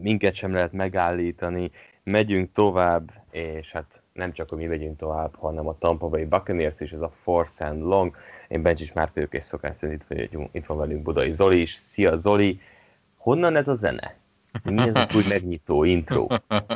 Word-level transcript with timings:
minket 0.00 0.34
sem 0.34 0.52
lehet 0.52 0.72
megállítani, 0.72 1.70
megyünk 2.02 2.52
tovább, 2.52 3.12
és 3.30 3.70
hát 3.70 4.00
nem 4.12 4.32
csak, 4.32 4.48
hogy 4.48 4.58
mi 4.58 4.66
megyünk 4.66 4.98
tovább, 4.98 5.34
hanem 5.36 5.68
a 5.68 5.78
Tampa 5.78 6.08
Bay 6.08 6.24
Buccaneers 6.24 6.80
is, 6.80 6.90
ez 6.90 7.00
a 7.00 7.12
Force 7.22 7.66
and 7.66 7.82
Long. 7.82 8.16
Én 8.48 8.62
Bencsis 8.62 8.92
már 8.92 9.10
vagyok, 9.14 9.34
és 9.34 9.44
szokás 9.44 9.76
szerint 9.76 10.04
itt, 10.08 10.32
itt 10.52 10.66
van 10.66 10.78
velünk 10.78 11.02
Budai 11.02 11.32
Zoli 11.32 11.60
is. 11.60 11.74
Szia 11.74 12.16
Zoli! 12.16 12.60
Honnan 13.16 13.56
ez 13.56 13.68
a 13.68 13.74
zene? 13.74 14.18
Mi 14.64 14.82
ez 14.82 14.94
a 14.94 15.08
úgy 15.16 15.28
megnyitó 15.28 15.84
intro? 15.84 16.26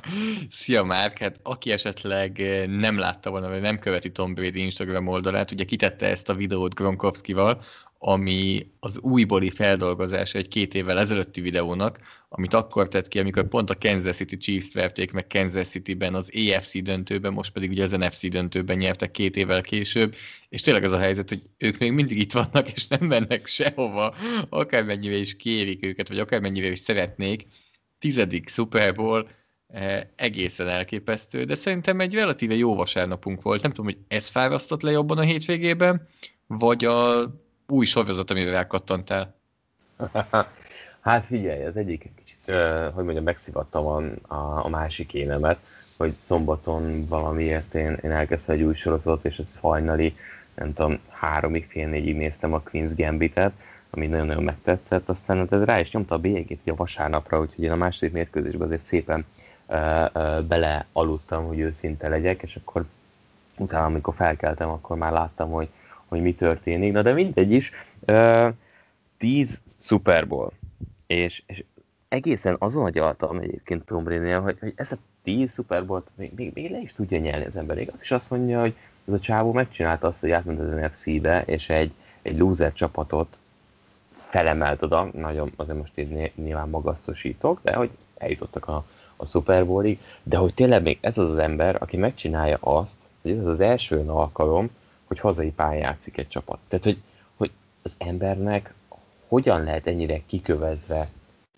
Szia 0.50 0.82
Márk, 0.82 1.18
hát 1.18 1.40
aki 1.42 1.70
esetleg 1.70 2.40
eh, 2.40 2.66
nem 2.66 2.98
látta 2.98 3.30
volna, 3.30 3.48
vagy 3.48 3.60
nem 3.60 3.78
követi 3.78 4.12
Tom 4.12 4.34
Brady 4.34 4.64
Instagram 4.64 5.06
oldalát, 5.06 5.50
ugye 5.50 5.64
kitette 5.64 6.06
ezt 6.06 6.28
a 6.28 6.34
videót 6.34 6.74
Gronkowskival, 6.74 7.62
ami 7.98 8.70
az 8.80 8.98
újbóli 8.98 9.50
feldolgozása 9.50 10.38
egy 10.38 10.48
két 10.48 10.74
évvel 10.74 10.98
ezelőtti 10.98 11.40
videónak, 11.40 11.98
amit 12.36 12.54
akkor 12.54 12.88
tett 12.88 13.08
ki, 13.08 13.18
amikor 13.18 13.48
pont 13.48 13.70
a 13.70 13.78
Kansas 13.78 14.16
City 14.16 14.36
Chiefs 14.36 14.72
verték 14.72 15.12
meg 15.12 15.26
Kansas 15.26 15.68
City-ben 15.68 16.14
az 16.14 16.30
AFC 16.34 16.82
döntőben, 16.82 17.32
most 17.32 17.52
pedig 17.52 17.70
ugye 17.70 17.84
az 17.84 17.90
NFC 17.90 18.28
döntőben 18.28 18.76
nyertek 18.76 19.10
két 19.10 19.36
évvel 19.36 19.62
később, 19.62 20.14
és 20.48 20.60
tényleg 20.60 20.84
az 20.84 20.92
a 20.92 20.98
helyzet, 20.98 21.28
hogy 21.28 21.42
ők 21.58 21.78
még 21.78 21.92
mindig 21.92 22.18
itt 22.18 22.32
vannak, 22.32 22.72
és 22.72 22.86
nem 22.86 23.06
mennek 23.06 23.46
sehova, 23.46 24.14
akármennyire 24.48 25.14
is 25.14 25.36
kérik 25.36 25.84
őket, 25.84 26.08
vagy 26.08 26.18
akármennyire 26.18 26.70
is 26.70 26.78
szeretnék. 26.78 27.46
Tizedik 27.98 28.48
Super 28.48 28.94
Bowl, 28.94 29.28
eh, 29.68 30.00
egészen 30.16 30.68
elképesztő, 30.68 31.44
de 31.44 31.54
szerintem 31.54 32.00
egy 32.00 32.14
relatíve 32.14 32.54
jó 32.54 32.74
vasárnapunk 32.74 33.42
volt. 33.42 33.62
Nem 33.62 33.70
tudom, 33.70 33.86
hogy 33.86 33.98
ez 34.08 34.28
fárasztott 34.28 34.82
le 34.82 34.90
jobban 34.90 35.18
a 35.18 35.22
hétvégében, 35.22 36.08
vagy 36.46 36.84
a 36.84 37.30
új 37.66 37.84
sorozat, 37.84 38.30
amivel 38.30 38.52
rákattantál? 38.52 39.34
hát 41.04 41.26
figyelj, 41.26 41.64
az 41.64 41.76
egyik 41.76 42.10
hogy 42.94 43.04
mondjam, 43.04 43.24
megszivattam 43.24 43.86
a, 43.86 44.64
a, 44.64 44.68
másik 44.68 45.14
énemet, 45.14 45.58
hogy 45.96 46.12
szombaton 46.12 47.06
valamiért 47.08 47.74
én, 47.74 47.98
én 48.02 48.10
elkezdtem 48.10 48.54
egy 48.54 48.62
új 48.62 48.74
sorozatot, 48.74 49.24
és 49.24 49.38
ez 49.38 49.58
hajnali, 49.60 50.16
nem 50.54 50.72
tudom, 50.72 50.98
háromig, 51.08 51.66
fél 51.68 51.88
négyig 51.88 52.16
néztem 52.16 52.54
a 52.54 52.62
Queen's 52.62 52.92
Gambitet, 52.96 53.52
ami 53.90 54.06
nagyon-nagyon 54.06 54.42
megtetszett, 54.42 55.08
aztán 55.08 55.36
hát 55.36 55.52
ez 55.52 55.62
rá 55.62 55.80
is 55.80 55.90
nyomta 55.90 56.14
a 56.14 56.18
bélyegét 56.18 56.60
a 56.66 56.74
vasárnapra, 56.74 57.40
úgyhogy 57.40 57.64
én 57.64 57.70
a 57.70 57.76
második 57.76 58.12
mérkőzésben 58.12 58.66
azért 58.66 58.82
szépen 58.82 59.24
uh, 59.66 59.76
uh, 60.14 60.42
belealudtam, 60.42 61.46
hogy 61.46 61.58
őszinte 61.58 62.08
legyek, 62.08 62.42
és 62.42 62.56
akkor 62.56 62.84
utána, 63.58 63.84
amikor 63.84 64.14
felkeltem, 64.14 64.68
akkor 64.68 64.96
már 64.96 65.12
láttam, 65.12 65.50
hogy, 65.50 65.68
hogy 66.06 66.22
mi 66.22 66.34
történik. 66.34 66.92
Na 66.92 67.02
de 67.02 67.12
mindegy 67.12 67.52
is, 67.52 67.70
uh, 68.06 68.48
10 69.18 69.60
Super 69.78 70.26
Bowl, 70.26 70.52
és, 71.06 71.42
és 71.46 71.64
egészen 72.14 72.56
azon 72.58 72.84
agyaltam 72.84 73.38
egyébként 73.38 73.84
Tom 73.84 74.04
brady 74.04 74.30
hogy, 74.30 74.56
hogy 74.60 74.72
ezt 74.76 74.92
a 74.92 74.96
10 75.22 75.52
Super 75.52 75.84
még, 76.16 76.32
még, 76.36 76.50
még, 76.54 76.70
le 76.70 76.80
is 76.80 76.92
tudja 76.92 77.18
nyelni 77.18 77.44
az 77.44 77.56
ember. 77.56 77.78
Az 77.78 78.00
is 78.00 78.10
azt 78.10 78.30
mondja, 78.30 78.60
hogy 78.60 78.74
ez 79.08 79.14
a 79.14 79.18
csávó 79.18 79.52
megcsinálta 79.52 80.06
azt, 80.06 80.20
hogy 80.20 80.30
átment 80.30 80.60
az 80.60 80.68
NFC-be, 80.68 81.42
és 81.46 81.68
egy, 81.68 81.92
egy 82.22 82.38
loser 82.38 82.72
csapatot 82.72 83.38
felemelt 84.30 84.82
oda, 84.82 85.10
nagyon 85.12 85.52
azért 85.56 85.78
most 85.78 85.98
így 85.98 86.32
nyilván 86.34 86.68
magasztosítok, 86.68 87.60
de 87.62 87.74
hogy 87.74 87.90
eljutottak 88.16 88.68
a, 88.68 88.84
a 89.16 89.26
Super 89.26 89.66
Bowl-ig, 89.66 89.98
de 90.22 90.36
hogy 90.36 90.54
tényleg 90.54 90.82
még 90.82 90.98
ez 91.00 91.18
az 91.18 91.30
az 91.30 91.38
ember, 91.38 91.76
aki 91.82 91.96
megcsinálja 91.96 92.58
azt, 92.60 92.98
hogy 93.22 93.30
ez 93.30 93.44
az 93.44 93.60
első 93.60 93.98
alkalom, 94.06 94.70
hogy 95.04 95.18
hazai 95.18 95.50
pályán 95.50 95.80
játszik 95.80 96.18
egy 96.18 96.28
csapat. 96.28 96.58
Tehát, 96.68 96.84
hogy, 96.84 96.98
hogy 97.36 97.50
az 97.82 97.94
embernek 97.98 98.74
hogyan 99.28 99.62
lehet 99.62 99.86
ennyire 99.86 100.20
kikövezve 100.26 101.08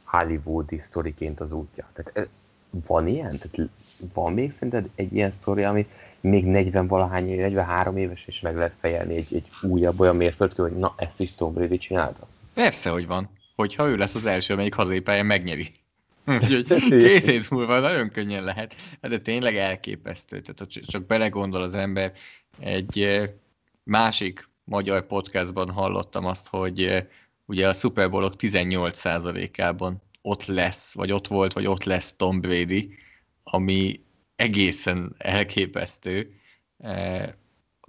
hollywoodi 0.06 0.82
sztoriként 0.84 1.40
az 1.40 1.52
útja? 1.52 1.88
Tehát 1.92 2.28
van 2.86 3.06
ilyen? 3.06 3.38
Tehát 3.38 3.70
van 4.14 4.32
még 4.32 4.52
szerinted 4.52 4.88
egy 4.94 5.14
ilyen 5.14 5.30
sztori, 5.30 5.62
ami 5.62 5.86
még 6.20 6.44
40 6.44 6.86
valahány, 6.86 7.24
43 7.24 7.96
éves 7.96 8.26
és 8.26 8.40
meg 8.40 8.56
lehet 8.56 8.74
fejelni 8.80 9.14
egy, 9.16 9.34
egy 9.34 9.48
újabb 9.62 10.00
olyan 10.00 10.16
mérföldkő, 10.16 10.62
hogy 10.62 10.72
na, 10.72 10.94
ezt 10.96 11.20
is 11.20 11.34
Tom 11.34 11.52
Brady 11.54 11.78
csinálta? 11.78 12.26
Persze, 12.54 12.90
hogy 12.90 13.06
van. 13.06 13.30
Hogyha 13.56 13.88
ő 13.88 13.96
lesz 13.96 14.14
az 14.14 14.26
első, 14.26 14.52
amelyik 14.52 14.74
hazai 14.74 15.00
pályán 15.00 15.26
megnyeri. 15.26 15.72
Úgyhogy 16.42 16.64
két 16.88 17.24
hét 17.24 17.50
múlva 17.50 17.78
nagyon 17.78 18.10
könnyen 18.10 18.44
lehet, 18.44 18.74
de 19.00 19.18
tényleg 19.18 19.56
elképesztő. 19.56 20.40
Tehát 20.40 20.72
csak 20.72 21.06
belegondol 21.06 21.62
az 21.62 21.74
ember, 21.74 22.12
egy 22.60 23.20
másik 23.82 24.48
magyar 24.64 25.06
podcastban 25.06 25.70
hallottam 25.70 26.24
azt, 26.24 26.48
hogy 26.48 27.06
ugye 27.46 27.68
a 27.68 27.72
Super 27.72 28.10
Bowl-ok 28.10 28.34
18%-ában 28.38 30.02
ott 30.22 30.44
lesz, 30.44 30.94
vagy 30.94 31.12
ott 31.12 31.26
volt, 31.26 31.52
vagy 31.52 31.66
ott 31.66 31.84
lesz 31.84 32.14
Tom 32.16 32.40
Brady, 32.40 32.94
ami 33.42 34.04
egészen 34.36 35.14
elképesztő. 35.18 36.34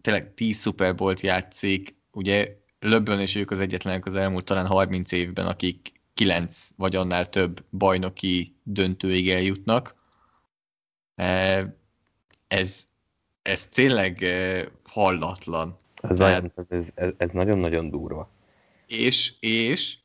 Tényleg 0.02 0.34
10 0.34 0.62
Super 0.62 0.96
Bowl-t 0.96 1.22
játszik, 1.22 1.96
ugye 2.12 2.58
LeBron 2.80 3.20
és 3.20 3.36
ők 3.36 3.52
az 3.52 3.60
egyetlenek 3.60 4.06
az 4.06 4.16
elmúlt 4.16 4.46
talán 4.46 4.68
30 4.68 5.12
évben, 5.12 5.48
akik 5.48 5.92
9 6.14 6.68
vagy 6.76 6.96
annál 6.96 7.30
több 7.30 7.64
bajnoki 7.72 8.56
döntőig 8.64 9.30
eljutnak. 9.30 9.96
Ez, 12.48 12.86
ez 13.42 13.68
tényleg 13.68 14.26
hallatlan. 14.84 15.78
Ez, 16.02 16.18
Tehát, 16.18 16.52
ez, 16.70 16.90
ez, 16.96 17.12
ez 17.18 17.32
nagyon-nagyon 17.32 17.90
durva. 17.90 18.37
És, 18.88 19.34
és 19.40 19.98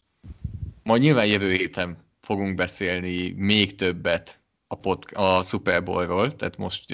majd 0.82 1.03
nyilván 1.03 1.26
jövő 1.26 1.53
héten 1.53 2.04
fogunk 2.20 2.54
beszélni 2.54 3.31
még 3.37 3.75
többet 3.75 4.41
a, 4.66 4.75
pod, 4.75 5.04
a 5.12 5.43
Super 5.43 5.84
Bowl-ról, 5.84 6.37
tehát 6.37 6.56
most 6.56 6.92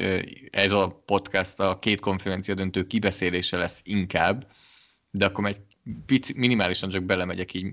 ez 0.50 0.72
a 0.72 1.02
podcast 1.06 1.60
a 1.60 1.78
két 1.78 2.00
konferencia 2.00 2.54
döntő 2.54 2.86
kibeszélése 2.86 3.56
lesz 3.56 3.80
inkább, 3.84 4.50
de 5.10 5.24
akkor 5.24 5.46
egy 5.46 5.60
pici, 6.06 6.32
minimálisan 6.36 6.90
csak 6.90 7.04
belemegyek 7.04 7.54
így, 7.54 7.72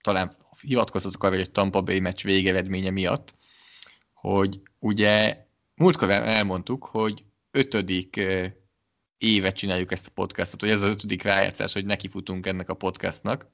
talán 0.00 0.36
hivatkozhatok 0.60 1.24
arra, 1.24 1.32
hogy 1.34 1.44
egy 1.44 1.50
Tampa 1.50 1.82
Bay 1.82 2.00
meccs 2.00 2.22
végeredménye 2.22 2.90
miatt, 2.90 3.34
hogy 4.12 4.60
ugye 4.78 5.46
múltkor 5.74 6.10
elmondtuk, 6.10 6.84
hogy 6.84 7.24
ötödik 7.50 8.20
évet 9.18 9.56
csináljuk 9.56 9.92
ezt 9.92 10.06
a 10.06 10.10
podcastot, 10.14 10.60
hogy 10.60 10.70
ez 10.70 10.82
az 10.82 10.90
ötödik 10.90 11.22
rájátszás, 11.22 11.72
hogy 11.72 11.84
nekifutunk 11.84 12.46
ennek 12.46 12.68
a 12.68 12.74
podcastnak, 12.74 13.46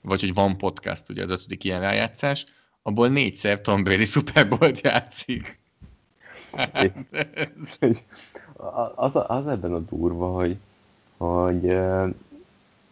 vagy 0.00 0.20
hogy 0.20 0.34
van 0.34 0.58
podcast, 0.58 1.08
ugye 1.08 1.22
az 1.22 1.30
ötödik 1.30 1.64
ilyen 1.64 1.80
rájátszás, 1.80 2.46
abból 2.82 3.08
négyszer 3.08 3.60
Tom 3.60 3.84
Brady 3.84 4.04
Super 4.04 4.48
Bowl-t 4.48 4.80
játszik. 4.80 5.58
az, 8.94 9.12
az 9.26 9.46
ebben 9.46 9.74
a 9.74 9.78
durva, 9.78 10.28
hogy, 10.28 10.56
hogy 11.16 11.78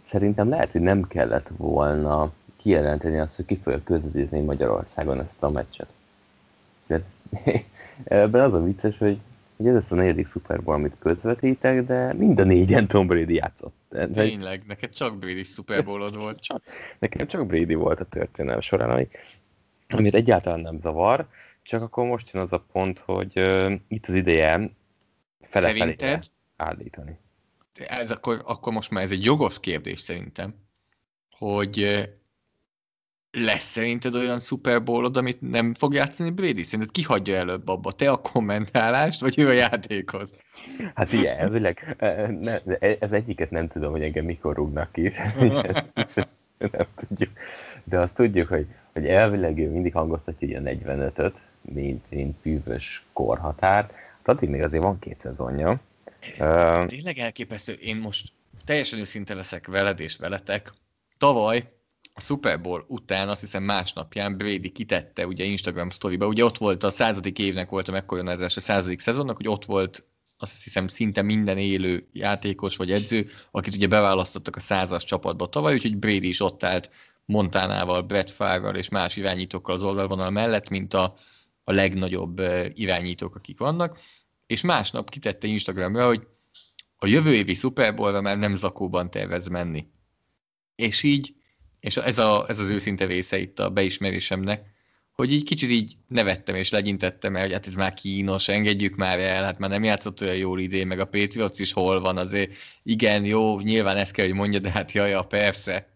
szerintem 0.06 0.48
lehet, 0.48 0.70
hogy 0.70 0.80
nem 0.80 1.06
kellett 1.08 1.48
volna 1.56 2.32
kijelenteni 2.56 3.18
azt, 3.18 3.36
hogy 3.36 3.44
ki 3.44 3.60
fogja 3.62 3.82
közvetíteni 3.82 4.44
Magyarországon 4.44 5.20
ezt 5.20 5.42
a 5.42 5.50
meccset. 5.50 5.88
De, 6.86 7.02
ebben 8.04 8.42
az 8.42 8.52
a 8.52 8.62
vicces, 8.62 8.98
hogy 8.98 9.18
hogy 9.56 9.66
ez 9.66 9.74
lesz 9.74 9.90
a 9.90 9.94
negyedik 9.94 10.28
Super 10.28 10.62
Bowl, 10.62 10.76
amit 10.76 10.96
közvetítek, 10.98 11.84
de 11.84 12.12
mind 12.12 12.38
a 12.38 12.44
négyen 12.44 12.88
Tom 12.88 13.06
Brady 13.06 13.34
játszott. 13.34 13.74
Tényleg, 14.14 14.62
neked 14.66 14.90
csak 14.90 15.18
Brady 15.18 15.42
Super 15.42 15.84
Bowlod 15.84 16.16
volt. 16.16 16.40
Csak, 16.46 16.62
nekem 16.98 17.26
csak 17.26 17.46
Brady 17.46 17.74
volt 17.74 18.00
a 18.00 18.04
történelem 18.04 18.60
során, 18.60 18.90
ami, 18.90 19.08
amit 19.88 20.14
egyáltalán 20.14 20.60
nem 20.60 20.78
zavar, 20.78 21.28
csak 21.62 21.82
akkor 21.82 22.06
most 22.06 22.30
jön 22.32 22.42
az 22.42 22.52
a 22.52 22.64
pont, 22.72 22.98
hogy 22.98 23.32
uh, 23.38 23.72
itt 23.88 24.06
az 24.06 24.14
ideje 24.14 24.70
fele 25.40 25.94
állítani. 26.56 27.18
Ez 27.74 28.10
akkor, 28.10 28.42
akkor 28.44 28.72
most 28.72 28.90
már 28.90 29.04
ez 29.04 29.10
egy 29.10 29.24
jogos 29.24 29.60
kérdés 29.60 30.00
szerintem, 30.00 30.54
hogy 31.30 32.08
lesz 33.34 33.70
szerinted 33.70 34.14
olyan 34.14 34.40
Super 34.40 34.82
Bowlod, 34.82 35.16
amit 35.16 35.40
nem 35.40 35.74
fog 35.74 35.94
játszani 35.94 36.30
Brady? 36.30 36.62
Szerinted 36.62 36.90
ki 36.90 37.02
hagyja 37.02 37.36
előbb 37.36 37.68
abba? 37.68 37.92
Te 37.92 38.10
a 38.10 38.16
kommentálást, 38.16 39.20
vagy 39.20 39.38
ő 39.38 39.48
a 39.48 39.52
játékhoz? 39.52 40.30
Hát 40.94 41.12
igen, 41.12 41.38
elvileg 41.38 41.96
ez 43.00 43.12
egyiket 43.12 43.50
nem 43.50 43.68
tudom, 43.68 43.90
hogy 43.90 44.02
engem 44.02 44.24
mikor 44.24 44.54
rúgnak 44.54 44.92
ki. 44.92 45.12
nem 46.58 46.86
tudjuk. 46.94 47.30
De 47.84 47.98
azt 47.98 48.14
tudjuk, 48.14 48.48
hogy, 48.48 48.66
hogy 48.92 49.06
elvileg 49.06 49.58
ő 49.58 49.70
mindig 49.70 49.92
hangoztatja 49.92 50.60
hogy 50.60 50.66
a 50.66 50.70
45-öt, 50.70 51.34
mint, 51.60 52.04
mint 52.10 52.36
bűvös 52.42 53.04
korhatár. 53.12 53.82
Hát 53.82 54.36
addig 54.36 54.48
még 54.48 54.62
azért 54.62 54.82
van 54.82 54.98
két 54.98 55.20
szezonja. 55.20 55.80
Tényleg 56.86 57.18
elképesztő. 57.18 57.72
Én 57.72 57.96
most 57.96 58.32
teljesen 58.64 58.98
őszinte 58.98 59.34
leszek 59.34 59.66
veled 59.66 60.00
és 60.00 60.16
veletek. 60.16 60.72
Tavaly 61.18 61.72
a 62.16 62.20
Super 62.20 62.60
Bowl 62.60 62.84
után, 62.88 63.28
azt 63.28 63.40
hiszem 63.40 63.62
másnapján 63.62 64.36
Brady 64.36 64.72
kitette 64.72 65.26
ugye 65.26 65.44
Instagram 65.44 65.90
sztoriba, 65.90 66.26
ugye 66.26 66.44
ott 66.44 66.58
volt 66.58 66.84
a 66.84 66.90
századik 66.90 67.38
évnek 67.38 67.68
volt 67.68 67.88
a 67.88 67.92
megkoronázás 67.92 68.56
a 68.56 68.60
századik 68.60 69.00
szezonnak, 69.00 69.36
hogy 69.36 69.48
ott 69.48 69.64
volt 69.64 70.04
azt 70.36 70.62
hiszem 70.62 70.88
szinte 70.88 71.22
minden 71.22 71.58
élő 71.58 72.08
játékos 72.12 72.76
vagy 72.76 72.92
edző, 72.92 73.30
akit 73.50 73.74
ugye 73.74 73.86
beválasztottak 73.86 74.56
a 74.56 74.60
százas 74.60 75.04
csapatba 75.04 75.48
tavaly, 75.48 75.74
úgyhogy 75.74 75.96
Brady 75.96 76.28
is 76.28 76.40
ott 76.40 76.64
állt 76.64 76.90
Montánával, 77.24 78.02
Brett 78.02 78.30
Favre-val 78.30 78.76
és 78.76 78.88
más 78.88 79.16
irányítókkal 79.16 79.74
az 79.74 79.84
oldalvonal 79.84 80.30
mellett, 80.30 80.68
mint 80.68 80.94
a, 80.94 81.16
a 81.64 81.72
legnagyobb 81.72 82.40
irányítók, 82.74 83.34
akik 83.34 83.58
vannak, 83.58 83.98
és 84.46 84.60
másnap 84.60 85.10
kitette 85.10 85.46
Instagramra, 85.46 86.06
hogy 86.06 86.26
a 86.96 87.06
jövő 87.06 87.34
évi 87.34 87.54
Super 87.54 87.94
Bowl-ra 87.94 88.20
már 88.20 88.38
nem 88.38 88.56
zakóban 88.56 89.10
tervez 89.10 89.48
menni. 89.48 89.86
És 90.74 91.02
így, 91.02 91.34
és 91.84 91.96
ez, 91.96 92.18
a, 92.18 92.44
ez 92.48 92.58
az 92.58 92.70
őszinte 92.70 93.04
része 93.04 93.38
itt 93.38 93.58
a 93.58 93.70
beismerésemnek, 93.70 94.62
hogy 95.12 95.32
így 95.32 95.44
kicsit 95.44 95.70
így 95.70 95.92
nevettem 96.08 96.54
és 96.54 96.70
legyintettem 96.70 97.36
el, 97.36 97.42
hogy 97.42 97.52
hát 97.52 97.66
ez 97.66 97.74
már 97.74 97.94
kínos, 97.94 98.48
engedjük 98.48 98.96
már 98.96 99.18
el, 99.18 99.44
hát 99.44 99.58
már 99.58 99.70
nem 99.70 99.84
játszott 99.84 100.20
olyan 100.20 100.36
jól 100.36 100.60
idén, 100.60 100.86
meg 100.86 100.98
a 100.98 101.04
Patriots 101.04 101.58
is 101.58 101.72
hol 101.72 102.00
van, 102.00 102.16
azért 102.16 102.52
igen, 102.82 103.24
jó, 103.24 103.60
nyilván 103.60 103.96
ezt 103.96 104.12
kell, 104.12 104.26
hogy 104.26 104.34
mondja, 104.34 104.58
de 104.58 104.70
hát 104.70 104.92
jaja, 104.92 105.22
persze. 105.22 105.88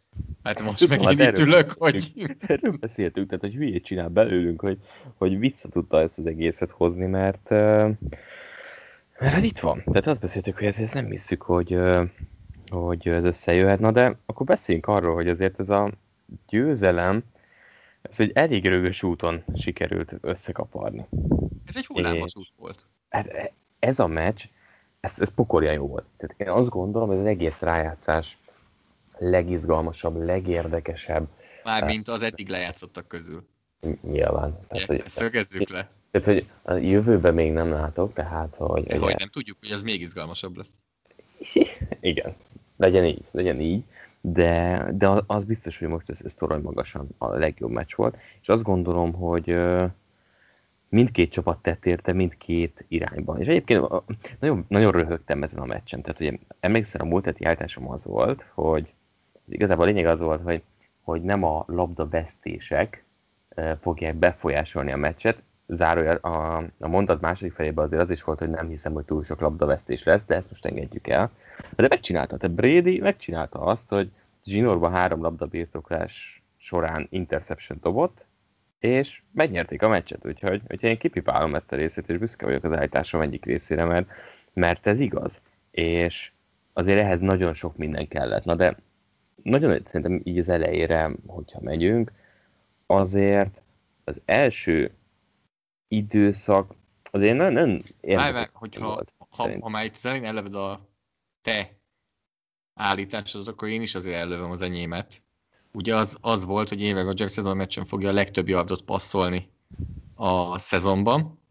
Hát 0.42 0.62
most 0.62 0.88
meg 0.88 1.02
hát 1.02 1.20
itt 1.20 1.38
ülök, 1.38 1.74
hogy... 1.78 2.12
Erről 2.38 2.76
beszéltünk, 2.80 3.26
tehát 3.26 3.44
hogy 3.44 3.54
hülyét 3.54 3.84
csinál 3.84 4.08
belőlünk, 4.08 4.60
hogy, 4.60 4.78
hogy 5.16 5.38
vissza 5.38 5.68
tudta 5.68 6.00
ezt 6.00 6.18
az 6.18 6.26
egészet 6.26 6.70
hozni, 6.70 7.06
mert, 7.06 7.50
mert 7.50 7.98
hát 9.18 9.44
itt 9.44 9.58
van. 9.58 9.82
Tehát 9.84 10.06
azt 10.06 10.20
beszéltük, 10.20 10.58
hogy 10.58 10.66
ezt, 10.66 10.78
ezt 10.78 10.94
nem 10.94 11.10
hiszük, 11.10 11.42
hogy, 11.42 11.78
hogy 12.70 13.08
ez 13.08 13.24
összejöhet. 13.24 13.80
Na 13.80 13.90
de 13.90 14.18
akkor 14.26 14.46
beszéljünk 14.46 14.86
arról, 14.86 15.14
hogy 15.14 15.28
azért 15.28 15.60
ez 15.60 15.70
a 15.70 15.90
győzelem, 16.48 17.22
ez 18.02 18.14
egy 18.16 18.30
elég 18.34 18.66
rögös 18.66 19.02
úton 19.02 19.44
sikerült 19.54 20.12
összekaparni. 20.20 21.06
Ez 21.64 21.76
egy 21.76 21.86
hullámos 21.86 22.36
út 22.36 22.52
volt. 22.56 22.86
Ez 23.78 23.98
a 23.98 24.06
meccs, 24.06 24.44
ez, 25.00 25.20
ez 25.20 25.34
pokolja 25.34 25.72
jó 25.72 25.86
volt. 25.86 26.04
Tehát 26.16 26.40
én 26.40 26.48
azt 26.48 26.68
gondolom, 26.68 27.08
hogy 27.08 27.18
az 27.18 27.24
egész 27.24 27.60
rájátszás 27.60 28.38
legizgalmasabb, 29.18 30.24
legérdekesebb. 30.24 31.28
Mármint 31.64 32.08
az 32.08 32.22
eddig 32.22 32.48
lejátszottak 32.48 33.08
közül. 33.08 33.46
Nyilván. 34.02 34.58
Tehát, 34.68 34.86
hogy, 34.86 35.02
szögezzük 35.06 35.68
le. 35.68 35.90
Tehát, 36.10 36.26
hogy 36.26 36.46
a 36.62 36.72
jövőben 36.74 37.34
még 37.34 37.52
nem 37.52 37.70
látok, 37.70 38.12
tehát, 38.12 38.54
hogy... 38.56 38.84
De 38.84 38.98
hogy 38.98 39.14
nem 39.18 39.28
tudjuk, 39.28 39.56
hogy 39.60 39.70
ez 39.70 39.82
még 39.82 40.00
izgalmasabb 40.00 40.56
lesz. 40.56 40.80
Igen, 42.00 42.34
legyen 42.78 43.04
így, 43.04 43.24
legyen 43.30 43.60
így, 43.60 43.84
de, 44.20 44.84
de 44.92 45.22
az 45.26 45.44
biztos, 45.44 45.78
hogy 45.78 45.88
most 45.88 46.10
ez, 46.10 46.20
ez 46.24 46.34
torony 46.34 46.62
magasan 46.62 47.08
a 47.18 47.28
legjobb 47.28 47.70
meccs 47.70 47.94
volt, 47.94 48.16
és 48.40 48.48
azt 48.48 48.62
gondolom, 48.62 49.12
hogy 49.12 49.58
mindkét 50.88 51.32
csapat 51.32 51.62
tett 51.62 51.86
érte 51.86 52.12
mindkét 52.12 52.84
irányban. 52.88 53.40
És 53.40 53.46
egyébként 53.46 53.86
nagyon, 54.40 54.64
nagyon 54.68 54.92
röhögtem 54.92 55.42
ezen 55.42 55.60
a 55.60 55.64
meccsen. 55.64 56.02
Tehát 56.02 56.20
ugye 56.20 56.32
emlékszem, 56.60 57.06
a 57.06 57.08
múlt 57.08 57.24
heti 57.24 57.44
állításom 57.44 57.90
az 57.90 58.04
volt, 58.04 58.44
hogy 58.54 58.92
igazából 59.48 59.84
a 59.84 59.86
lényeg 59.86 60.06
az 60.06 60.20
volt, 60.20 60.42
hogy, 60.42 60.62
hogy 61.02 61.22
nem 61.22 61.44
a 61.44 61.64
labda 61.66 62.08
vesztések 62.08 63.04
fogják 63.80 64.14
befolyásolni 64.14 64.92
a 64.92 64.96
meccset, 64.96 65.42
zárója 65.68 66.12
a, 66.12 66.64
a 66.78 66.88
mondat 66.88 67.20
második 67.20 67.52
felében 67.52 67.84
azért 67.84 68.02
az 68.02 68.10
is 68.10 68.22
volt, 68.22 68.38
hogy 68.38 68.50
nem 68.50 68.68
hiszem, 68.68 68.92
hogy 68.92 69.04
túl 69.04 69.24
sok 69.24 69.40
labdavesztés 69.40 70.04
lesz, 70.04 70.26
de 70.26 70.34
ezt 70.34 70.50
most 70.50 70.66
engedjük 70.66 71.08
el. 71.08 71.30
De 71.76 71.86
megcsinálta, 71.88 72.36
tehát 72.36 72.56
Brady 72.56 73.00
megcsinálta 73.00 73.60
azt, 73.60 73.88
hogy 73.88 74.10
zsinórban 74.44 74.92
három 74.92 75.22
labda 75.22 75.46
birtoklás 75.46 76.42
során 76.56 77.06
interception 77.10 77.78
dobott, 77.82 78.24
és 78.78 79.22
megnyerték 79.32 79.82
a 79.82 79.88
meccset, 79.88 80.26
úgyhogy, 80.26 80.62
úgyhogy 80.62 80.90
én 80.90 80.98
kipipálom 80.98 81.54
ezt 81.54 81.72
a 81.72 81.76
részét, 81.76 82.08
és 82.08 82.18
büszke 82.18 82.46
vagyok 82.46 82.64
az 82.64 82.72
állításom 82.72 83.20
egyik 83.20 83.44
részére, 83.44 83.84
mert, 83.84 84.08
mert 84.52 84.86
ez 84.86 85.00
igaz. 85.00 85.40
És 85.70 86.32
azért 86.72 86.98
ehhez 86.98 87.20
nagyon 87.20 87.54
sok 87.54 87.76
minden 87.76 88.08
kellett. 88.08 88.44
Na 88.44 88.54
de 88.54 88.76
nagyon 89.42 89.80
szerintem 89.84 90.20
így 90.24 90.38
az 90.38 90.48
elejére, 90.48 91.10
hogyha 91.26 91.60
megyünk, 91.62 92.12
azért 92.86 93.60
az 94.04 94.20
első 94.24 94.90
időszak 95.88 96.74
azért 97.10 97.36
nem, 97.36 97.52
nem 97.52 97.80
érdekes. 98.00 98.48
hogyha 98.52 98.86
volt, 98.86 99.12
ha, 99.28 99.60
ha 99.60 99.68
már 99.68 99.84
itt 99.84 99.98
elején 100.02 100.24
eleved 100.24 100.54
a 100.54 100.88
te 101.42 101.78
állításod, 102.74 103.48
akkor 103.48 103.68
én 103.68 103.82
is 103.82 103.94
azért 103.94 104.16
ellövöm 104.16 104.50
az 104.50 104.60
enyémet. 104.60 105.22
Ugye 105.72 105.96
az, 105.96 106.16
az 106.20 106.44
volt, 106.44 106.68
hogy 106.68 106.80
Éve 106.80 107.02
Rodgers 107.02 107.32
szezon 107.32 107.56
meccsen 107.56 107.84
fogja 107.84 108.08
a 108.08 108.12
legtöbb 108.12 108.48
yardot 108.48 108.82
passzolni 108.82 109.50
a 110.14 110.58
szezonban, 110.58 111.42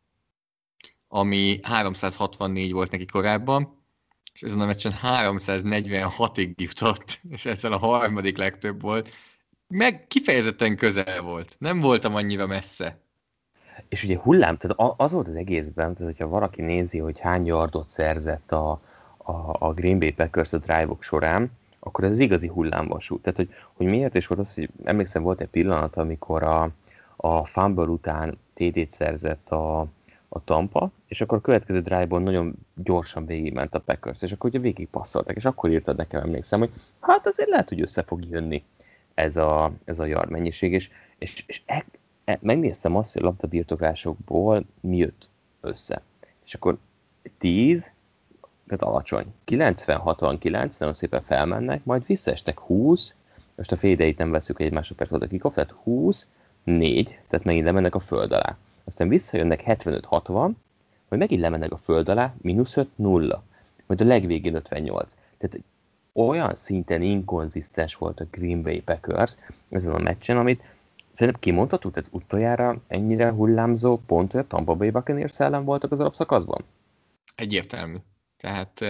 ami 1.07 1.60
364 1.63 2.72
volt 2.72 2.92
neki 2.92 3.06
korábban, 3.06 3.86
és 4.34 4.42
ezen 4.42 4.60
a 4.60 4.66
meccsen 4.66 4.94
346-ig 5.04 6.56
jutott, 6.56 7.19
és 7.30 7.45
ezzel 7.45 7.72
a 7.72 7.78
harmadik 7.78 8.38
legtöbb 8.38 8.81
volt. 8.81 9.10
Meg 9.68 10.07
kifejezetten 10.07 10.78
közel 10.78 11.22
volt. 11.22 11.56
Nem 11.60 11.80
voltam 11.80 12.16
annyira 12.16 12.48
messze. 12.48 13.06
És 13.89 14.03
ugye 14.03 14.18
hullám, 14.18 14.57
tehát 14.57 14.94
az 14.97 15.12
volt 15.12 15.27
az 15.27 15.35
egészben, 15.35 15.94
tehát 15.94 16.12
hogyha 16.13 16.27
valaki 16.27 16.62
nézi, 16.62 16.97
hogy 16.97 17.19
hány 17.19 17.45
yardot 17.45 17.88
szerzett 17.88 18.51
a, 18.51 18.81
a, 19.18 19.56
a 19.59 19.74
Green 19.74 20.00
Bay 20.00 20.13
Packers 20.13 20.53
a 20.53 20.57
drive-ok 20.57 21.03
során, 21.03 21.51
akkor 21.79 22.03
ez 22.03 22.12
az 22.12 22.19
igazi 22.19 22.47
hullámvasút. 22.47 23.21
Tehát, 23.21 23.38
hogy, 23.38 23.50
hogy 23.74 23.85
miért 23.85 24.15
is 24.15 24.27
volt 24.27 24.41
az, 24.41 24.53
hogy 24.53 24.69
emlékszem, 24.83 25.24
volt 25.24 25.41
egy 25.41 25.47
pillanat, 25.47 25.95
amikor 25.95 26.44
a, 26.44 26.69
a 27.15 27.45
fumble 27.45 27.85
után 27.85 28.38
TD-t 28.53 28.91
szerzett 28.91 29.50
a, 29.50 29.79
a 30.29 30.44
Tampa, 30.44 30.91
és 31.07 31.21
akkor 31.21 31.38
a 31.38 31.41
következő 31.41 31.81
drive-on 31.81 32.21
nagyon 32.21 32.53
gyorsan 32.75 33.25
végigment 33.25 33.75
a 33.75 33.79
Packers, 33.79 34.21
és 34.21 34.31
akkor 34.31 34.50
ugye 34.50 34.59
végig 34.59 34.88
passzoltak, 34.88 35.35
és 35.35 35.45
akkor 35.45 35.69
írtad 35.69 35.97
nekem, 35.97 36.21
emlékszem, 36.21 36.59
hogy 36.59 36.71
hát 37.00 37.27
azért 37.27 37.50
lehet, 37.50 37.69
hogy 37.69 37.81
össze 37.81 38.03
fog 38.03 38.25
jönni 38.29 38.63
ez 39.13 39.38
a, 39.38 39.71
ez 39.85 40.00
a 40.00 40.06
yard 40.06 40.29
mennyiség, 40.29 40.74
és, 40.74 40.89
és, 41.18 41.44
és 41.47 41.62
e, 41.65 41.85
megnéztem 42.39 42.95
azt, 42.95 43.13
hogy 43.13 43.21
a 43.21 43.25
labdabirtoklásokból 43.25 44.63
mi 44.79 44.97
jött 44.97 45.29
össze. 45.62 46.01
És 46.45 46.53
akkor 46.53 46.77
10, 47.38 47.89
tehát 48.68 48.81
alacsony. 48.81 49.25
90-69, 49.48 50.79
nagyon 50.79 50.93
szépen 50.93 51.22
felmennek, 51.22 51.84
majd 51.84 52.05
visszaestek 52.05 52.60
20, 52.60 53.15
most 53.55 53.72
a 53.72 53.77
fédeit 53.77 54.17
nem 54.17 54.31
veszük 54.31 54.60
egy 54.60 54.72
másodperc 54.72 55.10
volt 55.10 55.24
a 55.24 55.27
kickoff, 55.27 55.53
tehát 55.53 55.72
20, 55.84 56.27
4, 56.63 57.19
tehát 57.27 57.46
megint 57.46 57.65
lemennek 57.65 57.96
a 57.96 58.00
föld 58.00 58.31
alá. 58.31 58.57
Aztán 58.84 59.07
visszajönnek 59.07 59.63
75-60, 59.65 60.34
majd 61.10 61.22
megint 61.22 61.41
lemennek 61.41 61.72
a 61.72 61.77
föld 61.77 62.10
alá, 62.10 62.34
mínusz 62.41 62.77
5, 62.77 62.89
0. 62.96 63.43
Majd 63.86 64.01
a 64.01 64.05
legvégén 64.05 64.55
58. 64.55 65.17
Tehát 65.38 65.60
olyan 66.13 66.55
szinten 66.55 67.01
inkonzisztens 67.01 67.96
volt 67.96 68.19
a 68.19 68.25
Green 68.31 68.62
Bay 68.62 68.81
Packers 68.81 69.36
ezen 69.69 69.93
a 69.93 69.98
meccsen, 70.00 70.38
amit 70.38 70.63
szerintem 71.17 71.41
kimondható, 71.41 71.89
tehát 71.89 72.09
utoljára 72.12 72.81
ennyire 72.88 73.31
hullámzó 73.31 73.97
pont, 74.05 74.31
hogy 74.31 74.39
a 74.39 74.47
Tampa 74.47 74.75
Bay 74.75 74.89
Buccaneers 74.89 75.39
ellen 75.39 75.63
voltak 75.63 75.91
az 75.91 76.00
alapszakaszban? 76.00 76.63
Egyértelmű. 77.36 77.95
Tehát 78.38 78.86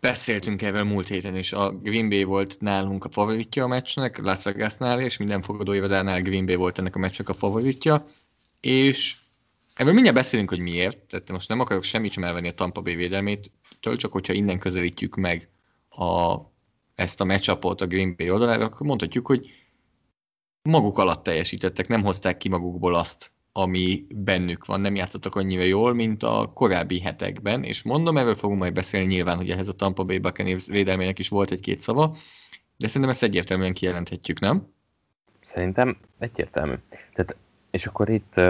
beszéltünk 0.00 0.62
erről 0.62 0.84
múlt 0.84 1.08
héten 1.08 1.36
is. 1.36 1.52
A 1.52 1.70
Green 1.70 2.08
Bay 2.08 2.24
volt 2.24 2.60
nálunk 2.60 3.04
a 3.04 3.08
favoritja 3.10 3.64
a 3.64 3.66
meccsnek, 3.66 4.18
Las 4.18 4.44
Vegasnál, 4.44 5.00
és 5.00 5.16
minden 5.16 5.42
fogadóévadánál 5.42 6.22
Green 6.22 6.46
Bay 6.46 6.54
volt 6.54 6.78
ennek 6.78 6.96
a 6.96 6.98
meccsnek 6.98 7.28
a 7.28 7.34
favoritja. 7.34 8.06
És 8.60 9.16
ebből 9.74 9.92
mindjárt 9.92 10.16
beszélünk, 10.16 10.48
hogy 10.48 10.58
miért. 10.58 10.98
Tehát 10.98 11.30
most 11.30 11.48
nem 11.48 11.60
akarok 11.60 11.82
semmit 11.82 12.12
sem 12.12 12.24
elvenni 12.24 12.48
a 12.48 12.54
Tampa 12.54 12.80
Bay 12.80 12.94
védelmét, 12.94 13.50
től 13.80 13.96
csak 13.96 14.12
hogyha 14.12 14.32
innen 14.32 14.58
közelítjük 14.58 15.16
meg 15.16 15.48
a, 15.88 16.36
ezt 16.94 17.20
a 17.20 17.24
matchupot 17.24 17.80
a 17.80 17.86
Green 17.86 18.14
Bay 18.16 18.30
oldalára, 18.30 18.64
akkor 18.64 18.86
mondhatjuk, 18.86 19.26
hogy 19.26 19.63
maguk 20.68 20.98
alatt 20.98 21.22
teljesítettek, 21.22 21.88
nem 21.88 22.02
hozták 22.02 22.36
ki 22.36 22.48
magukból 22.48 22.94
azt, 22.94 23.30
ami 23.52 24.06
bennük 24.10 24.66
van, 24.66 24.80
nem 24.80 24.94
játszottak 24.94 25.34
annyira 25.34 25.62
jól, 25.62 25.94
mint 25.94 26.22
a 26.22 26.50
korábbi 26.54 27.00
hetekben, 27.00 27.64
és 27.64 27.82
mondom, 27.82 28.16
erről 28.16 28.34
fogunk 28.34 28.58
majd 28.58 28.72
beszélni 28.72 29.06
nyilván, 29.06 29.36
hogy 29.36 29.50
ehhez 29.50 29.68
a 29.68 29.72
Tampa 29.72 30.04
Bay 30.04 30.18
Buccaneers 30.18 30.66
védelmének 30.66 31.18
is 31.18 31.28
volt 31.28 31.50
egy-két 31.50 31.80
szava, 31.80 32.16
de 32.76 32.86
szerintem 32.86 33.10
ezt 33.10 33.22
egyértelműen 33.22 33.74
kijelenthetjük, 33.74 34.40
nem? 34.40 34.68
Szerintem 35.40 35.96
egyértelmű. 36.18 36.74
Tehát, 37.14 37.36
és 37.70 37.86
akkor 37.86 38.08
itt 38.08 38.32
uh, 38.36 38.44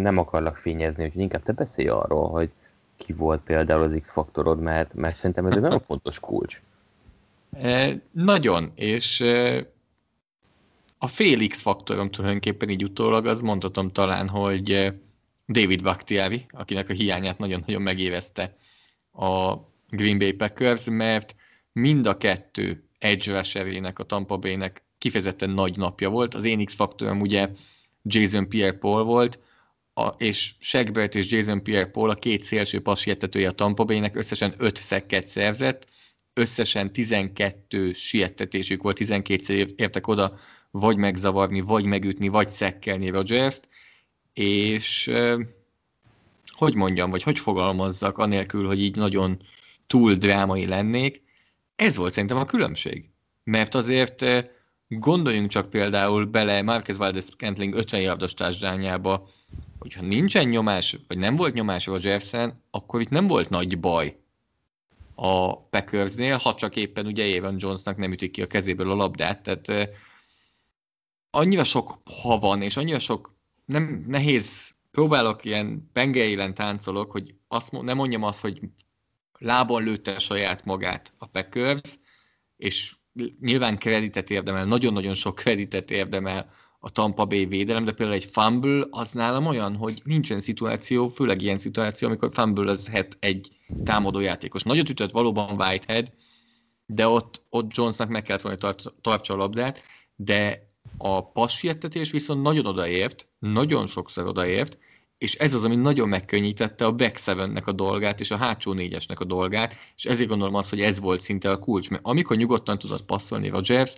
nem 0.00 0.18
akarlak 0.18 0.56
fényezni, 0.56 1.02
hogy 1.02 1.20
inkább 1.20 1.42
te 1.42 1.52
beszélj 1.52 1.88
arról, 1.88 2.28
hogy 2.28 2.50
ki 2.96 3.12
volt 3.12 3.40
például 3.40 3.82
az 3.82 3.96
X-faktorod, 4.00 4.60
mert, 4.60 4.94
mert 4.94 5.16
szerintem 5.16 5.46
ez 5.46 5.54
egy 5.54 5.62
nagyon 5.62 5.82
fontos 5.86 6.20
kulcs. 6.20 6.60
E, 7.60 8.00
nagyon, 8.10 8.72
és 8.74 9.20
e, 9.20 9.66
a 10.98 11.08
Félix 11.08 11.60
faktorom 11.60 12.10
tulajdonképpen 12.10 12.68
így 12.68 12.84
utólag, 12.84 13.26
az 13.26 13.40
mondhatom 13.40 13.90
talán, 13.90 14.28
hogy 14.28 14.72
eh, 14.72 14.92
David 15.48 15.82
Bakhtiari, 15.82 16.46
akinek 16.50 16.88
a 16.88 16.92
hiányát 16.92 17.38
nagyon-nagyon 17.38 17.82
megévezte 17.82 18.56
a 19.12 19.54
Green 19.88 20.18
Bay 20.18 20.32
Packers, 20.32 20.84
mert 20.90 21.36
mind 21.72 22.06
a 22.06 22.16
kettő 22.16 22.84
edge 22.98 23.36
rusherének, 23.36 23.98
a 23.98 24.04
Tampa 24.04 24.36
Bay-nek 24.36 24.82
kifejezetten 24.98 25.50
nagy 25.50 25.76
napja 25.76 26.08
volt. 26.08 26.34
Az 26.34 26.44
én 26.44 26.64
X-faktorom 26.64 27.20
ugye 27.20 27.48
Jason 28.02 28.48
Pierre-Paul 28.48 29.02
volt, 29.02 29.38
a, 29.94 30.06
és 30.06 30.54
Segbert 30.58 31.14
és 31.14 31.30
Jason 31.30 31.62
Pierre-Paul 31.62 32.10
a 32.10 32.14
két 32.14 32.42
szélső 32.42 32.80
passietetője 32.80 33.48
a 33.48 33.52
Tampa 33.52 33.84
Bay-nek 33.84 34.16
összesen 34.16 34.54
5 34.58 34.76
szekket 34.76 35.28
szerzett, 35.28 35.86
összesen 36.34 36.92
12 36.92 37.92
siettetésük 37.92 38.82
volt, 38.82 38.96
12 38.96 39.72
értek 39.76 40.06
oda 40.06 40.38
vagy 40.80 40.96
megzavarni, 40.96 41.60
vagy 41.60 41.84
megütni, 41.84 42.28
vagy 42.28 42.48
szekkelni 42.48 43.08
Rodgers-t, 43.08 43.68
és 44.32 45.10
hogy 46.52 46.74
mondjam, 46.74 47.10
vagy 47.10 47.22
hogy 47.22 47.38
fogalmazzak, 47.38 48.18
anélkül, 48.18 48.66
hogy 48.66 48.82
így 48.82 48.96
nagyon 48.96 49.40
túl 49.86 50.14
drámai 50.14 50.66
lennék, 50.66 51.22
ez 51.76 51.96
volt 51.96 52.12
szerintem 52.12 52.38
a 52.38 52.44
különbség. 52.44 53.10
Mert 53.44 53.74
azért 53.74 54.24
gondoljunk 54.88 55.50
csak 55.50 55.70
például 55.70 56.24
bele 56.24 56.62
Marquez 56.62 56.96
Valdez 56.96 57.28
Kentling 57.36 57.74
50 57.74 58.00
yardos 58.00 58.34
társadalmába, 58.34 59.28
hogyha 59.78 60.02
nincsen 60.02 60.48
nyomás, 60.48 60.96
vagy 61.08 61.18
nem 61.18 61.36
volt 61.36 61.54
nyomás 61.54 61.86
Rodgersen, 61.86 62.62
akkor 62.70 63.00
itt 63.00 63.08
nem 63.08 63.26
volt 63.26 63.48
nagy 63.48 63.80
baj 63.80 64.16
a 65.14 65.60
Packersnél, 65.60 66.36
ha 66.36 66.54
csak 66.54 66.76
éppen 66.76 67.06
ugye 67.06 67.36
Evan 67.36 67.56
Jonesnak 67.58 67.96
nem 67.96 68.12
ütik 68.12 68.30
ki 68.30 68.42
a 68.42 68.46
kezéből 68.46 68.90
a 68.90 68.94
labdát, 68.94 69.42
tehát 69.42 69.90
annyira 71.30 71.64
sok 71.64 72.00
ha 72.22 72.38
van, 72.38 72.62
és 72.62 72.76
annyira 72.76 72.98
sok 72.98 73.34
nem 73.64 74.04
nehéz, 74.08 74.74
próbálok 74.90 75.44
ilyen 75.44 75.90
pengeilen 75.92 76.54
táncolok, 76.54 77.10
hogy 77.10 77.34
azt, 77.48 77.72
nem 77.72 77.96
mondjam 77.96 78.22
azt, 78.22 78.40
hogy 78.40 78.60
lábon 79.38 79.82
lőtte 79.82 80.18
saját 80.18 80.64
magát 80.64 81.12
a 81.18 81.26
Packers, 81.26 81.98
és 82.56 82.96
nyilván 83.40 83.78
kreditet 83.78 84.30
érdemel, 84.30 84.64
nagyon-nagyon 84.64 85.14
sok 85.14 85.34
kreditet 85.34 85.90
érdemel 85.90 86.52
a 86.78 86.90
Tampa 86.90 87.26
Bay 87.26 87.46
védelem, 87.46 87.84
de 87.84 87.92
például 87.92 88.18
egy 88.18 88.24
fumble 88.24 88.86
az 88.90 89.10
nálam 89.12 89.46
olyan, 89.46 89.76
hogy 89.76 90.02
nincsen 90.04 90.40
szituáció, 90.40 91.08
főleg 91.08 91.42
ilyen 91.42 91.58
szituáció, 91.58 92.08
amikor 92.08 92.32
fumble 92.32 92.70
az 92.70 92.88
het 92.88 93.16
egy 93.20 93.50
támadó 93.84 94.20
játékos. 94.20 94.62
Nagyot 94.62 94.88
ütött 94.88 95.10
valóban 95.10 95.60
Whitehead, 95.60 96.12
de 96.86 97.08
ott, 97.08 97.42
ott 97.48 97.74
Jonesnak 97.74 98.08
meg 98.08 98.22
kellett 98.22 98.42
volna 98.42 98.58
tart, 98.58 98.94
tartsa 99.00 99.34
a 99.34 99.36
labdát, 99.36 99.82
de 100.16 100.68
a 100.98 101.30
passietetés 101.30 102.10
viszont 102.10 102.42
nagyon 102.42 102.66
odaért, 102.66 103.26
nagyon 103.38 103.86
sokszor 103.86 104.26
odaért, 104.26 104.78
és 105.18 105.34
ez 105.34 105.54
az, 105.54 105.64
ami 105.64 105.76
nagyon 105.76 106.08
megkönnyítette 106.08 106.84
a 106.84 106.94
back 106.94 107.18
seven 107.18 107.56
a 107.56 107.72
dolgát, 107.72 108.20
és 108.20 108.30
a 108.30 108.36
hátsó 108.36 108.72
négyesnek 108.72 109.20
a 109.20 109.24
dolgát, 109.24 109.76
és 109.96 110.04
ezért 110.04 110.28
gondolom 110.28 110.54
azt, 110.54 110.70
hogy 110.70 110.80
ez 110.80 111.00
volt 111.00 111.20
szinte 111.20 111.50
a 111.50 111.58
kulcs, 111.58 111.90
mert 111.90 112.04
amikor 112.04 112.36
nyugodtan 112.36 112.78
tudott 112.78 113.04
passzolni 113.04 113.48
Rodgers, 113.48 113.96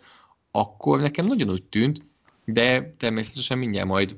akkor 0.50 1.00
nekem 1.00 1.26
nagyon 1.26 1.50
úgy 1.50 1.62
tűnt, 1.62 2.06
de 2.44 2.94
természetesen 2.98 3.58
mindjárt 3.58 3.88
majd 3.88 4.16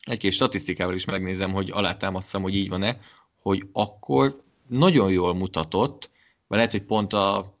egy-két 0.00 0.32
statisztikával 0.32 0.94
is 0.94 1.04
megnézem, 1.04 1.52
hogy 1.52 1.70
alátámasztam, 1.70 2.42
hogy 2.42 2.56
így 2.56 2.68
van-e, 2.68 3.00
hogy 3.42 3.68
akkor 3.72 4.42
nagyon 4.66 5.10
jól 5.10 5.34
mutatott, 5.34 6.10
vagy 6.46 6.56
lehet, 6.56 6.72
hogy 6.72 6.82
pont 6.82 7.12
a, 7.12 7.54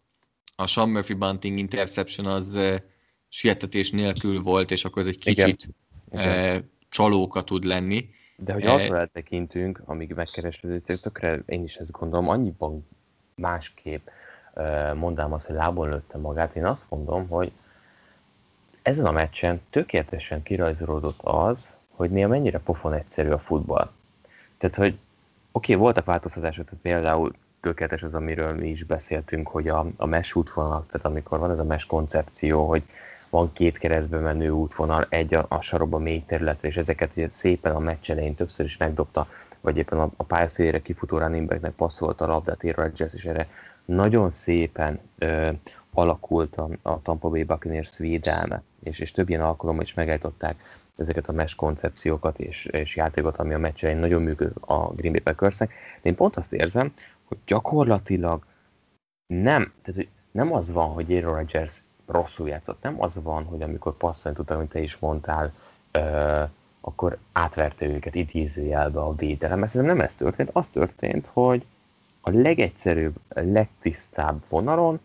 a 0.56 0.66
Sean 0.66 0.88
Murphy 0.88 1.14
Bunting 1.14 1.58
interception 1.58 2.26
az 2.26 2.54
uh, 2.54 2.76
sietetés 3.28 3.90
nélkül 3.90 4.42
volt, 4.42 4.70
és 4.70 4.84
akkor 4.84 5.02
ez 5.02 5.08
egy 5.08 5.18
kicsit 5.18 5.68
Igen. 6.10 6.56
Uh, 6.56 6.64
csalóka 6.88 7.44
tud 7.44 7.64
lenni, 7.64 8.10
de 8.36 8.52
hogy 8.52 8.66
arra 8.66 8.96
eltekintünk, 8.96 9.82
amíg 9.84 10.12
megkeresődött, 10.12 11.00
tökre 11.00 11.42
én 11.46 11.62
is 11.62 11.76
ezt 11.76 11.90
gondolom, 11.90 12.28
annyiban 12.28 12.88
másképp 13.34 14.08
mondám 14.94 15.32
azt, 15.32 15.46
hogy 15.46 15.56
lábon 15.56 15.88
lőtte 15.88 16.18
magát. 16.18 16.56
Én 16.56 16.66
azt 16.66 16.90
mondom, 16.90 17.28
hogy 17.28 17.52
ezen 18.82 19.06
a 19.06 19.10
meccsen 19.10 19.60
tökéletesen 19.70 20.42
kirajzolódott 20.42 21.18
az, 21.22 21.70
hogy 21.88 22.10
néha 22.10 22.28
mennyire 22.28 22.58
pofon 22.58 22.92
egyszerű 22.92 23.30
a 23.30 23.38
futball. 23.38 23.90
Tehát, 24.58 24.76
hogy 24.76 24.98
oké, 25.52 25.72
okay, 25.72 25.84
voltak 25.84 26.04
változtatások, 26.04 26.64
tehát 26.64 26.80
például 26.82 27.34
tökéletes 27.60 28.02
az, 28.02 28.14
amiről 28.14 28.54
mi 28.54 28.68
is 28.68 28.82
beszéltünk, 28.82 29.48
hogy 29.48 29.68
a, 29.68 29.86
a 29.96 30.06
mesh 30.06 30.36
útvonalak, 30.36 30.86
tehát 30.86 31.06
amikor 31.06 31.38
van 31.38 31.50
ez 31.50 31.58
a 31.58 31.64
mesh 31.64 31.86
koncepció, 31.86 32.68
hogy 32.68 32.82
van 33.30 33.52
két 33.52 33.78
keresztbe 33.78 34.18
menő 34.18 34.50
útvonal, 34.50 35.06
egy 35.08 35.34
a, 35.34 35.46
a 35.48 35.60
sarokba 35.60 35.98
mély 35.98 36.22
területre, 36.26 36.68
és 36.68 36.76
ezeket 36.76 37.10
ugye 37.16 37.28
szépen 37.30 37.74
a 37.74 37.78
meccs 37.78 38.10
elején 38.10 38.34
többször 38.34 38.66
is 38.66 38.76
megdobta, 38.76 39.26
vagy 39.60 39.76
éppen 39.76 39.98
a, 39.98 40.10
a 40.16 40.22
pályaszélére 40.24 40.82
kifutó 40.82 41.18
running 41.18 41.48
backnek 41.48 41.72
passzolta 41.72 42.24
a 42.24 42.28
labdát, 42.28 42.64
Aaron 42.64 42.84
Rodgers, 42.84 43.14
és 43.14 43.24
erre 43.24 43.48
nagyon 43.84 44.30
szépen 44.30 45.00
ö, 45.18 45.50
alakult 45.92 46.56
a, 46.56 46.68
a 46.82 47.02
Tampa 47.02 47.28
Bay 47.28 47.44
Buccaneers 47.44 47.98
védelme, 47.98 48.62
és, 48.82 48.98
és 48.98 49.12
több 49.12 49.28
ilyen 49.28 49.42
alkalommal 49.42 49.82
is 49.82 49.94
megállították 49.94 50.56
ezeket 50.96 51.28
a 51.28 51.32
mesh 51.32 51.56
koncepciókat 51.56 52.38
és, 52.38 52.64
és 52.64 52.96
játékot, 52.96 53.36
ami 53.36 53.54
a 53.54 53.58
meccs 53.58 53.84
elején 53.84 54.00
nagyon 54.00 54.22
működött 54.22 54.56
a 54.60 54.92
Green 54.94 55.12
Bay 55.12 55.20
Packersnek. 55.22 55.68
De 56.02 56.08
én 56.08 56.14
pont 56.14 56.36
azt 56.36 56.52
érzem, 56.52 56.94
hogy 57.24 57.38
gyakorlatilag 57.46 58.44
nem, 59.26 59.72
tehát 59.82 60.00
hogy 60.00 60.08
nem 60.30 60.52
az 60.52 60.72
van, 60.72 60.88
hogy 60.88 61.12
Aaron 61.12 61.34
Rodgers 61.34 61.82
rosszul 62.08 62.48
játszott. 62.48 62.82
Nem 62.82 63.02
az 63.02 63.22
van, 63.22 63.44
hogy 63.44 63.62
amikor 63.62 63.96
passzolni 63.96 64.36
tudta, 64.36 64.54
amit 64.54 64.68
te 64.68 64.80
is 64.80 64.98
mondtál, 64.98 65.52
ö, 65.90 66.42
akkor 66.80 67.18
átverte 67.32 67.86
őket 67.86 68.14
idézőjelbe 68.14 69.00
a 69.00 69.14
védelem. 69.14 69.62
Ezt 69.62 69.74
nem 69.74 70.00
ez 70.00 70.14
történt. 70.14 70.50
Az 70.52 70.68
történt, 70.68 71.28
hogy 71.32 71.64
a 72.20 72.30
legegyszerűbb, 72.30 73.14
legtisztább 73.28 74.42
vonalon 74.48 75.00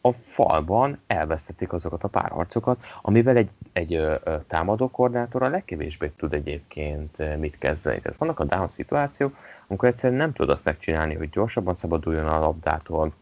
a 0.00 0.12
falban 0.12 0.98
elvesztették 1.06 1.72
azokat 1.72 2.04
a 2.04 2.08
párharcokat, 2.08 2.78
amivel 3.02 3.36
egy, 3.36 3.50
egy 3.72 3.94
ö, 3.94 4.14
támadó 4.46 4.90
koordinátor 4.90 5.42
a 5.42 5.48
legkevésbé 5.48 6.12
tud 6.16 6.32
egyébként 6.32 7.38
mit 7.38 7.58
kezdeni. 7.58 8.00
Tehát 8.00 8.18
vannak 8.18 8.40
a 8.40 8.44
down 8.44 8.68
szituációk, 8.68 9.36
amikor 9.66 9.88
egyszerűen 9.88 10.18
nem 10.18 10.32
tud 10.32 10.48
azt 10.48 10.64
megcsinálni, 10.64 11.14
hogy 11.14 11.30
gyorsabban 11.30 11.74
szabaduljon 11.74 12.26
a 12.26 12.38
labdától, 12.38 13.12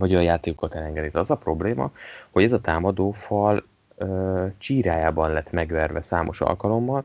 vagy 0.00 0.10
olyan 0.10 0.24
játékokat 0.24 0.74
elengedít. 0.74 1.14
Az 1.14 1.30
a 1.30 1.36
probléma, 1.36 1.92
hogy 2.30 2.42
ez 2.42 2.52
a 2.52 2.60
támadó 2.60 3.10
fal 3.10 3.66
ö, 3.96 4.46
csírájában 4.58 5.32
lett 5.32 5.50
megverve 5.50 6.00
számos 6.00 6.40
alkalommal, 6.40 7.04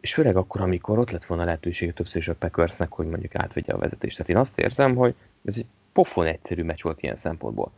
és 0.00 0.14
főleg 0.14 0.36
akkor, 0.36 0.60
amikor 0.60 0.98
ott 0.98 1.10
lett 1.10 1.24
volna 1.24 1.44
lehetőség 1.44 1.92
többször 1.92 2.16
is 2.16 2.28
a 2.28 2.34
Packersnek, 2.34 2.92
hogy 2.92 3.06
mondjuk 3.06 3.34
átvegye 3.34 3.72
a 3.72 3.78
vezetést. 3.78 4.16
Tehát 4.16 4.30
én 4.30 4.36
azt 4.36 4.58
érzem, 4.58 4.94
hogy 4.94 5.14
ez 5.44 5.56
egy 5.56 5.66
pofon 5.92 6.26
egyszerű 6.26 6.62
meccs 6.62 6.82
volt 6.82 7.02
ilyen 7.02 7.14
szempontból. 7.14 7.72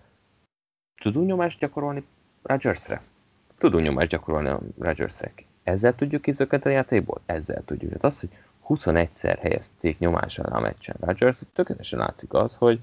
Tudunk 1.02 1.26
nyomást 1.26 1.59
gyakorolni 1.59 2.04
Rodgersre? 2.43 3.02
Tudunk 3.59 3.85
nyomást 3.85 4.09
gyakorolni 4.09 4.49
a 4.49 4.61
Rodgersre. 4.78 5.33
Ezzel 5.62 5.95
tudjuk 5.95 6.23
kizökkenteni 6.23 6.75
a 6.75 6.78
játékból? 6.78 7.21
Ezzel 7.26 7.62
tudjuk. 7.64 7.88
Tehát 7.88 8.04
az, 8.04 8.21
hogy 8.21 8.28
21-szer 8.68 9.38
helyezték 9.40 9.99
nyomás 9.99 10.38
alá 10.38 10.56
a 10.56 10.61
meccsen 10.61 10.97
Rodgers, 11.00 11.40
tökéletesen 11.52 11.99
látszik 11.99 12.33
az, 12.33 12.54
hogy 12.54 12.80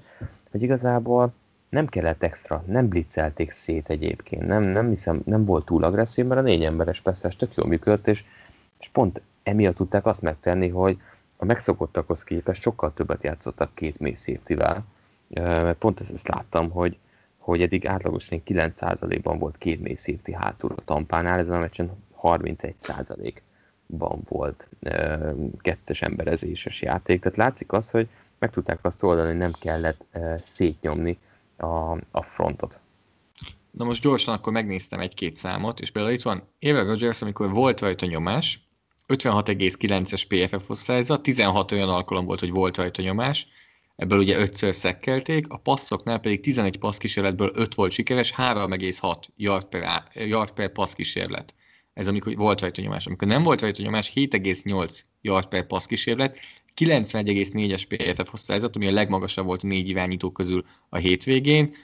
hogy 0.52 0.62
igazából 0.62 1.32
nem 1.68 1.86
kellett 1.86 2.22
extra, 2.22 2.64
nem 2.66 2.88
blitzelték 2.88 3.50
szét 3.50 3.88
egyébként, 3.88 4.46
nem, 4.46 4.62
nem 4.62 4.88
hiszem, 4.88 5.22
nem 5.24 5.44
volt 5.44 5.64
túl 5.64 5.84
agresszív, 5.84 6.26
mert 6.26 6.40
a 6.40 6.44
négy 6.44 6.64
emberes 6.64 7.00
persze 7.00 7.28
tök 7.28 7.54
jól 7.54 7.66
működött, 7.66 8.06
és, 8.06 8.24
és 8.78 8.88
pont 8.92 9.20
emiatt 9.42 9.76
tudták 9.76 10.06
azt 10.06 10.22
megtenni, 10.22 10.68
hogy 10.68 10.98
a 11.36 11.44
megszokottakhoz 11.44 12.24
képest 12.24 12.62
sokkal 12.62 12.92
többet 12.94 13.22
játszottak 13.22 13.74
két 13.74 13.98
mély 13.98 14.14
safety-vel, 14.14 14.84
mert 15.28 15.78
pont 15.78 16.00
ezt, 16.00 16.10
ezt 16.10 16.28
láttam, 16.28 16.70
hogy, 16.70 16.98
hogy 17.38 17.62
eddig 17.62 17.86
átlagosan 17.86 18.42
9%-ban 18.46 19.38
volt 19.38 19.58
két 19.58 19.82
mély 19.82 19.96
safety 19.96 20.32
hátul 20.32 20.72
a 20.76 20.84
tampánál, 20.84 21.38
ezen 21.38 21.54
a 21.54 21.58
meccsen 21.58 21.90
31%-ban 23.92 24.20
volt 24.28 24.68
kettes 25.60 26.02
emberezéses 26.02 26.82
játék, 26.82 27.20
tehát 27.20 27.38
látszik 27.38 27.72
az, 27.72 27.90
hogy 27.90 28.08
meg 28.38 28.50
tudták 28.50 28.78
azt 28.82 29.02
oldani, 29.02 29.28
hogy 29.28 29.36
nem 29.36 29.52
kellett 29.60 30.04
szétnyomni 30.42 31.18
a, 31.56 31.90
a 32.10 32.22
frontot. 32.22 32.78
Na 33.70 33.84
most 33.84 34.02
gyorsan 34.02 34.34
akkor 34.34 34.52
megnéztem 34.52 35.00
egy-két 35.00 35.36
számot, 35.36 35.80
és 35.80 35.90
például 35.90 36.14
itt 36.14 36.22
van 36.22 36.42
Aaron 36.60 36.86
Rodgers, 36.86 37.22
amikor 37.22 37.50
volt 37.50 37.80
rajta 37.80 38.06
nyomás, 38.06 38.60
56,9-es 39.08 40.22
PFF 40.28 40.70
osztályzat, 40.70 41.22
16 41.22 41.72
olyan 41.72 41.88
alkalom 41.88 42.24
volt, 42.24 42.40
hogy 42.40 42.50
volt 42.50 42.76
rajta 42.76 43.02
nyomás, 43.02 43.48
ebből 43.96 44.18
ugye 44.18 44.46
5-ször 44.46 44.72
szekkelték, 44.72 45.46
a 45.48 45.56
passzoknál 45.56 46.18
pedig 46.20 46.40
11 46.40 46.78
passz 46.78 46.96
kísérletből 46.96 47.52
5 47.54 47.74
volt 47.74 47.92
sikeres, 47.92 48.34
3,6 48.36 49.16
yard 49.36 49.64
per, 49.64 50.02
yard 50.14 50.50
per 50.50 50.72
passz 50.72 50.92
kísérlet. 50.92 51.54
Ez 51.94 52.08
amikor 52.08 52.36
volt 52.36 52.60
rajta 52.60 52.82
nyomás. 52.82 53.06
Amikor 53.06 53.28
nem 53.28 53.42
volt 53.42 53.60
rajta 53.60 53.82
nyomás, 53.82 54.12
7,8 54.14 55.00
yard 55.20 55.46
per 55.46 55.66
passz 55.66 55.86
kísérlet, 55.86 56.38
91,4-es 56.76 57.82
PFF 57.88 58.32
osztályzat, 58.32 58.76
ami 58.76 58.86
a 58.86 58.92
legmagasabb 58.92 59.44
volt 59.44 59.64
a 59.64 59.66
négy 59.66 59.88
irányító 59.88 60.30
közül 60.30 60.64
a 60.88 60.96
hétvégén, 60.96 61.74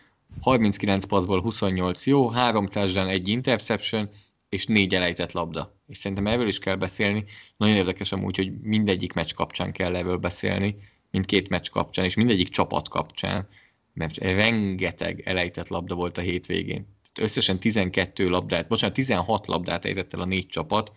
39 0.40 1.04
passzból 1.04 1.40
28 1.40 2.06
jó, 2.06 2.28
3 2.28 2.66
touchdown, 2.66 3.08
egy 3.08 3.28
interception, 3.28 4.10
és 4.48 4.66
négy 4.66 4.94
elejtett 4.94 5.32
labda. 5.32 5.76
És 5.86 5.96
szerintem 5.96 6.26
erről 6.26 6.48
is 6.48 6.58
kell 6.58 6.76
beszélni. 6.76 7.24
Nagyon 7.56 7.76
érdekes 7.76 8.12
amúgy, 8.12 8.36
hogy 8.36 8.52
mindegyik 8.60 9.12
meccs 9.12 9.32
kapcsán 9.34 9.72
kell 9.72 9.96
erről 9.96 10.16
beszélni, 10.16 10.76
mindkét 11.10 11.48
meccs 11.48 11.70
kapcsán, 11.70 12.04
és 12.04 12.14
mindegyik 12.14 12.48
csapat 12.48 12.88
kapcsán, 12.88 13.48
mert 13.94 14.16
rengeteg 14.16 15.22
elejtett 15.24 15.68
labda 15.68 15.94
volt 15.94 16.18
a 16.18 16.20
hétvégén. 16.20 16.86
Összesen 17.20 17.58
12 17.58 18.28
labdát, 18.28 18.68
bocsánat, 18.68 18.94
16 18.94 19.46
labdát 19.46 19.84
ejtett 19.84 20.14
el 20.14 20.20
a 20.20 20.24
négy 20.24 20.46
csapat, 20.46 20.92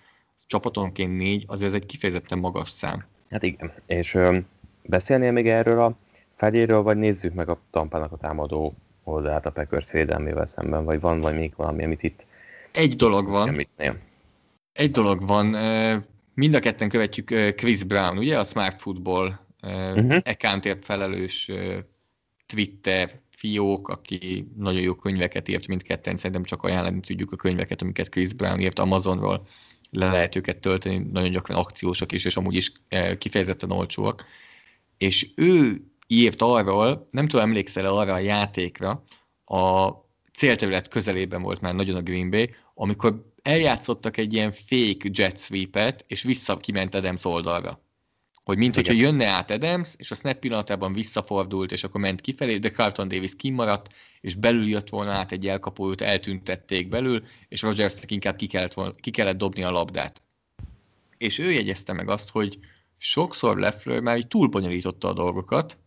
csapatonként 0.47 1.17
négy, 1.17 1.43
azért 1.47 1.69
ez 1.69 1.75
egy 1.75 1.85
kifejezetten 1.85 2.39
magas 2.39 2.69
szám. 2.69 3.05
Hát 3.29 3.43
igen, 3.43 3.71
és 3.85 4.13
ö, 4.13 4.37
beszélnél 4.83 5.31
még 5.31 5.47
erről 5.47 5.81
a 5.81 5.95
fegyéről, 6.35 6.81
vagy 6.81 6.97
nézzük 6.97 7.33
meg 7.33 7.49
a 7.49 7.59
Tampának 7.71 8.11
a 8.11 8.17
támadó 8.17 8.73
oldalát 9.03 9.45
a 9.45 9.51
Packers 9.51 9.91
védelmével 9.91 10.45
szemben, 10.45 10.85
vagy 10.85 10.99
van 10.99 11.19
vagy 11.19 11.35
még 11.35 11.53
valami, 11.55 11.83
amit 11.83 12.03
itt 12.03 12.23
Egy 12.71 12.95
dolog 12.95 13.27
van. 13.27 13.67
Nem. 13.77 13.99
Egy 14.73 14.91
dolog 14.91 15.27
van. 15.27 15.45
Mind 16.33 16.53
a 16.53 16.59
ketten 16.59 16.89
követjük 16.89 17.55
Chris 17.55 17.83
Brown, 17.83 18.17
ugye? 18.17 18.39
A 18.39 18.43
Smart 18.43 18.79
Football 18.79 19.39
uh-huh. 19.61 20.21
accountért 20.23 20.85
felelős 20.85 21.51
Twitter 22.45 23.11
fiók, 23.41 23.87
aki 23.87 24.47
nagyon 24.57 24.81
jó 24.81 24.95
könyveket 24.95 25.49
írt 25.49 25.67
mindketten, 25.67 26.17
szerintem 26.17 26.43
csak 26.43 26.63
ajánlani 26.63 26.99
tudjuk 26.99 27.31
a 27.31 27.35
könyveket, 27.35 27.81
amiket 27.81 28.09
Chris 28.09 28.33
Brown 28.33 28.59
írt 28.59 28.79
Amazonról, 28.79 29.47
le 29.89 30.11
lehet 30.11 30.35
őket 30.35 30.59
tölteni, 30.59 30.97
nagyon 31.11 31.31
gyakran 31.31 31.57
akciósak 31.57 32.11
is, 32.11 32.25
és 32.25 32.37
amúgy 32.37 32.55
is 32.55 32.71
kifejezetten 33.17 33.71
olcsóak. 33.71 34.25
És 34.97 35.29
ő 35.35 35.81
írt 36.07 36.41
arról, 36.41 37.07
nem 37.11 37.27
tudom, 37.27 37.45
emlékszel 37.45 37.95
arra 37.95 38.13
a 38.13 38.19
játékra, 38.19 39.03
a 39.45 39.91
célterület 40.33 40.87
közelében 40.87 41.41
volt 41.41 41.61
már 41.61 41.75
nagyon 41.75 41.95
a 41.95 42.01
Green 42.01 42.29
Bay, 42.29 42.49
amikor 42.73 43.25
eljátszottak 43.41 44.17
egy 44.17 44.33
ilyen 44.33 44.51
fake 44.51 45.09
jet 45.11 45.39
sweep-et, 45.39 46.05
és 46.07 46.21
vissza 46.23 46.57
kiment 46.57 46.95
Adams 46.95 47.25
oldalra. 47.25 47.81
Hogy 48.43 48.57
mint 48.57 48.75
hogyha 48.75 48.93
jönne 48.93 49.25
át 49.25 49.51
Adams, 49.51 49.89
és 49.95 50.11
a 50.11 50.15
snap 50.15 50.39
pillanatában 50.39 50.93
visszafordult, 50.93 51.71
és 51.71 51.83
akkor 51.83 52.01
ment 52.01 52.21
kifelé, 52.21 52.57
de 52.57 52.71
Carlton 52.71 53.07
Davis 53.07 53.35
kimaradt, 53.35 53.93
és 54.21 54.35
belül 54.35 54.67
jött 54.67 54.89
volna 54.89 55.11
át 55.11 55.31
egy 55.31 55.47
elkapó, 55.47 55.89
őt 55.89 56.01
eltüntették 56.01 56.89
belül, 56.89 57.23
és 57.47 57.61
Rogersnek 57.61 58.11
inkább 58.11 58.35
ki 58.35 58.47
kellett, 58.47 58.73
volna, 58.73 58.95
ki 58.95 59.11
kellett 59.11 59.37
dobni 59.37 59.63
a 59.63 59.71
labdát. 59.71 60.21
És 61.17 61.37
ő 61.37 61.51
jegyezte 61.51 61.93
meg 61.93 62.09
azt, 62.09 62.29
hogy 62.29 62.59
sokszor 62.97 63.57
Leffler 63.57 63.99
már 63.99 64.17
így 64.17 64.27
túlbonyolította 64.27 65.07
a 65.07 65.13
dolgokat, 65.13 65.77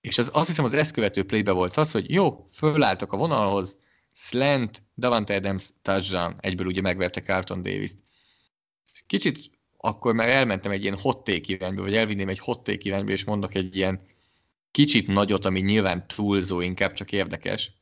és 0.00 0.18
az, 0.18 0.30
azt 0.32 0.48
hiszem 0.48 0.64
az 0.64 0.72
ezt 0.72 0.92
követő 0.92 1.24
playbe 1.24 1.52
volt 1.52 1.76
az, 1.76 1.90
hogy 1.90 2.10
jó, 2.10 2.44
fölálltak 2.52 3.12
a 3.12 3.16
vonalhoz, 3.16 3.76
slant, 4.12 4.82
Davante 4.96 5.34
Adams, 5.34 5.68
touchdown, 5.82 6.36
egyből 6.40 6.66
ugye 6.66 6.80
megverte 6.80 7.22
Carlton 7.22 7.62
Davis-t. 7.62 7.96
Kicsit 9.06 9.50
akkor 9.82 10.14
már 10.14 10.28
elmentem 10.28 10.72
egy 10.72 10.82
ilyen 10.82 10.98
hot 10.98 11.24
take 11.24 11.40
irányba, 11.52 11.82
vagy 11.82 11.94
elvinném 11.94 12.28
egy 12.28 12.38
hot 12.38 12.62
take 12.62 12.78
irányba, 12.82 13.10
és 13.10 13.24
mondok 13.24 13.54
egy 13.54 13.76
ilyen 13.76 14.00
kicsit 14.70 15.06
nagyot, 15.06 15.44
ami 15.44 15.60
nyilván 15.60 16.06
túlzó, 16.06 16.60
inkább 16.60 16.92
csak 16.92 17.12
érdekes, 17.12 17.72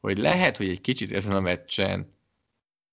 hogy 0.00 0.18
lehet, 0.18 0.56
hogy 0.56 0.68
egy 0.68 0.80
kicsit 0.80 1.12
ezen 1.12 1.32
a 1.32 1.40
meccsen 1.40 2.14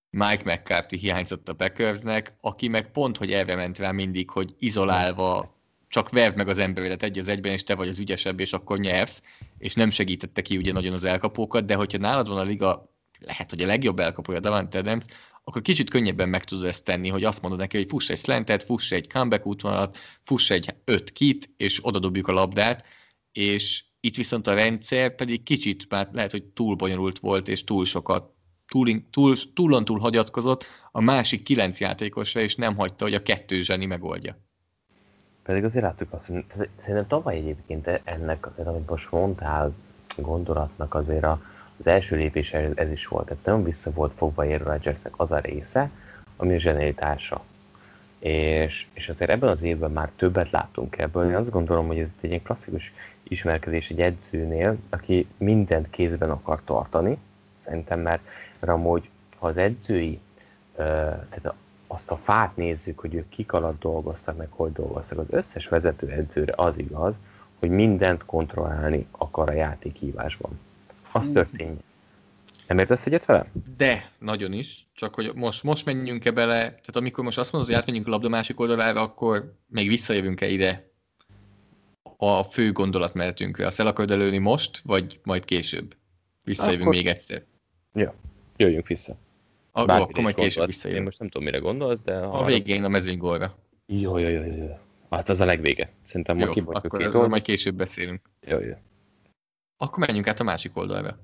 Mike 0.10 0.54
McCarthy 0.54 0.98
hiányzott 0.98 1.50
a 1.50 1.54
Packersnek, 1.54 2.34
aki 2.42 2.68
meg 2.68 2.92
pont, 2.92 3.18
hogy 3.18 3.32
erre 3.32 3.56
ment 3.56 3.78
rá 3.78 3.92
mindig, 3.92 4.30
hogy 4.30 4.56
izolálva 4.60 5.56
csak 5.88 6.10
verd 6.10 6.36
meg 6.36 6.48
az 6.48 6.58
emberedet 6.58 7.04
egy 7.04 7.20
az 7.20 7.28
egyben, 7.28 7.52
és 7.52 7.64
te 7.64 7.76
vagy 7.76 7.88
az 7.88 8.00
ügyesebb, 8.00 8.40
és 8.40 8.54
akkor 8.54 8.80
nyersz, 8.80 9.22
és 9.58 9.74
nem 9.74 9.90
segítette 9.90 10.42
ki 10.42 10.58
ugye 10.58 10.72
nagyon 10.72 10.94
az 10.94 11.04
elkapókat, 11.04 11.66
de 11.66 11.76
hogyha 11.76 11.98
nálad 11.98 12.28
van 12.28 12.38
a 12.38 12.44
liga, 12.44 12.92
lehet, 13.20 13.50
hogy 13.50 13.62
a 13.62 13.66
legjobb 13.66 14.00
elkapója 14.00 14.40
Davante 14.40 14.78
Adams, 14.78 15.04
akkor 15.48 15.62
kicsit 15.62 15.90
könnyebben 15.90 16.30
meg 16.30 16.44
tudod 16.44 16.66
ezt 16.66 16.84
tenni, 16.84 17.10
hogy 17.10 17.24
azt 17.24 17.42
mondod 17.42 17.60
neki, 17.60 17.78
hogy 17.78 17.88
fuss 17.88 18.10
egy 18.10 18.18
slantet, 18.18 18.64
fuss 18.64 18.92
egy 18.92 19.12
comeback 19.12 19.46
útvonalat, 19.46 19.98
fuss 20.22 20.50
egy 20.50 20.76
öt 20.86 21.12
kit, 21.12 21.50
és 21.58 21.80
oda 21.82 22.00
dobjuk 22.00 22.28
a 22.28 22.32
labdát, 22.32 22.86
és 23.32 23.84
itt 24.00 24.16
viszont 24.16 24.48
a 24.48 24.54
rendszer 24.54 25.16
pedig 25.16 25.44
kicsit 25.44 25.90
már 25.90 26.10
lehet, 26.12 26.32
hogy 26.32 26.44
túl 26.44 26.76
bonyolult 26.76 27.20
volt, 27.20 27.48
és 27.48 27.64
túl 27.64 27.86
sokat, 27.86 28.34
túl, 28.68 29.10
túl, 29.12 29.36
túlon 29.54 29.86
túl 29.86 30.00
hagyatkozott 30.00 30.66
a 30.92 31.02
másik 31.02 31.44
kilenc 31.44 31.80
játékosra, 31.80 32.42
és 32.42 32.56
nem 32.56 32.76
hagyta, 32.76 33.04
hogy 33.04 33.14
a 33.14 33.24
kettő 33.24 33.62
zseni 33.62 33.86
megoldja. 33.86 34.38
Pedig 35.44 35.64
azért 35.64 35.84
láttuk 35.84 36.14
azt, 36.14 36.26
hogy 36.26 36.46
szerintem 36.78 37.08
tavaly 37.08 37.36
egyébként 37.36 37.88
ennek, 38.04 38.58
amit 38.68 38.90
most 38.90 39.12
mondtál, 39.12 39.74
gondolatnak 40.16 40.94
azért 40.94 41.24
a, 41.24 41.42
az 41.80 41.88
első 41.88 42.16
lépés 42.16 42.54
ez 42.54 42.92
is 42.92 43.08
volt. 43.08 43.26
Tehát 43.26 43.46
nagyon 43.46 43.64
vissza 43.64 43.92
volt 43.92 44.14
fogva 44.18 44.44
Aaron 44.44 44.68
Rodgersnek 44.68 45.14
az 45.18 45.32
a 45.32 45.40
része, 45.40 45.90
ami 46.36 46.56
a 46.56 46.60
zseneritása. 46.60 47.44
És, 48.20 48.86
és 48.94 49.10
azért 49.10 49.30
ebben 49.30 49.50
az 49.50 49.62
évben 49.62 49.92
már 49.92 50.10
többet 50.16 50.52
láttunk 50.52 50.98
ebből. 50.98 51.30
Én 51.30 51.36
azt 51.36 51.50
gondolom, 51.50 51.88
hogy 51.88 52.00
ez 52.00 52.10
egy 52.22 52.30
ilyen 52.30 52.44
klasszikus 52.44 52.94
ismerkedés 53.24 53.90
egy 53.90 54.02
edzőnél, 54.02 54.78
aki 54.90 55.28
mindent 55.38 55.90
kézben 55.90 56.30
akar 56.30 56.62
tartani. 56.64 57.18
Szerintem, 57.58 58.00
mert, 58.00 58.24
mert 58.60 58.74
amúgy, 58.74 59.10
ha 59.38 59.48
az 59.48 59.58
edzői, 59.58 60.20
tehát 60.76 61.54
azt 61.88 62.12
a 62.12 62.16
fát 62.16 62.56
nézzük, 62.56 63.00
hogy 63.00 63.14
ők 63.14 63.30
kik 63.30 63.54
alatt 63.54 63.80
dolgoztak, 63.80 64.38
meg 64.38 64.48
hogy 64.50 64.72
dolgoztak, 64.72 65.18
az 65.18 65.26
összes 65.30 65.68
vezető 65.68 66.10
edzőre 66.10 66.54
az 66.56 66.78
igaz, 66.78 67.16
hogy 67.60 67.70
mindent 67.70 68.26
kontrollálni 68.26 69.08
akar 69.12 69.50
a 69.50 69.54
játékhívásban. 69.54 70.60
Az 71.18 71.30
történjen. 71.34 71.80
Nem 72.68 72.80
értesz 72.80 73.06
egyet 73.06 73.26
velem? 73.26 73.46
De, 73.78 74.12
nagyon 74.20 74.54
is. 74.54 74.88
Csak 74.94 75.16
hogy 75.16 75.32
most, 75.36 75.64
most 75.64 75.86
menjünk-e 75.86 76.32
bele, 76.32 76.60
tehát 76.60 76.96
amikor 76.96 77.24
most 77.24 77.38
azt 77.38 77.52
mondod, 77.52 77.70
hogy 77.70 77.80
átmenjünk 77.80 78.08
a 78.08 78.10
labda 78.10 78.30
másik 78.30 78.60
oldalára, 78.60 79.02
akkor 79.02 79.54
még 79.68 79.88
visszajövünk-e 79.88 80.48
ide 80.48 80.92
a 82.18 82.44
fő 82.44 82.72
gondolatmenetünkre? 82.72 83.66
Azt 83.66 83.80
el 83.80 83.88
akarod 83.88 84.12
előni 84.12 84.38
most, 84.38 84.82
vagy 84.84 85.20
majd 85.24 85.46
később? 85.46 85.96
Visszajövünk 86.44 86.82
akkor... 86.82 86.94
még 86.94 87.08
egyszer. 87.08 87.44
Ja, 87.94 88.16
jöjjünk 88.58 88.88
vissza. 88.88 89.16
A, 89.72 89.82
akkor 89.82 90.24
majd 90.24 90.36
később 90.36 90.66
visszajövünk. 90.66 91.00
Én 91.00 91.04
most 91.04 91.20
nem 91.20 91.30
tudom, 91.30 91.48
mire 91.48 91.58
gondolsz, 91.58 92.00
de... 92.04 92.16
A 92.16 92.46
végén 92.46 92.84
a 92.84 92.88
mezőnygólra. 92.88 93.58
Jó, 93.86 94.18
jó, 94.18 94.30
jó, 94.30 94.42
jó. 94.42 94.80
Hát 95.10 95.30
az 95.30 95.40
a 95.40 95.46
legvége. 95.46 95.90
Szerintem 96.04 96.38
most 96.38 96.58
akkor 96.58 97.00
két 97.00 97.28
majd 97.28 97.42
később 97.42 97.76
beszélünk. 97.76 98.22
Jó, 98.42 98.60
jó. 98.60 98.74
Akkor 99.78 100.06
menjünk 100.06 100.28
át 100.28 100.40
a 100.40 100.44
másik 100.44 100.78
oldalra. 100.78 101.20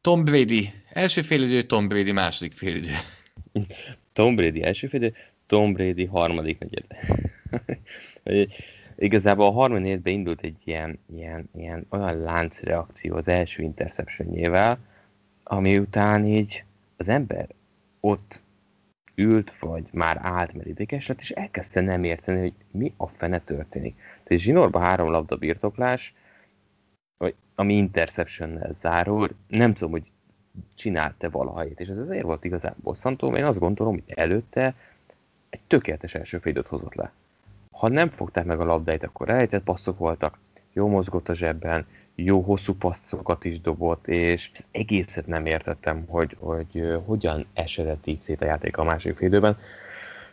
Tom 0.00 0.24
Brady 0.24 0.72
első 0.92 1.22
félidő, 1.22 1.62
Tom 1.62 1.88
Brady 1.88 2.12
második 2.12 2.52
félidő. 2.52 2.90
Tom 4.12 4.34
Brady 4.34 4.62
első 4.62 4.86
félidő, 4.86 5.16
Tom 5.46 5.72
Brady 5.72 6.04
harmadik 6.04 6.58
negyed. 6.58 6.86
Igazából 8.96 9.46
a 9.46 9.50
harmadik 9.50 9.84
negyedben 9.84 10.12
indult 10.12 10.40
egy 10.40 10.56
ilyen, 10.64 10.98
ilyen, 11.14 11.48
ilyen 11.56 11.86
olyan 11.90 12.18
láncreakció 12.18 13.16
az 13.16 13.28
első 13.28 13.62
interceptionjével, 13.62 14.78
ami 15.42 15.78
után 15.78 16.26
így 16.26 16.64
az 16.96 17.08
ember 17.08 17.48
ott 18.00 18.40
ült, 19.14 19.52
vagy 19.58 19.84
már 19.90 20.18
állt, 20.22 20.52
mert 20.52 20.68
ideges 20.68 21.06
lett, 21.06 21.20
és 21.20 21.30
elkezdte 21.30 21.80
nem 21.80 22.04
érteni, 22.04 22.40
hogy 22.40 22.52
mi 22.70 22.92
a 22.96 23.06
fene 23.06 23.40
történik. 23.40 23.94
Tehát 24.24 24.42
zsinórba 24.42 24.78
három 24.78 25.10
labda 25.10 25.36
birtoklás, 25.36 26.14
ami 27.62 27.74
interceptionnel 27.74 28.72
zárul, 28.72 29.30
nem 29.48 29.72
tudom, 29.72 29.90
hogy 29.90 30.10
csinált-e 30.74 31.28
valahelyet, 31.28 31.80
és 31.80 31.88
ez 31.88 31.98
azért 31.98 32.22
volt 32.22 32.44
igazán 32.44 32.74
bosszantó, 32.82 33.28
mert 33.28 33.42
én 33.42 33.48
azt 33.48 33.58
gondolom, 33.58 33.92
hogy 33.92 34.14
előtte 34.16 34.74
egy 35.50 35.60
tökéletes 35.66 36.14
első 36.14 36.38
félidőt 36.38 36.66
hozott 36.66 36.94
le. 36.94 37.12
Ha 37.70 37.88
nem 37.88 38.08
fogták 38.08 38.44
meg 38.44 38.60
a 38.60 38.64
labdáit, 38.64 39.02
akkor 39.02 39.26
rejtett 39.26 39.62
passzok 39.62 39.98
voltak, 39.98 40.38
jó 40.72 40.88
mozgott 40.88 41.28
a 41.28 41.34
zsebben, 41.34 41.86
jó 42.14 42.40
hosszú 42.40 42.74
passzokat 42.74 43.44
is 43.44 43.60
dobott, 43.60 44.08
és 44.08 44.50
egészet 44.70 45.26
nem 45.26 45.46
értettem, 45.46 46.04
hogy, 46.08 46.36
hogy 46.38 46.98
hogyan 47.04 47.46
esedett 47.52 48.06
így 48.06 48.20
szét 48.20 48.42
a 48.42 48.44
játék 48.44 48.76
a 48.76 48.84
másik 48.84 49.16
félidőben. 49.16 49.58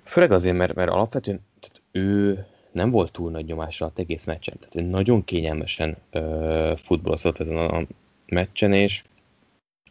Főleg 0.03 0.31
azért, 0.31 0.57
mert, 0.57 0.73
mert 0.73 0.89
alapvetően 0.89 1.39
tehát 1.59 1.81
ő 1.91 2.45
nem 2.71 2.89
volt 2.89 3.11
túl 3.11 3.31
nagy 3.31 3.45
nyomás 3.45 3.81
alatt 3.81 3.99
egész 3.99 4.25
meccsen. 4.25 4.57
Tehát 4.59 4.89
nagyon 4.89 5.23
kényelmesen 5.23 5.97
uh, 6.13 6.77
futballozott 6.77 7.39
ezen 7.39 7.57
a 7.57 7.85
meccsen, 8.25 8.73
és, 8.73 9.03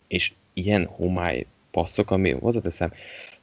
és 0.07 0.33
ilyen 0.53 0.87
homály 0.87 1.47
passzok, 1.71 2.11
ami 2.11 2.31
hozzáteszem, 2.31 2.93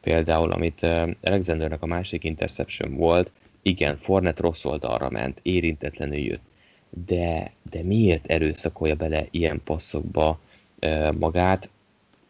például, 0.01 0.51
amit 0.51 0.81
uh, 0.81 1.09
Alexandernek 1.21 1.81
a 1.81 1.85
másik 1.85 2.23
interception 2.23 2.95
volt, 2.95 3.31
igen, 3.61 3.97
Fornet 3.97 4.39
rossz 4.39 4.65
oldalra 4.65 5.09
ment, 5.09 5.39
érintetlenül 5.41 6.17
jött, 6.17 6.43
de, 6.89 7.51
de 7.69 7.83
miért 7.83 8.25
erőszakolja 8.25 8.95
bele 8.95 9.27
ilyen 9.31 9.61
passzokba 9.63 10.39
uh, 10.81 11.13
magát? 11.13 11.69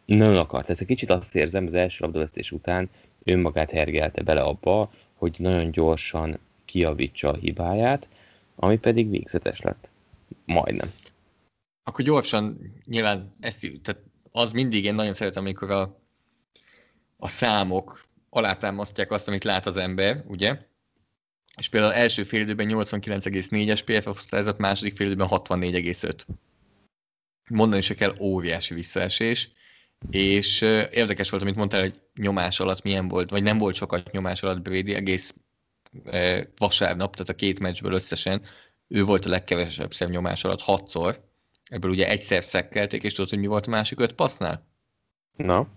Nem 0.04 0.36
akart. 0.36 0.70
Ez 0.70 0.80
egy 0.80 0.86
kicsit 0.86 1.10
azt 1.10 1.34
érzem, 1.34 1.66
az 1.66 1.74
első 1.74 2.04
labdavesztés 2.04 2.52
után 2.52 2.88
önmagát 3.24 3.70
hergelte 3.70 4.22
bele 4.22 4.40
abba, 4.40 4.90
hogy 5.14 5.34
nagyon 5.38 5.70
gyorsan 5.70 6.38
kiavítsa 6.76 7.28
a 7.28 7.36
hibáját, 7.36 8.08
ami 8.54 8.78
pedig 8.78 9.10
végzetes 9.10 9.60
lett. 9.60 9.88
Majdnem. 10.44 10.92
Akkor 11.82 12.04
gyorsan, 12.04 12.72
nyilván 12.84 13.34
ezt, 13.40 13.60
tehát 13.82 14.02
az 14.32 14.52
mindig 14.52 14.84
én 14.84 14.94
nagyon 14.94 15.14
szeretem, 15.14 15.44
amikor 15.44 15.70
a, 15.70 15.98
a 17.16 17.28
számok 17.28 18.06
alátámasztják 18.30 19.10
azt, 19.10 19.28
amit 19.28 19.44
lát 19.44 19.66
az 19.66 19.76
ember, 19.76 20.24
ugye? 20.26 20.58
És 21.56 21.68
például 21.68 21.92
első 21.92 22.22
fél 22.24 22.40
időben 22.40 22.68
89,4-es 22.70 23.80
PFF 23.84 24.06
osztályzat, 24.06 24.58
második 24.58 24.92
fél 24.92 25.06
időben 25.06 25.28
64,5. 25.30 26.20
Mondani 27.50 27.80
se 27.80 27.94
kell, 27.94 28.16
óriási 28.18 28.74
visszaesés. 28.74 29.50
És 30.10 30.60
érdekes 30.90 31.30
volt, 31.30 31.42
amit 31.42 31.56
mondtál, 31.56 31.80
hogy 31.80 32.00
nyomás 32.14 32.60
alatt 32.60 32.82
milyen 32.82 33.08
volt, 33.08 33.30
vagy 33.30 33.42
nem 33.42 33.58
volt 33.58 33.74
sokat 33.74 34.10
nyomás 34.10 34.42
alatt 34.42 34.62
Brady, 34.62 34.94
egész 34.94 35.34
vasárnap, 36.58 37.12
tehát 37.12 37.28
a 37.28 37.34
két 37.34 37.60
meccsből 37.60 37.92
összesen 37.92 38.42
ő 38.88 39.04
volt 39.04 39.26
a 39.26 39.28
legkevesebb 39.28 39.94
szemnyomás 39.94 40.44
alatt 40.44 40.60
hatszor, 40.60 41.24
ebből 41.64 41.90
ugye 41.90 42.08
egyszer 42.08 42.44
szekkelték, 42.44 43.02
és 43.02 43.12
tudod, 43.12 43.30
hogy 43.30 43.38
mi 43.38 43.46
volt 43.46 43.66
a 43.66 43.70
másik 43.70 44.00
öt 44.00 44.12
passznál? 44.12 44.66
Na? 45.36 45.68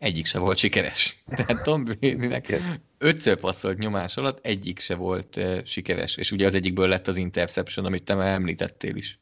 egyik 0.00 0.26
se 0.26 0.38
volt 0.38 0.58
sikeres. 0.58 1.16
Tehát 1.36 1.62
Tom 1.62 1.84
Bradynek 1.84 2.60
ötször 2.98 3.40
passzolt 3.40 3.78
nyomás 3.78 4.16
alatt, 4.16 4.38
egyik 4.42 4.78
se 4.78 4.94
volt 4.94 5.36
uh, 5.36 5.64
sikeres, 5.64 6.16
és 6.16 6.32
ugye 6.32 6.46
az 6.46 6.54
egyikből 6.54 6.88
lett 6.88 7.08
az 7.08 7.16
interception, 7.16 7.86
amit 7.86 8.04
te 8.04 8.14
már 8.14 8.34
említettél 8.34 8.96
is. 8.96 9.20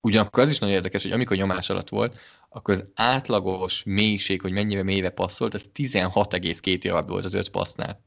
Ugyanakkor 0.00 0.42
az 0.42 0.50
is 0.50 0.58
nagyon 0.58 0.74
érdekes, 0.74 1.02
hogy 1.02 1.12
amikor 1.12 1.36
nyomás 1.36 1.70
alatt 1.70 1.88
volt, 1.88 2.18
akkor 2.48 2.74
az 2.74 2.86
átlagos 2.94 3.82
mélység, 3.84 4.40
hogy 4.40 4.52
mennyire 4.52 4.82
mélyre 4.82 5.10
passzolt, 5.10 5.54
az 5.54 5.70
16,2 5.74 6.82
yard 6.82 7.08
volt 7.08 7.24
az 7.24 7.34
öt 7.34 7.50
passznál. 7.50 8.04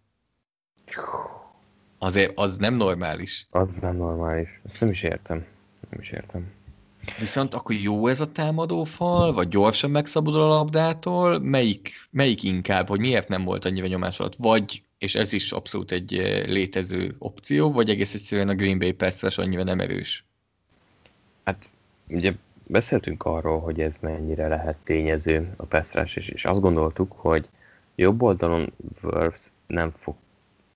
Azért 1.98 2.32
az 2.36 2.58
nem 2.58 2.74
normális. 2.74 3.48
Az 3.50 3.68
nem 3.82 3.96
normális. 3.96 4.60
Ezt 4.70 4.80
nem 4.80 4.90
is 4.90 5.04
értem. 5.04 5.46
Nem 5.90 6.00
is 6.02 6.10
értem. 6.10 6.52
Viszont 7.20 7.54
akkor 7.54 7.76
jó 7.76 8.08
ez 8.08 8.22
a 8.22 8.32
támadó 8.32 8.84
fal, 8.84 9.34
vagy 9.34 9.48
gyorsan 9.48 9.92
megszabadul 9.92 10.42
a 10.42 10.48
labdától? 10.48 11.40
Melyik, 11.40 11.90
melyik 12.10 12.44
inkább, 12.44 12.88
hogy 12.88 13.00
miért 13.00 13.28
nem 13.28 13.44
volt 13.44 13.66
annyira 13.66 13.88
nyomás 13.88 14.20
alatt? 14.20 14.36
Vagy, 14.36 14.84
és 14.98 15.16
ez 15.16 15.34
is 15.34 15.52
abszolút 15.52 15.92
egy 15.92 16.14
eh, 16.14 16.46
létező 16.46 17.16
opció, 17.18 17.72
vagy 17.72 17.90
egész 17.90 18.14
egyszerűen 18.14 18.50
a 18.50 18.56
Green 18.56 18.80
Bay 18.80 18.94
pass 18.94 19.38
annyira 19.38 19.64
nem 19.64 19.80
erős? 19.80 20.26
Hát 21.44 21.70
ugye 22.10 22.34
beszéltünk 22.68 23.24
arról, 23.24 23.60
hogy 23.60 23.82
ez 23.82 23.96
mennyire 24.02 24.48
lehet 24.48 24.78
tényező 24.84 25.54
a 25.58 25.66
pass 25.66 26.16
és, 26.16 26.28
és 26.28 26.46
azt 26.46 26.62
gondoltuk, 26.62 27.12
hogy 27.12 27.48
jobb 27.96 28.22
oldalon 28.22 28.74
Wolves 29.02 29.52
nem 29.68 29.94
fog 30.00 30.16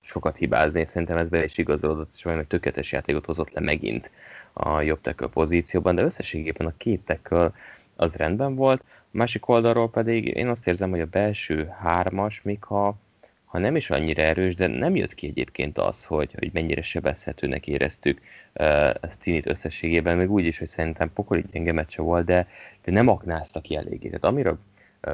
sokat 0.01 0.37
hibázni, 0.37 0.79
és 0.79 0.87
szerintem 0.87 1.17
ez 1.17 1.29
be 1.29 1.43
is 1.43 1.57
igazolódott, 1.57 2.11
és 2.15 2.23
valami 2.23 2.45
tökéletes 2.45 2.91
játékot 2.91 3.25
hozott 3.25 3.51
le 3.51 3.61
megint 3.61 4.09
a 4.53 4.81
jobb 4.81 5.01
tackle 5.01 5.27
pozícióban, 5.27 5.95
de 5.95 6.03
összességében 6.03 6.67
a 6.67 6.73
két 6.77 7.01
tackle 7.05 7.51
az 7.95 8.15
rendben 8.15 8.55
volt, 8.55 8.83
a 9.13 9.17
másik 9.17 9.47
oldalról 9.47 9.89
pedig 9.89 10.27
én 10.27 10.47
azt 10.47 10.67
érzem, 10.67 10.89
hogy 10.89 10.99
a 10.99 11.05
belső 11.05 11.67
hármas, 11.81 12.41
még 12.43 12.63
ha, 12.63 12.97
ha 13.45 13.57
nem 13.57 13.75
is 13.75 13.89
annyira 13.89 14.21
erős, 14.21 14.55
de 14.55 14.67
nem 14.67 14.95
jött 14.95 15.13
ki 15.13 15.27
egyébként 15.27 15.77
az, 15.77 16.03
hogy, 16.03 16.33
hogy 16.39 16.49
mennyire 16.53 16.81
sebezhetőnek 16.81 17.67
éreztük 17.67 18.21
uh, 18.53 18.89
Stinit 19.11 19.47
összességében, 19.47 20.17
még 20.17 20.31
úgy 20.31 20.45
is, 20.45 20.59
hogy 20.59 20.67
szerintem 20.67 21.13
pokoli 21.13 21.43
gyenge 21.51 21.71
meccse 21.71 22.01
volt, 22.01 22.25
de, 22.25 22.47
de 22.83 22.91
nem 22.91 23.07
aknáztak 23.07 23.63
ki 23.63 23.75
eléggé. 23.75 24.07
Tehát 24.07 24.23
amiről 24.23 24.59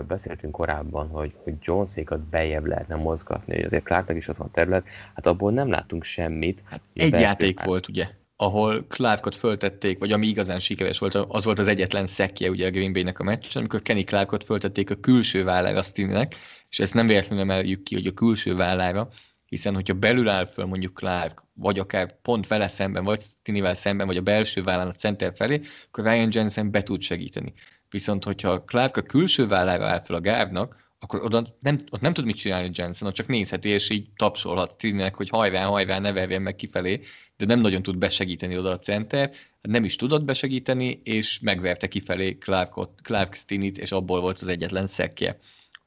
beszéltünk 0.08 0.54
korábban, 0.54 1.08
hogy, 1.08 1.34
hogy 1.44 1.54
Jonesékat 1.62 2.20
bejebb 2.20 2.66
lehetne 2.66 2.96
mozgatni, 2.96 3.56
hogy 3.56 3.66
azért 3.66 3.84
Clarknak 3.84 4.18
is 4.18 4.28
ott 4.28 4.38
van 4.38 4.52
terület, 4.52 4.86
hát 5.16 5.26
abból 5.26 5.52
nem 5.52 5.70
látunk 5.70 6.04
semmit. 6.04 6.62
Hát 6.66 6.82
egy 6.94 7.20
játék 7.20 7.64
volt, 7.64 7.88
ugye? 7.88 8.08
ahol 8.40 8.86
Clarkot 8.88 9.36
föltették, 9.36 10.00
vagy 10.00 10.12
ami 10.12 10.28
igazán 10.28 10.60
sikeres 10.60 11.00
volt, 11.00 11.16
az 11.16 11.44
volt 11.44 11.60
az 11.60 11.68
egyetlen 11.68 12.08
szekje 12.08 12.50
ugye 12.50 12.68
a 12.68 12.72
Green 12.72 12.94
Bay-nek 12.94 13.20
a 13.20 13.24
meccsen, 13.24 13.62
amikor 13.62 13.82
Kenny 13.82 14.04
Clarkot 14.04 14.44
föltették 14.44 14.90
a 14.90 14.96
külső 14.96 15.44
vállára 15.44 15.84
Stinnek, 15.84 16.36
és 16.70 16.80
ezt 16.80 16.94
nem 16.94 17.08
véletlenül 17.08 17.44
emeljük 17.44 17.84
ki, 17.84 17.96
hogy 17.96 18.08
a 18.08 18.14
külső 18.14 18.56
vállára, 18.56 19.10
hiszen 19.46 19.74
hogyha 19.74 19.94
belül 19.94 20.30
áll 20.30 20.46
föl 20.46 20.66
mondjuk 20.66 20.94
Clark, 20.94 21.44
vagy 21.54 21.80
akár 21.80 22.22
pont 22.22 22.48
vele 22.48 22.68
szemben, 22.68 23.04
vagy 23.04 23.22
Stinivel 23.22 23.74
szemben, 23.74 24.08
vagy 24.08 24.18
a 24.18 24.22
belső 24.22 24.64
vállán 24.64 24.88
a 24.88 24.94
center 24.94 25.34
felé, 25.36 25.62
akkor 25.88 26.04
Ryan 26.04 26.30
Jensen 26.32 26.72
be 26.72 26.84
tud 26.84 27.02
segíteni. 27.02 27.54
Viszont, 27.90 28.24
hogyha 28.24 28.64
Clark 28.64 28.98
a 28.98 29.02
külső 29.02 29.48
vállára 29.48 29.86
áll 29.86 30.02
fel 30.02 30.16
a 30.16 30.22
gávnak, 30.22 30.86
akkor 31.00 31.24
oda 31.24 31.48
nem, 31.60 31.80
ott 31.90 32.02
nem 32.02 32.14
tud 32.14 32.26
mit 32.26 32.36
csinálni 32.36 32.70
Jensen, 32.74 33.08
ott 33.08 33.14
csak 33.14 33.28
nézheti, 33.28 33.70
és 33.70 33.90
így 33.90 34.08
tapsolhat 34.16 34.74
Stininek, 34.76 35.16
hogy 35.16 35.30
hajrá, 35.30 35.66
hajrá, 35.66 36.00
ne 36.00 36.12
verjen 36.12 36.42
meg 36.42 36.56
kifelé, 36.56 37.02
de 37.38 37.46
nem 37.46 37.60
nagyon 37.60 37.82
tud 37.82 37.98
besegíteni 37.98 38.58
oda 38.58 38.70
a 38.70 38.80
center, 38.80 39.32
nem 39.62 39.84
is 39.84 39.96
tudott 39.96 40.24
besegíteni, 40.24 41.02
és 41.04 41.40
megverte 41.40 41.88
kifelé 41.88 42.38
Clarkot, 42.38 42.92
Clark 43.04 43.34
Stinit, 43.34 43.78
és 43.78 43.92
abból 43.92 44.22
volt 44.22 44.42
az 44.42 44.48
egyetlen 44.48 44.88
szekje 44.88 45.40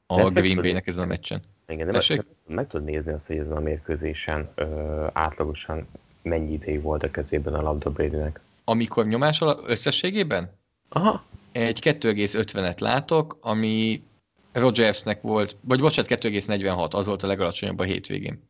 a 0.05 0.29
Green 0.29 0.61
Bay-nek 0.61 0.87
ezen 0.87 1.03
a 1.03 1.07
meccsen. 1.07 1.41
Igen, 1.67 1.91
de 1.91 2.01
meg, 2.07 2.25
meg 2.47 2.67
tud 2.67 2.83
nézni 2.83 3.11
azt, 3.11 3.27
hogy 3.27 3.37
ezen 3.37 3.57
a 3.57 3.59
mérkőzésen 3.59 4.49
ö, 4.55 5.05
átlagosan 5.13 5.87
mennyi 6.21 6.53
ideig 6.53 6.81
volt 6.81 7.03
a 7.03 7.11
kezében 7.11 7.53
a 7.53 7.61
labda 7.61 7.89
Bradynek. 7.89 8.39
Amikor 8.63 9.05
nyomás 9.05 9.41
alatt 9.41 9.69
összességében? 9.69 10.51
Aha. 10.89 11.23
Egy 11.51 11.79
2,50-et 11.81 12.79
látok, 12.79 13.37
ami 13.41 14.03
Rogersnek 14.51 15.21
volt, 15.21 15.57
vagy 15.61 15.79
bocsánat, 15.79 16.23
2,46, 16.23 16.93
az 16.93 17.05
volt 17.05 17.23
a 17.23 17.27
legalacsonyabb 17.27 17.79
a 17.79 17.83
hétvégén. 17.83 18.49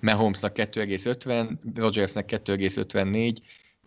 Mahomesnak 0.00 0.54
2,50, 0.54 1.50
Rogersnek 1.74 2.30
2,54, 2.30 3.36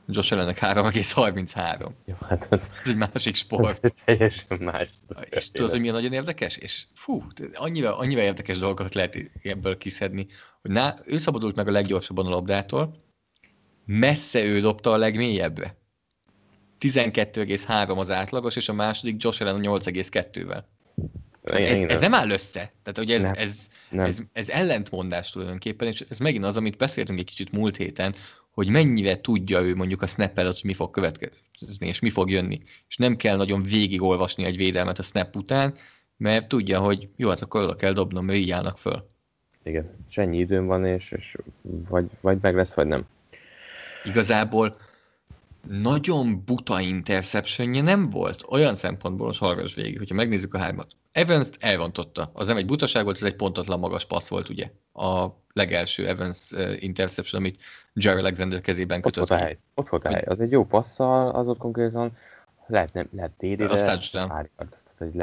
Josh 0.08 0.34
Allennek 0.34 0.60
3,33. 0.60 1.90
Jó, 2.06 2.16
hát 2.28 2.48
az, 2.50 2.72
ez 2.84 2.90
egy 2.90 2.98
másik 2.98 3.36
sport. 3.36 3.94
Teljesen 4.06 4.58
más. 4.60 4.90
És 5.30 5.52
tudod, 5.52 5.72
hogy 5.72 5.80
mi 5.80 5.90
nagyon 5.90 6.14
érdekes? 6.14 6.58
És 6.58 6.84
fú, 6.94 7.24
annyira, 7.54 7.98
annyira 7.98 8.22
érdekes 8.22 8.58
dolgokat 8.58 8.94
lehet 8.94 9.32
ebből 9.44 9.78
kiszedni, 9.78 10.28
hogy 10.62 10.72
ná, 10.72 11.00
ő 11.06 11.18
szabadult 11.18 11.56
meg 11.56 11.68
a 11.68 11.72
leggyorsabban 11.72 12.26
a 12.26 12.30
labdától, 12.30 13.04
messze 13.86 14.44
ő 14.44 14.60
dobta 14.60 14.92
a 14.92 14.98
legmélyebbre. 14.98 15.78
12,3 16.80 17.98
az 17.98 18.12
átlagos, 18.12 18.56
és 18.56 18.70
a 18.70 18.74
második 18.74 19.24
Josh 19.24 19.42
Allen 19.42 19.60
8,2-vel. 19.62 20.64
Ez, 21.44 21.82
ez 21.82 22.00
nem 22.00 22.14
áll 22.14 22.30
össze. 22.30 22.72
Tehát, 22.84 22.98
hogy 22.98 23.12
ez, 23.12 23.22
nem. 23.22 23.34
ez, 23.36 23.68
nem. 23.90 24.06
Ez, 24.06 24.20
ez 24.34 24.50
ellentmondás 24.50 25.30
tulajdonképpen, 25.30 25.88
és 25.88 26.06
ez 26.10 26.18
megint 26.18 26.46
az, 26.46 26.58
amit 26.58 26.78
beszéltünk 26.78 27.20
egy 27.20 27.26
kicsit 27.26 27.52
múlt 27.52 27.78
héten, 27.78 28.16
hogy 28.52 28.70
mennyire 28.70 29.22
tudja 29.22 29.62
ő 29.62 29.76
mondjuk 29.76 30.02
a 30.02 30.08
snap 30.08 30.38
előtt, 30.38 30.54
hogy 30.54 30.70
mi 30.70 30.74
fog 30.74 30.92
következni, 30.92 31.88
és 31.88 32.00
mi 32.00 32.10
fog 32.10 32.30
jönni. 32.30 32.62
És 32.88 32.98
nem 32.98 33.16
kell 33.16 33.38
nagyon 33.38 33.64
végigolvasni 33.64 34.44
egy 34.44 34.58
védelmet 34.58 35.00
a 35.00 35.04
snap 35.04 35.36
után, 35.36 35.76
mert 36.18 36.48
tudja, 36.48 36.80
hogy 36.80 37.10
jó, 37.16 37.30
hát 37.30 37.42
akkor 37.42 37.62
oda 37.62 37.76
kell 37.76 37.92
dobnom, 37.92 38.26
mert 38.26 38.40
így 38.40 38.52
állnak 38.52 38.78
föl. 38.78 39.10
Igen, 39.64 39.90
és 40.10 40.18
ennyi 40.18 40.38
időm 40.38 40.66
van, 40.66 40.86
és, 40.86 41.12
és 41.12 41.36
vagy, 41.62 42.06
vagy 42.22 42.38
meg 42.42 42.56
lesz, 42.56 42.74
vagy 42.74 42.88
nem. 42.88 43.06
Igazából 44.04 44.78
nagyon 45.68 46.44
buta 46.46 46.80
interceptionje 46.80 47.82
nem 47.82 48.10
volt. 48.10 48.44
Olyan 48.50 48.76
szempontból 48.76 49.26
most 49.26 49.40
hallgass 49.40 49.76
végig, 49.76 49.98
hogyha 49.98 50.16
megnézzük 50.16 50.54
a 50.54 50.58
hármat. 50.58 50.92
evans 51.12 51.50
elvontotta. 51.60 52.32
Az 52.34 52.48
nem 52.48 52.58
egy 52.58 52.66
butaság 52.66 53.04
volt, 53.04 53.16
ez 53.16 53.24
egy 53.24 53.36
pontatlan 53.36 53.80
magas 53.80 54.06
passz 54.06 54.28
volt, 54.28 54.50
ugye? 54.50 54.72
A 54.94 55.28
legelső 55.54 56.08
Evans 56.08 56.40
interception, 56.80 57.42
amit 57.42 57.62
Jerry 57.94 58.20
Alexander 58.20 58.62
kezében 58.62 59.02
kötött. 59.02 59.22
Ott 59.22 59.30
volt 59.30 59.42
a 59.42 59.46
hely. 59.46 59.58
Ott 59.74 59.90
volt 59.90 60.06
a 60.06 60.10
hely. 60.10 60.24
Az 60.26 60.40
egy 60.40 60.52
jó 60.52 60.66
passzal, 60.66 61.30
az 61.30 61.48
ott 61.48 61.58
konkrétan 61.58 62.18
lehet, 62.68 62.94
nem, 62.94 63.10
lehet 63.12 63.32
TD-re. 63.38 63.70
Az 63.70 63.82
touchdown. 63.82 64.50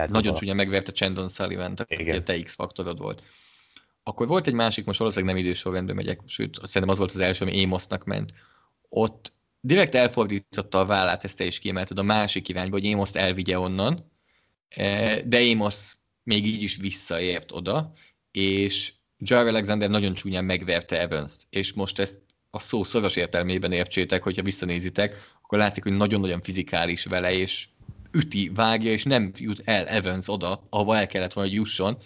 Nagyon 0.09 0.35
csúnya 0.35 0.55
megverte 0.55 0.93
Chandon 0.93 1.29
Sullivan, 1.29 1.75
aki 1.77 2.11
a 2.11 2.23
TX 2.23 2.55
faktorod 2.55 2.99
volt. 2.99 3.23
Akkor 4.03 4.27
volt 4.27 4.47
egy 4.47 4.55
másik, 4.55 4.85
most 4.85 4.99
valószínűleg 4.99 5.35
nem 5.35 5.45
idősorrendben 5.45 5.95
megyek, 5.95 6.21
sőt, 6.27 6.57
szerintem 6.57 6.89
az 6.89 6.99
volt 6.99 7.11
az 7.11 7.21
első, 7.21 7.45
ami 7.45 7.65
Amosnak 7.65 8.05
ment. 8.05 8.33
Ott 8.89 9.33
direkt 9.65 9.95
elfordította 9.95 10.79
a 10.79 10.87
vállát, 10.87 11.25
ezt 11.25 11.37
te 11.37 11.45
is 11.45 11.59
kiemelted 11.59 11.99
a 11.99 12.03
másik 12.03 12.49
irányba, 12.49 12.79
hogy 12.79 12.93
Amos 12.93 13.11
elvigye 13.13 13.59
onnan, 13.59 14.11
e, 14.69 15.21
de 15.23 15.39
Amos 15.39 15.97
még 16.23 16.47
így 16.47 16.63
is 16.63 16.77
visszaért 16.77 17.53
oda, 17.53 17.93
és 18.31 18.93
Jar 19.19 19.47
Alexander 19.47 19.91
nagyon 19.91 20.15
csúnyán 20.15 20.45
megverte 20.45 21.01
evans 21.01 21.33
és 21.51 21.73
most 21.73 21.99
ezt 21.99 22.21
a 22.51 22.59
szó 22.59 22.85
szoros 22.85 23.17
értelmében 23.17 23.73
értsétek, 23.73 24.23
hogyha 24.23 24.43
visszanézitek, 24.43 25.33
akkor 25.43 25.59
látszik, 25.59 25.83
hogy 25.83 25.93
nagyon-nagyon 25.93 26.41
fizikális 26.41 27.05
vele, 27.05 27.33
és 27.33 27.69
üti, 28.13 28.49
vágja, 28.55 28.93
és 28.93 29.05
nem 29.05 29.33
jut 29.35 29.63
el 29.65 29.89
Evans 29.89 30.29
oda, 30.29 30.67
ahova 30.71 30.97
el 30.97 31.07
kellett 31.07 31.33
volna, 31.33 31.51
hogy 31.51 31.59
jusson. 31.59 31.99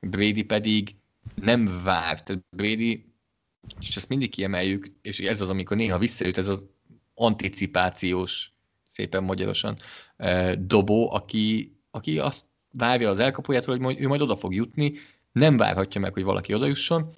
Brady 0.00 0.42
pedig 0.42 0.94
nem 1.34 1.80
vár. 1.84 2.22
Tehát 2.22 2.42
Brady, 2.56 3.04
és 3.80 3.96
ezt 3.96 4.08
mindig 4.08 4.30
kiemeljük, 4.30 4.90
és 5.02 5.18
ez 5.20 5.40
az, 5.40 5.50
amikor 5.50 5.76
néha 5.76 5.98
visszajut 5.98 6.38
ez 6.38 6.46
az 6.46 6.64
anticipációs, 7.14 8.52
szépen 8.92 9.24
magyarosan, 9.24 9.76
dobó, 10.58 11.12
aki, 11.12 11.76
aki 11.90 12.18
azt 12.18 12.46
várja 12.72 13.10
az 13.10 13.18
elkapójától, 13.18 13.78
hogy 13.78 14.00
ő 14.00 14.06
majd 14.06 14.20
oda 14.20 14.36
fog 14.36 14.54
jutni, 14.54 14.92
nem 15.32 15.56
várhatja 15.56 16.00
meg, 16.00 16.12
hogy 16.12 16.22
valaki 16.22 16.54
oda 16.54 16.66
jusson. 16.66 17.14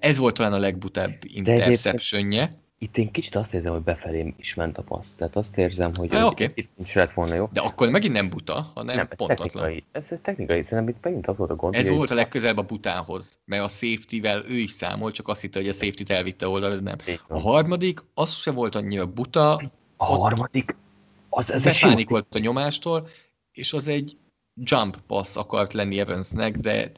Ez 0.00 0.16
volt 0.16 0.34
talán 0.34 0.52
a 0.52 0.58
legbutább 0.58 1.18
interceptionje. 1.22 2.62
Itt 2.78 2.96
én 2.96 3.10
kicsit 3.10 3.34
azt 3.34 3.54
érzem, 3.54 3.72
hogy 3.72 3.82
befelé 3.82 4.34
is 4.36 4.54
ment 4.54 4.78
a 4.78 4.82
passz. 4.82 5.14
Tehát 5.14 5.36
azt 5.36 5.58
érzem, 5.58 5.94
hogy 5.94 6.12
ja, 6.12 6.26
okay. 6.26 6.50
itt 6.54 6.70
nincs 6.76 6.94
lett 6.94 7.12
volna 7.12 7.34
jó. 7.34 7.48
De 7.52 7.60
akkor 7.60 7.88
megint 7.88 8.12
nem 8.12 8.28
buta, 8.28 8.70
hanem 8.74 8.96
nem, 8.96 9.06
ez 9.10 9.16
pontatlan. 9.16 9.48
Technikai, 9.48 9.84
ez, 9.92 10.12
ez 10.12 10.18
technikai, 10.22 10.62
szerintem 10.62 10.88
itt 10.88 11.02
megint 11.02 11.26
az 11.26 11.36
volt 11.36 11.50
a 11.50 11.56
gond. 11.56 11.74
Ez 11.74 11.88
volt 11.88 12.10
a 12.10 12.14
legközelebb 12.14 12.56
a 12.56 12.62
butához, 12.62 13.38
mert 13.44 13.64
a 13.64 13.68
safety-vel 13.68 14.44
ő 14.48 14.54
is 14.54 14.70
számolt, 14.70 15.14
csak 15.14 15.28
azt 15.28 15.40
hitte, 15.40 15.58
hogy 15.58 15.68
a 15.68 15.72
safety-t 15.72 16.10
elvitte 16.10 16.48
oldal, 16.48 16.72
ez 16.72 16.80
nem. 16.80 16.96
A 17.28 17.40
harmadik, 17.40 18.02
az 18.14 18.34
se 18.34 18.50
volt 18.50 18.74
annyira 18.74 19.06
buta. 19.06 19.62
A 19.96 20.04
harmadik, 20.04 20.76
az, 21.28 21.50
ez 21.50 21.66
egy 21.66 22.08
volt 22.08 22.34
a 22.34 22.38
nyomástól, 22.38 23.08
és 23.52 23.72
az 23.72 23.88
egy 23.88 24.16
jump 24.54 24.96
pass 25.06 25.36
akart 25.36 25.72
lenni 25.72 25.98
Evansnek, 25.98 26.56
de 26.56 26.92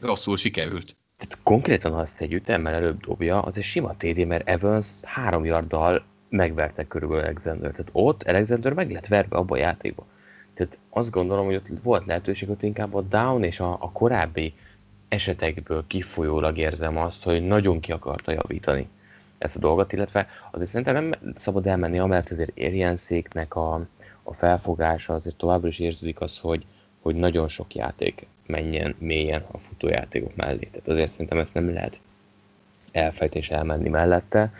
rosszul 0.00 0.36
sikerült. 0.36 0.96
Tehát 1.16 1.38
konkrétan, 1.42 1.92
ha 1.92 2.02
ezt 2.02 2.20
egy 2.20 2.32
ütemmel 2.32 2.74
előbb 2.74 3.00
dobja, 3.00 3.40
az 3.40 3.56
egy 3.56 3.62
sima 3.62 3.94
TD, 3.96 4.26
mert 4.26 4.48
Evans 4.48 4.86
három 5.02 5.44
yarddal 5.44 6.04
megverte 6.28 6.86
körülbelül 6.86 7.24
Alexander. 7.24 7.70
Tehát 7.70 7.88
ott 7.92 8.22
Alexander 8.22 8.72
meg 8.72 8.90
lett 8.90 9.06
verve 9.06 9.36
abba 9.36 9.54
a 9.54 9.58
játékba. 9.58 10.06
Tehát 10.54 10.78
azt 10.90 11.10
gondolom, 11.10 11.46
hogy 11.46 11.54
ott 11.54 11.66
volt 11.82 12.06
lehetőség, 12.06 12.48
hogy 12.48 12.56
inkább 12.60 12.94
a 12.94 13.00
down 13.00 13.44
és 13.44 13.60
a, 13.60 13.72
a 13.72 13.90
korábbi 13.92 14.54
esetekből 15.08 15.84
kifolyólag 15.86 16.58
érzem 16.58 16.96
azt, 16.96 17.22
hogy 17.22 17.46
nagyon 17.46 17.80
ki 17.80 17.92
akarta 17.92 18.32
javítani 18.32 18.88
ezt 19.38 19.56
a 19.56 19.58
dolgot, 19.58 19.92
illetve 19.92 20.28
azért 20.50 20.70
szerintem 20.70 20.94
nem 20.94 21.32
szabad 21.34 21.66
elmenni, 21.66 21.98
amellett 21.98 22.30
azért 22.30 22.56
érjenszéknek 22.56 23.54
a, 23.54 23.86
a 24.22 24.32
felfogása 24.32 25.14
azért 25.14 25.36
továbbra 25.36 25.68
is 25.68 25.78
érződik 25.78 26.20
az, 26.20 26.38
hogy, 26.38 26.66
hogy 27.06 27.16
nagyon 27.16 27.48
sok 27.48 27.74
játék 27.74 28.26
menjen 28.46 28.94
mélyen 28.98 29.44
a 29.52 29.58
futójátékok 29.58 30.36
mellé. 30.36 30.68
Tehát 30.70 30.88
azért 30.88 31.10
szerintem 31.10 31.38
ezt 31.38 31.54
nem 31.54 31.72
lehet 31.72 31.98
elfejteni 32.92 33.40
és 33.40 33.50
elmenni 33.50 33.88
mellette, 33.88 34.52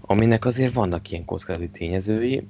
aminek 0.00 0.44
azért 0.44 0.72
vannak 0.72 1.10
ilyen 1.10 1.24
kockázati 1.24 1.68
tényezői. 1.68 2.46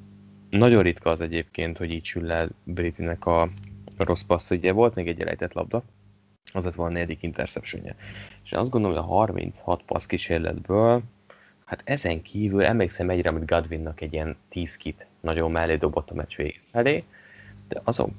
Nagyon 0.51 0.83
ritka 0.83 1.11
az 1.11 1.21
egyébként, 1.21 1.79
hogy 1.79 1.91
így 1.93 2.05
sül 2.05 2.23
le 2.23 2.49
Britinek 2.65 3.27
a 3.27 3.49
rossz 3.97 4.23
passz, 4.23 4.51
ugye 4.51 4.73
volt 4.73 4.95
még 4.95 5.09
egy 5.09 5.21
elejtett 5.21 5.53
labda, 5.53 5.83
az 6.53 6.65
lett 6.65 6.75
volna 6.75 6.93
a 6.93 6.95
negyedik 6.95 7.23
interceptionje. 7.23 7.95
És 8.45 8.53
azt 8.53 8.71
gondolom, 8.71 8.97
hogy 8.97 9.07
a 9.07 9.13
36 9.13 9.83
passz 9.83 10.07
kísérletből, 10.07 11.03
hát 11.65 11.81
ezen 11.85 12.23
kívül 12.23 12.65
emlékszem 12.65 13.11
egyre, 13.11 13.29
amit 13.29 13.47
Godwinnak 13.47 14.01
egy 14.01 14.13
ilyen 14.13 14.37
10 14.49 14.77
kit 14.77 15.07
nagyon 15.21 15.51
mellé 15.51 15.77
dobott 15.77 16.11
a 16.11 16.15
meccs 16.15 16.35
felé, 16.71 17.05
de 17.69 17.81
azon, 17.85 18.15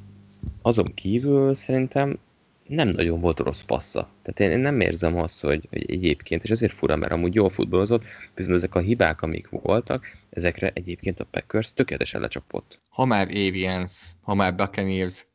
azon 0.61 0.93
kívül 0.93 1.55
szerintem 1.55 2.19
nem 2.67 2.87
nagyon 2.89 3.19
volt 3.19 3.39
rossz 3.39 3.61
passza. 3.61 4.09
Tehát 4.21 4.39
én, 4.39 4.51
én 4.51 4.63
nem 4.63 4.79
érzem 4.79 5.17
azt, 5.17 5.41
hogy, 5.41 5.67
hogy 5.69 5.91
egyébként, 5.91 6.43
és 6.43 6.49
ezért 6.49 6.73
fura, 6.73 6.95
mert 6.95 7.11
amúgy 7.11 7.33
jól 7.33 7.49
futballozott, 7.49 8.03
viszont 8.35 8.55
ezek 8.55 8.75
a 8.75 8.79
hibák, 8.79 9.21
amik 9.21 9.49
voltak, 9.49 10.05
ezekre 10.29 10.71
egyébként 10.73 11.19
a 11.19 11.25
Packers 11.25 11.73
tökéletesen 11.73 12.21
lecsapott. 12.21 12.79
Ha 12.89 13.05
már 13.05 13.27
Avians, 13.27 13.91
ha 14.21 14.33
már 14.33 14.55
Buccaneers 14.55 15.25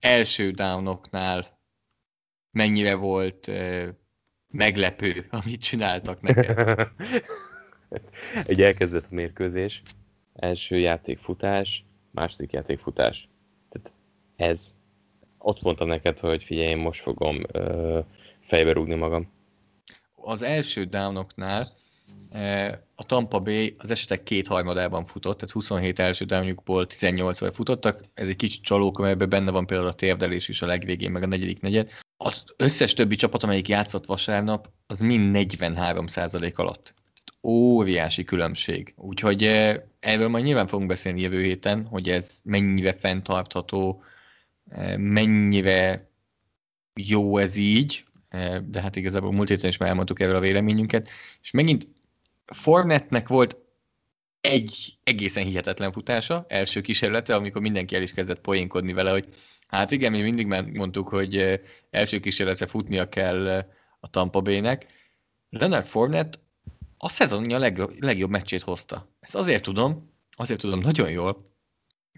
első 0.00 0.50
downoknál 0.50 1.58
mennyire 2.50 2.94
volt 2.94 3.46
uh, 3.46 3.88
meglepő, 4.48 5.26
amit 5.44 5.60
csináltak 5.62 6.20
nekem. 6.20 6.78
Egy 8.46 8.62
elkezdett 8.62 9.04
a 9.10 9.14
mérkőzés, 9.14 9.82
első 10.34 10.78
játékfutás, 10.78 11.84
második 12.10 12.52
játékfutás. 12.52 13.28
Ez 14.36 14.60
ott 15.38 15.62
mondtam 15.62 15.88
neked, 15.88 16.18
hogy 16.18 16.44
figyelj, 16.44 16.68
én 16.68 16.78
most 16.78 17.00
fogom 17.00 17.42
ö, 17.52 17.98
fejbe 18.40 18.72
rúgni 18.72 18.94
magam. 18.94 19.32
Az 20.14 20.42
első 20.42 20.84
downoknál 20.84 21.68
a 22.94 23.04
Tampa 23.06 23.40
Bay 23.40 23.74
az 23.78 23.90
esetek 23.90 24.22
kétharmadában 24.22 25.04
futott, 25.04 25.38
tehát 25.38 25.54
27 25.54 25.98
első 25.98 26.24
downjukból 26.24 26.86
18 26.86 27.40
val 27.40 27.50
futottak, 27.50 28.04
ez 28.14 28.28
egy 28.28 28.36
kicsit 28.36 28.62
csalók, 28.62 28.98
mert 28.98 29.28
benne 29.28 29.50
van 29.50 29.66
például 29.66 29.88
a 29.88 29.92
térdelés 29.92 30.48
is 30.48 30.62
a 30.62 30.66
legvégén, 30.66 31.10
meg 31.10 31.22
a 31.22 31.26
negyedik 31.26 31.60
negyed. 31.60 31.90
Az 32.16 32.44
összes 32.56 32.94
többi 32.94 33.14
csapat, 33.14 33.42
amelyik 33.42 33.68
játszott 33.68 34.06
vasárnap, 34.06 34.68
az 34.86 35.00
mind 35.00 35.36
43% 35.38 36.54
alatt. 36.54 36.94
Óriási 37.42 38.24
különbség. 38.24 38.94
Úgyhogy 38.96 39.44
erről 40.00 40.28
majd 40.28 40.44
nyilván 40.44 40.66
fogunk 40.66 40.88
beszélni 40.88 41.20
jövő 41.20 41.42
héten, 41.42 41.86
hogy 41.86 42.08
ez 42.08 42.30
mennyire 42.42 42.92
fenntartható, 42.92 44.02
mennyire 44.96 46.10
jó 46.94 47.38
ez 47.38 47.56
így, 47.56 48.02
de 48.64 48.80
hát 48.80 48.96
igazából 48.96 49.32
múlt 49.32 49.48
héten 49.48 49.70
is 49.70 49.76
már 49.76 49.88
elmondtuk 49.88 50.20
erről 50.20 50.36
a 50.36 50.40
véleményünket, 50.40 51.08
és 51.42 51.50
megint 51.50 51.86
Fornetnek 52.46 53.28
volt 53.28 53.56
egy 54.40 54.98
egészen 55.04 55.44
hihetetlen 55.44 55.92
futása, 55.92 56.44
első 56.48 56.80
kísérlete, 56.80 57.34
amikor 57.34 57.62
mindenki 57.62 57.94
el 57.94 58.02
is 58.02 58.12
kezdett 58.12 58.40
poénkodni 58.40 58.92
vele, 58.92 59.10
hogy 59.10 59.34
hát 59.66 59.90
igen, 59.90 60.10
mi 60.10 60.22
mindig 60.22 60.46
már 60.46 60.64
mondtuk, 60.64 61.08
hogy 61.08 61.60
első 61.90 62.20
kísérletre 62.20 62.66
futnia 62.66 63.08
kell 63.08 63.66
a 64.00 64.08
Tampa 64.08 64.40
Bay-nek. 64.40 64.86
Leonard 65.50 65.86
Fournette 65.86 66.38
a 66.98 67.08
szezonja 67.08 67.58
legjobb, 67.58 68.02
legjobb 68.02 68.30
meccsét 68.30 68.62
hozta. 68.62 69.08
Ezt 69.20 69.34
azért 69.34 69.62
tudom, 69.62 70.10
azért 70.30 70.60
tudom 70.60 70.80
nagyon 70.80 71.10
jól, 71.10 71.53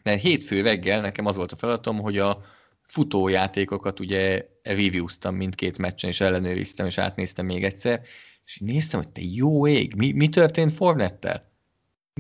mert 0.07 0.21
hétfő 0.21 0.61
reggel 0.61 1.01
nekem 1.01 1.27
az 1.27 1.37
volt 1.37 1.53
a 1.53 1.57
feladatom, 1.57 1.99
hogy 1.99 2.19
a 2.19 2.45
futójátékokat 2.83 4.01
ugye 4.01 4.49
reviewztam 4.63 5.35
mindkét 5.35 5.79
meccsen, 5.79 6.11
és 6.11 6.21
ellenőriztem, 6.21 6.87
és 6.87 6.99
átnéztem 6.99 7.47
még 7.47 7.65
egyszer, 7.65 8.03
és 8.45 8.59
néztem, 8.59 9.01
hogy 9.01 9.09
te 9.09 9.21
jó 9.25 9.67
ég, 9.67 9.95
mi, 9.95 10.13
mi 10.13 10.29
történt 10.29 10.73
Fornettel? 10.73 11.51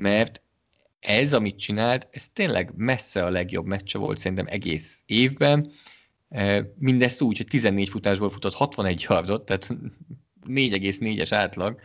Mert 0.00 0.42
ez, 1.00 1.34
amit 1.34 1.58
csinált, 1.58 2.08
ez 2.10 2.28
tényleg 2.32 2.72
messze 2.76 3.24
a 3.24 3.30
legjobb 3.30 3.66
meccse 3.66 3.98
volt 3.98 4.18
szerintem 4.18 4.46
egész 4.48 5.02
évben. 5.04 5.72
E, 6.28 6.72
mindezt 6.78 7.20
úgy, 7.20 7.36
hogy 7.36 7.46
14 7.46 7.88
futásból 7.88 8.30
futott 8.30 8.54
61 8.54 9.06
yardot, 9.08 9.44
tehát 9.44 9.68
4,4-es 10.46 11.28
átlag, 11.30 11.80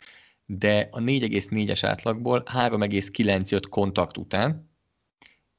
de 0.45 0.87
a 0.91 0.99
4,4-es 0.99 1.79
átlagból 1.81 2.43
3,9 2.53 3.49
jött 3.49 3.69
kontakt 3.69 4.17
után, 4.17 4.69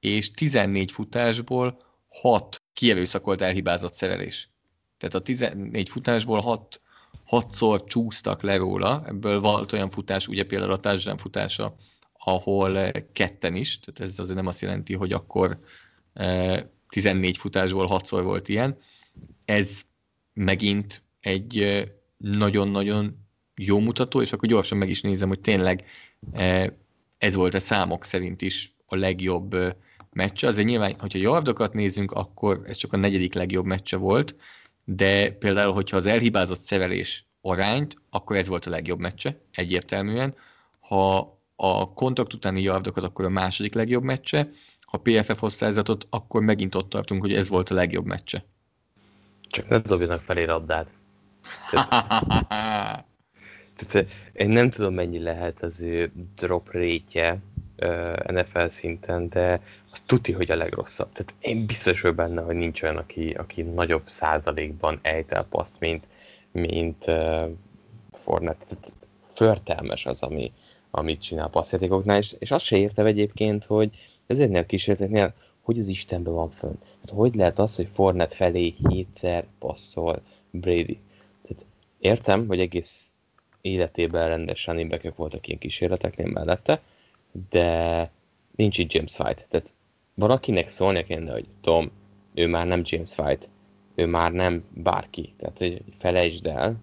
és 0.02 0.30
14 0.30 0.90
futásból 0.90 1.78
6 2.08 2.62
kierőszakolt 2.72 3.40
elhibázott 3.40 3.94
szerelés. 3.94 4.48
Tehát 4.98 5.14
a 5.14 5.22
14 5.22 5.88
futásból 5.88 6.40
6 6.40 6.80
hatszor 7.24 7.84
csúsztak 7.84 8.42
le 8.42 8.56
róla, 8.56 9.02
ebből 9.06 9.40
volt 9.40 9.72
olyan 9.72 9.90
futás, 9.90 10.28
ugye 10.28 10.44
például 10.44 10.72
a 10.72 10.80
touchdown 10.80 11.16
futása, 11.16 11.76
ahol 12.18 12.90
ketten 13.12 13.54
is, 13.54 13.80
tehát 13.80 14.12
ez 14.12 14.18
azért 14.18 14.36
nem 14.36 14.46
azt 14.46 14.60
jelenti, 14.60 14.94
hogy 14.94 15.12
akkor 15.12 15.58
14 16.88 17.36
futásból 17.36 17.86
hatszor 17.86 18.22
volt 18.22 18.48
ilyen. 18.48 18.78
Ez 19.44 19.80
megint 20.32 21.02
egy 21.20 21.84
nagyon-nagyon 22.16 23.26
jó 23.54 23.78
mutató, 23.78 24.20
és 24.20 24.32
akkor 24.32 24.48
gyorsan 24.48 24.78
meg 24.78 24.90
is 24.90 25.00
nézem, 25.00 25.28
hogy 25.28 25.40
tényleg 25.40 25.84
ez 27.18 27.34
volt 27.34 27.54
a 27.54 27.60
számok 27.60 28.04
szerint 28.04 28.42
is 28.42 28.74
a 28.86 28.96
legjobb 28.96 29.56
meccse. 30.12 30.46
Azért 30.46 30.66
nyilván, 30.66 30.94
hogyha 30.98 31.18
yardokat 31.18 31.72
nézünk, 31.72 32.10
akkor 32.10 32.62
ez 32.66 32.76
csak 32.76 32.92
a 32.92 32.96
negyedik 32.96 33.34
legjobb 33.34 33.64
meccse 33.64 33.96
volt, 33.96 34.36
de 34.84 35.30
például, 35.30 35.72
hogyha 35.72 35.96
az 35.96 36.06
elhibázott 36.06 36.60
szerelés 36.60 37.26
arányt, 37.40 37.96
akkor 38.10 38.36
ez 38.36 38.48
volt 38.48 38.66
a 38.66 38.70
legjobb 38.70 38.98
meccse, 38.98 39.36
egyértelműen. 39.50 40.34
Ha 40.80 41.38
a 41.56 41.92
kontakt 41.92 42.34
utáni 42.34 42.62
yardokat, 42.62 43.04
akkor 43.04 43.24
a 43.24 43.28
második 43.28 43.74
legjobb 43.74 44.02
meccse, 44.02 44.50
ha 44.80 44.98
PFF 44.98 45.38
hozzázatot, 45.38 46.06
akkor 46.10 46.42
megint 46.42 46.74
ott 46.74 46.88
tartunk, 46.88 47.20
hogy 47.20 47.34
ez 47.34 47.48
volt 47.48 47.70
a 47.70 47.74
legjobb 47.74 48.04
meccse. 48.04 48.44
Csak 49.40 49.68
ne 49.68 49.78
dobjanak 49.78 50.20
felé 50.20 50.44
labdát. 50.44 50.88
Tehát, 51.70 51.88
tehát 53.76 54.06
én 54.32 54.48
nem 54.48 54.70
tudom, 54.70 54.94
mennyi 54.94 55.18
lehet 55.18 55.62
az 55.62 55.80
ő 55.80 56.12
drop 56.36 56.70
rétje 56.70 57.40
NFL 58.32 58.66
szinten, 58.68 59.28
de 59.28 59.60
az 59.92 60.02
tuti, 60.06 60.32
hogy 60.32 60.50
a 60.50 60.56
legrosszabb. 60.56 61.12
Tehát 61.12 61.34
én 61.40 61.66
biztos 61.66 62.00
vagyok 62.00 62.16
benne, 62.16 62.42
hogy 62.42 62.54
nincs 62.54 62.82
olyan, 62.82 62.96
aki, 62.96 63.30
aki 63.30 63.62
nagyobb 63.62 64.02
százalékban 64.06 64.98
ejt 65.02 65.32
el 65.32 65.46
paszt, 65.50 65.76
mint, 65.78 66.04
mint 66.52 67.04
uh, 67.06 67.50
Fornet. 68.12 68.56
Tehát 68.68 68.92
förtelmes 69.34 70.06
az, 70.06 70.22
ami, 70.22 70.52
amit 70.90 71.22
csinál 71.22 71.48
passzjátékoknál, 71.48 72.18
és, 72.18 72.34
és 72.38 72.50
azt 72.50 72.64
se 72.64 72.76
értem 72.76 73.06
egyébként, 73.06 73.64
hogy 73.64 73.90
ezeknél 74.26 74.60
a 74.60 74.66
kísérleteknél, 74.66 75.34
hogy 75.60 75.78
az 75.78 75.88
Istenben 75.88 76.32
van 76.32 76.50
fönn. 76.50 76.74
Hát 77.00 77.10
hogy 77.10 77.34
lehet 77.34 77.58
az, 77.58 77.76
hogy 77.76 77.88
Fornet 77.94 78.34
felé 78.34 78.74
hétszer 78.88 79.46
passzol 79.58 80.22
Brady? 80.50 80.98
Tehát 81.42 81.64
értem, 81.98 82.46
hogy 82.46 82.60
egész 82.60 83.10
életében 83.60 84.28
rendes 84.28 84.66
running 84.66 85.12
voltak 85.16 85.46
ilyen 85.46 85.58
kísérleteknél 85.58 86.26
mellette, 86.26 86.80
de 87.50 88.10
nincs 88.56 88.78
itt 88.78 88.92
James 88.92 89.18
White. 89.18 89.46
Tehát 89.48 89.70
valakinek 90.14 90.68
szólnia 90.68 91.04
kéne, 91.04 91.32
hogy 91.32 91.46
Tom, 91.60 91.90
ő 92.34 92.46
már 92.46 92.66
nem 92.66 92.82
James 92.84 93.16
White, 93.16 93.46
ő 93.94 94.06
már 94.06 94.32
nem 94.32 94.64
bárki. 94.74 95.34
Tehát, 95.38 95.58
hogy 95.58 95.82
felejtsd 95.98 96.46
el, 96.46 96.76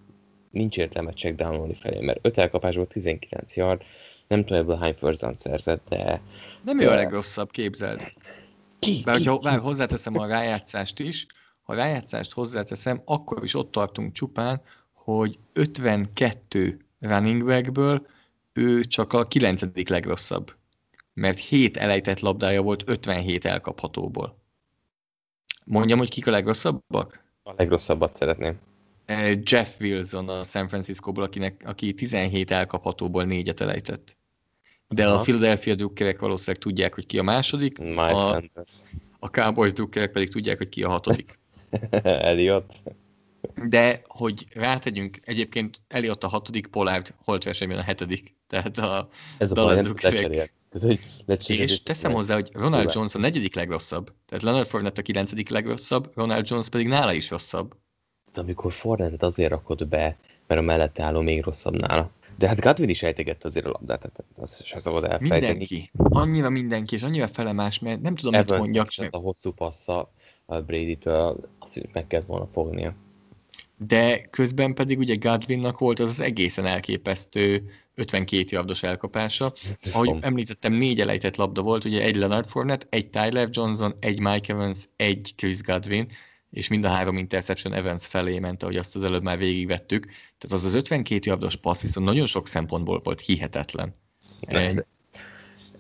nincs 0.52 0.78
értelme 0.78 1.12
checkdownolni 1.12 1.74
felé, 1.74 2.00
mert 2.00 2.20
5 2.22 2.38
elkapásból 2.38 2.88
19 2.88 3.56
yard, 3.56 3.82
nem 4.28 4.46
tudom, 4.46 4.62
ebből 4.62 4.78
hány 4.78 4.96
first 5.00 5.40
szerzett, 5.40 5.90
de... 5.90 6.22
Nem 6.64 6.80
ő 6.80 6.90
a 6.90 6.96
legrosszabb, 6.96 7.52
képzeld. 7.52 8.14
Ki, 8.80 9.02
Bár, 9.06 9.18
ki, 9.18 9.28
hogyha 9.28 9.50
ki? 9.50 9.56
hozzáteszem 9.56 10.18
a 10.18 10.28
rájátszást 10.28 11.00
is, 11.00 11.28
ha 11.62 11.74
a 11.74 11.76
rájátszást 11.76 12.34
hozzáteszem, 12.34 13.02
akkor 13.06 13.44
is 13.44 13.54
ott 13.54 13.72
tartunk 13.72 14.14
csupán, 14.14 14.62
hogy 14.94 15.38
52 15.54 16.80
running 17.00 17.46
backből 17.46 18.08
ő 18.60 18.84
csak 18.84 19.14
a 19.14 19.28
9. 19.28 19.90
legrosszabb. 19.90 20.56
Mert 21.14 21.38
7 21.38 21.78
elejtett 21.78 22.20
labdája 22.20 22.62
volt 22.62 22.84
57 22.86 23.46
elkaphatóból. 23.46 24.38
Mondjam, 25.66 25.98
hogy 25.98 26.10
kik 26.10 26.28
a 26.28 26.32
legrosszabbak? 26.32 27.24
A 27.44 27.54
legrosszabbat 27.58 28.16
szeretném. 28.16 28.60
Jeff 29.44 29.80
Wilson 29.80 30.30
a 30.30 30.44
San 30.44 30.68
Francisco-ból, 30.68 31.24
akinek, 31.24 31.62
aki 31.66 31.94
17 31.94 32.52
elkaphatóból 32.52 33.24
négyet 33.24 33.62
elejtett. 33.62 34.18
De 34.88 35.08
Aha. 35.08 35.20
a 35.20 35.22
Philadelphia 35.22 35.76
drukkerek 35.76 36.20
valószínűleg 36.20 36.62
tudják, 36.62 36.94
hogy 36.94 37.06
ki 37.06 37.20
a 37.20 37.24
második. 37.24 37.78
Mike 37.78 38.02
a, 38.02 38.44
a 39.20 39.30
Cowboys 39.30 39.74
drukkerek 39.74 40.12
pedig 40.12 40.30
tudják, 40.30 40.58
hogy 40.58 40.70
ki 40.70 40.84
a 40.84 40.90
hatodik. 40.90 41.40
Eliott. 42.04 42.74
De, 43.68 44.02
hogy 44.08 44.46
rátegyünk, 44.54 45.20
egyébként 45.24 45.82
Eliott 45.88 46.24
a 46.24 46.28
hatodik, 46.28 46.68
Pollard 46.68 47.14
holt 47.24 47.44
versenyben 47.44 47.78
a 47.78 47.84
hetedik. 47.84 48.38
Tehát 48.50 48.78
a 48.78 49.10
Ez 49.38 49.52
Dallas 49.52 49.88
hogy 50.72 51.00
És 51.48 51.84
teszem 51.84 52.14
hozzá, 52.14 52.34
hogy 52.34 52.50
Ronald 52.54 52.94
Jones 52.94 53.16
a 53.16 53.20
negyedik 53.20 53.56
legrosszabb. 53.56 54.14
Tehát 54.26 54.44
Leonard 54.44 54.68
Fournette 54.68 55.00
a 55.00 55.04
kilencedik 55.04 55.50
legrosszabb, 55.50 56.12
Ronald 56.16 56.50
Jones 56.50 56.70
pedig 56.70 56.88
nála 56.88 57.14
is 57.14 57.30
rosszabb. 57.30 57.76
Amikor 58.34 58.74
Fornettet 58.74 59.24
azért 59.24 59.50
rakod 59.50 59.88
be, 59.88 60.18
mert 60.48 60.62
a 60.62 60.64
mellette 60.64 61.04
álló 61.04 61.22
még 61.22 61.44
rosszabb 61.44 61.76
nála. 61.76 62.12
De 62.38 62.48
hát 62.48 62.60
Godwin 62.60 62.90
is 62.90 63.04
ejtegette 63.04 63.48
azért 63.48 63.66
a 63.66 63.70
labdát, 63.70 64.00
tehát 64.00 64.24
azt 64.36 64.66
sem 64.66 64.80
szabad 64.80 65.04
elfelejteni. 65.04 65.42
Mindenki. 65.42 65.92
Annyira 65.94 66.50
mindenki, 66.50 66.96
és 66.96 67.04
annyira 67.04 67.28
felemás, 67.28 67.80
mert 67.80 68.02
nem 68.02 68.16
tudom, 68.16 68.34
mit 68.34 68.42
Evans 68.42 68.62
mondjak. 68.62 68.88
is 68.88 68.98
ezt 68.98 69.14
a 69.14 69.18
hosszú 69.18 69.52
passza 69.52 70.12
a 70.46 70.62
Brady-től, 70.62 71.50
azt 71.60 71.90
meg 71.94 72.08
kellett 72.08 72.26
volna 72.26 72.48
fognia. 72.54 72.94
De 73.88 74.22
közben 74.22 74.74
pedig 74.74 74.98
ugye 74.98 75.16
Godwinnak 75.16 75.78
volt 75.78 76.00
az 76.00 76.10
az 76.10 76.20
egészen 76.20 76.66
elképesztő 76.66 77.70
52 77.96 78.46
yardos 78.50 78.84
elkapása. 78.84 79.54
Ahogy 79.92 80.08
Pont. 80.08 80.24
említettem, 80.24 80.74
négy 80.74 81.02
elejtett 81.02 81.36
labda 81.36 81.62
volt, 81.62 81.86
ugye 81.86 82.04
egy 82.04 82.16
Leonard 82.16 82.48
Fournette, 82.48 82.88
egy 82.90 83.10
Tyler 83.10 83.50
Johnson, 83.52 83.96
egy 84.00 84.20
Mike 84.20 84.54
Evans, 84.54 84.80
egy 84.96 85.34
Chris 85.36 85.62
Godwin, 85.62 86.08
és 86.52 86.68
mind 86.68 86.86
a 86.86 86.90
három 86.90 87.18
interception 87.18 87.74
Evans 87.74 88.06
felé 88.08 88.40
ment, 88.40 88.64
ahogy 88.64 88.76
azt 88.76 88.96
az 88.96 89.04
előbb 89.04 89.24
már 89.24 89.38
végigvettük. 89.38 90.06
Tehát 90.38 90.58
az 90.58 90.66
az 90.66 90.74
52 90.76 91.30
yardos 91.30 91.56
passz 91.56 91.82
viszont 91.82 92.06
nagyon 92.06 92.26
sok 92.28 92.48
szempontból 92.48 93.02
volt 93.04 93.22
hihetetlen. 93.22 93.96
Egy- 94.40 94.86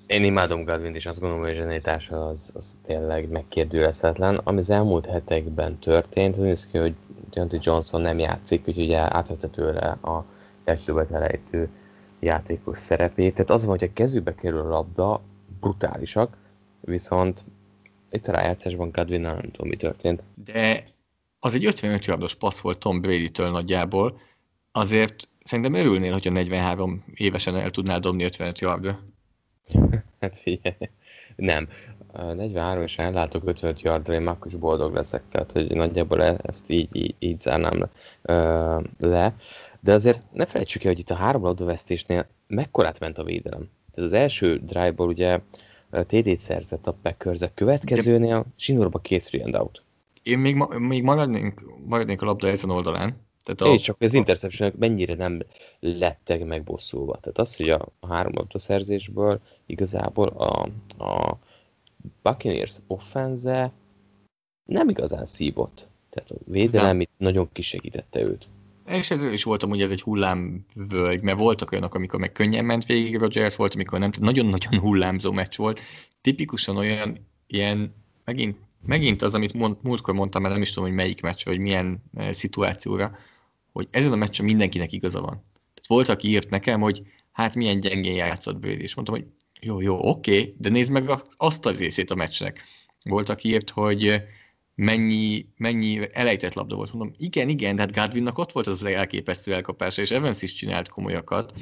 Én 0.09 0.23
imádom 0.23 0.63
Godwin 0.63 0.95
és 0.95 1.05
azt 1.05 1.19
gondolom, 1.19 1.43
hogy 1.43 1.53
a 1.53 1.55
zsenitása 1.55 2.27
az, 2.27 2.51
az 2.53 2.77
tényleg 2.85 3.29
megkérdőjelezhetetlen. 3.29 4.35
Ami 4.43 4.59
az 4.59 4.69
elmúlt 4.69 5.05
hetekben 5.05 5.79
történt, 5.79 6.37
úgy 6.37 6.43
néz 6.43 6.67
ki, 6.71 6.77
hogy 6.77 6.93
Deontay 7.29 7.59
Johnson 7.61 8.01
nem 8.01 8.19
játszik, 8.19 8.67
úgyhogy 8.67 8.83
ugye 8.83 9.15
átvette 9.15 9.47
tőle 9.47 9.97
a 10.01 10.25
legtöbbet 10.65 11.11
elejtő 11.11 11.69
játékos 12.19 12.79
szerepét. 12.79 13.33
Tehát 13.33 13.49
az 13.49 13.65
van, 13.65 13.77
hogy 13.77 13.87
a 13.87 13.93
kezükbe 13.93 14.35
kerül 14.35 14.59
a 14.59 14.69
labda, 14.69 15.21
brutálisak, 15.59 16.37
viszont 16.81 17.45
itt 18.11 18.27
a 18.27 18.31
rájátszásban 18.31 18.91
godwin 18.91 19.21
nem 19.21 19.41
tudom, 19.41 19.67
mi 19.67 19.75
történt. 19.75 20.23
de 20.45 20.83
az 21.39 21.53
egy 21.53 21.65
55 21.65 22.05
yardos 22.05 22.35
passz 22.35 22.59
volt 22.59 22.79
Tom 22.79 23.01
Brady-től 23.01 23.49
nagyjából, 23.49 24.19
azért 24.71 25.27
szerintem 25.43 25.73
örülnél, 25.73 26.11
hogyha 26.11 26.31
43 26.31 27.03
évesen 27.13 27.55
el 27.55 27.71
tudnál 27.71 27.99
dobni 27.99 28.23
55 28.23 28.59
yardra. 28.59 28.99
Hát 30.19 30.37
figyelj, 30.37 30.75
nem. 31.35 31.67
A 32.11 32.21
43 32.23 32.83
és 32.83 32.97
ellátok 32.97 33.43
55 33.45 33.81
yardra, 33.81 34.13
én 34.13 34.21
már 34.21 34.37
is 34.45 34.55
boldog 34.55 34.93
leszek, 34.93 35.21
tehát 35.31 35.51
hogy 35.51 35.75
nagyjából 35.75 36.23
e- 36.23 36.39
ezt 36.41 36.63
így, 36.67 36.89
így, 36.91 37.15
így 37.19 37.39
zárnám 37.39 37.89
le. 38.97 39.33
De 39.79 39.93
azért 39.93 40.25
ne 40.31 40.45
felejtsük 40.45 40.83
el, 40.83 40.91
hogy 40.91 40.99
itt 40.99 41.09
a 41.09 41.15
három 41.15 41.43
labdavesztésnél 41.43 42.27
mekkorát 42.47 42.99
ment 42.99 43.17
a 43.17 43.23
védelem. 43.23 43.69
Tehát 43.95 44.09
az 44.09 44.17
első 44.17 44.61
drive-ból 44.65 45.07
ugye 45.07 45.39
TD-t 45.91 46.39
szerzett 46.39 46.87
a 46.87 46.97
Packers, 47.01 47.39
következőnél 47.53 48.45
sinórba 48.55 48.99
kész 48.99 49.25
three 49.25 49.43
and 49.43 49.55
out. 49.55 49.81
Én 50.23 50.39
még, 50.39 50.55
még 50.77 51.03
maradnék, 51.03 51.59
maradnék 51.85 52.21
a 52.21 52.25
labda 52.25 52.47
ezen 52.47 52.69
oldalán. 52.69 53.27
Tehát 53.55 53.73
És 53.75 53.81
csak 53.81 54.01
az 54.01 54.13
interception 54.13 54.73
mennyire 54.79 55.15
nem 55.15 55.41
lettek 55.79 56.45
megbosszulva. 56.45 57.17
Tehát 57.21 57.37
az, 57.37 57.55
hogy 57.55 57.69
a, 57.69 57.87
a 57.99 58.07
három 58.07 58.33
labdaszerzésből 58.35 59.39
igazából 59.65 60.27
a, 60.27 60.69
a 61.03 61.37
Buccaneers 62.23 62.75
offense 62.87 63.71
nem 64.65 64.89
igazán 64.89 65.25
szívott. 65.25 65.87
Tehát 66.09 66.31
a 66.31 66.35
védelem 66.45 67.01
itt 67.01 67.11
nagyon 67.17 67.49
kisegítette 67.51 68.21
őt. 68.21 68.47
És 68.87 69.11
ez 69.11 69.23
is 69.23 69.43
volt 69.43 69.63
amúgy 69.63 69.81
ez 69.81 69.91
egy 69.91 70.01
hullámvölgy, 70.01 71.21
mert 71.21 71.37
voltak 71.37 71.71
olyanok, 71.71 71.95
amikor 71.95 72.19
meg 72.19 72.31
könnyen 72.31 72.65
ment 72.65 72.85
végig 72.85 73.17
Rodgers, 73.17 73.55
volt, 73.55 73.73
amikor 73.73 73.99
nem, 73.99 74.11
nagyon-nagyon 74.19 74.79
hullámzó 74.79 75.31
meccs 75.31 75.55
volt. 75.55 75.81
Tipikusan 76.21 76.77
olyan 76.77 77.17
ilyen, 77.47 77.93
megint, 78.25 78.57
megint 78.85 79.21
az, 79.21 79.33
amit 79.33 79.53
mond, 79.53 79.77
múltkor 79.81 80.13
mondtam, 80.13 80.41
mert 80.41 80.53
nem 80.53 80.63
is 80.63 80.69
tudom, 80.69 80.89
hogy 80.89 80.97
melyik 80.97 81.21
meccs, 81.21 81.45
vagy 81.45 81.59
milyen 81.59 82.03
e, 82.15 82.33
szituációra, 82.33 83.17
hogy 83.79 83.87
ezen 83.91 84.11
a 84.11 84.15
meccsen 84.15 84.45
mindenkinek 84.45 84.91
igaza 84.91 85.21
van. 85.21 85.43
Tehát 85.53 85.87
volt, 85.87 86.09
aki 86.09 86.27
írt 86.27 86.49
nekem, 86.49 86.81
hogy 86.81 87.01
hát 87.31 87.55
milyen 87.55 87.79
gyengén 87.79 88.15
játszott 88.15 88.59
Brady, 88.59 88.81
és 88.81 88.95
mondtam, 88.95 89.15
hogy 89.15 89.25
jó, 89.61 89.81
jó, 89.81 90.09
oké, 90.09 90.55
de 90.57 90.69
nézd 90.69 90.91
meg 90.91 91.11
azt 91.37 91.65
a 91.65 91.71
részét 91.71 92.11
a 92.11 92.15
meccsnek. 92.15 92.61
Volt, 93.03 93.29
aki 93.29 93.49
írt, 93.49 93.69
hogy 93.69 94.21
mennyi, 94.75 95.45
mennyi 95.57 95.99
elejtett 96.13 96.53
labda 96.53 96.75
volt. 96.75 96.93
Mondom, 96.93 97.15
igen, 97.17 97.49
igen, 97.49 97.75
de 97.75 97.81
hát 97.81 97.93
Godwinnak 97.93 98.37
ott 98.37 98.51
volt 98.51 98.67
az 98.67 98.85
elképesztő 98.85 99.53
elkapása, 99.53 100.01
és 100.01 100.11
Evans 100.11 100.41
is 100.41 100.53
csinált 100.53 100.89
komolyakat. 100.89 101.53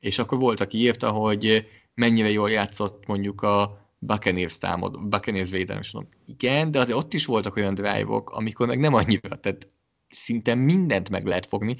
És 0.00 0.18
akkor 0.18 0.38
volt, 0.38 0.60
aki 0.60 0.78
írta, 0.78 1.10
hogy 1.10 1.66
mennyire 1.94 2.30
jól 2.30 2.50
játszott 2.50 3.06
mondjuk 3.06 3.42
a 3.42 3.88
Buccaneers 3.98 4.58
támad, 4.58 5.08
Buccaneers 5.08 5.50
védelem, 5.50 5.82
és 5.82 5.92
mondom, 5.92 6.12
igen, 6.26 6.70
de 6.70 6.80
azért 6.80 6.98
ott 6.98 7.14
is 7.14 7.26
voltak 7.26 7.56
olyan 7.56 7.74
drive-ok, 7.74 8.30
amikor 8.30 8.66
meg 8.66 8.78
nem 8.78 8.94
annyira, 8.94 9.40
tehát 9.40 9.68
szinte 10.10 10.54
mindent 10.54 11.10
meg 11.10 11.26
lehet 11.26 11.46
fogni, 11.46 11.76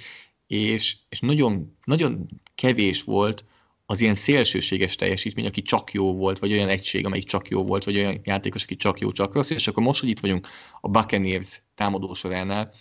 és, 0.46 0.96
és 1.08 1.20
nagyon, 1.20 1.76
nagyon 1.84 2.28
kevés 2.54 3.02
volt 3.02 3.44
az 3.86 4.00
ilyen 4.00 4.14
szélsőséges 4.14 4.96
teljesítmény, 4.96 5.46
aki 5.46 5.62
csak 5.62 5.92
jó 5.92 6.14
volt, 6.14 6.38
vagy 6.38 6.52
olyan 6.52 6.68
egység, 6.68 7.06
amelyik 7.06 7.26
csak 7.26 7.48
jó 7.48 7.64
volt, 7.64 7.84
vagy 7.84 7.96
olyan 7.96 8.20
játékos, 8.24 8.62
aki 8.62 8.76
csak 8.76 8.98
jó, 8.98 9.12
csak 9.12 9.34
rossz, 9.34 9.50
és 9.50 9.68
akkor 9.68 9.82
most, 9.82 10.00
hogy 10.00 10.08
itt 10.08 10.20
vagyunk 10.20 10.48
a 10.80 10.88
Buccaneers 10.88 11.62
támadó 11.74 12.14
soránál, 12.14 12.72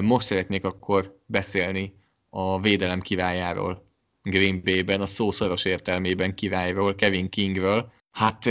most 0.00 0.26
szeretnék 0.26 0.64
akkor 0.64 1.20
beszélni 1.26 1.94
a 2.30 2.60
védelem 2.60 3.00
királyáról 3.00 3.86
Green 4.22 4.60
Bay-ben, 4.64 5.00
a 5.00 5.06
szó 5.06 5.30
szoros 5.30 5.64
értelmében 5.64 6.34
királyról, 6.34 6.94
Kevin 6.94 7.28
Kingről. 7.28 7.92
Hát 8.10 8.46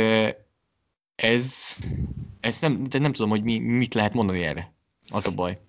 ez, 1.15 1.53
ez 2.39 2.59
nem, 2.59 2.89
de 2.89 2.99
nem 2.99 3.13
tudom, 3.13 3.29
hogy 3.29 3.43
mi, 3.43 3.59
mit 3.59 3.93
lehet 3.93 4.13
mondani 4.13 4.43
erre. 4.43 4.73
Az 5.09 5.27
a 5.27 5.31
baj. 5.31 5.59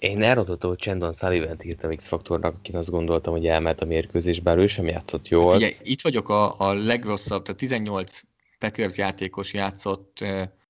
Én 0.00 0.22
elrontottam, 0.22 0.70
hogy 0.70 0.78
Chandon 0.78 1.12
Sullivan-t 1.12 1.64
írtam 1.64 1.96
X-faktornak, 1.96 2.54
akin 2.54 2.76
azt 2.76 2.90
gondoltam, 2.90 3.32
hogy 3.32 3.46
elment 3.46 3.80
a 3.80 3.84
mérkőzés, 3.84 4.40
bár 4.40 4.58
ő 4.58 4.66
sem 4.66 4.86
játszott 4.86 5.28
jól. 5.28 5.56
Ugye, 5.56 5.72
itt 5.82 6.00
vagyok 6.00 6.28
a, 6.28 6.54
a 6.58 6.72
legrosszabb, 6.72 7.42
tehát 7.42 7.60
18 7.60 8.20
Packers 8.58 8.96
játékos 8.96 9.52
játszott 9.52 10.18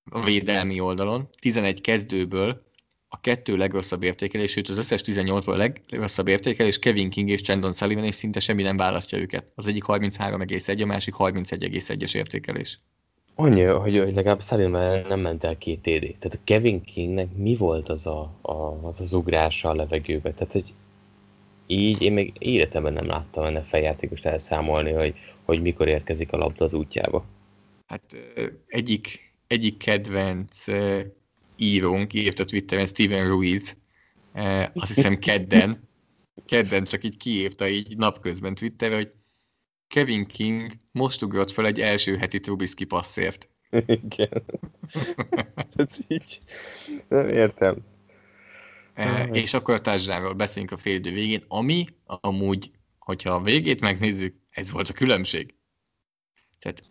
a 0.09 0.23
védelmi 0.23 0.79
oldalon, 0.79 1.29
11 1.39 1.81
kezdőből 1.81 2.61
a 3.07 3.19
kettő 3.21 3.55
legrosszabb 3.55 4.03
értékelés, 4.03 4.51
sőt 4.51 4.69
az 4.69 4.77
összes 4.77 5.01
18-ból 5.05 5.53
a 5.53 5.55
legrosszabb 5.55 6.27
értékelés 6.27 6.79
Kevin 6.79 7.09
King 7.09 7.29
és 7.29 7.41
Chandon 7.41 7.73
Sullivan, 7.73 8.03
és 8.03 8.15
szinte 8.15 8.39
semmi 8.39 8.61
nem 8.61 8.77
választja 8.77 9.17
őket. 9.17 9.51
Az 9.55 9.67
egyik 9.67 9.83
33,1, 9.87 10.81
a 10.81 10.85
másik 10.85 11.13
31,1-es 11.17 12.15
értékelés. 12.15 12.79
Annyi, 13.41 13.61
hogy, 13.61 13.97
hogy 13.97 14.15
legalább 14.15 14.43
Sullivan 14.43 15.05
nem 15.07 15.19
ment 15.19 15.43
el 15.43 15.57
két 15.57 15.79
TD. 15.81 16.15
Tehát 16.19 16.33
a 16.33 16.43
Kevin 16.43 16.83
Kingnek 16.83 17.27
mi 17.35 17.55
volt 17.55 17.89
az 17.89 18.05
a, 18.05 18.33
a, 18.41 18.87
az, 18.87 18.99
az 18.99 19.13
ugrása 19.13 19.69
a 19.69 19.75
levegőbe? 19.75 20.33
Tehát, 20.33 20.53
hogy 20.53 20.73
így 21.67 22.01
én 22.01 22.13
még 22.13 22.33
életemben 22.39 22.93
nem 22.93 23.05
láttam 23.05 23.43
ennek 23.43 23.65
feljátékost 23.65 24.25
elszámolni, 24.25 24.91
hogy, 24.91 25.13
hogy 25.43 25.61
mikor 25.61 25.87
érkezik 25.87 26.31
a 26.31 26.37
labda 26.37 26.65
az 26.65 26.73
útjába. 26.73 27.25
Hát 27.87 28.01
egyik, 28.67 29.33
egyik 29.47 29.77
kedvenc 29.77 30.65
írónk 31.55 32.13
írt 32.13 32.39
a 32.39 32.45
Twitteren, 32.45 32.85
Steven 32.85 33.27
Ruiz, 33.27 33.75
azt 34.73 34.93
hiszem 34.93 35.19
kedden, 35.19 35.87
kedden 36.45 36.83
csak 36.83 37.03
így 37.03 37.17
kiírta 37.17 37.67
így 37.67 37.97
napközben 37.97 38.55
Twitterre, 38.55 38.95
hogy 38.95 39.11
Kevin 39.91 40.25
King 40.25 40.71
most 40.91 41.21
ugrott 41.21 41.51
fel 41.51 41.65
egy 41.65 41.79
első 41.79 42.17
heti 42.17 42.39
Trubisky 42.39 42.85
passzért. 42.85 43.49
Igen. 43.85 44.43
Tehát 45.75 45.99
így, 46.07 46.39
nem 47.07 47.29
értem. 47.29 47.77
E, 48.93 49.23
és 49.23 49.53
akkor 49.53 49.73
a 49.73 49.81
touchdownról 49.81 50.33
beszélünk 50.33 50.71
a 50.71 50.77
félidő 50.77 51.13
végén, 51.13 51.43
ami 51.47 51.85
amúgy, 52.05 52.71
hogyha 52.99 53.33
a 53.33 53.41
végét 53.41 53.81
megnézzük, 53.81 54.35
ez 54.49 54.71
volt 54.71 54.89
a 54.89 54.93
különbség. 54.93 55.53
Tehát 56.59 56.83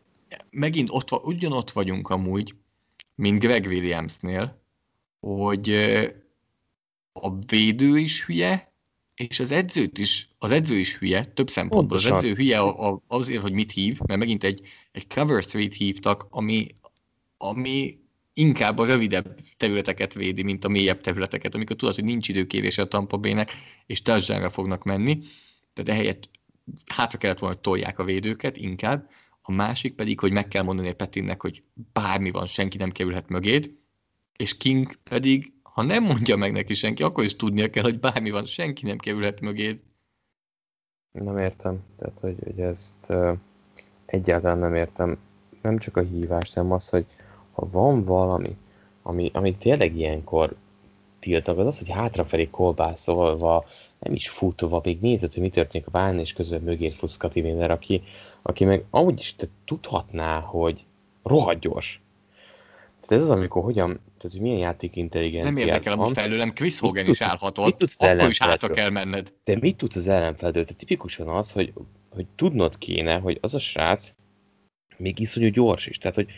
megint 0.51 0.89
ott, 0.91 1.13
ugyanott 1.13 1.71
vagyunk 1.71 2.09
amúgy, 2.09 2.55
mint 3.15 3.41
Greg 3.41 3.65
Williamsnél, 3.67 4.63
hogy 5.21 5.71
a 7.13 7.39
védő 7.47 7.97
is 7.97 8.25
hülye, 8.25 8.70
és 9.29 9.41
az 9.41 9.51
edzőt 9.51 9.99
is, 9.99 10.29
az 10.39 10.51
edző 10.51 10.79
is 10.79 10.97
hülye, 10.97 11.25
több 11.25 11.51
szempontból. 11.51 11.97
Az 11.97 12.03
Pontosan. 12.03 12.31
edző 12.31 12.43
hülye 12.43 12.59
a- 12.59 12.89
a- 12.93 13.03
azért, 13.07 13.43
hogy 13.43 13.53
mit 13.53 13.73
hív, 13.73 13.99
mert 14.07 14.19
megint 14.19 14.45
egy, 14.45 14.61
egy 14.93 15.07
cover 15.07 15.45
three 15.45 15.69
hívtak, 15.77 16.27
ami, 16.31 16.67
ami 17.37 17.99
inkább 18.35 18.79
a 18.79 18.85
rövidebb 18.85 19.39
területeket 19.57 20.15
védi, 20.15 20.43
mint 20.43 20.65
a 20.65 20.69
mélyebb 20.69 21.01
területeket, 21.01 21.55
amikor 21.55 21.77
tudod, 21.77 21.95
hogy 21.95 22.05
nincs 22.05 22.29
időkérése 22.29 22.83
a 22.83 22.89
Tampa 22.89 23.17
Bay-nek, 23.17 23.53
és 23.87 24.03
touchdownra 24.03 24.51
fognak 24.51 24.85
menni, 24.85 25.19
tehát 25.73 25.91
ehelyett 25.91 26.29
hátra 26.87 27.19
kellett 27.19 27.39
volna, 27.39 27.55
hogy 27.55 27.65
tolják 27.65 27.99
a 27.99 28.05
védőket 28.05 28.57
inkább. 28.57 29.11
a 29.43 29.53
másik 29.53 29.95
pedig, 29.95 30.21
hogy 30.21 30.33
meg 30.33 30.49
kell 30.49 30.63
mondani 30.63 30.89
a 30.89 30.95
Petinnek, 30.95 31.41
hogy 31.43 31.63
bármi 31.93 32.31
van, 32.31 32.47
senki 32.47 32.77
nem 32.77 32.91
kerülhet 32.93 33.29
mögéd, 33.29 33.71
és 34.37 34.57
King 34.57 34.95
pedig, 34.95 35.53
ha 35.81 35.87
nem 35.87 36.05
mondja 36.05 36.37
meg 36.37 36.53
neki 36.53 36.75
senki, 36.75 37.03
akkor 37.03 37.25
is 37.25 37.37
tudnia 37.37 37.71
kell, 37.71 37.83
hogy 37.83 38.01
bármi 38.01 38.31
van, 38.31 38.45
senki 38.47 38.87
nem 38.87 38.99
kerülhet 38.99 39.41
mögéd. 39.41 39.79
Nem 41.13 41.39
értem. 41.39 41.85
Tehát, 41.99 42.21
hogy, 42.21 42.37
hogy 42.45 42.61
ezt 42.61 42.95
uh, 43.09 43.37
egyáltalán 44.07 44.59
nem 44.59 44.75
értem. 44.75 45.19
Nem 45.63 45.79
csak 45.79 45.97
a 45.97 46.01
hívást, 46.01 46.55
hanem 46.55 46.73
az, 46.73 46.89
hogy 46.89 47.07
ha 47.53 47.69
van 47.71 48.05
valami, 48.05 48.57
ami, 49.03 49.31
ami 49.33 49.57
tényleg 49.57 49.97
ilyenkor 49.97 50.57
tiltak, 51.21 51.59
az 51.59 51.67
az, 51.67 51.79
hogy 51.79 51.91
hátrafelé 51.91 52.51
kolbászolva, 52.51 53.65
nem 53.99 54.15
is 54.15 54.29
futva, 54.29 54.81
még 54.85 55.01
nézett, 55.01 55.33
hogy 55.33 55.43
mi 55.43 55.51
történik 55.51 55.87
a 55.87 55.91
bán, 55.91 56.19
és 56.19 56.33
közben 56.33 56.63
mögé 56.63 56.91
fusz 56.91 57.17
Kati 57.17 57.51
aki, 57.51 58.03
aki 58.43 58.65
meg 58.65 58.85
amúgy 58.91 59.19
is 59.19 59.35
te 59.35 59.47
tudhatná, 59.65 60.41
hogy 60.41 60.85
rohadt 61.23 61.61
gyors. 61.61 62.01
Tehát 63.11 63.25
ez 63.25 63.31
az, 63.31 63.37
amikor 63.37 63.63
hogyan, 63.63 63.89
tehát 63.89 64.31
hogy 64.31 64.41
milyen 64.41 64.59
játékintelligencia. 64.59 65.53
Nem 65.53 65.63
érdekel 65.63 65.93
amúgy 65.93 66.13
felőlem, 66.13 66.53
Chris 66.53 66.79
Hogan 66.79 67.07
is 67.07 67.21
állhatott, 67.21 67.83
akkor 67.99 68.29
is 68.29 68.39
hátra 68.39 68.69
kell 68.69 68.91
menned. 68.91 69.33
De 69.45 69.57
mit 69.61 69.77
tudsz 69.77 69.97
az 69.97 70.09
ellenfeldől? 70.09 70.65
Tehát 70.65 70.79
tipikusan 70.79 71.29
az, 71.29 71.51
hogy, 71.51 71.73
hogy 72.11 72.27
tudnod 72.37 72.79
kéne, 72.79 73.19
hogy 73.19 73.39
az 73.41 73.55
a 73.55 73.59
srác 73.59 74.09
még 74.97 75.19
iszonyú 75.19 75.49
gyors 75.49 75.87
is. 75.87 75.99
Tehát, 75.99 76.15
hogy 76.17 76.29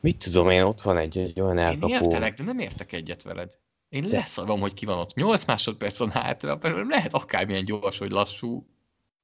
mit 0.00 0.16
tudom 0.16 0.50
én, 0.50 0.62
ott 0.62 0.82
van 0.82 0.96
egy, 0.96 1.18
egy 1.18 1.40
olyan 1.40 1.58
elkapó... 1.58 1.88
Én 1.88 2.02
értelek, 2.02 2.34
de 2.34 2.42
nem 2.42 2.58
értek 2.58 2.92
egyet 2.92 3.22
veled. 3.22 3.50
Én 3.88 4.02
de... 4.02 4.16
leszarom, 4.16 4.60
hogy 4.60 4.74
ki 4.74 4.86
van 4.86 4.98
ott. 4.98 5.14
8 5.14 5.44
másodperc 5.44 5.98
van 5.98 6.10
hátra, 6.10 6.58
lehet 6.88 7.14
akármilyen 7.14 7.64
gyors, 7.64 7.98
vagy 7.98 8.10
lassú. 8.10 8.66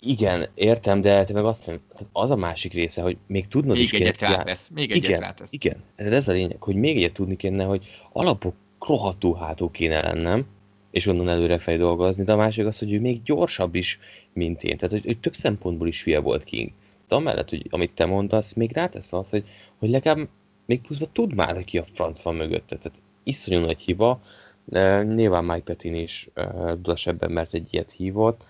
Igen, 0.01 0.49
értem, 0.55 1.01
de 1.01 1.25
te 1.25 1.33
meg 1.33 1.45
azt 1.45 1.67
nem, 1.67 1.81
az 2.13 2.31
a 2.31 2.37
másik 2.37 2.73
része, 2.73 3.03
hogy 3.03 3.17
még 3.27 3.49
tudnod 3.49 3.77
még 3.77 3.85
is 3.85 3.93
egyet 3.93 4.17
kéne, 4.17 4.37
rátesz, 4.37 4.69
még 4.75 4.91
egyet 4.91 5.05
igen, 5.05 5.21
rátesz. 5.21 5.53
Igen, 5.53 5.83
ez 5.97 6.29
a 6.29 6.33
lényeg, 6.33 6.63
hogy 6.63 6.75
még 6.75 6.97
egyet 6.97 7.13
tudni 7.13 7.37
kéne, 7.37 7.65
hogy 7.65 7.87
alapok 8.13 8.55
rohadtul 8.81 9.37
hátul 9.37 9.71
kéne 9.71 10.01
lennem, 10.01 10.47
és 10.91 11.07
onnan 11.07 11.29
előre 11.29 11.77
dolgozni, 11.77 12.25
de 12.25 12.33
a 12.33 12.37
másik 12.37 12.67
az, 12.67 12.79
hogy 12.79 12.93
ő 12.93 13.01
még 13.01 13.23
gyorsabb 13.23 13.75
is, 13.75 13.99
mint 14.33 14.63
én. 14.63 14.77
Tehát, 14.77 14.91
hogy, 14.91 15.05
hogy 15.05 15.19
több 15.19 15.35
szempontból 15.35 15.89
is 15.89 16.03
fia 16.03 16.21
volt 16.21 16.45
King. 16.45 16.71
De 17.09 17.15
amellett, 17.15 17.49
hogy 17.49 17.67
amit 17.71 17.91
te 17.95 18.05
mondasz, 18.05 18.53
még 18.53 18.73
rátesz 18.73 19.13
az, 19.13 19.29
hogy, 19.31 19.45
hogy 19.79 19.89
legalább 19.91 20.29
még 20.65 20.81
pluszban 20.81 21.09
tud 21.13 21.35
már, 21.35 21.55
hogy 21.55 21.65
ki 21.65 21.79
a 21.79 21.87
franc 21.95 22.23
van 22.23 22.35
mögötte. 22.35 22.77
Tehát 22.77 22.99
iszonyú 23.23 23.61
nagy 23.61 23.79
hiba. 23.79 24.23
De 24.65 25.03
nyilván 25.03 25.45
Mike 25.45 25.63
Petin 25.65 25.95
is 25.95 26.29
uh, 26.37 26.97
ebben, 27.05 27.31
mert 27.31 27.55
egy 27.55 27.69
ilyet 27.71 27.93
hívott. 27.93 28.47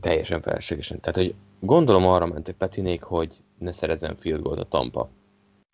Teljesen 0.00 0.42
felségesen. 0.42 1.00
Tehát, 1.00 1.16
hogy 1.16 1.34
gondolom 1.60 2.06
arra 2.06 2.26
mentek 2.26 2.56
Petinék, 2.56 3.02
hogy 3.02 3.36
ne 3.58 3.72
szerezzen 3.72 4.16
field 4.16 4.42
goal 4.42 4.58
a 4.58 4.64
Tampa. 4.64 5.10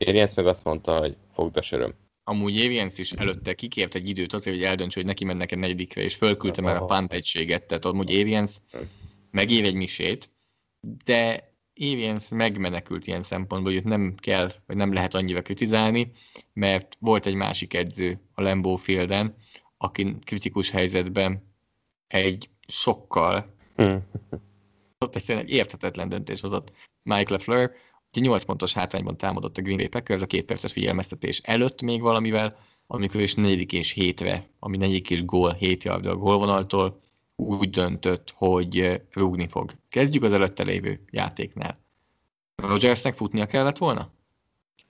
Arians 0.07 0.35
meg 0.35 0.47
azt 0.47 0.65
mondta, 0.65 0.99
hogy 0.99 1.17
fogd 1.33 1.57
a 1.57 1.63
söröm. 1.63 1.95
Amúgy 2.25 2.61
Arians 2.61 2.99
is 2.99 3.13
előtte 3.13 3.55
kikért 3.55 3.95
egy 3.95 4.09
időt 4.09 4.33
azért, 4.33 4.57
hogy 4.57 4.65
eldöntse, 4.65 4.99
hogy 4.99 5.09
neki 5.09 5.25
mennek 5.25 5.53
egy 5.53 5.59
negyedikre, 5.59 6.03
és 6.03 6.15
fölküldte 6.15 6.63
már 6.63 6.77
a 6.77 6.85
punt 6.85 7.13
egységet. 7.13 7.67
Tehát 7.67 7.85
amúgy 7.85 8.15
Arians 8.15 8.53
megér 9.31 9.65
egy 9.65 9.75
misét, 9.75 10.31
de 11.05 11.53
Arians 11.81 12.29
megmenekült 12.29 13.07
ilyen 13.07 13.23
szempontból, 13.23 13.73
hogy 13.73 13.85
nem 13.85 14.15
kell, 14.17 14.53
vagy 14.67 14.77
nem 14.77 14.93
lehet 14.93 15.15
annyira 15.15 15.43
kritizálni, 15.43 16.13
mert 16.53 16.97
volt 17.01 17.27
egy 17.27 17.35
másik 17.35 17.75
edző 17.75 18.21
a 18.35 18.43
Lambeau 18.43 18.77
Fielden, 18.77 19.37
aki 19.77 20.17
kritikus 20.25 20.71
helyzetben 20.71 21.43
egy 22.07 22.51
sokkal. 22.67 23.57
Ott 24.99 25.15
egyszerűen 25.15 25.45
egy 25.45 25.51
érthetetlen 25.51 26.09
döntés 26.09 26.41
hozott 26.41 26.73
Mike 27.03 27.33
LeFleur, 27.33 27.73
ugye 28.13 28.21
8 28.21 28.45
pontos 28.45 28.73
hátrányban 28.73 29.17
támadott 29.17 29.59
a 29.59 29.63
Green 29.63 29.77
Bay 29.77 29.89
Packers 29.89 30.23
a 30.23 30.27
két 30.27 30.45
perces 30.45 30.73
figyelmeztetés 30.73 31.41
előtt 31.45 31.83
még 31.83 32.01
valamivel, 32.01 32.59
amikor 32.87 33.21
is 33.21 33.35
negyedik 33.35 33.73
és 33.73 33.91
hétre, 33.93 34.49
ami 34.59 34.77
negyedik 34.77 35.11
és 35.11 35.25
gól, 35.25 35.53
hét 35.53 35.85
yardra 35.85 36.11
a 36.11 36.17
gólvonaltól, 36.17 37.01
úgy 37.37 37.71
döntött, 37.71 38.33
hogy 38.37 39.03
rúgni 39.13 39.49
fog. 39.49 39.73
Kezdjük 39.89 40.23
az 40.23 40.33
előtte 40.33 40.63
lévő 40.63 41.05
játéknál. 41.11 41.79
Rogersnek 42.57 43.15
futnia 43.15 43.47
kellett 43.47 43.79
volna? 43.79 44.11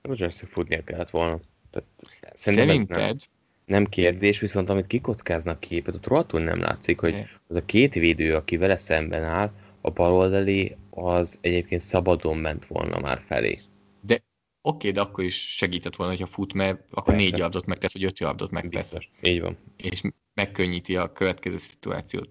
Rogersnek 0.02 0.50
futnia 0.50 0.84
kellett 0.84 1.10
volna. 1.10 1.38
Tehát 1.70 1.88
Szerinted? 2.32 3.20
Nem, 3.68 3.86
kérdés, 3.86 4.40
viszont 4.40 4.68
amit 4.68 4.86
kikockáznak 4.86 5.60
képet, 5.60 5.94
ott 5.94 6.06
rohadtul 6.06 6.40
nem 6.40 6.60
látszik, 6.60 7.00
hogy 7.00 7.14
az 7.48 7.56
a 7.56 7.64
két 7.64 7.94
védő, 7.94 8.34
aki 8.34 8.56
vele 8.56 8.76
szemben 8.76 9.24
áll, 9.24 9.52
a 9.80 9.90
baloldali 9.90 10.76
az 10.90 11.38
egyébként 11.40 11.80
szabadon 11.80 12.36
ment 12.36 12.66
volna 12.66 13.00
már 13.00 13.22
felé. 13.26 13.58
De 14.00 14.14
oké, 14.14 14.24
okay, 14.62 14.90
de 14.90 15.00
akkor 15.00 15.24
is 15.24 15.56
segített 15.56 15.96
volna, 15.96 16.12
hogyha 16.12 16.26
fut, 16.26 16.52
mert 16.52 16.80
akkor 16.90 17.14
Persze. 17.14 17.30
négy 17.30 17.38
yardot 17.38 17.66
megtesz, 17.66 17.92
vagy 17.92 18.04
öt 18.04 18.18
yardot 18.18 18.50
megtesz. 18.50 18.90
Biztos, 18.90 19.10
így 19.22 19.40
van. 19.40 19.56
És 19.76 20.02
megkönnyíti 20.34 20.96
a 20.96 21.12
következő 21.12 21.58
szituációt. 21.58 22.28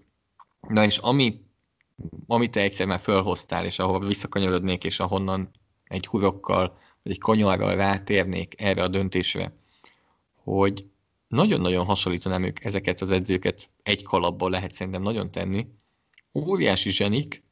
Na 0.67 0.83
és 0.85 0.97
ami, 0.97 1.41
amit 2.27 2.51
te 2.51 2.61
egyszer 2.61 2.87
már 2.87 2.99
fölhoztál, 2.99 3.65
és 3.65 3.79
ahova 3.79 4.05
visszakanyarodnék, 4.05 4.83
és 4.83 4.99
ahonnan 4.99 5.49
egy 5.83 6.07
hurokkal, 6.07 6.77
vagy 7.03 7.11
egy 7.11 7.19
kanyarral 7.19 7.75
rátérnék 7.75 8.61
erre 8.61 8.83
a 8.83 8.87
döntésre, 8.87 9.53
hogy 10.43 10.85
nagyon-nagyon 11.27 11.85
hasonlítanám 11.85 12.43
ők 12.43 12.63
ezeket 12.63 13.01
az 13.01 13.11
edzőket 13.11 13.69
egy 13.83 14.03
kalapból 14.03 14.49
lehet 14.49 14.73
szerintem 14.73 15.01
nagyon 15.01 15.31
tenni. 15.31 15.67
Óriási 16.33 16.89
zsenik, 16.89 17.43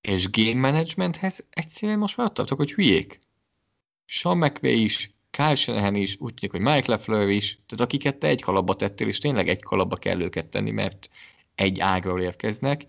és 0.00 0.30
game 0.30 0.70
managementhez 0.70 1.44
egyszerűen 1.50 1.98
most 1.98 2.16
már 2.16 2.32
tartok, 2.32 2.58
hogy 2.58 2.72
hülyék. 2.72 3.20
Sean 4.04 4.38
McVay 4.38 4.82
is, 4.82 5.14
Kyle 5.30 5.54
Shanahan 5.54 5.94
is, 5.94 6.16
úgy 6.18 6.34
tűnik, 6.34 6.56
hogy 6.56 6.74
Mike 6.74 6.90
LeFleur 6.90 7.28
is, 7.28 7.58
tehát 7.66 7.84
akiket 7.84 8.16
te 8.16 8.26
egy 8.26 8.42
kalapba 8.42 8.76
tettél, 8.76 9.08
és 9.08 9.18
tényleg 9.18 9.48
egy 9.48 9.62
kalapba 9.62 9.96
kell 9.96 10.20
őket 10.20 10.46
tenni, 10.46 10.70
mert 10.70 11.10
egy 11.54 11.80
ágról 11.80 12.22
érkeznek, 12.22 12.86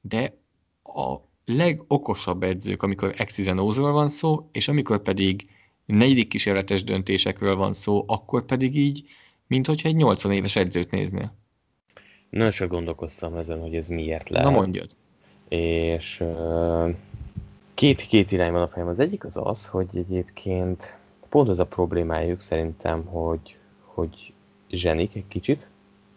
de 0.00 0.36
a 0.82 1.16
legokosabb 1.44 2.42
edzők, 2.42 2.82
amikor 2.82 3.14
X's 3.16 3.76
van 3.76 4.08
szó, 4.08 4.48
és 4.52 4.68
amikor 4.68 5.02
pedig 5.02 5.50
negyedik 5.86 6.28
kísérletes 6.28 6.84
döntésekről 6.84 7.56
van 7.56 7.74
szó, 7.74 8.04
akkor 8.06 8.44
pedig 8.44 8.76
így, 8.76 9.08
mint 9.48 9.66
hogyha 9.66 9.88
egy 9.88 9.96
80 9.96 10.32
éves 10.32 10.56
edzőt 10.56 10.90
néznél. 10.90 11.32
Nagyon 12.30 12.50
sok 12.50 12.68
gondolkoztam 12.68 13.34
ezen, 13.34 13.60
hogy 13.60 13.74
ez 13.74 13.88
miért 13.88 14.28
lehet. 14.28 14.50
Na 14.50 14.54
mondjad. 14.54 14.90
És 15.48 16.24
két, 17.74 18.00
két 18.06 18.32
irány 18.32 18.52
van 18.52 18.62
a 18.62 18.68
fejem. 18.68 18.88
Az 18.88 18.98
egyik 18.98 19.24
az 19.24 19.36
az, 19.36 19.66
hogy 19.66 19.88
egyébként 19.94 20.96
pont 21.28 21.48
az 21.48 21.58
a 21.58 21.66
problémájuk 21.66 22.40
szerintem, 22.40 23.04
hogy, 23.04 23.56
hogy 23.84 24.32
zsenik 24.70 25.14
egy 25.14 25.28
kicsit, 25.28 25.68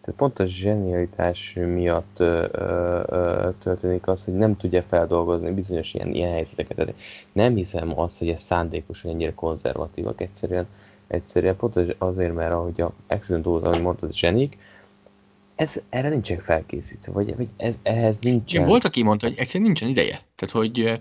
tehát 0.02 0.20
pont 0.20 0.38
a 0.38 0.46
zsenialitás 0.46 1.52
miatt 1.52 2.20
ö, 2.20 2.46
ö, 2.52 3.48
történik 3.58 4.06
az, 4.06 4.24
hogy 4.24 4.34
nem 4.34 4.56
tudja 4.56 4.82
feldolgozni 4.82 5.50
bizonyos 5.50 5.94
ilyen, 5.94 6.14
ilyen 6.14 6.32
helyzeteket. 6.32 6.94
Nem 7.32 7.54
hiszem 7.54 7.98
azt, 7.98 8.18
hogy 8.18 8.28
ez 8.28 8.40
szándékosan 8.40 9.10
ennyire 9.10 9.34
konzervatívak. 9.34 10.20
Egyszerűen, 10.20 10.66
egyszerűen 11.12 11.56
pont 11.56 11.94
azért, 11.98 12.34
mert 12.34 12.52
ahogy 12.52 12.80
a 12.80 12.92
Accident 13.06 13.46
óta, 13.46 13.66
ahogy 13.66 13.82
mondtad, 13.82 14.14
zsenik, 14.14 14.58
ez, 15.54 15.80
erre 15.88 16.08
nincsen 16.08 16.38
felkészítve, 16.38 17.12
vagy, 17.12 17.36
vagy 17.36 17.48
ez, 17.56 17.74
ehhez 17.82 18.18
nincsen... 18.20 18.56
Igen, 18.60 18.66
volt, 18.68 18.84
aki 18.84 19.02
mondta, 19.02 19.26
hogy 19.26 19.38
egyszerűen 19.38 19.64
nincsen 19.64 19.88
ideje. 19.88 20.24
Tehát, 20.34 20.54
hogy 20.54 21.00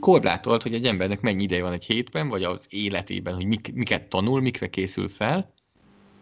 korlátolt, 0.00 0.62
hogy 0.62 0.74
egy 0.74 0.86
embernek 0.86 1.20
mennyi 1.20 1.42
ideje 1.42 1.62
van 1.62 1.72
egy 1.72 1.84
hétben, 1.84 2.28
vagy 2.28 2.42
az 2.42 2.66
életében, 2.68 3.34
hogy 3.34 3.46
mik, 3.46 3.72
miket 3.74 4.08
tanul, 4.08 4.40
mikre 4.40 4.66
készül 4.66 5.08
fel, 5.08 5.52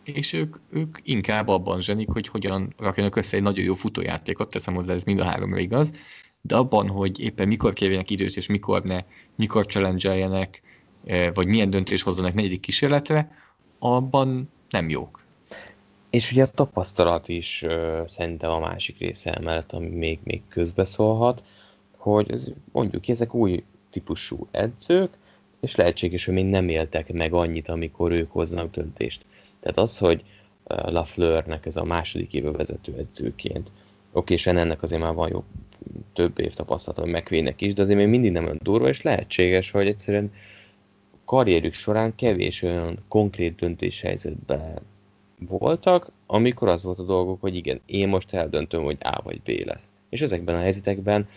és 0.04 0.32
ők, 0.32 0.56
ők 0.70 0.98
inkább 1.02 1.48
abban 1.48 1.80
zsenik, 1.80 2.08
hogy 2.08 2.28
hogyan 2.28 2.74
rakjanak 2.78 3.16
össze 3.16 3.36
egy 3.36 3.42
nagyon 3.42 3.64
jó 3.64 3.74
futójátékot, 3.74 4.50
teszem 4.50 4.74
hozzá, 4.74 4.92
ez 4.92 5.02
mind 5.02 5.20
a 5.20 5.24
háromra 5.24 5.58
igaz, 5.58 5.90
de 6.40 6.56
abban, 6.56 6.88
hogy 6.88 7.20
éppen 7.20 7.48
mikor 7.48 7.72
kérjenek 7.72 8.10
időt, 8.10 8.36
és 8.36 8.46
mikor 8.46 8.82
ne, 8.82 9.04
mikor 9.34 9.66
challenge 9.66 10.14
vagy 11.34 11.46
milyen 11.46 11.70
döntés 11.70 12.02
hozzanak 12.02 12.34
negyedik 12.34 12.60
kísérletre, 12.60 13.30
abban 13.78 14.50
nem 14.70 14.88
jók. 14.88 15.24
És 16.10 16.32
ugye 16.32 16.42
a 16.42 16.50
tapasztalat 16.50 17.28
is 17.28 17.62
uh, 17.66 18.06
szerintem 18.08 18.50
a 18.50 18.58
másik 18.58 18.98
része 18.98 19.32
emellett, 19.32 19.72
ami 19.72 19.88
még, 19.88 20.18
még 20.24 20.42
közbeszólhat, 20.48 21.42
hogy 21.96 22.30
ez, 22.30 22.48
mondjuk 22.72 23.02
ki, 23.02 23.12
ezek 23.12 23.34
új 23.34 23.64
típusú 23.90 24.46
edzők, 24.50 25.10
és 25.60 25.74
lehetséges, 25.74 26.24
hogy 26.24 26.34
még 26.34 26.44
nem 26.44 26.68
éltek 26.68 27.12
meg 27.12 27.32
annyit, 27.32 27.68
amikor 27.68 28.12
ők 28.12 28.30
hoznak 28.30 28.74
döntést. 28.74 29.24
Tehát 29.60 29.78
az, 29.78 29.98
hogy 29.98 30.24
Lafleurnek 30.66 31.66
ez 31.66 31.76
a 31.76 31.84
második 31.84 32.32
éve 32.32 32.50
vezető 32.50 32.94
edzőként, 32.98 33.70
oké, 34.12 34.34
és 34.34 34.46
ennek 34.46 34.82
azért 34.82 35.00
már 35.00 35.14
van 35.14 35.28
jó 35.28 35.44
több 36.12 36.38
év 36.40 36.52
tapasztalatom, 36.52 37.10
megvének 37.10 37.60
is, 37.60 37.74
de 37.74 37.82
azért 37.82 37.98
még 37.98 38.08
mindig 38.08 38.32
nem 38.32 38.44
olyan 38.44 38.60
durva, 38.62 38.88
és 38.88 39.02
lehetséges, 39.02 39.70
hogy 39.70 39.86
egyszerűen 39.86 40.32
karrierük 41.26 41.74
során 41.74 42.14
kevés 42.14 42.62
olyan 42.62 43.04
konkrét 43.08 43.54
döntéshelyzetben 43.54 44.78
voltak, 45.38 46.10
amikor 46.26 46.68
az 46.68 46.82
volt 46.82 46.98
a 46.98 47.04
dolgok, 47.04 47.40
hogy 47.40 47.56
igen, 47.56 47.80
én 47.86 48.08
most 48.08 48.32
eldöntöm, 48.32 48.82
hogy 48.82 48.96
A 49.00 49.22
vagy 49.22 49.40
B 49.40 49.48
lesz. 49.48 49.92
és 50.08 50.20
ezekben 50.20 50.54
a 50.54 50.60
helyzetekben 50.60 51.28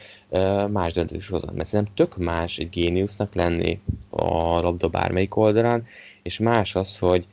más 0.72 0.94
döntés 0.94 1.28
hozott. 1.28 1.56
Mert 1.56 1.70
szerintem 1.70 1.94
tök 1.96 2.18
más 2.18 2.58
egy 2.58 2.70
géniusznak 2.70 3.34
lenni 3.34 3.80
a 4.10 4.60
labda 4.60 4.88
bármelyik 4.88 5.36
oldalán, 5.36 5.88
és 6.22 6.38
más 6.38 6.76
az, 6.76 6.98
hogy 6.98 7.26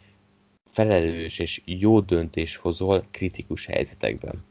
felelős 0.72 1.38
és 1.38 1.62
jó 1.64 2.00
döntés 2.00 2.56
hozol 2.56 3.04
kritikus 3.10 3.66
helyzetekben. 3.66 4.44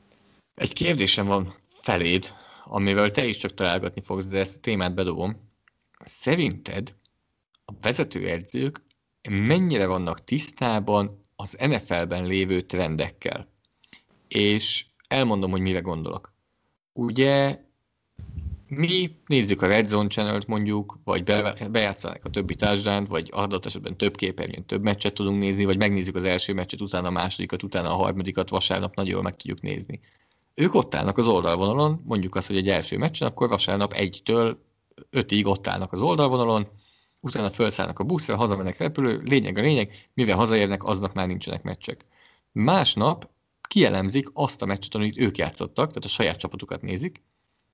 Egy 0.56 0.74
kérdésem 0.74 1.26
van 1.28 1.56
feléd, 1.66 2.34
amivel 2.66 3.12
te 3.12 3.26
is 3.26 3.38
csak 3.38 3.54
találgatni 3.54 4.02
fogsz, 4.02 4.26
de 4.26 4.40
ezt 4.40 4.56
a 4.56 4.60
témát 4.60 4.94
bedobom. 4.94 5.36
Szerinted 6.06 6.94
a 7.66 7.74
vezetőedzők 7.82 8.82
mennyire 9.30 9.88
vannak 9.88 10.24
tisztában 10.24 11.26
az 11.36 11.56
NFL-ben 11.60 12.26
lévő 12.26 12.62
trendekkel? 12.62 13.48
És 14.28 14.86
elmondom, 15.08 15.52
hogy 15.52 15.62
mire 15.62 15.80
gondolok. 15.80 16.34
Ugye 16.94 17.64
mi 18.68 19.16
nézzük 19.26 19.62
a 19.62 19.68
Red 19.68 19.88
Zone 19.88 20.08
channel 20.08 20.42
mondjuk, 20.48 21.00
vagy 21.04 21.24
be, 21.24 21.68
bejátszanák 21.72 22.26
a 22.26 22.30
többi 22.30 22.56
társadalmat, 22.56 23.10
vagy 23.10 23.30
adott 23.34 23.66
esetben 23.66 23.98
több 23.98 24.16
képernyőn 24.16 24.66
több 24.66 24.82
meccset 24.82 25.14
tudunk 25.14 25.40
nézni, 25.40 25.66
vagy 25.66 25.78
megnézzük 25.78 26.16
az 26.16 26.24
első 26.24 26.54
meccset, 26.54 26.82
utána 26.82 27.08
a 27.08 27.12
másodikat, 27.12 27.64
utána 27.64 27.90
a 27.90 27.96
harmadikat, 27.96 28.50
vasárnap 28.50 28.96
nagyon 28.96 29.12
jól 29.12 29.22
meg 29.22 29.36
tudjuk 29.36 29.62
nézni. 29.62 30.00
Ők 30.54 30.74
ott 30.74 30.96
állnak 30.96 31.18
az 31.18 31.28
oldalvonalon, 31.28 32.02
mondjuk 32.06 32.36
azt, 32.36 32.48
hogy 32.48 32.58
egy 32.58 32.68
első 32.68 32.98
meccsen, 32.98 33.28
akkor 33.28 33.50
vasárnap 33.50 33.94
egytől 33.94 34.60
ötig 35.10 35.46
ott 35.46 35.68
állnak 35.68 35.94
az 35.94 36.02
oldalvonalon, 36.02 36.68
utána 37.26 37.50
felszállnak 37.50 38.00
a 38.00 38.04
buszra, 38.04 38.36
hazamennek 38.36 38.78
repülő, 38.78 39.22
lényeg 39.26 39.58
a 39.58 39.62
lényeg, 39.62 40.10
mivel 40.14 40.36
hazaérnek, 40.36 40.84
aznak 40.84 41.14
már 41.14 41.28
nincsenek 41.28 41.64
meccsek. 41.64 42.06
Másnap 42.52 43.30
kielemzik 43.68 44.30
azt 44.34 44.62
a 44.62 44.66
meccset, 44.66 44.96
amit 44.96 45.18
ők 45.18 45.38
játszottak, 45.38 45.88
tehát 45.88 46.04
a 46.04 46.08
saját 46.08 46.38
csapatukat 46.38 46.82
nézik, 46.82 47.22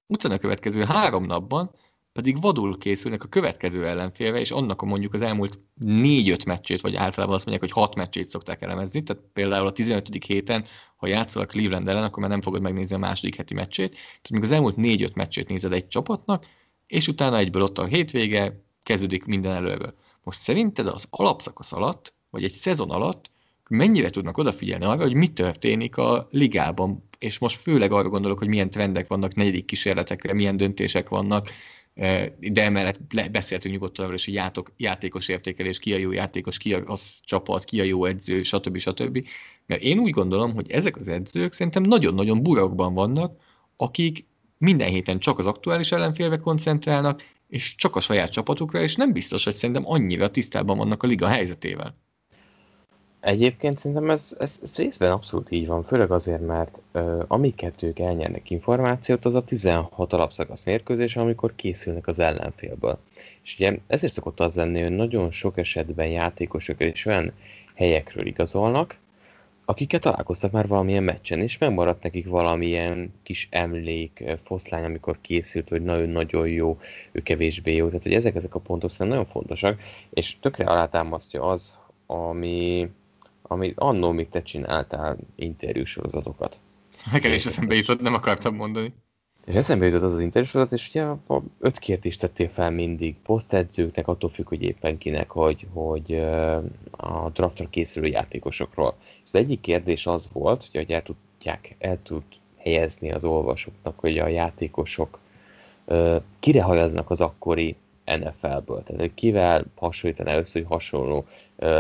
utána 0.08 0.34
a 0.34 0.38
következő 0.38 0.84
három 0.84 1.26
napban 1.26 1.72
pedig 2.14 2.42
vadul 2.42 2.78
készülnek 2.78 3.24
a 3.24 3.28
következő 3.28 3.88
ellenfélve, 3.88 4.40
és 4.40 4.52
annak 4.52 4.82
a 4.82 4.86
mondjuk 4.86 5.14
az 5.14 5.22
elmúlt 5.22 5.60
négy-öt 5.76 6.46
meccsét, 6.46 6.82
vagy 6.82 6.96
általában 6.96 7.36
azt 7.36 7.46
mondják, 7.46 7.72
hogy 7.72 7.84
hat 7.84 7.96
meccsét 7.96 8.30
szokták 8.30 8.62
elemezni, 8.62 9.04
tehát 9.04 9.24
például 9.34 9.68
a 9.68 9.72
15. 9.72 10.26
héten, 10.26 10.66
ha 10.96 11.08
játszol 11.08 11.42
a 11.42 11.46
Cleveland 11.46 11.88
ellen, 11.88 12.04
akkor 12.04 12.20
már 12.20 12.30
nem 12.30 12.42
fogod 12.42 12.62
megnézni 12.62 12.96
a 12.96 13.00
második 13.00 13.36
heti 13.36 13.54
meccsét, 13.54 13.92
tehát 13.92 14.30
még 14.30 14.44
az 14.44 14.52
elmúlt 14.52 14.76
négy-öt 14.76 15.16
meccsét 15.16 15.48
nézed 15.48 15.74
egy 15.74 15.88
csapatnak, 15.88 16.46
és 16.88 17.08
utána 17.08 17.38
egyből 17.38 17.62
ott 17.62 17.78
a 17.78 17.86
hétvége, 17.86 18.64
kezdődik 18.84 19.26
minden 19.26 19.54
előről. 19.54 19.94
Most 20.24 20.40
szerinted 20.40 20.88
az 20.88 21.06
alapszakasz 21.10 21.74
alatt, 21.74 22.14
vagy 22.30 22.44
egy 22.44 22.52
szezon 22.52 22.90
alatt 22.90 23.30
mennyire 23.72 24.10
tudnak 24.10 24.38
odafigyelni 24.38 24.86
arra, 24.86 25.02
hogy 25.02 25.14
mi 25.14 25.28
történik 25.28 25.98
a 25.98 26.28
ligában, 26.32 27.04
és 27.20 27.38
most 27.38 27.62
főleg 27.62 27.92
arra 27.92 28.10
gondolok, 28.10 28.38
hogy 28.38 28.48
milyen 28.48 28.70
trendek 28.70 29.08
vannak 29.08 29.36
negyedik 29.36 29.66
kísérletekre, 29.66 30.34
milyen 30.34 30.58
döntések 30.58 31.10
vannak, 31.10 31.50
e, 31.94 32.36
de 32.40 32.64
emellett 32.64 33.00
beszéltünk 33.32 33.74
nyugodtan 33.74 34.04
arról 34.04 34.18
is, 34.18 34.26
hogy 34.26 34.34
játok, 34.34 34.72
játékos 34.78 35.28
értékelés, 35.28 35.80
ki 35.80 35.94
a 35.94 35.98
jó 35.98 36.12
játékos, 36.12 36.58
ki 36.58 36.74
a 36.74 36.84
az 36.86 37.20
csapat, 37.24 37.64
ki 37.64 37.80
a 37.80 37.84
jó 37.84 38.06
edző, 38.06 38.44
stb. 38.44 38.78
stb. 38.78 39.28
Mert 39.66 39.82
én 39.82 40.00
úgy 40.00 40.12
gondolom, 40.12 40.54
hogy 40.54 40.72
ezek 40.72 40.98
az 40.98 41.08
edzők 41.08 41.54
szerintem 41.54 41.84
nagyon-nagyon 41.84 42.44
burokban 42.44 42.94
vannak, 42.94 43.40
akik 43.78 44.26
minden 44.58 44.90
héten 44.90 45.20
csak 45.20 45.40
az 45.40 45.48
aktuális 45.48 45.92
ellenfélve 45.92 46.38
koncentrálnak, 46.38 47.24
és 47.52 47.76
csak 47.76 47.96
a 47.96 48.00
saját 48.00 48.32
csapatukra, 48.32 48.82
és 48.82 48.96
nem 48.96 49.12
biztos, 49.12 49.44
hogy 49.44 49.56
szerintem 49.56 49.88
annyira 49.88 50.32
tisztában 50.32 50.78
vannak 50.78 51.04
a 51.04 51.08
liga 51.08 51.28
helyzetével. 51.28 51.96
Egyébként 53.20 53.78
szerintem 53.78 54.10
ez, 54.10 54.36
ez, 54.40 54.60
ez 54.64 54.78
részben 54.78 55.12
abszolút 55.12 55.52
így 55.52 55.68
van, 55.68 55.84
főleg 55.84 56.12
azért, 56.12 56.46
mert 56.46 56.82
uh, 56.94 57.24
amiket 57.28 57.84
ők 57.84 58.00
elnyernek 58.00 58.50
információt, 58.50 59.26
az 59.26 59.36
a 59.36 59.44
16 59.44 60.14
alapszakasz 60.14 60.64
mérkőzés, 60.64 61.16
amikor 61.16 61.56
készülnek 61.56 62.08
az 62.08 62.20
ellenfélből. 62.20 63.00
És 63.44 63.54
ugye 63.54 63.78
ezért 63.88 64.14
szokott 64.14 64.40
az 64.40 64.56
lenni, 64.56 64.82
hogy 64.82 64.92
nagyon 64.92 65.32
sok 65.32 65.58
esetben 65.58 66.08
játékosok 66.08 66.80
és 66.80 67.06
olyan 67.06 67.32
helyekről 67.74 68.26
igazolnak, 68.26 68.96
akiket 69.72 70.02
találkoztak 70.02 70.52
már 70.52 70.68
valamilyen 70.68 71.04
meccsen, 71.04 71.40
és 71.40 71.58
megmaradt 71.58 72.04
nekik 72.04 72.28
valamilyen 72.28 73.14
kis 73.24 73.48
emlék, 73.52 74.24
foszlány, 74.44 74.84
amikor 74.84 75.18
készült, 75.22 75.70
hogy 75.70 75.82
nagyon-nagyon 75.84 76.48
jó, 76.48 76.80
ő 77.12 77.22
kevésbé 77.22 77.76
jó. 77.76 77.88
Tehát, 77.88 78.04
hogy 78.04 78.14
ezek, 78.14 78.36
ezek 78.36 78.56
a 78.56 78.60
pontok 78.60 78.92
szerintem 78.92 79.18
nagyon 79.18 79.32
fontosak, 79.32 79.80
és 80.10 80.40
tökre 80.40 80.66
alátámasztja 80.66 81.44
az, 81.44 81.78
ami, 82.06 82.90
ami 83.42 83.74
annó 83.76 84.12
még 84.12 84.30
te 84.30 84.42
csináltál 84.42 85.18
interjúsorozatokat. 85.36 86.60
Nekem 87.12 87.34
is 87.34 87.46
eszembe 87.46 87.76
jutott, 87.76 88.02
nem 88.02 88.14
akartam 88.14 88.56
mondani. 88.56 88.94
És 89.46 89.54
eszembe 89.54 89.86
jutott 89.86 90.02
az 90.02 90.14
az 90.14 90.20
interjúsorozat, 90.20 90.74
és 90.74 90.90
ugye 90.90 91.06
öt 91.60 91.80
kérdést 91.80 92.20
tettél 92.20 92.50
fel 92.50 92.72
mindig 92.72 93.16
posztedzőknek, 93.24 94.08
attól 94.08 94.30
függ, 94.30 94.48
hogy 94.48 94.64
éppen 94.64 94.98
kinek, 94.98 95.30
hogy, 95.30 95.68
hogy 95.74 96.14
a 96.92 97.30
draftra 97.34 97.70
készülő 97.70 98.08
játékosokról. 98.08 98.96
És 99.02 99.22
az 99.26 99.36
egyik 99.36 99.62
kérdés 99.62 100.08
az 100.08 100.30
volt, 100.34 100.70
hogy 100.74 100.92
el 100.92 101.04
tudják, 101.04 101.76
el 101.80 101.98
tud 102.04 102.24
helyezni 102.58 103.12
az 103.12 103.24
olvasóknak, 103.24 104.00
hogy 104.00 104.18
a 104.18 104.28
játékosok 104.28 105.20
kire 106.40 106.62
hajaznak 106.62 107.10
az 107.10 107.22
akkori 107.22 107.76
NFL-ből. 108.06 108.84
Tehát, 108.84 109.02
hogy 109.02 109.14
kivel 109.14 109.66
hasonlítaná 109.76 110.38
össze, 110.38 110.60
hogy 110.60 110.68
hasonló 110.68 111.26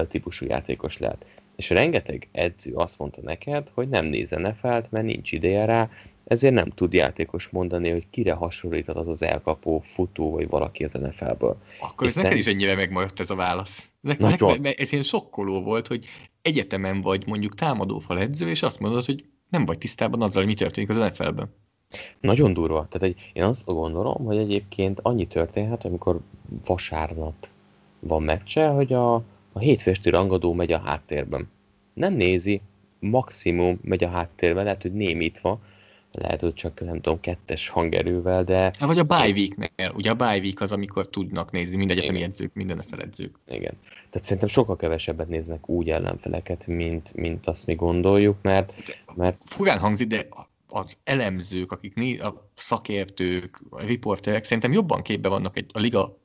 típusú 0.09 0.45
játékos 0.45 0.97
lehet. 0.97 1.26
És 1.55 1.70
rengeteg 1.70 2.28
edző 2.32 2.74
azt 2.74 2.97
mondta 2.97 3.22
neked, 3.22 3.68
hogy 3.74 3.89
nem 3.89 4.05
néz 4.05 4.30
NFL-t, 4.30 4.91
mert 4.91 5.05
nincs 5.05 5.32
ideje 5.32 5.66
rá, 5.66 5.89
ezért 6.24 6.53
nem 6.53 6.69
tud 6.69 6.93
játékos 6.93 7.49
mondani, 7.49 7.89
hogy 7.89 8.09
kire 8.09 8.34
hasonlíthat 8.34 8.95
az 8.95 9.07
az 9.07 9.22
elkapó, 9.22 9.84
futó, 9.93 10.32
vagy 10.32 10.47
valaki 10.47 10.84
az 10.84 10.91
NFL-ből. 10.91 11.57
Akkor 11.80 12.07
ez 12.07 12.15
neked 12.15 12.38
is 12.38 12.47
ennyire 12.47 12.76
megmaradt 12.76 13.19
ez 13.19 13.30
a 13.30 13.36
válasz. 13.36 13.91
Nekem, 13.99 14.30
nekem, 14.30 14.74
ez 14.78 14.91
ilyen 14.91 15.03
sokkoló 15.03 15.63
volt, 15.63 15.88
hogy 15.88 16.05
egyetemen 16.41 17.01
vagy 17.01 17.28
mondjuk 17.28 17.55
támadófal 17.55 18.19
edző, 18.19 18.49
és 18.49 18.63
azt 18.63 18.80
mondod, 18.80 19.05
hogy 19.05 19.26
nem 19.49 19.65
vagy 19.65 19.78
tisztában 19.78 20.22
azzal, 20.22 20.43
hogy 20.43 20.51
mi 20.51 20.57
történik 20.57 20.89
az 20.89 20.97
NFL-ben. 20.97 21.53
Nagyon 22.19 22.53
durva. 22.53 22.88
Tehát 22.89 23.07
egy, 23.07 23.32
én 23.34 23.43
azt 23.43 23.65
gondolom, 23.65 24.26
hogy 24.26 24.38
egyébként 24.38 24.99
annyi 25.01 25.28
történhet, 25.28 25.86
amikor 25.86 26.19
vasárnap 26.65 27.47
van 27.99 28.24
meccse, 28.24 28.67
hogy 28.67 28.93
a, 28.93 29.13
a 29.51 29.59
hétfősti 29.59 30.09
rangadó 30.09 30.53
megy 30.53 30.72
a 30.72 30.80
háttérben. 30.80 31.49
Nem 31.93 32.13
nézi, 32.13 32.61
maximum 32.99 33.80
megy 33.82 34.03
a 34.03 34.09
háttérben, 34.09 34.63
lehet, 34.63 34.82
hogy 34.82 34.93
némítva, 34.93 35.59
lehet, 36.12 36.41
hogy 36.41 36.53
csak 36.53 36.80
nem 36.80 37.01
tudom, 37.01 37.20
kettes 37.20 37.70
hangerővel, 37.70 38.43
de... 38.43 38.59
Hát, 38.59 38.80
vagy 38.80 38.99
a 38.99 39.03
bye 39.03 39.49
ugye 39.93 40.09
a 40.09 40.16
bye 40.16 40.38
week 40.38 40.62
az, 40.62 40.72
amikor 40.72 41.09
tudnak 41.09 41.51
nézni 41.51 41.76
mind 41.76 41.91
egyetemi 41.91 42.24
edzők, 42.24 42.53
minden 42.53 42.84
feledzők. 42.88 43.36
Igen. 43.47 43.74
Tehát 44.09 44.24
szerintem 44.24 44.47
sokkal 44.47 44.76
kevesebbet 44.76 45.28
néznek 45.28 45.70
úgy 45.70 45.89
ellenfeleket, 45.89 46.68
mint, 46.68 47.14
mint 47.14 47.47
azt 47.47 47.66
mi 47.66 47.76
gondoljuk, 47.76 48.38
mert... 48.41 48.74
mert... 49.16 49.41
Furán 49.45 49.80
hangzik, 49.80 50.07
de 50.07 50.28
az 50.68 50.97
elemzők, 51.03 51.72
akik 51.72 51.93
né, 51.93 52.18
a 52.18 52.49
szakértők, 52.55 53.62
a 53.70 53.84
riporterek 53.84 54.43
szerintem 54.43 54.72
jobban 54.72 55.01
képbe 55.01 55.30
vannak 55.30 55.57
egy, 55.57 55.70
a 55.74 55.80
liga 55.80 56.18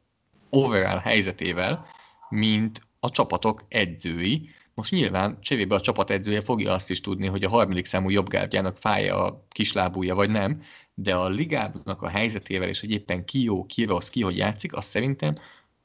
overall 0.51 0.99
helyzetével, 0.99 1.87
mint 2.29 2.81
a 3.01 3.11
csapatok 3.11 3.65
edzői, 3.69 4.49
most 4.77 4.91
nyilván 4.91 5.39
cserébe 5.41 5.75
a 5.75 5.81
csapat 5.81 6.11
edzője 6.11 6.41
fogja 6.41 6.73
azt 6.73 6.91
is 6.91 7.01
tudni, 7.01 7.27
hogy 7.27 7.45
a 7.45 7.49
harmadik 7.49 7.87
számú 7.87 8.11
jobbgárdjának 8.11 8.77
fája 8.77 9.25
a 9.25 9.45
kislábúja, 9.49 10.15
vagy 10.15 10.31
nem, 10.31 10.63
de 10.95 11.15
a 11.15 11.29
ligának 11.29 12.03
a 12.03 12.09
helyzetével, 12.09 12.69
és 12.69 12.81
hogy 12.81 12.91
éppen 12.91 13.25
ki 13.25 13.43
jó, 13.43 13.67
ki 13.67 13.85
rossz, 13.85 14.09
ki 14.09 14.23
hogy 14.23 14.37
játszik, 14.37 14.75
azt 14.75 14.89
szerintem 14.89 15.35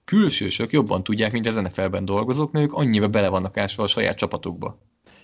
külsősök 0.04 0.72
jobban 0.72 1.04
tudják, 1.04 1.32
mint 1.32 1.46
az 1.48 1.56
NFL-ben 1.56 2.06
dolgozók, 2.06 2.52
mert 2.52 2.66
ők 2.66 2.74
annyira 2.74 3.08
bele 3.08 3.30
vannak 3.30 3.58
ásva 3.58 3.84
a 3.84 3.88
saját 3.88 4.18
csapatukba. 4.18 4.78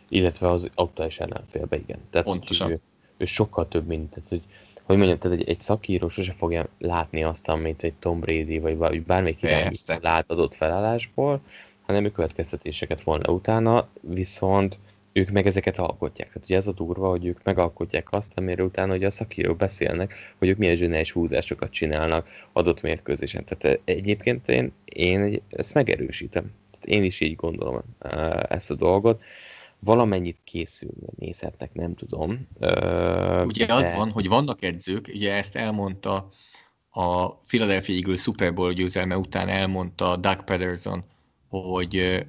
Illetve 0.09 0.51
az 0.51 0.69
aktuális 0.75 1.17
ellenfélbe, 1.17 1.77
igen. 1.77 1.99
Tehát, 2.09 2.27
Pontosan. 2.27 2.71
Ő, 2.71 2.79
ő, 3.17 3.25
sokkal 3.25 3.67
több, 3.67 3.87
mint, 3.87 4.09
tehát, 4.09 4.29
hogy, 4.29 4.41
hogy 4.83 4.97
mondjam, 4.97 5.17
tehát 5.17 5.39
egy, 5.39 5.49
egy 5.49 5.61
szakíró 5.61 6.09
sose 6.09 6.33
fogja 6.37 6.67
látni 6.77 7.23
azt, 7.23 7.47
amit 7.47 7.83
egy 7.83 7.93
Tom 7.93 8.19
Brady, 8.19 8.59
vagy 8.59 9.03
bármelyik 9.03 9.41
irányító 9.41 9.93
lát 10.01 10.31
adott 10.31 10.55
felállásból, 10.55 11.41
hanem 11.87 12.05
ő 12.05 12.11
következtetéseket 12.11 13.01
volna 13.01 13.33
utána, 13.33 13.87
viszont 14.01 14.79
ők 15.11 15.29
meg 15.29 15.47
ezeket 15.47 15.79
alkotják. 15.79 16.27
Tehát 16.27 16.43
ugye 16.43 16.57
ez 16.57 16.67
a 16.67 16.71
durva, 16.71 17.09
hogy 17.09 17.25
ők 17.25 17.43
megalkotják 17.43 18.11
azt, 18.11 18.31
amire 18.35 18.63
utána 18.63 18.95
ugye 18.95 19.07
a 19.07 19.11
szakírók 19.11 19.57
beszélnek, 19.57 20.13
hogy 20.37 20.47
ők 20.47 20.57
milyen 20.57 20.75
zseniális 20.75 21.11
húzásokat 21.11 21.71
csinálnak 21.71 22.27
adott 22.51 22.81
mérkőzésen. 22.81 23.43
Tehát 23.43 23.79
egyébként 23.83 24.49
én, 24.49 24.71
én 24.85 25.41
ezt 25.49 25.73
megerősítem. 25.73 26.51
Tehát 26.71 26.85
én 26.85 27.03
is 27.03 27.19
így 27.19 27.35
gondolom 27.35 27.81
ezt 28.49 28.71
a 28.71 28.75
dolgot. 28.75 29.21
Valamennyit 29.79 30.37
készülni 30.43 31.07
nézhetnek, 31.17 31.73
nem 31.73 31.95
tudom. 31.95 32.47
Ugye 33.45 33.65
de... 33.65 33.73
az 33.73 33.91
van, 33.91 34.11
hogy 34.11 34.27
vannak 34.27 34.63
edzők, 34.63 35.09
ugye 35.13 35.33
ezt 35.33 35.55
elmondta 35.55 36.29
a 36.89 37.29
Philadelphia 37.29 37.95
Eagles 37.95 38.21
Super 38.21 38.53
Bowl 38.53 38.73
győzelme 38.73 39.17
után 39.17 39.49
elmondta 39.49 40.15
Doug 40.15 40.43
Pederson, 40.43 41.03
hogy 41.49 42.25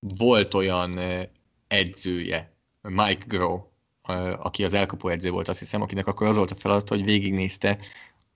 volt 0.00 0.54
olyan 0.54 1.00
edzője, 1.68 2.52
Mike 2.82 3.24
Groh, 3.26 3.62
aki 4.38 4.64
az 4.64 4.74
elkapó 4.74 5.08
edző 5.08 5.30
volt, 5.30 5.48
azt 5.48 5.58
hiszem, 5.58 5.82
akinek 5.82 6.06
akkor 6.06 6.26
az 6.26 6.36
volt 6.36 6.50
a 6.50 6.54
feladat, 6.54 6.88
hogy 6.88 7.04
végignézte 7.04 7.78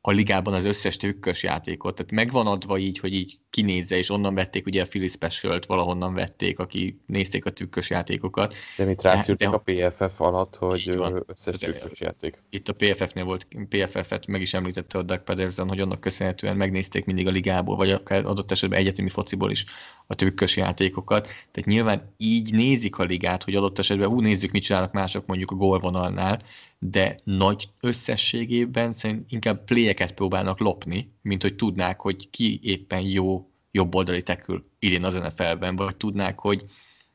a 0.06 0.10
ligában 0.10 0.54
az 0.54 0.64
összes 0.64 0.96
trükkös 0.96 1.42
játékot. 1.42 1.94
Tehát 1.94 2.12
megvan 2.12 2.46
adva 2.46 2.78
így, 2.78 2.98
hogy 2.98 3.14
így 3.14 3.38
kinézze, 3.50 3.96
és 3.96 4.10
onnan 4.10 4.34
vették 4.34 4.66
ugye 4.66 4.82
a 4.82 4.86
Philly 4.86 5.08
special 5.08 5.60
valahonnan 5.66 6.14
vették, 6.14 6.58
aki 6.58 7.00
nézték 7.06 7.44
a 7.44 7.52
trükkös 7.52 7.90
játékokat. 7.90 8.54
De 8.76 8.84
mit 8.84 9.02
rászűrtek 9.02 9.52
a 9.52 9.58
PFF 9.58 10.20
alatt, 10.20 10.56
hogy 10.56 11.00
összes 11.26 11.56
trükkös 11.56 12.00
játék. 12.00 12.42
Itt 12.50 12.68
a 12.68 12.72
PFF-nél 12.72 13.24
volt, 13.24 13.46
PFF-et 13.68 14.26
meg 14.26 14.40
is 14.40 14.54
említette 14.54 14.98
a 14.98 15.02
Doug 15.02 15.22
Pedersen, 15.22 15.68
hogy 15.68 15.80
annak 15.80 16.00
köszönhetően 16.00 16.56
megnézték 16.56 17.04
mindig 17.04 17.26
a 17.26 17.30
ligából, 17.30 17.76
vagy 17.76 17.90
akár 17.90 18.24
adott 18.24 18.50
esetben 18.50 18.78
egyetemi 18.78 19.08
fociból 19.08 19.50
is 19.50 19.64
a 20.06 20.14
trükkös 20.14 20.56
játékokat. 20.56 21.22
Tehát 21.24 21.64
nyilván 21.68 22.14
így 22.16 22.52
nézik 22.52 22.98
a 22.98 23.04
ligát, 23.04 23.44
hogy 23.44 23.54
adott 23.54 23.78
esetben 23.78 24.08
úgy 24.08 24.22
nézzük, 24.22 24.50
mit 24.50 24.62
csinálnak 24.62 24.92
mások 24.92 25.26
mondjuk 25.26 25.50
a 25.50 25.54
gólvonalnál, 25.54 26.42
de 26.78 27.18
nagy 27.24 27.68
összességében 27.80 28.92
szerint 28.92 29.32
inkább 29.32 29.64
pléjeket 29.64 30.14
próbálnak 30.14 30.58
lopni, 30.58 31.12
mint 31.22 31.42
hogy 31.42 31.54
tudnák, 31.54 32.00
hogy 32.00 32.30
ki 32.30 32.60
éppen 32.62 33.00
jó 33.00 33.48
jobb 33.70 33.94
oldali 33.94 34.22
tekül 34.22 34.64
idén 34.78 35.04
az 35.04 35.14
NFL-ben, 35.14 35.76
vagy 35.76 35.96
tudnák, 35.96 36.38
hogy 36.38 36.64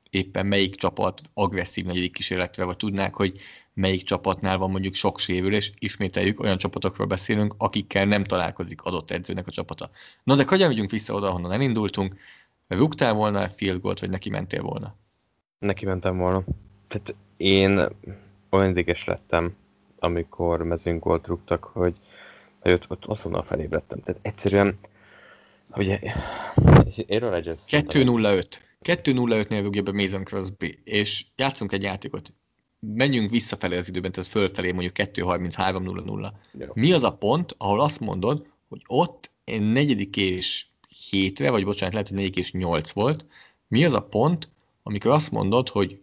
éppen 0.09 0.45
melyik 0.45 0.75
csapat 0.75 1.21
agresszív 1.33 1.85
negyedik 1.85 2.13
kísérletre, 2.13 2.63
vagy 2.63 2.77
tudnák, 2.77 3.13
hogy 3.13 3.39
melyik 3.73 4.03
csapatnál 4.03 4.57
van 4.57 4.71
mondjuk 4.71 4.93
sok 4.93 5.19
sérülés, 5.19 5.73
ismételjük, 5.79 6.39
olyan 6.39 6.57
csapatokról 6.57 7.07
beszélünk, 7.07 7.55
akikkel 7.57 8.05
nem 8.05 8.23
találkozik 8.23 8.81
adott 8.81 9.11
edzőnek 9.11 9.47
a 9.47 9.51
csapata. 9.51 9.89
Na 10.23 10.35
de 10.35 10.45
hogyan 10.47 10.87
vissza 10.87 11.13
oda, 11.13 11.27
ahonnan 11.27 11.51
elindultunk? 11.51 12.15
Rúgtál 12.69 13.13
volna 13.13 13.47
field 13.47 13.81
goalt, 13.81 13.99
vagy 13.99 14.09
neki 14.09 14.29
mentél 14.29 14.61
volna? 14.61 14.95
Neki 15.59 15.85
mentem 15.85 16.17
volna. 16.17 16.43
Tehát 16.87 17.15
én 17.37 17.87
olyan 18.49 18.69
ideges 18.69 19.05
lettem, 19.05 19.55
amikor 19.99 20.63
mezőngolt 20.63 21.27
rúgtak, 21.27 21.63
hogy, 21.63 21.97
hogy 22.59 22.71
ott, 22.71 22.89
ott 22.89 23.05
azonnal 23.05 23.43
felébredtem. 23.43 24.01
Tehát 24.01 24.21
egyszerűen, 24.23 24.77
ugye, 25.75 25.99
Aaron 27.07 27.29
Rodgers... 27.29 27.59
2-0-5. 27.67 28.45
2-0-5-nél 28.83 29.59
rúgja 29.63 29.81
be 29.81 29.91
Mason 29.91 30.23
Crosby, 30.23 30.79
és 30.83 31.25
játszunk 31.35 31.71
egy 31.71 31.83
játékot. 31.83 32.33
Menjünk 32.79 33.29
visszafelé 33.29 33.77
az 33.77 33.87
időben, 33.87 34.11
tehát 34.11 34.29
fölfelé 34.29 34.71
mondjuk 34.71 34.95
2-33-0-0. 34.97 36.31
Mi 36.73 36.91
az 36.91 37.03
a 37.03 37.17
pont, 37.17 37.55
ahol 37.57 37.81
azt 37.81 37.99
mondod, 37.99 38.47
hogy 38.67 38.81
ott 38.87 39.31
negyedik 39.45 40.17
és 40.17 40.65
hétre, 41.09 41.51
vagy 41.51 41.63
bocsánat, 41.63 41.93
lehet, 41.93 42.07
hogy 42.07 42.17
negyedik 42.17 42.37
és 42.37 42.51
nyolc 42.51 42.91
volt, 42.91 43.25
mi 43.67 43.85
az 43.85 43.93
a 43.93 44.01
pont, 44.01 44.49
amikor 44.83 45.11
azt 45.11 45.31
mondod, 45.31 45.69
hogy 45.69 45.99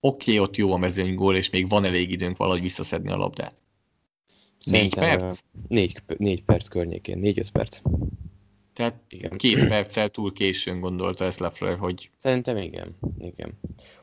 oké, 0.00 0.32
okay, 0.32 0.38
ott 0.38 0.56
jó 0.56 0.72
a 0.72 0.76
mezőnygól, 0.76 1.36
és 1.36 1.50
még 1.50 1.68
van 1.68 1.84
elég 1.84 2.10
időnk 2.10 2.36
valahogy 2.36 2.60
visszaszedni 2.60 3.10
a 3.10 3.16
labdát. 3.16 3.54
Négy 4.64 4.94
perc? 4.94 5.38
Négy, 5.68 6.02
négy 6.16 6.42
perc 6.42 6.68
környékén, 6.68 7.18
négy-öt 7.18 7.50
perc. 7.50 7.80
Tehát 8.72 8.94
igen. 9.08 9.36
két 9.36 9.66
perccel 9.66 10.08
túl 10.08 10.32
későn 10.32 10.80
gondolta 10.80 11.24
ezt 11.24 11.38
Lefleur, 11.38 11.78
hogy... 11.78 12.10
Szerintem 12.18 12.56
igen, 12.56 12.96
igen. 13.18 13.52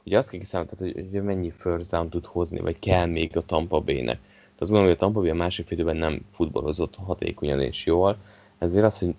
Ugye 0.04 0.18
azt 0.18 0.30
kell 0.30 0.40
kiszámolni, 0.40 0.76
hogy, 0.78 1.08
hogy 1.12 1.24
mennyi 1.24 1.52
first 1.58 1.92
down 1.92 2.10
tud 2.10 2.26
hozni, 2.26 2.60
vagy 2.60 2.80
kell 2.80 3.06
még 3.06 3.38
a 3.38 3.46
Tampa 3.46 3.80
Bay-nek. 3.80 4.20
Tehát 4.20 4.62
azt 4.62 4.72
gondolom, 4.72 4.86
hogy 4.86 4.96
a 4.96 5.00
Tampa 5.00 5.20
Bay 5.20 5.30
a 5.30 5.34
másik 5.34 5.70
időben 5.70 5.98
nem 5.98 6.22
futballozott 6.32 6.96
hatékonyan 6.96 7.62
és 7.62 7.86
jól, 7.86 8.18
ezért 8.58 8.86
az, 8.86 8.98
hogy 8.98 9.16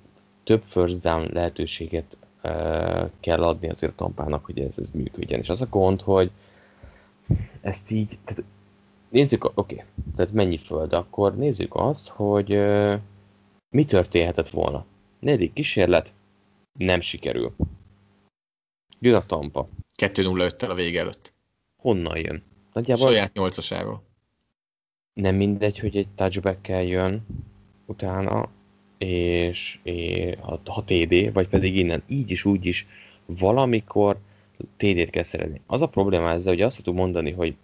több 0.46 0.62
first 0.66 1.00
down 1.00 1.30
lehetőséget 1.32 2.16
kell 3.20 3.42
adni 3.42 3.68
azért 3.68 3.92
a 3.92 3.94
Tampának, 3.94 4.44
hogy 4.44 4.60
ez, 4.60 4.78
ez 4.78 4.90
működjen. 4.90 5.40
És 5.40 5.48
az 5.48 5.60
a 5.60 5.66
gond, 5.66 6.00
hogy 6.00 6.30
ezt 7.60 7.90
így, 7.90 8.18
tehát 8.24 8.44
nézzük, 9.08 9.44
oké, 9.44 9.54
okay, 9.54 9.84
tehát 10.16 10.32
mennyi 10.32 10.58
föld, 10.58 10.92
akkor 10.92 11.36
nézzük 11.36 11.74
azt, 11.74 12.08
hogy 12.08 12.48
mi 13.68 13.84
történhetett 13.84 14.50
volna. 14.50 14.84
Negyedik 15.18 15.52
kísérlet, 15.52 16.12
nem 16.78 17.00
sikerül. 17.00 17.54
Jön 18.98 19.14
a 19.14 19.26
Tampa. 19.26 19.68
2-0-5-tel 19.96 20.68
a 20.68 20.74
vége 20.74 21.00
előtt. 21.00 21.32
Honnan 21.82 22.16
jön? 22.16 22.42
Nagyjából 22.72 23.08
Saját 23.08 23.32
nyolcasáról. 23.32 24.02
Nem 25.12 25.34
mindegy, 25.34 25.78
hogy 25.78 25.96
egy 25.96 26.08
touchback 26.14 26.68
jön 26.68 27.26
utána, 27.86 28.48
és, 28.98 29.78
és 29.82 30.34
ha 30.64 30.84
TD, 30.84 31.32
vagy 31.32 31.48
pedig 31.48 31.76
innen 31.76 32.02
így 32.08 32.30
is, 32.30 32.44
úgy 32.44 32.66
is 32.66 32.86
valamikor 33.26 34.18
TD-t 34.76 35.10
kell 35.10 35.22
szerezni. 35.22 35.60
Az 35.66 35.82
a 35.82 35.88
probléma 35.88 36.30
ezzel, 36.30 36.52
hogy 36.52 36.62
azt 36.62 36.76
tudom 36.76 36.94
mondani, 36.94 37.30
hogy 37.30 37.54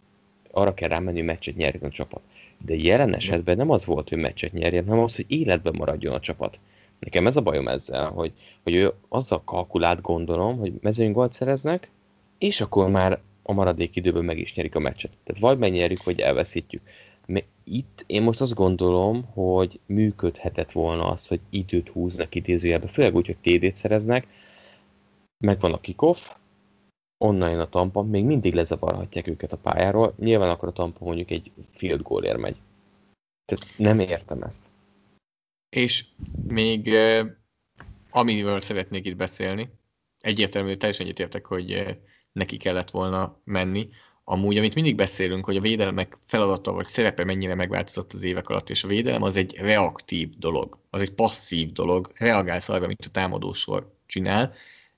arra 0.51 0.75
kell 0.75 0.89
rámenni, 0.89 1.17
hogy 1.17 1.27
meccset 1.27 1.57
nyerjen 1.57 1.91
a 1.91 1.91
csapat. 1.91 2.21
De 2.65 2.77
jelen 2.77 3.15
esetben 3.15 3.57
nem 3.57 3.71
az 3.71 3.85
volt, 3.85 4.09
hogy 4.09 4.19
meccset 4.19 4.53
nyerjen, 4.53 4.87
hanem 4.87 5.03
az, 5.03 5.17
hogy 5.17 5.25
életben 5.29 5.75
maradjon 5.77 6.15
a 6.15 6.21
csapat. 6.21 6.59
Nekem 6.99 7.27
ez 7.27 7.37
a 7.37 7.41
bajom 7.41 7.69
ezzel, 7.69 8.11
hogy, 8.11 8.33
hogy 8.63 8.75
ő 8.75 8.93
azzal 9.09 9.43
kalkulált 9.45 10.01
gondolom, 10.01 10.59
hogy 10.59 10.73
mezőny 10.81 11.13
gólt 11.13 11.33
szereznek, 11.33 11.91
és 12.39 12.61
akkor 12.61 12.91
már 12.91 13.21
a 13.43 13.53
maradék 13.53 13.97
időben 13.97 14.25
meg 14.25 14.39
is 14.39 14.55
nyerik 14.55 14.75
a 14.75 14.79
meccset. 14.79 15.11
Tehát 15.25 15.43
vagy 15.43 15.59
megnyerjük, 15.59 16.05
vagy 16.05 16.21
elveszítjük. 16.21 16.83
Itt 17.65 18.05
én 18.07 18.23
most 18.23 18.41
azt 18.41 18.55
gondolom, 18.55 19.25
hogy 19.25 19.81
működhetett 19.87 20.73
volna 20.73 21.11
az, 21.11 21.27
hogy 21.27 21.41
időt 21.51 21.89
húznak 21.89 22.35
idézőjelbe, 22.35 22.89
főleg 22.89 23.15
úgy, 23.15 23.27
hogy 23.27 23.37
TD-t 23.41 23.77
szereznek, 23.77 24.27
megvan 25.45 25.73
a 25.73 25.81
kickoff, 25.81 26.31
onnan 27.25 27.51
jön 27.51 27.61
a 27.61 27.69
tampa, 27.69 28.03
még 28.03 28.25
mindig 28.25 28.55
lezavarhatják 28.55 29.27
őket 29.27 29.53
a 29.53 29.57
pályáról, 29.57 30.15
nyilván 30.19 30.51
akkor 30.51 30.69
a 30.69 30.73
tampa 30.73 31.05
mondjuk 31.05 31.31
egy 31.31 31.53
field 31.71 32.03
goalért 32.03 32.39
megy. 32.39 32.57
Tehát 33.45 33.67
nem 33.77 33.99
értem 33.99 34.43
ezt. 34.43 34.67
És 35.69 36.05
még 36.49 36.95
amiről 38.11 38.61
szeretnék 38.61 39.07
itt 39.07 39.17
beszélni, 39.17 39.71
egyértelmű, 40.21 40.77
teljesen 40.77 41.07
egyetértek, 41.07 41.47
hogy 41.47 41.99
neki 42.33 42.57
kellett 42.57 42.91
volna 42.91 43.41
menni. 43.45 43.89
Amúgy, 44.25 44.59
amit 44.59 44.75
mindig 44.75 44.97
beszélünk, 44.97 45.45
hogy 45.45 45.57
a 45.57 45.61
védelmek 45.61 46.19
feladata 46.27 46.73
vagy 46.73 46.87
szerepe 46.87 47.25
mennyire 47.25 47.55
megváltozott 47.55 48.13
az 48.13 48.23
évek 48.23 48.49
alatt, 48.49 48.71
és 48.71 48.85
a 48.85 48.89
védelem 48.89 49.23
az 49.23 49.37
egy 49.37 49.57
reaktív 49.57 50.29
dolog, 50.39 50.79
az 50.91 51.01
egy 51.01 51.13
passzív 51.13 51.73
dolog, 51.73 52.13
reagálsz 52.15 52.69
arra, 52.69 52.85
amit 52.85 53.05
a 53.07 53.11
támadósor 53.11 53.93
csinál, 54.07 54.55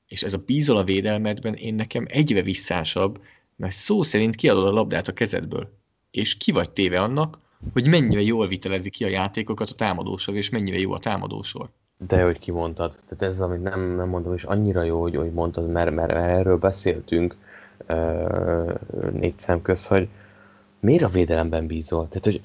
és 0.07 0.22
ez 0.22 0.35
a 0.35 0.43
bízol 0.47 0.77
a 0.77 0.85
védelmedben 0.85 1.55
én 1.55 1.75
nekem 1.75 2.07
egyre 2.09 2.43
visszásabb, 2.43 3.20
mert 3.57 3.75
szó 3.75 4.03
szerint 4.03 4.35
kiadod 4.35 4.66
a 4.66 4.72
labdát 4.72 5.09
a 5.09 5.12
kezedből, 5.12 5.72
és 6.11 6.37
ki 6.37 6.53
vagy 6.53 6.70
téve 6.70 7.01
annak, 7.01 7.39
hogy 7.72 7.87
mennyire 7.87 8.20
jól 8.20 8.49
vitelezi 8.49 8.91
ki 8.91 9.05
a 9.05 9.09
játékokat 9.09 9.70
a 9.70 9.75
támadósor, 9.75 10.35
és 10.35 10.51
mennyire 10.51 10.79
jó 10.79 10.93
a 10.93 10.99
támadósor. 10.99 11.68
De 12.09 12.22
hogy 12.22 12.39
kimondtad, 12.39 12.99
tehát 13.09 13.35
ez, 13.35 13.41
amit 13.41 13.62
nem, 13.62 13.81
nem 13.97 14.09
mondom, 14.09 14.35
és 14.35 14.45
annyira 14.45 14.83
jó, 14.83 15.01
hogy, 15.01 15.16
hogy 15.16 15.33
mondtad, 15.33 15.70
mert, 15.70 15.95
mert 15.95 16.12
erről 16.12 16.59
beszéltünk 16.59 17.37
négy 19.12 19.39
szem 19.39 19.62
közt, 19.62 19.87
hogy 19.87 20.09
miért 20.80 21.03
a 21.03 21.09
védelemben 21.09 21.66
bízol? 21.66 22.09
Tehát, 22.09 22.24
hogy 22.24 22.41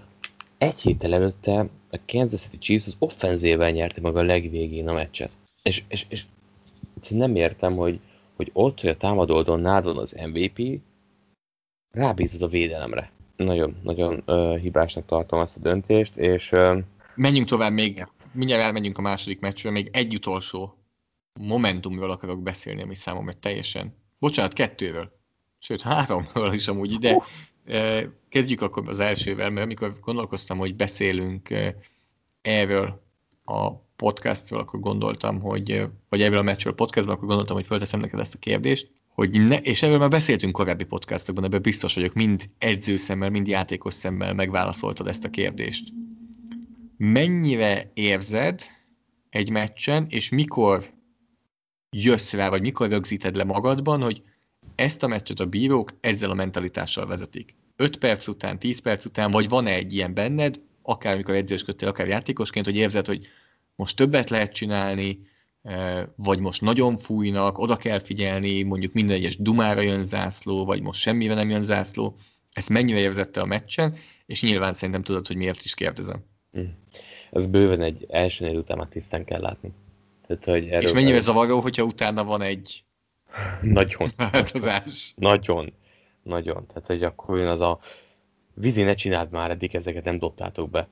egy 0.57 0.79
héttel 0.79 1.13
előtte 1.13 1.59
a 1.91 1.99
Kansas 2.05 2.41
City 2.41 2.57
Chiefs 2.57 2.87
az 2.87 2.95
offenzével 2.99 3.71
nyerte 3.71 4.01
meg 4.01 4.15
a 4.15 4.21
legvégén 4.21 4.87
a 4.87 4.93
meccset. 4.93 5.31
És, 5.63 5.83
és, 5.87 6.05
és 6.09 6.25
nem 7.09 7.35
értem, 7.35 7.75
hogy, 7.75 7.99
hogy 8.35 8.49
ott, 8.53 8.79
hogy 8.79 8.89
a 8.89 8.97
támadódon 8.97 9.59
nálad 9.59 9.97
az 9.97 10.15
MVP, 10.25 10.81
rábízod 11.91 12.41
a 12.41 12.47
védelemre 12.47 13.11
nagyon, 13.45 13.75
nagyon 13.83 14.23
uh, 14.25 14.57
hibásnak 14.57 15.05
tartom 15.05 15.41
ezt 15.41 15.57
a 15.57 15.59
döntést, 15.59 16.17
és... 16.17 16.51
Uh, 16.51 16.77
Menjünk 17.15 17.47
tovább 17.47 17.73
még, 17.73 18.07
mindjárt 18.31 18.63
elmenjünk 18.63 18.97
a 18.97 19.01
második 19.01 19.39
meccsről, 19.39 19.71
még 19.71 19.89
egy 19.91 20.15
utolsó 20.15 20.73
momentumról 21.39 22.11
akarok 22.11 22.43
beszélni, 22.43 22.81
ami 22.81 22.95
számomra 22.95 23.33
teljesen... 23.33 23.93
Bocsánat, 24.19 24.53
kettőről. 24.53 25.18
Sőt, 25.59 25.81
háromról 25.81 26.53
is 26.53 26.67
amúgy 26.67 26.91
ide. 26.91 27.23
Kezdjük 28.29 28.61
akkor 28.61 28.89
az 28.89 28.99
elsővel, 28.99 29.49
mert 29.49 29.65
amikor 29.65 29.93
gondolkoztam, 30.01 30.57
hogy 30.57 30.75
beszélünk 30.75 31.49
erről 32.41 33.03
a 33.45 33.71
podcastról, 33.95 34.59
akkor 34.59 34.79
gondoltam, 34.79 35.39
hogy, 35.39 35.87
vagy 36.09 36.21
erről 36.21 36.37
a 36.37 36.41
meccsről 36.41 36.73
podcastban, 36.73 37.15
akkor 37.15 37.27
gondoltam, 37.27 37.55
hogy 37.55 37.65
fölteszem 37.65 37.99
neked 37.99 38.19
ezt 38.19 38.33
a 38.33 38.39
kérdést 38.39 38.91
hogy 39.19 39.47
ne, 39.47 39.57
és 39.57 39.81
erről 39.81 39.97
már 39.97 40.09
beszéltünk 40.09 40.53
korábbi 40.53 40.83
podcastokban, 40.83 41.43
ebben 41.43 41.61
biztos 41.61 41.95
vagyok, 41.95 42.13
mind 42.13 42.49
edzőszemmel, 42.57 43.29
mind 43.29 43.47
játékos 43.47 43.93
szemmel 43.93 44.33
megválaszoltad 44.33 45.07
ezt 45.07 45.23
a 45.23 45.29
kérdést. 45.29 45.93
Mennyire 46.97 47.91
érzed 47.93 48.61
egy 49.29 49.49
meccsen, 49.49 50.05
és 50.09 50.29
mikor 50.29 50.93
jössz 51.89 52.33
rá, 52.33 52.49
vagy 52.49 52.61
mikor 52.61 52.89
rögzíted 52.89 53.35
le 53.35 53.43
magadban, 53.43 54.01
hogy 54.01 54.23
ezt 54.79 55.03
a 55.03 55.07
meccset 55.07 55.39
a 55.39 55.45
bírók 55.45 55.93
ezzel 56.01 56.29
a 56.29 56.33
mentalitással 56.33 57.05
vezetik. 57.05 57.55
5 57.75 57.97
perc 57.97 58.27
után, 58.27 58.59
10 58.59 58.79
perc 58.79 59.05
után, 59.05 59.31
vagy 59.31 59.49
van-e 59.49 59.73
egy 59.73 59.93
ilyen 59.93 60.13
benned, 60.13 60.61
akár 60.81 61.13
amikor 61.13 61.35
edzősködtél, 61.35 61.87
akár 61.87 62.07
játékosként, 62.07 62.65
hogy 62.65 62.75
érzed, 62.75 63.05
hogy 63.05 63.27
most 63.75 63.95
többet 63.95 64.29
lehet 64.29 64.53
csinálni, 64.53 65.27
vagy 66.15 66.39
most 66.39 66.61
nagyon 66.61 66.97
fújnak, 66.97 67.57
oda 67.57 67.75
kell 67.75 67.99
figyelni, 67.99 68.63
mondjuk 68.63 68.93
minden 68.93 69.15
egyes 69.15 69.37
dumára 69.37 69.81
jön 69.81 70.05
zászló, 70.05 70.65
vagy 70.65 70.81
most 70.81 71.01
semmire 71.01 71.33
nem 71.33 71.49
jön 71.49 71.65
zászló. 71.65 72.15
ezt 72.53 72.69
mennyire 72.69 72.99
érzette 72.99 73.41
a 73.41 73.45
meccsen, 73.45 73.95
és 74.25 74.41
nyilván 74.41 74.73
szerintem 74.73 75.03
tudod, 75.03 75.27
hogy 75.27 75.35
miért 75.35 75.63
is 75.63 75.73
kérdezem. 75.73 76.23
Hm. 76.51 76.61
Ez 77.31 77.47
bőven 77.47 77.81
egy 77.81 78.05
első 78.09 78.45
nél 78.45 78.57
után 78.57 78.77
már 78.77 78.87
tisztán 78.87 79.25
kell 79.25 79.41
látni. 79.41 79.71
Tehát, 80.27 80.45
hogy 80.45 80.67
erről 80.67 80.87
és 80.87 80.93
mennyire 80.93 81.19
zavaró, 81.19 81.59
hogyha 81.59 81.83
utána 81.83 82.23
van 82.23 82.41
egy 82.41 82.83
nagyon. 83.61 84.09
változás. 84.31 85.13
Nagyon. 85.15 85.73
Nagyon. 86.23 86.65
Tehát, 86.67 86.85
hogy 86.85 87.03
akkor 87.03 87.37
jön 87.37 87.47
az 87.47 87.61
a 87.61 87.79
vízi 88.53 88.81
ne 88.81 88.93
csináld 88.93 89.31
már, 89.31 89.51
eddig 89.51 89.75
ezeket 89.75 90.03
nem 90.03 90.19
dobtátok 90.19 90.69
be. 90.69 90.87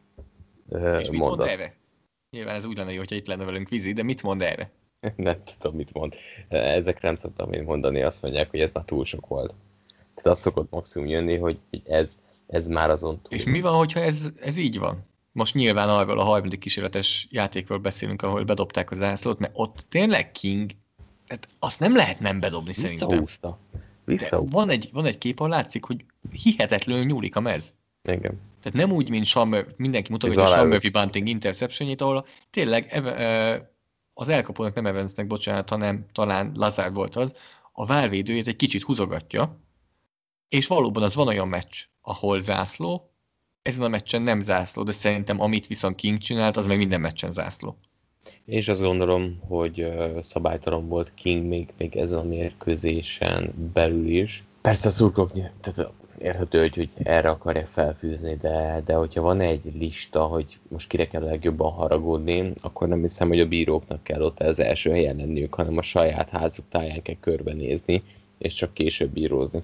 És 1.00 1.10
mit 1.10 1.20
mond 1.20 1.40
erre? 1.40 1.76
Nyilván 2.30 2.56
ez 2.56 2.66
úgy 2.66 2.78
lenne 2.78 2.92
jó, 2.92 2.98
hogyha 2.98 3.16
itt 3.16 3.28
lenne 3.28 3.46
velünk 3.46 3.70
vízi, 3.70 3.94
de 3.94 4.04
mit 4.04 4.24
mond 4.24 4.42
erre? 4.42 4.72
nem 5.16 5.38
tudom, 5.58 5.76
mit 5.76 5.94
mond. 5.94 6.14
Ezekre 6.48 7.08
nem 7.08 7.18
szoktam 7.18 7.54
én 7.54 7.64
mondani, 7.64 8.02
azt 8.02 8.22
mondják, 8.22 8.50
hogy 8.50 8.60
ez 8.60 8.72
már 8.72 8.84
túl 8.84 9.06
sok 9.06 9.28
volt. 9.28 9.54
Tehát 9.88 10.38
az 10.38 10.40
szokott 10.40 10.72
maximum 10.72 11.08
jönni, 11.08 11.38
hogy 11.38 11.60
ez, 11.86 12.18
ez 12.48 12.68
már 12.68 12.90
azon 12.90 13.22
túl. 13.22 13.38
És 13.38 13.44
mi 13.44 13.62
van, 13.62 13.74
hogyha 13.74 14.00
ez, 14.00 14.30
ez 14.40 14.58
így 14.58 14.80
van? 14.80 15.06
Most 15.32 15.54
nyilván 15.54 15.90
arról 15.90 16.20
a 16.20 16.24
harmadik 16.24 16.60
kísérletes 16.60 17.28
játékról 17.32 17.78
beszélünk, 17.78 18.22
ahol 18.22 18.44
bedobták 18.44 18.92
az 18.92 18.98
zászlót, 18.98 19.40
mert 19.40 19.54
ott 19.56 19.86
tényleg 19.90 20.32
King, 20.32 20.72
tehát 21.28 21.48
azt 21.60 21.80
nem 21.80 21.96
lehet 21.96 22.20
nem 22.20 22.40
bedobni 22.40 22.74
szerintem. 22.74 23.08
Visszahúzta. 23.08 23.60
Visszahúzta. 24.06 24.56
Van 24.56 24.70
egy, 24.70 24.90
van 24.92 25.06
egy 25.06 25.18
kép, 25.18 25.40
ahol 25.40 25.52
látszik, 25.52 25.84
hogy 25.84 26.06
hihetetlenül 26.32 27.06
nyúlik 27.06 27.36
a 27.36 27.40
mez. 27.40 27.74
Igen. 28.04 28.40
Tehát 28.62 28.88
nem 28.88 28.92
úgy, 28.92 29.10
mint 29.10 29.26
Sean 29.26 29.66
mindenki 29.78 30.12
mutatja 30.12 30.42
a 30.42 30.46
Sean 30.46 30.68
Murphy 30.68 30.90
Bunting 30.90 31.28
interceptionjét, 31.28 32.02
ahol 32.02 32.26
tényleg 32.50 33.02
az 34.14 34.30
elkapónak 34.30 34.74
nem 34.74 34.86
Evansnek, 34.86 35.28
bocsánat, 35.28 35.70
hanem 35.70 36.06
talán 36.12 36.52
Lazár 36.56 36.94
volt 36.94 37.16
az, 37.16 37.34
a 37.72 37.86
válvédőjét 37.86 38.48
egy 38.48 38.56
kicsit 38.56 38.84
húzogatja, 38.84 39.60
és 40.50 40.68
valóban 40.68 41.04
az 41.04 41.16
van 41.16 41.28
olyan 41.28 41.48
meccs, 41.48 41.86
ahol 42.02 42.42
zászló, 42.42 43.12
ezen 43.62 43.84
a 43.84 43.88
meccsen 43.88 44.22
nem 44.22 44.44
zászló, 44.44 44.84
de 44.84 44.92
szerintem 44.92 45.42
amit 45.42 45.68
viszont 45.68 45.96
King 45.96 46.18
csinált, 46.18 46.58
az 46.58 46.66
meg 46.66 46.78
minden 46.78 47.02
meccsen 47.02 47.34
zászló. 47.34 47.78
És 48.48 48.68
azt 48.68 48.82
gondolom, 48.82 49.40
hogy 49.48 49.94
szabálytalan 50.24 50.88
volt 50.88 51.12
King 51.16 51.46
még, 51.46 51.68
még 51.78 51.96
ezen 51.96 52.18
a 52.18 52.24
mérkőzésen 52.24 53.54
belül 53.74 54.08
is. 54.08 54.44
Persze 54.62 54.88
a 54.88 54.92
szurkok, 54.92 55.32
tehát 55.62 55.92
érthető, 56.18 56.60
hogy, 56.60 56.76
hogy 56.76 56.90
erre 57.04 57.30
akarják 57.30 57.68
felfűzni, 57.68 58.38
de, 58.42 58.82
de 58.86 58.94
hogyha 58.94 59.22
van 59.22 59.42
egy 59.42 59.62
lista, 59.74 60.24
hogy 60.24 60.58
most 60.68 60.88
kire 60.88 61.08
kell 61.08 61.24
legjobban 61.24 61.72
haragudni, 61.72 62.54
akkor 62.62 62.88
nem 62.88 63.02
hiszem, 63.02 63.28
hogy 63.28 63.40
a 63.40 63.48
bíróknak 63.48 64.04
kell 64.04 64.22
ott 64.22 64.40
az 64.40 64.60
első 64.60 64.92
helyen 64.92 65.16
lenniük, 65.16 65.54
hanem 65.54 65.78
a 65.78 65.82
saját 65.82 66.30
házuk 66.30 66.66
táján 66.70 67.02
kell 67.02 67.18
körbenézni, 67.20 68.04
és 68.38 68.54
csak 68.54 68.74
később 68.74 69.10
bírózni. 69.10 69.64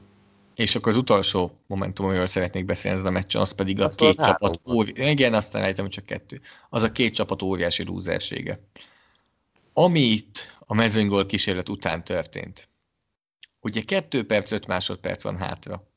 És 0.55 0.75
akkor 0.75 0.91
az 0.91 0.97
utolsó 0.97 1.59
momentum, 1.67 2.05
amiről 2.05 2.27
szeretnék 2.27 2.65
beszélni 2.65 2.99
ez 2.99 3.05
a 3.05 3.11
meccsen, 3.11 3.41
az 3.41 3.51
pedig 3.51 3.81
a 3.81 3.89
két 3.89 4.15
csapat 4.15 4.59
óriási... 4.67 5.11
Igen, 5.11 5.33
aztán 5.33 5.61
rájöttem, 5.61 5.85
hogy 5.85 5.93
csak 5.93 6.05
kettő. 6.05 6.41
Az 6.69 6.83
a 6.83 6.91
két 6.91 7.13
csapat 7.13 7.41
óriási 7.41 7.83
lúzersége. 7.83 8.59
Amit 9.73 10.57
a 10.59 10.73
mezőnygól 10.73 11.25
kísérlet 11.25 11.69
után 11.69 12.03
történt. 12.03 12.67
Ugye 13.61 13.81
kettő 13.81 14.25
perc, 14.25 14.51
öt 14.51 14.67
másodperc 14.67 15.23
van 15.23 15.37
hátra. 15.37 15.87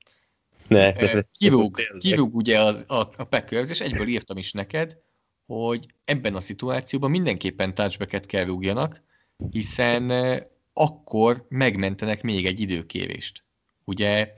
Ne, 0.68 0.92
kivúg, 1.38 1.80
kivúg 1.98 2.34
ugye 2.34 2.60
a, 2.60 2.68
a, 2.86 3.10
a 3.16 3.24
Packers, 3.24 3.68
és 3.68 3.80
egyből 3.80 4.08
írtam 4.08 4.36
is 4.36 4.52
neked, 4.52 4.96
hogy 5.46 5.86
ebben 6.04 6.34
a 6.34 6.40
szituációban 6.40 7.10
mindenképpen 7.10 7.74
touchbacket 7.74 8.26
kell 8.26 8.44
rúgjanak, 8.44 9.02
hiszen 9.50 10.12
akkor 10.72 11.46
megmentenek 11.48 12.22
még 12.22 12.46
egy 12.46 12.60
időkérést. 12.60 13.44
Ugye, 13.84 14.32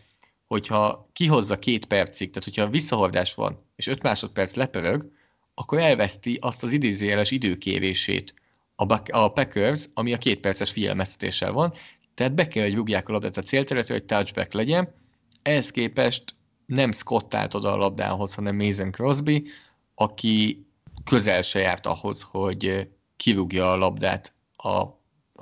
hogyha 0.49 1.09
kihozza 1.13 1.59
két 1.59 1.87
percig, 1.87 2.29
tehát 2.29 2.45
hogyha 2.45 2.69
visszahordás 2.69 3.35
van, 3.35 3.65
és 3.77 3.87
öt 3.87 4.03
másodperc 4.03 4.55
lepörög, 4.55 5.11
akkor 5.55 5.79
elveszti 5.79 6.39
azt 6.41 6.63
az 6.63 6.73
idézőjeles 6.73 7.31
időkérését 7.31 8.35
a, 8.77 9.01
a 9.11 9.33
Packers, 9.33 9.89
ami 9.95 10.13
a 10.13 10.19
két 10.19 10.41
perces 10.41 10.71
figyelmeztetéssel 10.71 11.53
van, 11.53 11.75
tehát 12.15 12.35
be 12.35 12.49
kell, 12.49 12.65
hogy 12.65 12.75
rúgják 12.75 13.09
a 13.09 13.13
labdát 13.13 13.37
a 13.37 13.43
célterületre, 13.43 13.95
hogy 13.95 14.05
touchback 14.05 14.53
legyen, 14.53 14.95
ehhez 15.43 15.71
képest 15.71 16.35
nem 16.67 16.93
Scott 16.93 17.35
állt 17.35 17.55
oda 17.55 17.73
a 17.73 17.77
labdához, 17.77 18.35
hanem 18.35 18.57
Mason 18.57 18.91
Crosby, 18.91 19.47
aki 19.95 20.67
közel 21.05 21.43
se 21.43 21.59
járt 21.59 21.87
ahhoz, 21.87 22.23
hogy 22.23 22.89
kirúgja 23.17 23.73
a 23.73 23.77
labdát, 23.77 24.33
a, 24.57 24.69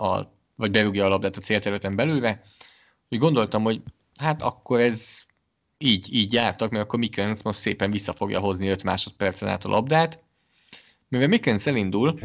a, 0.05 0.33
vagy 0.57 0.71
berúgja 0.71 1.05
a 1.05 1.09
labdát 1.09 1.37
a 1.37 1.41
célterületen 1.41 1.97
belülre. 1.97 2.43
Úgy 3.09 3.19
gondoltam, 3.19 3.63
hogy 3.63 3.83
hát 4.19 4.43
akkor 4.43 4.81
ez 4.81 5.25
így, 5.79 6.15
így 6.15 6.33
jártak, 6.33 6.71
mert 6.71 6.85
akkor 6.85 6.99
Mikens 6.99 7.43
most 7.43 7.59
szépen 7.59 7.91
vissza 7.91 8.13
fogja 8.13 8.41
hozni 8.41 8.69
5 8.69 8.83
másodpercen 8.83 9.49
át 9.49 9.65
a 9.65 9.69
labdát. 9.69 10.23
Mivel 11.09 11.29
Mikens 11.29 11.67
elindul, 11.67 12.19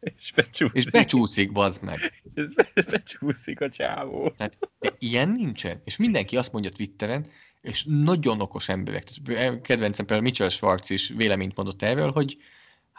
és 0.00 0.32
becsúszik. 0.34 0.76
És 0.76 0.90
becsúszik, 0.90 1.52
bazd 1.52 1.82
meg. 1.82 2.22
És 2.34 2.44
be, 2.54 2.82
becsúszik 2.90 3.60
a 3.60 3.70
csávó. 3.70 4.30
Tehát 4.30 4.58
de 4.78 4.94
ilyen 4.98 5.28
nincsen. 5.28 5.80
És 5.84 5.96
mindenki 5.96 6.36
azt 6.36 6.52
mondja 6.52 6.70
Twitteren, 6.70 7.30
és 7.60 7.84
nagyon 7.88 8.40
okos 8.40 8.68
emberek. 8.68 9.04
Kedvencem 9.62 10.06
például 10.06 10.20
Mitchell 10.20 10.48
Schwartz 10.48 10.90
is 10.90 11.08
véleményt 11.08 11.56
mondott 11.56 11.82
erről, 11.82 12.10
hogy 12.10 12.36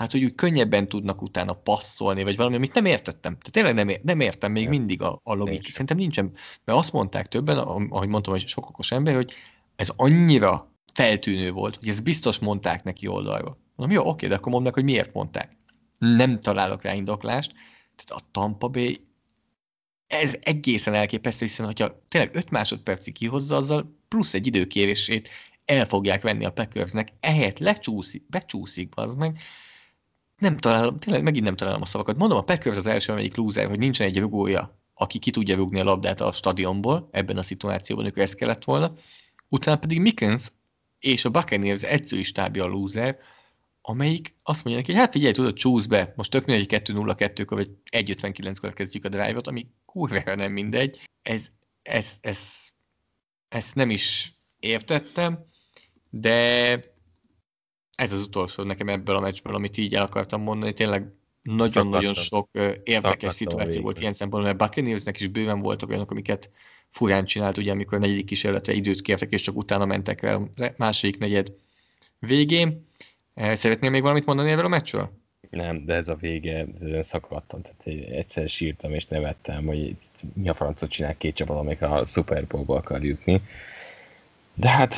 hát, 0.01 0.11
hogy 0.11 0.23
úgy 0.23 0.35
könnyebben 0.35 0.87
tudnak 0.87 1.21
utána 1.21 1.53
passzolni, 1.53 2.23
vagy 2.23 2.35
valami, 2.35 2.55
amit 2.55 2.73
nem 2.73 2.85
értettem. 2.85 3.37
Tehát 3.37 3.51
tényleg 3.51 3.73
nem, 3.73 3.89
ér, 3.89 3.99
nem 4.03 4.19
értem 4.19 4.51
még 4.51 4.63
nem. 4.63 4.71
mindig 4.71 5.01
a, 5.01 5.19
a 5.23 5.33
logikát. 5.33 5.71
Szerintem 5.71 5.97
nincsen, 5.97 6.31
mert 6.63 6.77
azt 6.77 6.91
mondták 6.91 7.27
többen, 7.27 7.57
ahogy 7.57 8.07
mondtam, 8.07 8.33
hogy 8.33 8.47
sok 8.47 8.69
okos 8.69 8.91
ember, 8.91 9.15
hogy 9.15 9.33
ez 9.75 9.91
annyira 9.95 10.71
feltűnő 10.93 11.51
volt, 11.51 11.75
hogy 11.75 11.87
ezt 11.87 12.03
biztos 12.03 12.39
mondták 12.39 12.83
neki 12.83 13.07
oldalról. 13.07 13.57
Mondom, 13.75 13.97
jó, 13.97 14.09
oké, 14.09 14.27
de 14.27 14.35
akkor 14.35 14.51
mondd 14.51 14.63
meg, 14.63 14.73
hogy 14.73 14.83
miért 14.83 15.13
mondták 15.13 15.59
nem 15.97 16.39
találok 16.39 16.81
rá 16.81 16.93
indoklást. 16.93 17.51
Tehát 17.95 18.23
a 18.23 18.27
Tampa 18.31 18.67
Bay 18.67 19.05
ez 20.07 20.35
egészen 20.41 20.93
elképesztő, 20.93 21.45
hiszen 21.45 21.65
hogyha 21.65 22.03
tényleg 22.07 22.35
5 22.35 22.49
másodpercig 22.49 23.13
kihozza, 23.13 23.55
azzal 23.55 23.97
plusz 24.07 24.33
egy 24.33 24.47
időkérését 24.47 25.29
el 25.65 25.85
fogják 25.85 26.21
venni 26.21 26.45
a 26.45 26.51
Packersnek, 26.51 27.09
ehelyett 27.19 27.59
lecsúszik, 27.59 28.23
becsúszik, 28.29 28.93
az 28.95 29.13
meg. 29.13 29.39
Nem 30.41 30.57
találom, 30.57 30.99
tényleg 30.99 31.23
megint 31.23 31.45
nem 31.45 31.55
találom 31.55 31.81
a 31.81 31.85
szavakat. 31.85 32.17
Mondom, 32.17 32.37
a 32.37 32.43
Packers 32.43 32.77
az 32.77 32.85
első, 32.85 33.11
amelyik 33.11 33.35
loser, 33.35 33.67
hogy 33.67 33.79
nincsen 33.79 34.07
egy 34.07 34.19
rugója, 34.19 34.79
aki 34.93 35.19
ki 35.19 35.31
tudja 35.31 35.55
rúgni 35.55 35.79
a 35.79 35.83
labdát 35.83 36.21
a 36.21 36.31
stadionból, 36.31 37.09
ebben 37.11 37.37
a 37.37 37.43
szituációban, 37.43 38.03
amikor 38.03 38.21
ez 38.21 38.33
kellett 38.33 38.63
volna. 38.63 38.93
Utána 39.49 39.77
pedig 39.77 39.99
Mickens 39.99 40.51
és 40.99 41.25
a 41.25 41.29
Buccaneers 41.29 41.83
edzői 41.83 42.23
stábja 42.23 42.63
a 42.63 42.67
loser, 42.67 43.17
amelyik 43.81 44.35
azt 44.43 44.63
mondja 44.63 44.81
neki, 44.81 44.97
hát 44.97 45.11
figyelj, 45.11 45.33
tudod, 45.33 45.53
csúsz 45.53 45.85
be, 45.85 46.13
most 46.15 46.31
tök 46.31 46.45
mindegy, 46.45 46.81
2-0-2-kor 46.89 47.57
vagy 47.57 47.69
1-59-kor 47.91 48.73
kezdjük 48.73 49.05
a 49.05 49.09
drive-ot, 49.09 49.47
ami 49.47 49.67
kurvára 49.85 50.35
nem 50.35 50.51
mindegy. 50.51 50.99
Ez, 51.21 51.47
ez, 51.81 52.11
ez, 52.21 52.39
ezt 53.49 53.75
nem 53.75 53.89
is 53.89 54.35
értettem, 54.59 55.45
de 56.09 56.79
ez 58.01 58.11
az 58.11 58.21
utolsó 58.21 58.63
nekem 58.63 58.89
ebből 58.89 59.15
a 59.15 59.19
meccsből, 59.19 59.55
amit 59.55 59.77
így 59.77 59.95
el 59.95 60.03
akartam 60.03 60.41
mondani, 60.41 60.73
tényleg 60.73 61.05
nagyon-nagyon 61.41 62.13
sok 62.13 62.49
érdekes 62.53 63.01
Szakadtam 63.01 63.29
szituáció 63.29 63.81
volt 63.81 63.99
ilyen 63.99 64.13
szempontból, 64.13 64.53
mert 64.53 64.57
Buccaneersnek 64.57 65.19
is 65.19 65.27
bőven 65.27 65.59
voltak 65.61 65.89
olyanok, 65.89 66.11
amiket 66.11 66.49
furán 66.89 67.25
csinált, 67.25 67.57
ugye, 67.57 67.71
amikor 67.71 67.97
a 67.97 68.01
negyedik 68.01 68.25
kísérletre 68.25 68.73
időt 68.73 69.01
kértek, 69.01 69.31
és 69.31 69.41
csak 69.41 69.57
utána 69.57 69.85
mentek 69.85 70.23
el 70.23 70.51
a 70.55 70.71
második 70.77 71.17
negyed 71.17 71.53
végén. 72.19 72.87
Szeretnél 73.35 73.89
még 73.89 74.01
valamit 74.01 74.25
mondani 74.25 74.51
erről 74.51 74.65
a 74.65 74.67
meccsről? 74.67 75.11
Nem, 75.49 75.85
de 75.85 75.93
ez 75.93 76.07
a 76.07 76.15
vége, 76.15 76.67
szakadtam, 77.01 77.61
tehát 77.61 78.01
egyszer 78.11 78.49
sírtam 78.49 78.93
és 78.93 79.05
nevettem, 79.05 79.65
hogy 79.65 79.95
mi 80.33 80.49
a 80.49 80.53
francot 80.53 80.89
csinál 80.89 81.17
két 81.17 81.35
csapat, 81.35 81.57
amelyik 81.57 81.81
a 81.81 82.05
Super 82.05 82.47
Bowl-ba 82.47 82.75
akar 82.75 83.03
jutni. 83.03 83.41
De 84.53 84.69
hát 84.69 84.95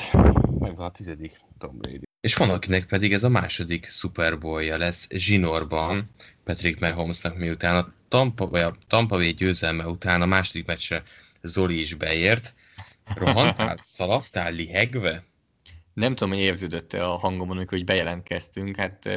megvan 0.60 0.86
a 0.86 0.92
tizedik 0.92 1.42
Tom 1.58 1.78
Brady. 1.78 2.12
És 2.24 2.36
van 2.36 2.50
akinek 2.50 2.86
pedig 2.86 3.14
ez 3.14 3.24
a 3.24 3.30
második 3.30 3.86
Super 3.86 4.38
Bowl-ja 4.40 4.78
lesz 4.78 5.08
Zsinorban, 5.10 6.10
Patrick 6.44 6.80
Mahomesnak 6.80 7.38
miután 7.38 7.76
a 7.76 7.94
Tampa, 8.08 8.48
vagy 8.48 8.62
a 8.62 8.76
Tampa 8.88 9.16
Bay 9.16 9.34
győzelme 9.34 9.88
után 9.88 10.22
a 10.22 10.26
második 10.26 10.66
meccsre 10.66 11.04
Zoli 11.42 11.80
is 11.80 11.94
beért. 11.94 12.56
Rohantál, 13.16 13.80
szaladtál 13.82 14.52
lihegve? 14.52 15.24
Nem 15.94 16.16
tudom, 16.16 16.34
hogy 16.34 16.44
érződött-e 16.44 17.10
a 17.10 17.18
hangomon, 17.18 17.56
amikor 17.56 17.78
hogy 17.78 17.86
bejelentkeztünk. 17.86 18.76
Hát 18.76 19.10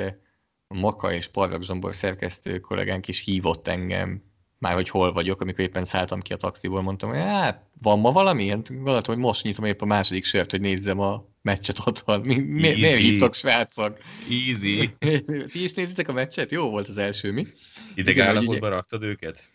Maka 0.68 1.12
és 1.12 1.26
Parrak 1.26 1.62
Zsombor 1.62 1.94
szerkesztő 1.94 2.59
kollégánk 2.59 3.09
is 3.09 3.20
hívott 3.20 3.68
engem, 3.68 4.22
már 4.59 4.74
hogy 4.74 4.88
hol 4.88 5.12
vagyok, 5.12 5.40
amikor 5.40 5.64
éppen 5.64 5.84
szálltam 5.84 6.20
ki 6.20 6.32
a 6.32 6.36
taxiból, 6.36 6.82
mondtam, 6.82 7.09
hogy 7.09 7.18
hát 7.18 7.62
van 7.82 8.00
ma 8.00 8.12
valami? 8.12 8.48
Hát 8.48 8.68
gondoltam, 8.68 9.14
hogy 9.14 9.24
most 9.24 9.42
nyitom 9.42 9.64
épp 9.64 9.80
a 9.80 9.86
második 9.86 10.24
sört, 10.24 10.50
hogy 10.50 10.61
nézzem 10.61 11.00
a 11.00 11.34
meccset 11.47 11.78
otthon. 11.84 12.20
Mi, 12.20 12.34
mi, 12.34 12.61
miért 12.61 12.99
hívtok, 12.99 13.34
srácok? 13.34 13.99
Easy. 14.30 14.90
Ti 15.53 15.62
is 15.62 15.74
nézitek 15.74 16.09
a 16.09 16.12
meccset? 16.12 16.51
Jó 16.51 16.70
volt 16.70 16.88
az 16.88 16.99
első, 16.99 17.32
mi? 17.32 17.47
Ideg 17.94 18.18
állapotban 18.18 18.57
ugye... 18.57 18.68
raktad 18.68 19.03
őket? 19.03 19.51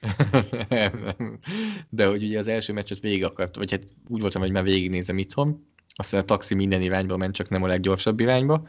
De 1.89 2.05
hogy 2.07 2.23
ugye 2.23 2.39
az 2.39 2.47
első 2.47 2.73
meccset 2.73 2.99
végig 2.99 3.23
akart, 3.23 3.55
vagy 3.55 3.71
hát 3.71 3.83
úgy 4.07 4.21
voltam, 4.21 4.41
hogy 4.41 4.51
már 4.51 4.63
végignézem 4.63 5.17
itthon, 5.17 5.67
aztán 5.95 6.21
a 6.21 6.25
taxi 6.25 6.55
minden 6.55 6.81
irányba 6.81 7.17
ment, 7.17 7.35
csak 7.35 7.49
nem 7.49 7.63
a 7.63 7.67
leggyorsabb 7.67 8.19
irányba, 8.19 8.67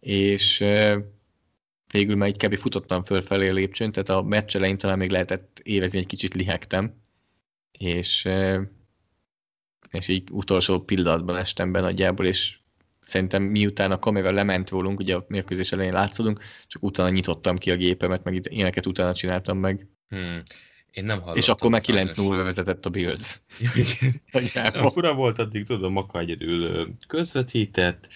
és 0.00 0.64
végül 1.92 2.16
már 2.16 2.28
egy 2.28 2.46
kb. 2.46 2.56
futottam 2.56 3.02
fölfelé 3.02 3.48
a 3.48 3.52
lépcsőn, 3.52 3.92
tehát 3.92 4.08
a 4.08 4.22
meccs 4.22 4.56
elején 4.56 4.78
talán 4.78 4.98
még 4.98 5.10
lehetett 5.10 5.60
érezni, 5.62 5.98
egy 5.98 6.06
kicsit 6.06 6.34
lihegtem, 6.34 6.94
és, 7.78 8.28
és 9.90 10.08
így 10.08 10.28
utolsó 10.30 10.80
pillanatban 10.80 11.36
estem 11.36 11.72
be 11.72 11.80
nagyjából, 11.80 12.26
és 12.26 12.58
szerintem 13.04 13.42
miután 13.42 13.90
a 13.90 13.98
kamera 13.98 14.30
lement 14.30 14.70
rólunk, 14.70 14.98
ugye 14.98 15.14
a 15.14 15.24
mérkőzés 15.28 15.72
elején 15.72 15.92
látszódunk, 15.92 16.40
csak 16.66 16.82
utána 16.82 17.08
nyitottam 17.08 17.58
ki 17.58 17.70
a 17.70 17.76
gépemet, 17.76 18.24
meg 18.24 18.46
ilyeneket 18.50 18.86
utána 18.86 19.14
csináltam 19.14 19.58
meg. 19.58 19.86
Hmm. 20.08 20.42
Én 20.90 21.04
nem 21.04 21.16
hallottam. 21.16 21.36
És 21.36 21.48
akkor 21.48 21.70
meg 21.70 21.84
9-0 21.86 22.40
vezetett 22.44 22.86
a 22.86 22.90
Bills. 22.90 23.40
Igen. 24.32 24.90
Fura 24.90 25.14
volt 25.14 25.38
addig, 25.38 25.66
tudom, 25.66 25.92
Maka 25.92 26.18
egyedül 26.18 26.88
közvetített, 27.06 28.08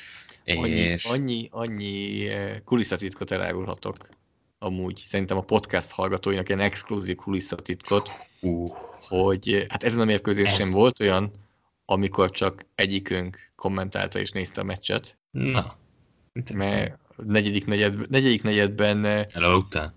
Annyi, 0.45 0.71
és... 0.71 1.05
annyi, 1.05 1.49
annyi 1.51 2.29
kulisszatitkot 2.65 3.31
elárulhatok. 3.31 3.97
Amúgy 4.59 5.05
szerintem 5.09 5.37
a 5.37 5.43
podcast 5.43 5.91
hallgatóinak 5.91 6.49
ilyen 6.49 6.61
exkluzív 6.61 7.17
kulisszatitkot, 7.17 8.09
uh. 8.41 8.71
hogy 9.09 9.67
hát 9.69 9.85
ezen 9.85 10.01
a 10.01 10.05
mérkőzésen 10.05 10.67
Ez... 10.67 10.73
volt 10.73 11.01
olyan, 11.01 11.31
amikor 11.91 12.31
csak 12.31 12.67
egyikünk 12.75 13.39
kommentálta 13.55 14.19
és 14.19 14.31
nézte 14.31 14.61
a 14.61 14.65
meccset. 14.65 15.19
Na. 15.31 15.77
Mert 16.55 16.99
negyedik, 17.17 17.67
negyed, 17.67 18.11
negyedik 18.11 18.43
negyedben... 18.43 19.05
Elaludtál? 19.35 19.95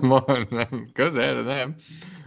Ma, 0.00 0.24
nem, 0.50 0.90
közel, 0.92 1.42
nem. 1.42 1.76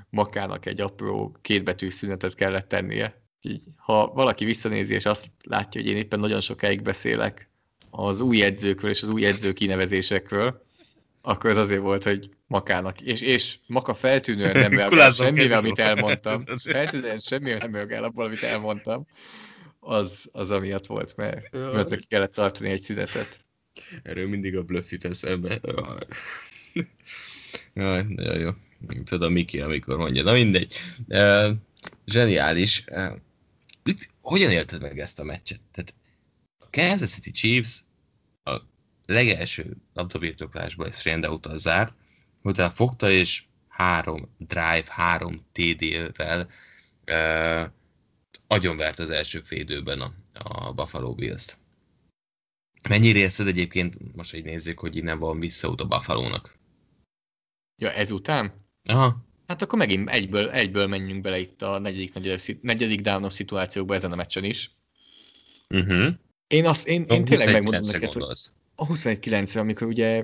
Makának 0.10 0.66
egy 0.66 0.82
apró 0.82 1.36
kétbetű 1.42 1.90
szünetet 1.90 2.36
kellett 2.36 2.68
tennie. 2.68 3.22
Így, 3.42 3.64
ha 3.76 4.08
valaki 4.14 4.46
visszanézi, 4.46 4.94
és 4.94 5.06
azt 5.06 5.32
látja, 5.44 5.82
hogy 5.82 5.90
én 5.90 5.98
éppen 5.98 6.20
nagyon 6.20 6.42
sokáig 6.42 6.82
beszélek 6.82 7.50
az 7.90 8.20
új 8.20 8.44
edzőkről 8.44 8.90
és 8.90 9.04
az 9.04 9.10
új 9.10 9.26
edző 9.26 9.54
kinevezésekről, 9.54 10.66
akkor 11.22 11.50
ez 11.50 11.58
azért 11.58 11.82
volt, 11.82 12.04
hogy 12.04 12.30
Makának, 12.48 13.02
és, 13.02 13.22
és 13.22 13.58
Maka 13.68 13.94
feltűnően 13.94 14.58
nem 14.60 14.72
reagál 14.80 15.12
semmire, 15.12 15.58
amit 15.58 15.80
elmondtam. 15.80 16.44
Feltűnően 16.64 17.20
semmire 17.20 17.58
nem 17.58 17.74
reagál 17.74 18.04
abból, 18.04 18.26
amit 18.26 18.44
elmondtam. 18.44 19.08
Az, 19.80 20.30
az 20.32 20.52
amiatt 20.52 20.86
volt, 20.86 21.16
mert, 21.16 21.52
mert 21.52 21.90
neki 21.90 22.06
kellett 22.06 22.34
tartani 22.34 22.70
egy 22.70 22.82
szünetet. 22.82 23.40
Erről 24.04 24.28
mindig 24.28 24.58
a 24.58 24.64
bluff 24.64 24.92
jut 24.92 25.06
eszembe. 25.06 25.60
Jaj, 27.74 28.04
nagyon 28.04 28.40
jó. 28.40 28.50
Tudom, 29.04 29.32
Miki, 29.32 29.62
amikor 29.62 29.98
mondja. 29.98 30.24
Na 30.24 30.32
mindegy. 30.32 30.74
Uh, 31.08 31.50
zseniális. 32.06 32.84
Uh, 32.88 33.18
mit, 33.84 34.10
hogyan 34.22 34.52
élted 34.52 34.82
meg 34.82 35.00
ezt 35.00 35.20
a 35.20 35.24
meccset? 35.24 35.60
Tehát 35.72 35.94
a 36.60 36.68
Kansas 36.72 37.10
City 37.10 37.32
Chiefs 37.32 37.84
a 38.44 38.62
legelső 39.06 39.78
labdabirtoklásban 39.94 40.88
ez 40.88 41.00
friendout 41.00 41.48
zárt, 41.54 41.94
utána 42.50 42.70
fogta 42.70 43.12
és 43.12 43.44
három 43.68 44.36
drive, 44.38 44.86
három 44.88 45.46
TD-vel 45.52 46.50
uh, 47.12 47.70
agyonvert 48.48 49.00
az 49.00 49.10
első 49.10 49.40
félidőben 49.40 50.02
a, 50.02 50.14
a 50.34 50.74
Buffalo 50.74 51.16
Bills-t. 51.16 51.58
Mennyire 52.90 53.20
érzed 53.20 53.48
egyébként, 53.48 54.16
most 54.16 54.34
így 54.34 54.44
nézzük, 54.44 54.80
hogy 54.80 54.96
innen 54.96 55.20
van 55.20 55.40
visszaút 55.40 55.82
a 55.82 55.86
Buffalo-nak? 55.86 56.58
Ja, 57.78 57.92
ezután? 57.92 58.54
Aha. 58.84 59.24
Hát 59.48 59.62
akkor 59.62 59.80
megint 59.80 60.10
egyből, 60.10 60.50
egyből 60.50 60.88
menjünk 60.88 61.22
bele 61.22 61.40
itt 61.40 61.62
a 61.62 61.80
negyedik, 61.80 62.14
negyedik, 62.14 62.62
negyedik 62.62 63.02
downos 63.02 63.34
szituációkba 63.34 63.96
ezen 63.96 64.12
a 64.12 64.16
meccsen 64.16 64.44
is. 64.44 64.72
Uh-huh. 65.70 66.14
Én, 66.48 66.66
azt, 66.66 66.88
én, 66.88 67.04
én 67.04 67.26
tényleg 67.26 67.52
megmondom 67.52 67.90
neked, 67.92 68.14
hogy 68.14 68.24
a 68.76 68.88
21-9 68.88 69.60
amikor 69.60 69.88
ugye 69.88 70.24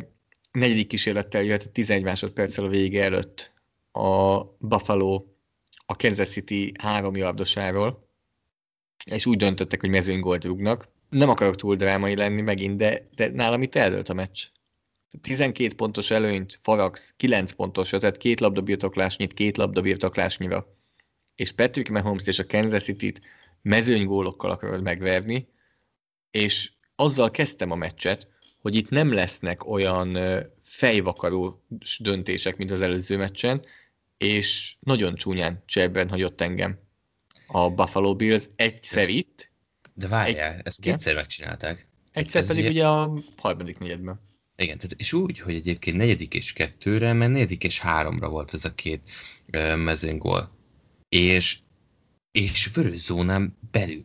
negyedik 0.51 0.87
kísérlettel 0.87 1.43
jött 1.43 1.73
11 1.73 2.03
másodperccel 2.03 2.65
a 2.65 2.67
vége 2.67 3.03
előtt 3.03 3.53
a 3.91 4.43
Buffalo 4.59 5.25
a 5.85 5.95
Kansas 5.95 6.29
City 6.29 6.71
három 6.79 7.15
yardosáról, 7.15 8.07
és 9.05 9.25
úgy 9.25 9.37
döntöttek, 9.37 9.79
hogy 9.79 9.89
mezőnygolt 9.89 10.45
rúgnak. 10.45 10.87
Nem 11.09 11.29
akarok 11.29 11.55
túl 11.55 11.75
drámai 11.75 12.15
lenni 12.15 12.41
megint, 12.41 12.77
de, 12.77 13.07
de 13.15 13.29
nálam 13.29 13.61
itt 13.61 13.75
eldőlt 13.75 14.09
a 14.09 14.13
meccs. 14.13 14.43
12 15.21 15.75
pontos 15.75 16.11
előnyt 16.11 16.59
faragsz, 16.63 17.13
9 17.17 17.51
pontos, 17.51 17.89
tehát 17.89 18.17
két 18.17 18.39
labda 18.39 18.61
birtoklásnyit, 18.61 19.33
két 19.33 19.57
labda 19.57 19.81
birtoklásnyira. 19.81 20.67
És 21.35 21.51
Patrick 21.51 21.89
Mahomes 21.89 22.27
és 22.27 22.39
a 22.39 22.45
Kansas 22.45 22.83
City-t 22.83 23.21
mezőnygólokkal 23.61 24.51
akarod 24.51 24.81
megverni, 24.81 25.47
és 26.31 26.71
azzal 26.95 27.31
kezdtem 27.31 27.71
a 27.71 27.75
meccset, 27.75 28.27
hogy 28.61 28.75
itt 28.75 28.89
nem 28.89 29.13
lesznek 29.13 29.67
olyan 29.67 30.17
fejvakaró 30.61 31.63
döntések, 31.99 32.57
mint 32.57 32.71
az 32.71 32.81
előző 32.81 33.17
meccsen, 33.17 33.61
és 34.17 34.75
nagyon 34.79 35.15
csúnyán 35.15 35.63
cserben 35.65 36.09
hagyott 36.09 36.41
engem 36.41 36.79
a 37.47 37.69
Buffalo 37.69 38.15
Bills 38.15 38.49
egyszer 38.55 39.09
itt. 39.09 39.49
De 39.93 40.07
várjál, 40.07 40.53
egy, 40.53 40.61
ezt 40.63 40.81
kétszer 40.81 41.15
megcsinálták. 41.15 41.87
Egyszer 42.11 42.45
pedig 42.45 42.69
ugye 42.69 42.87
a 42.87 43.13
harmadik 43.37 43.77
negyedben. 43.77 44.19
Igen, 44.55 44.77
tehát, 44.77 44.95
és 44.97 45.13
úgy, 45.13 45.39
hogy 45.39 45.53
egyébként 45.53 45.97
negyedik 45.97 46.33
és 46.33 46.53
kettőre, 46.53 47.13
mert 47.13 47.31
negyedik 47.31 47.63
és 47.63 47.79
háromra 47.79 48.29
volt 48.29 48.53
ez 48.53 48.65
a 48.65 48.73
két 48.73 49.01
mezőnygól. 49.75 50.51
És, 51.09 51.57
és 52.31 52.69
vörös 52.73 52.99
zónán 52.99 53.57
belül. 53.71 54.03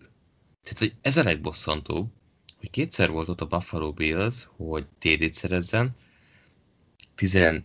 Tehát, 0.62 0.78
hogy 0.78 0.94
ez 1.00 1.16
a 1.16 1.22
legbosszantóbb, 1.22 2.08
hogy 2.58 2.70
kétszer 2.70 3.10
volt 3.10 3.28
ott 3.28 3.40
a 3.40 3.46
Buffalo 3.46 3.92
Bills, 3.92 4.48
hogy 4.56 4.86
TD-t 4.98 5.34
szerezzen, 5.34 5.96
14 7.14 7.62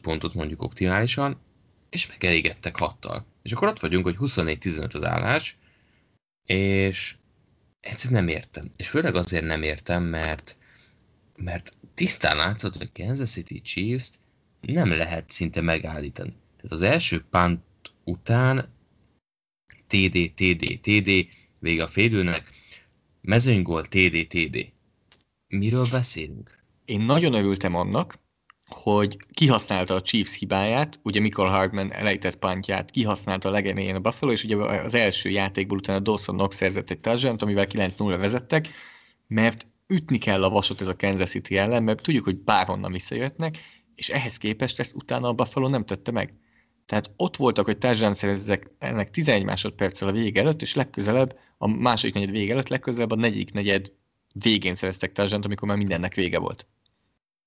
pontot 0.00 0.34
mondjuk 0.34 0.62
optimálisan, 0.62 1.40
és 1.90 2.06
megelégettek 2.06 2.76
hattal. 2.76 3.26
És 3.42 3.52
akkor 3.52 3.68
ott 3.68 3.80
vagyunk, 3.80 4.04
hogy 4.04 4.16
24-15 4.18 4.94
az 4.94 5.04
állás, 5.04 5.58
és 6.46 7.16
egyszerűen 7.80 8.24
nem 8.24 8.34
értem. 8.34 8.70
És 8.76 8.88
főleg 8.88 9.14
azért 9.14 9.44
nem 9.44 9.62
értem, 9.62 10.02
mert 10.02 10.56
mert 11.38 11.76
tisztán 11.94 12.36
látszott, 12.36 12.76
hogy 12.76 12.92
Kansas 12.92 13.30
City 13.30 13.60
chiefs 13.60 14.10
nem 14.60 14.90
lehet 14.90 15.30
szinte 15.30 15.60
megállítani. 15.60 16.36
Tehát 16.56 16.72
az 16.72 16.82
első 16.82 17.24
punt 17.30 17.62
után 18.04 18.72
TD, 19.86 20.32
TD, 20.34 20.80
TD, 20.80 21.26
vége 21.58 21.82
a 21.82 21.88
félőnek, 21.88 22.50
mezőnygól, 23.24 23.82
TD, 23.82 24.26
TD. 24.28 24.72
Miről 25.48 25.86
beszélünk? 25.90 26.62
Én 26.84 27.00
nagyon 27.00 27.34
örültem 27.34 27.74
annak, 27.74 28.18
hogy 28.70 29.16
kihasználta 29.32 29.94
a 29.94 30.02
Chiefs 30.02 30.38
hibáját, 30.38 31.00
ugye 31.02 31.20
Michael 31.20 31.50
Hardman 31.50 31.92
elejtett 31.92 32.36
pantját, 32.36 32.90
kihasználta 32.90 33.48
a 33.48 33.52
legeményén 33.52 33.94
a 33.94 34.00
Buffalo, 34.00 34.32
és 34.32 34.44
ugye 34.44 34.56
az 34.56 34.94
első 34.94 35.28
játékból 35.28 35.78
utána 35.78 35.98
Dawson 35.98 36.36
Knox 36.36 36.56
szerzett 36.56 36.90
egy 36.90 37.00
touchdown 37.00 37.36
amivel 37.36 37.66
9-0 37.70 38.16
vezettek, 38.18 38.68
mert 39.26 39.66
ütni 39.86 40.18
kell 40.18 40.44
a 40.44 40.50
vasot 40.50 40.80
ez 40.80 40.88
a 40.88 40.96
Kansas 40.96 41.30
City 41.30 41.56
ellen, 41.56 41.82
mert 41.82 42.02
tudjuk, 42.02 42.24
hogy 42.24 42.38
bárhonnan 42.38 42.92
visszajöhetnek, 42.92 43.58
és 43.94 44.08
ehhez 44.08 44.36
képest 44.36 44.78
ezt 44.78 44.94
utána 44.94 45.28
a 45.28 45.32
Buffalo 45.32 45.68
nem 45.68 45.84
tette 45.84 46.10
meg. 46.10 46.34
Tehát 46.86 47.10
ott 47.16 47.36
voltak, 47.36 47.64
hogy 47.64 47.78
touchdown 47.78 48.14
szerezzek 48.14 48.70
ennek 48.78 49.10
11 49.10 49.44
másodperccel 49.44 50.08
a 50.08 50.12
vége 50.12 50.40
előtt, 50.40 50.62
és 50.62 50.74
legközelebb, 50.74 51.38
a 51.58 51.66
második 51.66 52.14
negyed 52.14 52.30
vége 52.30 52.52
előtt, 52.52 52.68
legközelebb 52.68 53.10
a 53.10 53.16
negyedik 53.16 53.52
negyed 53.52 53.92
végén 54.34 54.74
szereztek 54.74 55.12
touchdown 55.12 55.42
amikor 55.42 55.68
már 55.68 55.76
mindennek 55.76 56.14
vége 56.14 56.38
volt. 56.38 56.66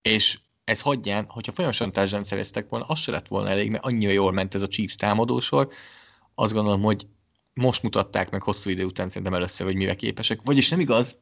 És 0.02 0.40
ez 0.64 0.82
hagyján, 0.82 1.26
hogyha 1.26 1.52
folyamatosan 1.52 1.92
touchdown 1.92 2.24
szereztek 2.24 2.70
volna, 2.70 2.86
az 2.86 3.00
se 3.00 3.12
lett 3.12 3.28
volna 3.28 3.50
elég, 3.50 3.72
mert 3.72 3.84
annyira 3.84 4.12
jól 4.12 4.32
ment 4.32 4.56
ez 4.56 4.62
a 4.62 4.68
Chiefs 4.68 4.96
támadósor, 4.96 5.70
azt 6.36 6.54
gondolom, 6.54 6.82
hogy 6.82 7.08
most 7.54 7.84
mutatták 7.84 8.30
meg 8.30 8.42
hosszú 8.42 8.70
idő 8.70 8.86
után 8.86 9.08
szerintem 9.08 9.34
először, 9.34 9.66
hogy 9.66 9.76
mire 9.76 9.96
képesek. 9.96 10.40
Vagyis 10.44 10.70
nem 10.70 10.80
igaz, 10.80 11.16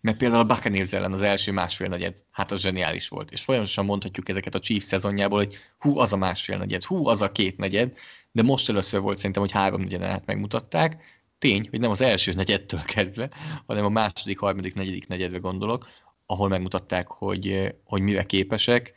mert 0.00 0.16
például 0.16 0.40
a 0.40 0.54
Buccaneers 0.54 0.92
ellen 0.92 1.12
az 1.12 1.22
első 1.22 1.52
másfél 1.52 1.88
negyed, 1.88 2.22
hát 2.30 2.52
az 2.52 2.60
zseniális 2.60 3.08
volt, 3.08 3.30
és 3.30 3.42
folyamatosan 3.42 3.84
mondhatjuk 3.84 4.28
ezeket 4.28 4.54
a 4.54 4.60
Chiefs 4.60 4.84
szezonjából, 4.84 5.38
hogy 5.38 5.56
hú, 5.78 5.98
az 5.98 6.12
a 6.12 6.16
másfél 6.16 6.58
negyed, 6.58 6.84
hú, 6.84 7.06
az 7.06 7.22
a 7.22 7.32
két 7.32 7.56
negyed, 7.56 7.92
de 8.32 8.42
most 8.42 8.68
először 8.68 9.00
volt 9.00 9.16
szerintem, 9.16 9.42
hogy 9.42 9.52
három 9.52 9.80
negyeden 9.80 10.10
át 10.10 10.26
megmutatták. 10.26 11.02
Tény, 11.38 11.66
hogy 11.70 11.80
nem 11.80 11.90
az 11.90 12.00
első 12.00 12.32
negyedtől 12.32 12.82
kezdve, 12.82 13.30
hanem 13.66 13.84
a 13.84 13.88
második, 13.88 14.38
harmadik, 14.38 14.74
negyedik 14.74 15.06
negyedre 15.06 15.38
gondolok, 15.38 15.88
ahol 16.26 16.48
megmutatták, 16.48 17.06
hogy, 17.06 17.74
hogy 17.84 18.02
mire 18.02 18.22
képesek, 18.22 18.94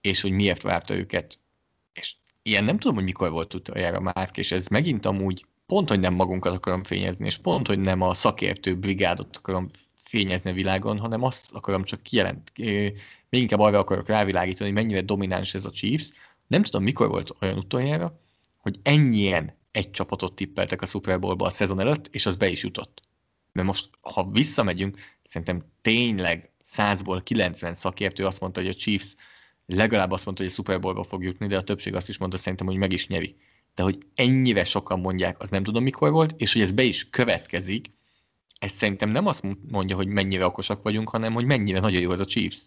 és 0.00 0.20
hogy 0.20 0.30
miért 0.30 0.62
várta 0.62 0.94
őket. 0.94 1.38
És 1.92 2.14
ilyen 2.42 2.64
nem 2.64 2.78
tudom, 2.78 2.94
hogy 2.94 3.04
mikor 3.04 3.30
volt 3.30 3.54
utoljára 3.54 4.00
már, 4.00 4.30
és 4.34 4.52
ez 4.52 4.66
megint 4.66 5.06
amúgy 5.06 5.44
pont, 5.66 5.88
hogy 5.88 6.00
nem 6.00 6.14
magunkat 6.14 6.54
akarom 6.54 6.84
fényezni, 6.84 7.26
és 7.26 7.38
pont, 7.38 7.66
hogy 7.66 7.78
nem 7.78 8.00
a 8.00 8.14
szakértő 8.14 8.76
brigádot 8.76 9.36
akarom 9.36 9.70
fényezni 10.14 10.50
a 10.50 10.54
világon, 10.54 10.98
hanem 10.98 11.22
azt 11.22 11.52
akarom 11.52 11.84
csak 11.84 12.02
kijelent, 12.02 12.52
még 13.28 13.42
inkább 13.42 13.60
arra 13.60 13.78
akarok 13.78 14.08
rávilágítani, 14.08 14.70
hogy 14.70 14.82
mennyire 14.82 15.00
domináns 15.00 15.54
ez 15.54 15.64
a 15.64 15.70
Chiefs. 15.70 16.10
Nem 16.46 16.62
tudom, 16.62 16.82
mikor 16.82 17.08
volt 17.08 17.34
olyan 17.40 17.58
utoljára, 17.58 18.20
hogy 18.58 18.78
ennyien 18.82 19.56
egy 19.70 19.90
csapatot 19.90 20.34
tippeltek 20.34 20.82
a 20.82 20.86
Super 20.86 21.20
Bowl-ba 21.20 21.46
a 21.46 21.50
szezon 21.50 21.80
előtt, 21.80 22.08
és 22.10 22.26
az 22.26 22.36
be 22.36 22.48
is 22.48 22.62
jutott. 22.62 23.02
Mert 23.52 23.66
most, 23.66 23.88
ha 24.00 24.30
visszamegyünk, 24.30 24.98
szerintem 25.24 25.64
tényleg 25.82 26.50
100-ból 26.76 27.20
90 27.24 27.74
szakértő 27.74 28.26
azt 28.26 28.40
mondta, 28.40 28.60
hogy 28.60 28.70
a 28.70 28.74
Chiefs 28.74 29.14
legalább 29.66 30.10
azt 30.10 30.24
mondta, 30.24 30.42
hogy 30.42 30.52
a 30.52 30.54
Super 30.54 30.80
Bowlba 30.80 31.02
fog 31.02 31.22
jutni, 31.22 31.46
de 31.46 31.56
a 31.56 31.62
többség 31.62 31.94
azt 31.94 32.08
is 32.08 32.18
mondta 32.18 32.38
szerintem, 32.38 32.66
hogy 32.66 32.76
meg 32.76 32.92
is 32.92 33.06
nyeri. 33.06 33.36
De 33.74 33.82
hogy 33.82 33.98
ennyire 34.14 34.64
sokan 34.64 35.00
mondják, 35.00 35.40
az 35.40 35.50
nem 35.50 35.64
tudom 35.64 35.82
mikor 35.82 36.10
volt, 36.10 36.34
és 36.36 36.52
hogy 36.52 36.62
ez 36.62 36.70
be 36.70 36.82
is 36.82 37.10
következik, 37.10 37.90
ez 38.64 38.72
szerintem 38.72 39.10
nem 39.10 39.26
azt 39.26 39.42
mondja, 39.68 39.96
hogy 39.96 40.06
mennyire 40.06 40.44
okosak 40.44 40.82
vagyunk, 40.82 41.08
hanem 41.08 41.32
hogy 41.32 41.44
mennyire 41.44 41.80
nagyon 41.80 42.00
jó 42.00 42.10
az 42.10 42.20
a 42.20 42.24
Chiefs. 42.24 42.58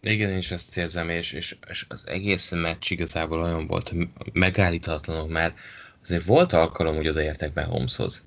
Igen, 0.00 0.30
én 0.30 0.36
is 0.36 0.50
ezt 0.50 0.76
érzem, 0.76 1.08
és, 1.08 1.32
és, 1.32 1.56
és 1.68 1.86
az 1.88 2.06
egész 2.06 2.50
meccs 2.50 2.90
igazából 2.90 3.42
olyan 3.42 3.66
volt, 3.66 3.88
hogy 3.88 4.08
megállíthatatlanok, 4.32 5.28
mert 5.28 5.58
azért 6.02 6.24
volt 6.24 6.52
alkalom, 6.52 6.96
hogy 6.96 7.08
odaértek 7.08 7.52
be 7.52 7.62
Holmeshoz. 7.62 8.26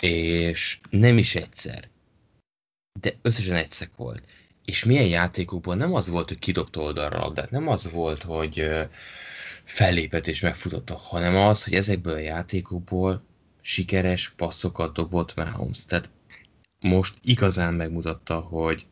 És 0.00 0.80
nem 0.90 1.18
is 1.18 1.34
egyszer. 1.34 1.88
De 3.00 3.14
összesen 3.22 3.56
egyszer 3.56 3.88
volt. 3.96 4.22
És 4.64 4.84
milyen 4.84 5.06
játékokból 5.06 5.74
nem 5.74 5.94
az 5.94 6.08
volt, 6.08 6.28
hogy 6.28 6.38
kidobta 6.38 6.80
oldalra 6.80 7.18
a 7.18 7.20
labdát, 7.20 7.50
nem 7.50 7.68
az 7.68 7.90
volt, 7.90 8.22
hogy 8.22 8.68
fellépett 9.64 10.26
és 10.26 10.40
megfutotta, 10.40 10.96
hanem 10.96 11.36
az, 11.36 11.64
hogy 11.64 11.74
ezekből 11.74 12.14
a 12.14 12.18
játékokból 12.18 13.22
sikeres 13.60 14.28
passzokat 14.28 14.92
dobott 14.92 15.34
Mahomes. 15.34 15.84
Tehát 15.84 16.10
most 16.80 17.14
igazán 17.22 17.74
megmutatta, 17.74 18.40
hogy, 18.40 18.86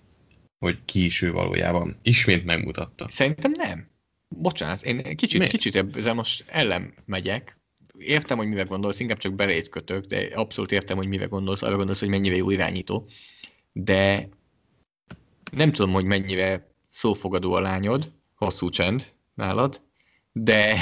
hogy 0.58 0.78
ki 0.84 1.04
is 1.04 1.22
ő 1.22 1.32
valójában. 1.32 1.98
Ismét 2.02 2.44
megmutatta. 2.44 3.08
Szerintem 3.08 3.52
nem. 3.52 3.88
Bocsánat, 4.28 4.82
én 4.82 5.16
kicsit, 5.16 5.38
Miért? 5.38 5.52
kicsit 5.52 5.96
ezzel 5.96 6.14
most 6.14 6.44
ellen 6.48 6.94
megyek. 7.04 7.58
Értem, 7.98 8.36
hogy 8.36 8.48
mivel 8.48 8.64
gondolsz, 8.64 9.00
inkább 9.00 9.18
csak 9.18 9.34
belét 9.34 9.68
kötök, 9.68 10.04
de 10.04 10.28
abszolút 10.34 10.72
értem, 10.72 10.96
hogy 10.96 11.08
mivel 11.08 11.28
gondolsz, 11.28 11.62
arra 11.62 11.76
gondolsz, 11.76 12.00
hogy 12.00 12.08
mennyire 12.08 12.36
jó 12.36 12.50
irányító. 12.50 13.08
De 13.72 14.28
nem 15.52 15.72
tudom, 15.72 15.92
hogy 15.92 16.04
mennyire 16.04 16.70
szófogadó 16.90 17.52
a 17.52 17.60
lányod, 17.60 18.12
hosszú 18.34 18.68
csend 18.68 19.12
nálad, 19.34 19.80
de... 20.32 20.76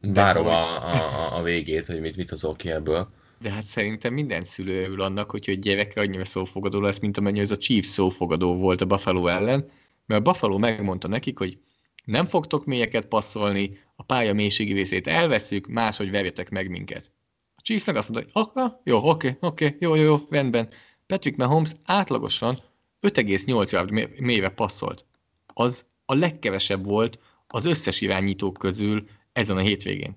Várom 0.00 0.46
a, 0.46 0.92
a, 0.94 1.36
a 1.36 1.42
végét, 1.42 1.86
hogy 1.86 2.00
mit, 2.00 2.16
mit 2.16 2.30
hozol 2.30 2.56
ki 2.56 2.70
ebből. 2.70 3.12
De 3.42 3.50
hát 3.50 3.64
szerintem 3.64 4.12
minden 4.12 4.44
szülő 4.44 4.82
örül 4.82 5.00
annak, 5.00 5.30
hogy 5.30 5.44
egy 5.48 5.58
gyereke 5.58 6.00
annyira 6.00 6.24
szófogadó 6.24 6.80
lesz, 6.80 6.98
mint 6.98 7.16
amennyi 7.16 7.40
ez 7.40 7.50
a 7.50 7.56
Chiefs 7.56 7.88
szófogadó 7.88 8.56
volt 8.56 8.80
a 8.80 8.86
Buffalo 8.86 9.26
ellen, 9.26 9.70
mert 10.06 10.20
a 10.20 10.30
Buffalo 10.30 10.58
megmondta 10.58 11.08
nekik, 11.08 11.38
hogy 11.38 11.58
nem 12.04 12.26
fogtok 12.26 12.64
mélyeket 12.64 13.06
passzolni, 13.06 13.78
a 13.96 14.02
pálya 14.02 14.32
mélységi 14.32 14.72
részét 14.72 15.06
elveszük, 15.06 15.66
máshogy 15.66 16.10
verjetek 16.10 16.50
meg 16.50 16.70
minket. 16.70 17.12
A 17.54 17.60
Chiefs 17.62 17.84
meg 17.84 17.96
azt 17.96 18.08
mondta, 18.08 18.30
hogy 18.32 18.52
ah, 18.54 18.72
jó, 18.84 19.08
oké, 19.08 19.36
oké, 19.40 19.76
jó, 19.80 19.94
jó, 19.94 20.02
jó, 20.02 20.18
rendben. 20.30 20.68
Patrick 21.06 21.36
Mahomes 21.36 21.70
átlagosan 21.84 22.62
5,8 23.00 23.70
yard 23.70 24.20
mélyre 24.20 24.48
passzolt. 24.48 25.04
Az 25.46 25.84
a 26.04 26.14
legkevesebb 26.14 26.84
volt 26.84 27.18
az 27.46 27.64
összes 27.64 28.00
irányítók 28.00 28.58
közül 28.58 29.04
ezen 29.32 29.56
a 29.56 29.60
hétvégén. 29.60 30.16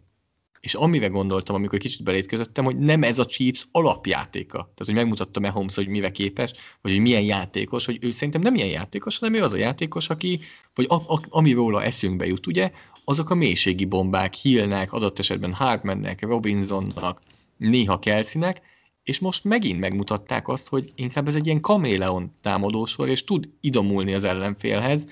És 0.65 0.73
amire 0.73 1.07
gondoltam, 1.07 1.55
amikor 1.55 1.79
kicsit 1.79 2.03
belétkezöttem, 2.03 2.65
hogy 2.65 2.77
nem 2.77 3.03
ez 3.03 3.19
a 3.19 3.25
Chiefs 3.25 3.67
alapjátéka. 3.71 4.57
Tehát, 4.57 4.85
hogy 4.85 4.93
megmutatta 4.93 5.39
Mahomes, 5.39 5.75
hogy 5.75 5.87
mire 5.87 6.11
képes, 6.11 6.51
vagy 6.81 6.91
hogy 6.91 7.01
milyen 7.01 7.21
játékos, 7.21 7.85
hogy 7.85 7.97
ő 8.01 8.11
szerintem 8.11 8.41
nem 8.41 8.55
ilyen 8.55 8.67
játékos, 8.67 9.17
hanem 9.17 9.33
ő 9.33 9.41
az 9.41 9.53
a 9.53 9.57
játékos, 9.57 10.09
aki, 10.09 10.39
vagy 10.75 10.85
a, 10.89 10.95
a, 10.95 11.21
ami 11.29 11.51
róla 11.51 11.83
eszünkbe 11.83 12.25
jut, 12.25 12.47
ugye, 12.47 12.71
azok 13.03 13.29
a 13.29 13.35
mélységi 13.35 13.85
bombák, 13.85 14.33
Hillnek, 14.33 14.93
adott 14.93 15.19
esetben 15.19 15.53
Hartmannek, 15.53 16.21
Robinsonnak, 16.21 17.21
néha 17.57 17.99
Kelseynek, 17.99 18.61
és 19.03 19.19
most 19.19 19.43
megint 19.43 19.79
megmutatták 19.79 20.47
azt, 20.47 20.67
hogy 20.67 20.91
inkább 20.95 21.27
ez 21.27 21.35
egy 21.35 21.45
ilyen 21.45 21.61
kaméleon 21.61 22.31
támadósor, 22.41 23.09
és 23.09 23.23
tud 23.23 23.49
idomulni 23.61 24.13
az 24.13 24.23
ellenfélhez, 24.23 25.07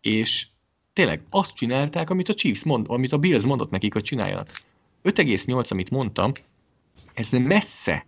és 0.00 0.46
tényleg 0.92 1.22
azt 1.30 1.54
csinálták, 1.54 2.10
amit 2.10 2.28
a 2.28 2.34
Chiefs 2.34 2.64
mond, 2.64 2.86
amit 2.88 3.12
a 3.12 3.18
Bills 3.18 3.44
mondott 3.44 3.70
nekik, 3.70 3.92
hogy 3.92 4.02
csináljanak. 4.02 4.66
5,8, 5.04 5.70
amit 5.70 5.90
mondtam, 5.90 6.32
ez 7.14 7.28
messze 7.30 8.04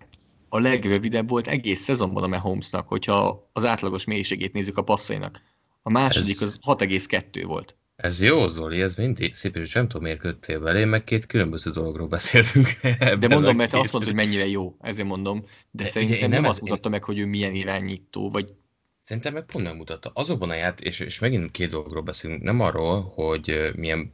a 0.48 0.58
legrövidebb 0.58 1.28
volt 1.28 1.46
egész 1.46 1.80
szezonban 1.80 2.22
a 2.22 2.26
Mahomesnak, 2.26 2.88
hogyha 2.88 3.48
az 3.52 3.64
átlagos 3.64 4.04
mélységét 4.04 4.52
nézzük 4.52 4.78
a 4.78 4.82
passzainak. 4.82 5.40
A 5.82 5.90
második 5.90 6.40
ez... 6.40 6.42
az 6.42 6.58
6,2 6.62 7.42
volt. 7.46 7.74
Ez 7.96 8.22
jó, 8.22 8.48
Zoli, 8.48 8.80
ez 8.80 8.94
mindig 8.94 9.34
szép, 9.34 9.56
és 9.56 9.72
nem 9.72 9.88
tudom, 9.88 10.02
miért 10.02 10.18
köttél 10.18 10.60
vele, 10.60 10.84
meg 10.84 11.04
két 11.04 11.26
különböző 11.26 11.70
dologról 11.70 12.06
beszéltünk. 12.06 12.68
De 13.20 13.28
mondom, 13.28 13.56
mert 13.56 13.70
te 13.70 13.78
azt 13.78 13.92
mondod, 13.92 14.10
hogy 14.10 14.18
mennyire 14.18 14.46
jó, 14.46 14.76
ezért 14.80 15.08
mondom, 15.08 15.44
de, 15.70 15.84
de 15.84 15.90
szerintem 15.90 16.18
nem, 16.18 16.30
nem 16.30 16.50
azt 16.50 16.60
mutatta 16.60 16.84
én... 16.84 16.90
meg, 16.90 17.04
hogy 17.04 17.18
ő 17.18 17.26
milyen 17.26 17.54
irányító, 17.54 18.30
vagy 18.30 18.54
Szerintem 19.02 19.32
meg 19.32 19.44
pont 19.44 19.64
nem 19.64 19.76
mutatta. 19.76 20.10
Azokban 20.14 20.50
a 20.50 20.54
ját, 20.54 20.80
és, 20.80 21.00
és 21.00 21.18
megint 21.18 21.50
két 21.50 21.70
dologról 21.70 22.02
beszélünk, 22.02 22.42
nem 22.42 22.60
arról, 22.60 23.12
hogy 23.14 23.70
milyen 23.76 24.12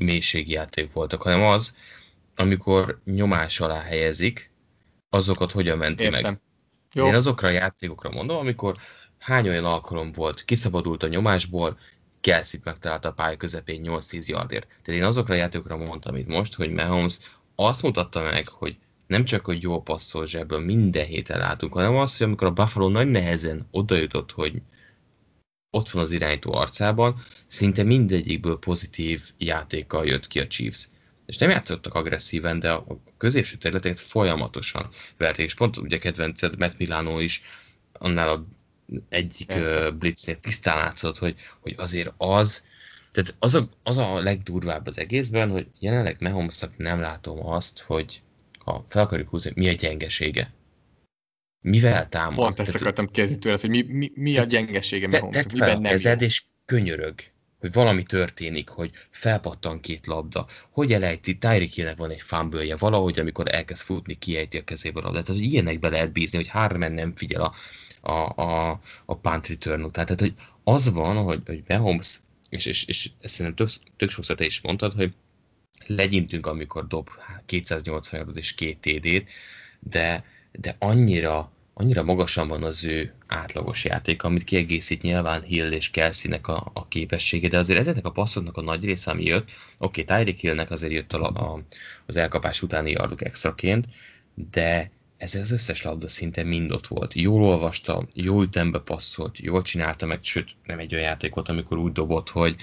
mélységjáték 0.00 0.92
voltak, 0.92 1.22
hanem 1.22 1.42
az, 1.42 1.76
amikor 2.34 3.00
nyomás 3.04 3.60
alá 3.60 3.80
helyezik, 3.80 4.50
azokat 5.10 5.52
hogyan 5.52 5.78
menti 5.78 6.04
Értem. 6.04 6.20
meg. 6.22 6.40
Jó. 6.92 7.06
Én 7.06 7.14
azokra 7.14 7.48
a 7.48 7.50
játékokra 7.50 8.10
mondom, 8.10 8.36
amikor 8.36 8.76
hány 9.18 9.48
olyan 9.48 9.64
alkalom 9.64 10.12
volt, 10.12 10.44
kiszabadult 10.44 11.02
a 11.02 11.08
nyomásból, 11.08 11.78
Kelsey-t 12.20 12.64
megtalálta 12.64 13.08
a 13.08 13.12
pálya 13.12 13.36
közepén 13.36 13.80
8-10 13.84 14.26
yardért. 14.26 14.66
Tehát 14.82 15.00
én 15.00 15.06
azokra 15.06 15.34
a 15.34 15.36
játékokra 15.36 15.76
mondtam 15.76 16.16
itt 16.16 16.26
most, 16.26 16.54
hogy 16.54 16.70
Mahomes 16.70 17.18
azt 17.54 17.82
mutatta 17.82 18.22
meg, 18.22 18.48
hogy 18.48 18.76
nem 19.06 19.24
csak, 19.24 19.44
hogy 19.44 19.62
jó 19.62 19.82
passzol 19.82 20.26
zsebből 20.26 20.58
minden 20.60 21.06
héten 21.06 21.38
látunk, 21.38 21.72
hanem 21.72 21.96
az, 21.96 22.16
hogy 22.16 22.26
amikor 22.26 22.46
a 22.46 22.52
Buffalo 22.52 22.88
nagy 22.88 23.10
nehezen 23.10 23.68
odajutott, 23.70 24.32
hogy 24.32 24.62
ott 25.76 25.90
van 25.90 26.02
az 26.02 26.10
irányító 26.10 26.54
arcában, 26.54 27.24
szinte 27.46 27.82
mindegyikből 27.82 28.58
pozitív 28.58 29.22
játékkal 29.38 30.06
jött 30.06 30.26
ki 30.26 30.40
a 30.40 30.46
Chiefs. 30.46 30.88
És 31.26 31.36
nem 31.36 31.50
játszottak 31.50 31.94
agresszíven, 31.94 32.58
de 32.58 32.70
a 32.70 32.86
középső 33.18 33.56
területeket 33.56 34.00
folyamatosan 34.00 34.88
verték, 35.16 35.46
és 35.46 35.54
pont 35.54 35.76
ugye 35.76 35.98
kedvenced 35.98 36.58
Matt 36.58 36.78
Milano 36.78 37.20
is 37.20 37.42
annál 37.92 38.28
a 38.28 38.46
egyik 39.08 39.52
uh, 39.54 39.92
blitznél 39.92 40.40
tisztán 40.40 40.76
látszott, 40.76 41.18
hogy, 41.18 41.34
hogy 41.60 41.74
azért 41.76 42.12
az, 42.16 42.62
tehát 43.12 43.34
az 43.38 43.54
a, 43.54 43.68
az 43.82 43.96
a 43.96 44.22
legdurvább 44.22 44.86
az 44.86 44.98
egészben, 44.98 45.50
hogy 45.50 45.66
jelenleg 45.78 46.16
Mahomesnak 46.20 46.76
nem 46.76 47.00
látom 47.00 47.46
azt, 47.46 47.80
hogy 47.80 48.22
ha 48.58 48.86
fel 48.88 49.02
akarjuk 49.02 49.28
húzni, 49.28 49.52
mi 49.54 49.68
a 49.68 49.72
gyengesége. 49.72 50.52
Mivel 51.66 52.08
támad? 52.08 52.34
Pont 52.34 52.60
ezt 52.60 52.74
akartam 52.74 53.10
kérdezni 53.10 53.38
tőled, 53.38 53.60
hogy 53.60 53.70
mi, 53.70 53.82
mi, 53.82 54.12
mi 54.14 54.38
a 54.38 54.44
gyengesége 54.44 55.08
te, 55.08 55.18
Mahomes, 55.18 55.44
fel 55.48 55.76
a 55.76 55.80
kezed, 55.80 56.22
és 56.22 56.42
könyörög, 56.64 57.14
hogy 57.58 57.72
valami 57.72 58.02
történik, 58.02 58.68
hogy 58.68 58.90
felpattan 59.10 59.80
két 59.80 60.06
labda, 60.06 60.46
hogy 60.70 60.92
elejti, 60.92 61.38
Tyreek 61.38 61.70
Hillnek 61.70 61.96
van 61.96 62.10
egy 62.10 62.20
fumble 62.20 62.76
valahogy, 62.76 63.18
amikor 63.18 63.54
elkezd 63.54 63.82
futni, 63.82 64.14
kiejti 64.14 64.56
a 64.56 64.64
kezéből 64.64 65.02
a 65.02 65.04
labdát. 65.06 65.24
Tehát, 65.24 65.40
hogy 65.40 65.50
ilyenekbe 65.50 65.88
lehet 65.88 66.12
bízni, 66.12 66.38
hogy 66.38 66.48
Harman 66.48 66.92
nem 66.92 67.12
figyel 67.16 67.42
a, 67.42 67.54
a, 68.10 68.42
a, 68.42 68.80
a 69.04 69.16
punt 69.16 69.46
return 69.48 69.82
után. 69.82 70.04
Tehát, 70.04 70.20
hogy 70.20 70.34
az 70.64 70.92
van, 70.92 71.16
hogy, 71.16 71.40
hogy 71.46 71.62
Mahomes, 71.68 72.20
és, 72.50 72.66
és, 72.66 72.84
és 72.84 73.10
ezt 73.20 73.34
szerintem 73.34 73.66
tök, 73.66 73.76
tök 73.96 74.10
sokszor 74.10 74.36
te 74.36 74.44
is 74.44 74.60
mondtad, 74.60 74.92
hogy 74.92 75.12
legyintünk, 75.86 76.46
amikor 76.46 76.86
dob 76.86 77.08
280 77.46 78.20
yardot 78.20 78.36
és 78.36 78.54
két 78.54 78.78
TD-t, 78.80 79.30
de, 79.80 80.24
de 80.52 80.76
annyira, 80.78 81.54
annyira 81.78 82.02
magasan 82.02 82.48
van 82.48 82.62
az 82.62 82.84
ő 82.84 83.12
átlagos 83.26 83.84
játék, 83.84 84.22
amit 84.22 84.44
kiegészít 84.44 85.02
nyilván 85.02 85.42
Hill 85.42 85.72
és 85.72 85.90
Kelsey-nek 85.90 86.48
a, 86.48 86.70
a 86.72 86.88
képessége, 86.88 87.48
de 87.48 87.58
azért 87.58 87.78
ezeknek 87.78 88.06
a 88.06 88.10
passzoknak 88.10 88.56
a 88.56 88.62
nagy 88.62 88.84
része, 88.84 89.10
ami 89.10 89.24
jött, 89.24 89.50
oké, 89.78 90.02
okay, 90.02 90.04
Tyreek 90.04 90.38
Hillnek 90.38 90.70
azért 90.70 90.92
jött 90.92 91.12
a, 91.12 91.28
a, 91.28 91.62
az 92.06 92.16
elkapás 92.16 92.62
utáni 92.62 92.90
yardok 92.90 93.24
extraként, 93.24 93.86
de 94.34 94.90
ez 95.16 95.34
az 95.34 95.50
összes 95.50 95.82
labda 95.82 96.08
szinte 96.08 96.42
mind 96.42 96.72
ott 96.72 96.86
volt. 96.86 97.14
Jól 97.14 97.42
olvasta, 97.42 98.06
jó 98.14 98.42
ütembe 98.42 98.78
passzolt, 98.78 99.38
jól 99.38 99.62
csinálta 99.62 100.06
meg, 100.06 100.18
sőt 100.22 100.50
nem 100.66 100.78
egy 100.78 100.94
olyan 100.94 101.06
játék 101.06 101.34
volt, 101.34 101.48
amikor 101.48 101.78
úgy 101.78 101.92
dobott, 101.92 102.28
hogy, 102.28 102.56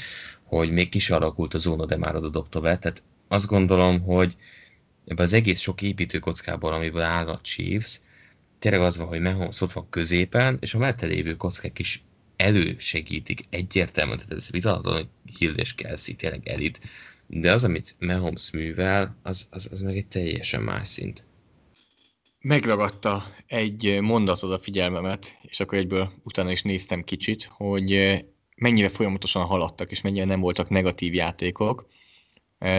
hogy 0.43 0.71
még 0.71 0.89
kis 0.89 1.09
alakult 1.09 1.53
a 1.53 1.57
zóna, 1.57 1.85
de 1.85 1.97
már 1.97 2.15
oda 2.15 2.29
dobta 2.29 2.59
be. 2.59 2.77
Tehát 2.77 3.03
azt 3.27 3.47
gondolom, 3.47 4.01
hogy 4.01 4.35
ebben 5.05 5.25
az 5.25 5.33
egész 5.33 5.59
sok 5.59 5.81
építőkockából, 5.81 6.73
amiből 6.73 7.01
áll 7.01 7.27
a 7.27 7.39
Chiefs, 7.41 7.99
tényleg 8.63 8.81
az 8.81 8.97
van, 8.97 9.07
hogy 9.07 9.21
Mahomes 9.21 9.61
ott 9.61 9.71
van 9.71 9.89
középen, 9.89 10.57
és 10.61 10.73
a 10.73 10.77
mellette 10.77 11.05
lévő 11.05 11.35
kockák 11.35 11.79
is 11.79 12.03
elősegítik 12.35 13.45
egyértelműen, 13.49 14.17
tehát 14.17 14.31
ez 14.31 14.51
vitatlan, 14.51 14.93
hogy 14.93 15.07
Hill 15.37 15.53
és 15.53 15.75
Kelsey 15.75 16.15
tényleg 16.15 16.47
elit, 16.47 16.79
de 17.27 17.51
az, 17.51 17.63
amit 17.63 17.95
Mahomes 17.99 18.51
művel, 18.51 19.15
az, 19.21 19.47
az, 19.51 19.69
az 19.71 19.81
meg 19.81 19.97
egy 19.97 20.07
teljesen 20.07 20.61
más 20.61 20.87
szint. 20.87 21.25
Megragadta 22.39 23.35
egy 23.47 23.99
mondatod 24.01 24.51
a 24.51 24.59
figyelmemet, 24.59 25.37
és 25.41 25.59
akkor 25.59 25.77
egyből 25.77 26.11
utána 26.23 26.51
is 26.51 26.61
néztem 26.61 27.03
kicsit, 27.03 27.43
hogy 27.43 28.19
mennyire 28.55 28.89
folyamatosan 28.89 29.45
haladtak, 29.45 29.91
és 29.91 30.01
mennyire 30.01 30.25
nem 30.25 30.39
voltak 30.39 30.69
negatív 30.69 31.13
játékok. 31.13 31.87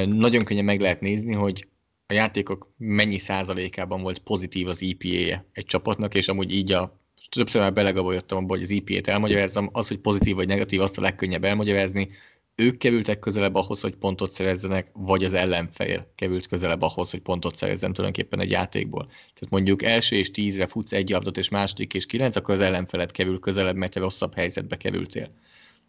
Nagyon 0.07 0.45
könnyen 0.45 0.65
meg 0.65 0.81
lehet 0.81 1.01
nézni, 1.01 1.35
hogy 1.35 1.67
a 2.07 2.13
játékok 2.13 2.73
mennyi 2.77 3.19
százalékában 3.19 4.03
volt 4.03 4.19
pozitív 4.19 4.69
az 4.69 4.83
EPA-je 4.83 5.47
egy 5.53 5.65
csapatnak, 5.65 6.15
és 6.15 6.29
amúgy 6.29 6.53
így 6.53 6.73
a 6.73 6.99
többször 7.31 7.61
már 7.61 7.73
belegabolyodtam 7.73 8.39
abba, 8.39 8.55
hogy 8.55 8.63
az 8.63 8.71
EPA-t 8.71 9.09
elmagyarázzam, 9.09 9.69
az, 9.73 9.89
hogy 9.89 9.99
pozitív 9.99 10.35
vagy 10.35 10.49
negatív, 10.49 10.81
azt 10.81 10.99
a 10.99 11.01
legkönnyebb 11.01 11.45
elmagyarázni. 11.45 12.11
Ők 12.55 12.79
kerültek 12.79 13.19
közelebb 13.19 13.55
ahhoz, 13.55 13.81
hogy 13.81 13.95
pontot 13.95 14.33
szerezzenek, 14.33 14.91
vagy 14.93 15.25
az 15.25 15.35
ellenfél 15.35 16.13
került 16.15 16.47
közelebb 16.47 16.83
ahhoz, 16.83 17.11
hogy 17.11 17.21
pontot 17.21 17.57
szerezzen 17.57 17.93
tulajdonképpen 17.93 18.41
egy 18.41 18.51
játékból. 18.51 19.07
Tehát 19.07 19.51
mondjuk 19.51 19.83
első 19.83 20.17
és 20.17 20.31
tízre 20.31 20.67
futsz 20.67 20.93
egy 20.93 21.13
abdot, 21.13 21.39
és 21.39 21.49
második 21.49 21.95
és 21.95 22.07
kilenc, 22.07 22.37
akkor 22.37 22.55
az 22.55 22.61
ellenfelet 22.61 23.13
kerül 23.13 23.39
közelebb, 23.39 23.77
mert 23.77 23.93
te 23.93 24.01
rosszabb 24.01 24.35
helyzetbe 24.35 24.77
kerültél. 24.77 25.31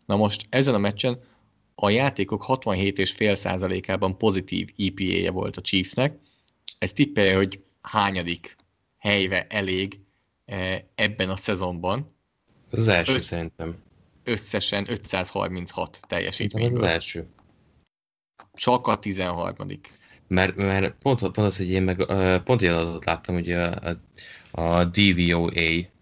Na 0.06 0.16
most 0.16 0.46
ezen 0.50 0.74
a 0.74 0.78
meccsen 0.78 1.20
a 1.76 1.90
játékok 1.90 2.46
67,5%-ában 2.48 4.18
pozitív 4.18 4.74
EPA-je 4.78 5.32
volt 5.32 5.58
a 5.58 5.62
Chiefsnek. 5.62 6.18
Ez 6.78 6.94
tippelje, 6.94 7.36
hogy 7.36 7.64
hányadik 7.82 8.56
helyre 8.98 9.48
elég 9.50 10.00
eh, 10.46 10.82
ebben 10.96 11.30
a 11.30 11.36
szezonban. 11.36 12.16
Ez 12.72 12.80
az 12.80 12.88
első 12.88 13.14
Öt, 13.14 13.24
szerintem. 13.24 13.76
Összesen 14.24 14.86
536 14.90 16.00
teljesítmény. 16.08 16.66
Ez 16.66 16.74
az 16.74 16.82
első. 16.82 17.28
Csak 18.54 18.88
a 18.88 19.00
13. 19.00 19.56
Mert, 20.28 20.56
mert 20.56 20.96
pont, 21.02 21.20
pont 21.20 21.38
az, 21.38 21.58
hogy 21.58 21.70
én 21.70 21.84
meg 21.84 22.06
pont 22.44 22.62
ilyen 22.62 22.76
adatot 22.76 23.06
láttam, 23.06 23.36
hogy 23.36 23.52
a, 23.52 23.72
a, 23.72 23.98
a 24.62 24.86
DVOA, 24.86 25.94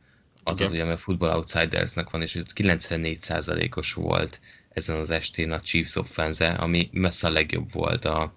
az 0.44 0.62
az, 0.62 0.72
ugye, 0.72 0.86
a 0.86 0.98
Football 0.98 1.36
Outsidersnek 1.36 2.10
van, 2.10 2.22
és 2.22 2.42
94%-os 2.56 3.94
volt 3.94 4.40
ezen 4.74 4.96
az 4.96 5.10
estén 5.10 5.52
a 5.52 5.62
Chiefs 5.62 5.96
offense 5.96 6.52
ami 6.52 6.90
messze 6.92 7.28
a 7.28 7.32
legjobb 7.32 7.72
volt 7.72 8.06
a, 8.06 8.34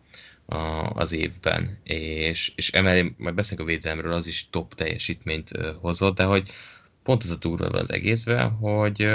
a, 0.47 0.57
az 0.95 1.13
évben. 1.13 1.79
És, 1.83 2.53
és 2.57 2.71
emellé, 2.71 3.15
majd 3.17 3.35
beszélünk 3.35 3.69
a 3.69 3.73
védelemről, 3.73 4.13
az 4.13 4.27
is 4.27 4.49
top 4.51 4.75
teljesítményt 4.75 5.51
hozott, 5.81 6.17
de 6.17 6.25
hogy 6.25 6.51
pont 7.03 7.23
az 7.23 7.31
a 7.31 7.39
túra 7.39 7.67
az 7.67 7.93
egészben, 7.93 8.51
hogy 8.51 9.09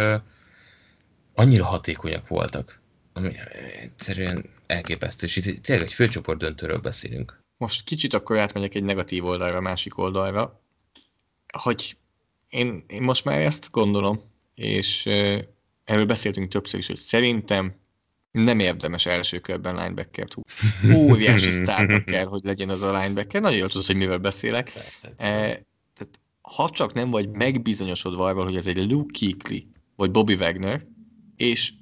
annyira 1.34 1.66
hatékonyak 1.66 2.28
voltak, 2.28 2.82
ami 3.14 3.34
egyszerűen 3.82 4.46
elképesztő, 4.68 5.26
és 5.26 5.36
itt 5.36 5.64
tényleg 5.64 5.86
egy 5.86 5.94
főcsoport 5.94 6.40
döntőről 6.40 6.80
beszélünk. 6.80 7.44
Most 7.58 7.84
kicsit 7.84 8.14
akkor 8.14 8.38
átmegyek 8.38 8.76
egy 8.76 8.84
negatív 8.84 9.26
oldalra, 9.26 9.58
a 9.58 9.62
másik 9.62 9.98
oldalra, 9.98 10.62
hogy 11.58 11.98
én, 12.50 12.84
én 12.88 13.02
most 13.02 13.26
már 13.26 13.42
ezt 13.42 13.72
gondolom, 13.72 14.22
és 14.56 15.10
erről 15.84 16.06
beszéltünk 16.06 16.52
többször 16.52 16.80
is, 16.80 16.88
hogy 16.88 16.98
szerintem 16.98 17.80
nem 18.32 18.60
érdemes 18.60 19.06
első 19.06 19.40
körben 19.40 19.76
linebacker-t 19.76 20.36
Óriási 20.96 21.52
sztárnak 21.52 22.06
kell, 22.06 22.26
hogy 22.26 22.44
legyen 22.44 22.70
az 22.70 22.82
a 22.82 23.00
linebacker. 23.00 23.42
Nagyon 23.42 23.58
jól 23.58 23.68
tudod, 23.68 23.86
hogy 23.86 23.96
mivel 23.96 24.18
beszélek. 24.18 24.72
Persze. 24.74 25.08
E, 25.18 25.66
tehát, 25.94 26.20
ha 26.42 26.70
csak 26.70 26.94
nem 26.94 27.10
vagy 27.10 27.30
megbizonyosodva 27.30 28.26
arról, 28.26 28.44
hogy 28.44 28.56
ez 28.56 28.68
egy 28.68 28.90
Luke 28.90 29.20
Kuechly, 29.20 29.68
vagy 29.96 30.12
Bobby 30.12 30.34
Wagner, 30.34 30.86
és, 31.36 31.74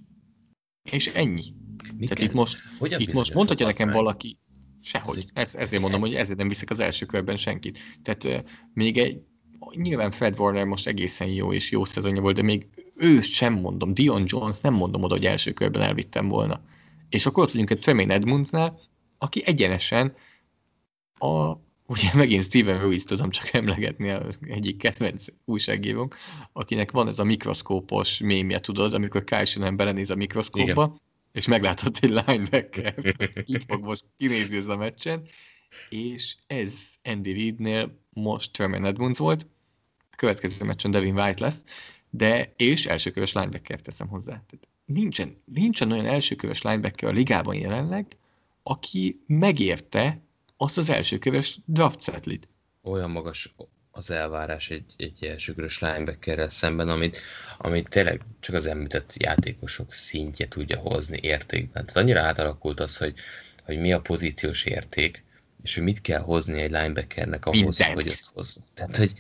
és 0.92 1.08
ennyi. 1.08 1.44
Mi 1.98 2.08
tehát 2.08 2.24
itt 2.24 2.34
most, 2.34 2.58
itt 2.80 3.14
most 3.14 3.34
mondhatja 3.34 3.66
nekem 3.66 3.88
meg? 3.88 3.96
valaki, 3.96 4.38
sehogy. 4.82 5.26
Ez, 5.34 5.56
ezért 5.56 5.82
mondom, 5.82 6.00
hogy 6.00 6.16
ezért 6.16 6.38
nem 6.38 6.48
viszek 6.48 6.70
az 6.70 6.80
első 6.80 7.06
körben 7.06 7.38
senkit. 7.38 7.80
Tehát 8.02 8.44
még 8.74 8.98
egy, 8.98 9.22
nyilván 9.76 10.12
Fred 10.12 10.40
Warner 10.40 10.66
most 10.66 10.88
egészen 10.88 11.28
jó 11.28 11.54
és 11.54 11.72
jó 11.72 11.86
szezonja 11.86 12.22
volt, 12.22 12.36
de 12.36 12.42
még 12.42 12.68
ő 13.00 13.22
sem 13.22 13.54
mondom, 13.54 13.94
Dion 13.94 14.24
Jones 14.26 14.60
nem 14.62 14.74
mondom 14.74 15.04
oda, 15.04 15.14
hogy 15.14 15.26
első 15.26 15.52
körben 15.52 15.82
elvittem 15.82 16.28
volna. 16.28 16.62
És 17.10 17.26
akkor 17.26 17.44
ott 17.44 17.52
vagyunk 17.52 17.70
egy 17.70 17.80
Tremaine 17.80 18.14
Edmundsnál, 18.14 18.80
aki 19.18 19.42
egyenesen 19.46 20.16
a, 21.18 21.54
ugye 21.86 22.10
megint 22.14 22.44
Steven 22.44 22.80
Ruiz 22.80 23.04
tudom 23.04 23.30
csak 23.30 23.54
emlegetni, 23.54 24.10
a 24.10 24.26
egyik 24.42 24.78
kedvenc 24.78 25.26
újságírónk, 25.46 26.16
akinek 26.54 26.92
van 26.92 27.08
ez 27.08 27.20
a 27.20 27.24
mikroszkópos 27.24 28.20
mémje, 28.20 28.60
tudod, 28.60 28.94
amikor 28.94 29.24
Kyle 29.24 29.72
belenéz 29.72 30.10
a 30.10 30.16
mikroszkópba, 30.16 30.84
Igen. 30.84 31.02
és 31.32 31.48
megláthat 31.48 31.98
egy 32.02 32.10
linebacker, 32.10 33.16
így 33.46 33.64
fog 33.68 33.84
most 33.84 34.06
kinézni 34.18 34.58
ez 34.58 34.68
a 34.68 34.78
meccsen, 34.78 35.28
és 35.90 36.36
ez 36.48 36.74
Andy 37.04 37.34
Reidnél 37.34 38.00
most 38.10 38.52
Tremaine 38.52 38.88
Edmunds 38.88 39.20
volt, 39.20 39.48
a 40.12 40.16
következő 40.16 40.66
meccsen 40.66 40.92
Devin 40.92 41.20
White 41.20 41.44
lesz, 41.44 41.64
de 42.10 42.54
és 42.56 42.86
elsőkörös 42.86 43.34
linebacker 43.34 43.82
teszem 43.82 44.08
hozzá. 44.08 44.32
Tehát 44.32 44.68
nincsen, 44.86 45.42
nincsen 45.46 45.92
olyan 45.92 46.06
elsőkörös 46.06 46.62
linebacker 46.62 47.10
a 47.10 47.14
ligában 47.14 47.56
jelenleg, 47.56 48.06
aki 48.64 49.24
megérte 49.28 50.20
azt 50.58 50.78
az 50.78 50.90
elsőkörös 50.90 51.60
draft 51.66 52.04
setlit. 52.04 52.48
Olyan 52.82 53.12
magas 53.12 53.54
az 53.92 54.12
elvárás 54.12 54.70
egy, 54.70 54.94
egy 54.98 55.24
elsőkörös 55.24 55.80
linebackerrel 55.80 56.50
szemben, 56.50 56.90
amit, 56.90 57.20
amit 57.58 57.90
tényleg 57.90 58.22
csak 58.40 58.56
az 58.56 58.66
említett 58.66 59.14
játékosok 59.18 59.94
szintje 59.94 60.48
tudja 60.48 60.78
hozni 60.78 61.20
értékben. 61.22 61.86
Tehát 61.86 61.98
annyira 61.98 62.22
átalakult 62.22 62.80
az, 62.80 62.98
hogy, 62.98 63.14
hogy 63.64 63.80
mi 63.80 63.94
a 63.94 64.02
pozíciós 64.02 64.64
érték, 64.64 65.24
és 65.64 65.76
hogy 65.76 65.84
mit 65.84 66.02
kell 66.02 66.22
hozni 66.22 66.62
egy 66.62 66.72
linebackernek 66.72 67.46
ahhoz, 67.46 67.78
Mindent. 67.78 67.94
hogy 67.94 68.08
azt 68.08 68.30
hozza. 68.34 68.62
Tehát, 68.74 68.96
hogy 68.96 69.14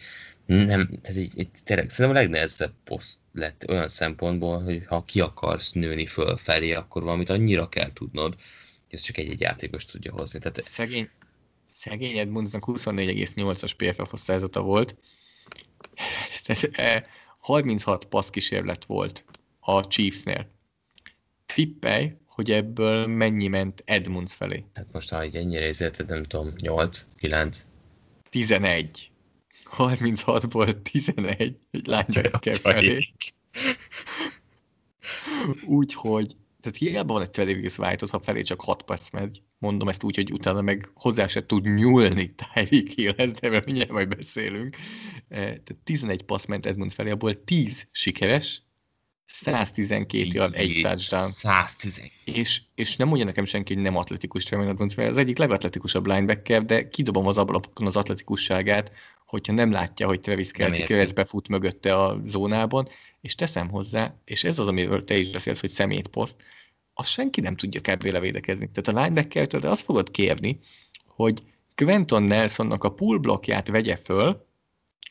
nem, 0.49 0.87
tehát 1.01 1.17
egy, 1.17 1.31
egy, 1.35 1.49
tényleg 1.63 1.89
szerintem 1.89 2.09
a 2.09 2.19
legnehezebb 2.21 2.73
poszt 2.83 3.17
lett 3.33 3.65
olyan 3.67 3.87
szempontból, 3.87 4.63
hogy 4.63 4.83
ha 4.85 5.03
ki 5.03 5.21
akarsz 5.21 5.71
nőni 5.71 6.05
fölfelé, 6.05 6.73
akkor 6.73 7.03
valamit 7.03 7.29
annyira 7.29 7.69
kell 7.69 7.93
tudnod, 7.93 8.33
hogy 8.33 8.93
ez 8.93 9.01
csak 9.01 9.17
egy-egy 9.17 9.39
játékos 9.39 9.85
tudja 9.85 10.11
hozni. 10.11 10.39
Tehát... 10.39 10.63
Szegény, 10.63 11.09
szegény 11.73 12.17
Edmundsnak 12.17 12.63
24,8-as 12.67 13.71
PFF 13.77 14.13
osztályzata 14.13 14.61
volt. 14.61 14.95
Ez, 16.45 16.63
ez, 16.71 17.03
36 17.39 18.05
passz 18.05 18.29
kísérlet 18.29 18.85
volt 18.85 19.25
a 19.59 19.87
Chiefsnél. 19.87 20.49
Tippelj, 21.45 22.13
hogy 22.25 22.51
ebből 22.51 23.07
mennyi 23.07 23.47
ment 23.47 23.83
Edmunds 23.85 24.33
felé? 24.33 24.63
Hát 24.73 24.87
most, 24.91 25.09
ha 25.09 25.21
egy 25.21 25.35
ennyire 25.35 25.65
érzéted, 25.65 26.09
nem 26.09 26.23
tudom, 26.23 26.49
8, 26.61 27.05
9? 27.17 27.65
11. 28.29 29.08
36-ból 29.77 30.81
11 30.81 31.57
egy 31.71 31.87
linebacker 31.87 32.55
felé. 32.55 33.07
Úgyhogy, 35.65 36.35
tehát 36.61 36.77
hiába 36.77 37.13
van 37.13 37.21
egy 37.21 37.31
Televis 37.31 37.77
white 37.77 38.05
ha 38.11 38.19
felé 38.19 38.41
csak 38.41 38.61
6 38.61 38.81
perc 38.83 39.09
megy, 39.11 39.41
mondom 39.57 39.89
ezt 39.89 40.03
úgy, 40.03 40.15
hogy 40.15 40.31
utána 40.31 40.61
meg 40.61 40.91
hozzá 40.93 41.27
se 41.27 41.45
tud 41.45 41.73
nyúlni 41.73 42.35
Tyreek 42.35 42.87
Hillhez, 42.87 43.31
de 43.31 43.61
mindjárt 43.65 43.91
majd 43.91 44.15
beszélünk. 44.15 44.75
Eh, 45.27 45.43
tehát 45.43 45.75
11 45.83 46.23
passz 46.23 46.45
ment 46.45 46.65
Edmunds 46.65 46.93
felé, 46.93 47.09
abból 47.09 47.43
10 47.43 47.87
sikeres, 47.91 48.61
112 49.31 50.27
yard, 50.33 50.55
egy 50.55 50.79
touchdown. 50.81 51.25
110. 51.25 52.01
És, 52.23 52.61
és 52.75 52.95
nem 52.95 53.07
mondja 53.07 53.25
nekem 53.25 53.45
senki, 53.45 53.73
hogy 53.73 53.83
nem 53.83 53.95
atletikus 53.95 54.43
Tremaine 54.43 54.71
Edmunds, 54.71 54.95
mert 54.95 55.09
az 55.09 55.17
egyik 55.17 55.37
legatletikusabb 55.37 56.05
linebacker, 56.05 56.65
de 56.65 56.89
kidobom 56.89 57.27
az 57.27 57.37
ablakon 57.37 57.87
az 57.87 57.95
atletikusságát, 57.95 58.91
hogyha 59.25 59.53
nem 59.53 59.71
látja, 59.71 60.07
hogy 60.07 60.21
Travis 60.21 60.51
Kelsey 60.51 60.83
keresztbe 60.83 61.25
fut 61.25 61.47
mögötte 61.47 61.95
a 61.95 62.21
zónában, 62.27 62.89
és 63.21 63.35
teszem 63.35 63.69
hozzá, 63.69 64.15
és 64.25 64.43
ez 64.43 64.59
az, 64.59 64.67
amiről 64.67 65.03
te 65.03 65.17
is 65.17 65.29
beszélsz, 65.29 65.59
hogy 65.59 65.69
szemétposzt, 65.69 66.35
azt 66.93 67.09
senki 67.09 67.41
nem 67.41 67.55
tudja 67.55 67.81
kedvéle 67.81 68.19
védekezni. 68.19 68.69
Tehát 68.73 68.99
a 68.99 69.03
linebackertől 69.03 69.61
azt 69.61 69.81
fogod 69.81 70.11
kérni, 70.11 70.59
hogy 71.05 71.43
Quentin 71.75 72.21
Nelsonnak 72.21 72.83
a 72.83 72.93
pull 72.93 73.17
blokkját 73.17 73.67
vegye 73.67 73.95
föl, 73.95 74.47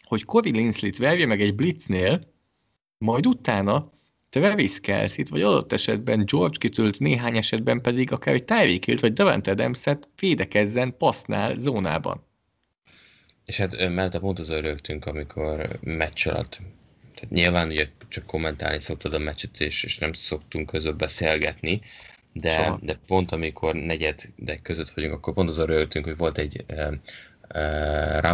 hogy 0.07 0.25
Corey 0.25 0.53
Linsley-t 0.53 0.97
verje 0.97 1.27
meg 1.27 1.41
egy 1.41 1.55
blitznél, 1.55 2.33
majd 2.99 3.27
utána 3.27 3.93
Travis 4.39 4.81
kelsey 4.81 5.25
vagy 5.31 5.43
adott 5.43 5.73
esetben 5.73 6.25
George 6.25 6.57
kitült, 6.59 6.99
néhány 6.99 7.37
esetben 7.37 7.81
pedig 7.81 8.13
akár 8.13 8.35
egy 8.35 8.45
Tyreek 8.45 8.85
Hill-t, 8.85 9.01
vagy 9.01 9.13
Davante 9.13 9.51
Adams-et 9.51 10.09
védekezzen 10.21 10.95
passznál, 10.99 11.59
zónában. 11.59 12.27
És 13.45 13.57
hát 13.57 13.79
mellette 13.79 14.19
pont 14.19 14.39
az 14.39 14.49
örögtünk, 14.49 15.07
amikor 15.07 15.79
meccs 15.81 16.27
alatt. 16.27 16.59
Tehát 17.15 17.31
nyilván 17.31 17.69
ugye 17.69 17.89
csak 18.09 18.27
kommentálni 18.27 18.81
szoktad 18.81 19.15
a 19.15 19.19
meccset, 19.19 19.61
és, 19.61 19.85
és 19.85 19.99
nem 19.99 20.13
szoktunk 20.13 20.67
között 20.67 20.97
beszélgetni, 20.97 21.81
de, 22.33 22.79
de 22.81 22.99
pont 23.07 23.33
amikor 23.33 23.75
negyed 23.75 24.21
de 24.37 24.57
között 24.57 24.91
vagyunk, 24.91 25.15
akkor 25.15 25.35
pont 25.35 25.49
az 25.49 25.59
örültünk, 25.59 26.05
hogy 26.05 26.17
volt 26.17 26.39
egy 26.39 26.65
uh, 26.69 26.93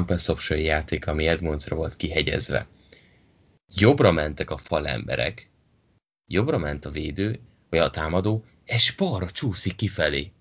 uh, 0.01 0.29
option 0.29 0.61
játék, 0.61 1.07
ami 1.07 1.27
Edmundsra 1.27 1.77
volt 1.77 1.97
kihegyezve. 1.97 2.67
Jobbra 3.75 4.13
mentek 4.13 4.51
a 4.51 4.57
falemberek, 4.57 5.49
jobbra 6.27 6.59
ment 6.59 6.85
a 6.85 6.91
védő, 6.91 7.41
vagy 7.71 7.79
a 7.79 7.91
támadó, 7.91 8.45
és 8.65 8.95
balra 8.97 9.31
csúszik 9.31 9.75
kifelé. 9.75 10.33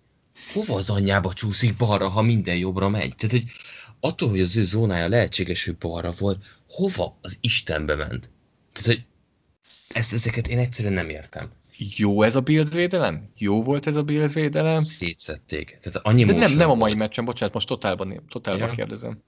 Hova 0.53 0.75
az 0.75 0.89
anyjába 0.89 1.33
csúszik 1.33 1.75
balra, 1.75 2.09
ha 2.09 2.21
minden 2.21 2.57
jobbra 2.57 2.89
megy? 2.89 3.15
Tehát, 3.15 3.35
hogy 3.35 3.43
attól, 3.99 4.29
hogy 4.29 4.41
az 4.41 4.55
ő 4.57 4.63
zónája 4.65 5.07
lehetséges, 5.07 5.65
hogy 5.65 5.77
balra 5.77 6.11
volt, 6.17 6.43
hova 6.69 7.17
az 7.21 7.37
Istenbe 7.41 7.95
ment? 7.95 8.29
Tehát, 8.71 8.85
hogy 8.87 9.05
ezt, 9.93 10.13
ezeket 10.13 10.47
én 10.47 10.57
egyszerűen 10.57 10.93
nem 10.93 11.09
értem. 11.09 11.51
jó 11.77 12.21
ez 12.23 12.35
a 12.35 12.41
Bills 12.41 12.69
védelem? 12.69 13.29
Jó 13.37 13.63
volt 13.63 13.87
ez 13.87 13.95
a 13.95 14.03
Bills 14.03 14.33
védelem? 14.33 14.77
Szétszették. 14.77 15.77
Tehát 15.81 16.05
annyi 16.07 16.23
De 16.23 16.33
nem, 16.33 16.51
nem 16.55 16.69
a 16.69 16.75
mai 16.75 16.89
volt. 16.89 17.01
meccsen, 17.01 17.25
bocsánat, 17.25 17.53
most 17.53 17.67
totálban, 17.67 18.23
totálban 18.29 18.67
Ja. 18.67 18.73
kérdezem. 18.73 19.23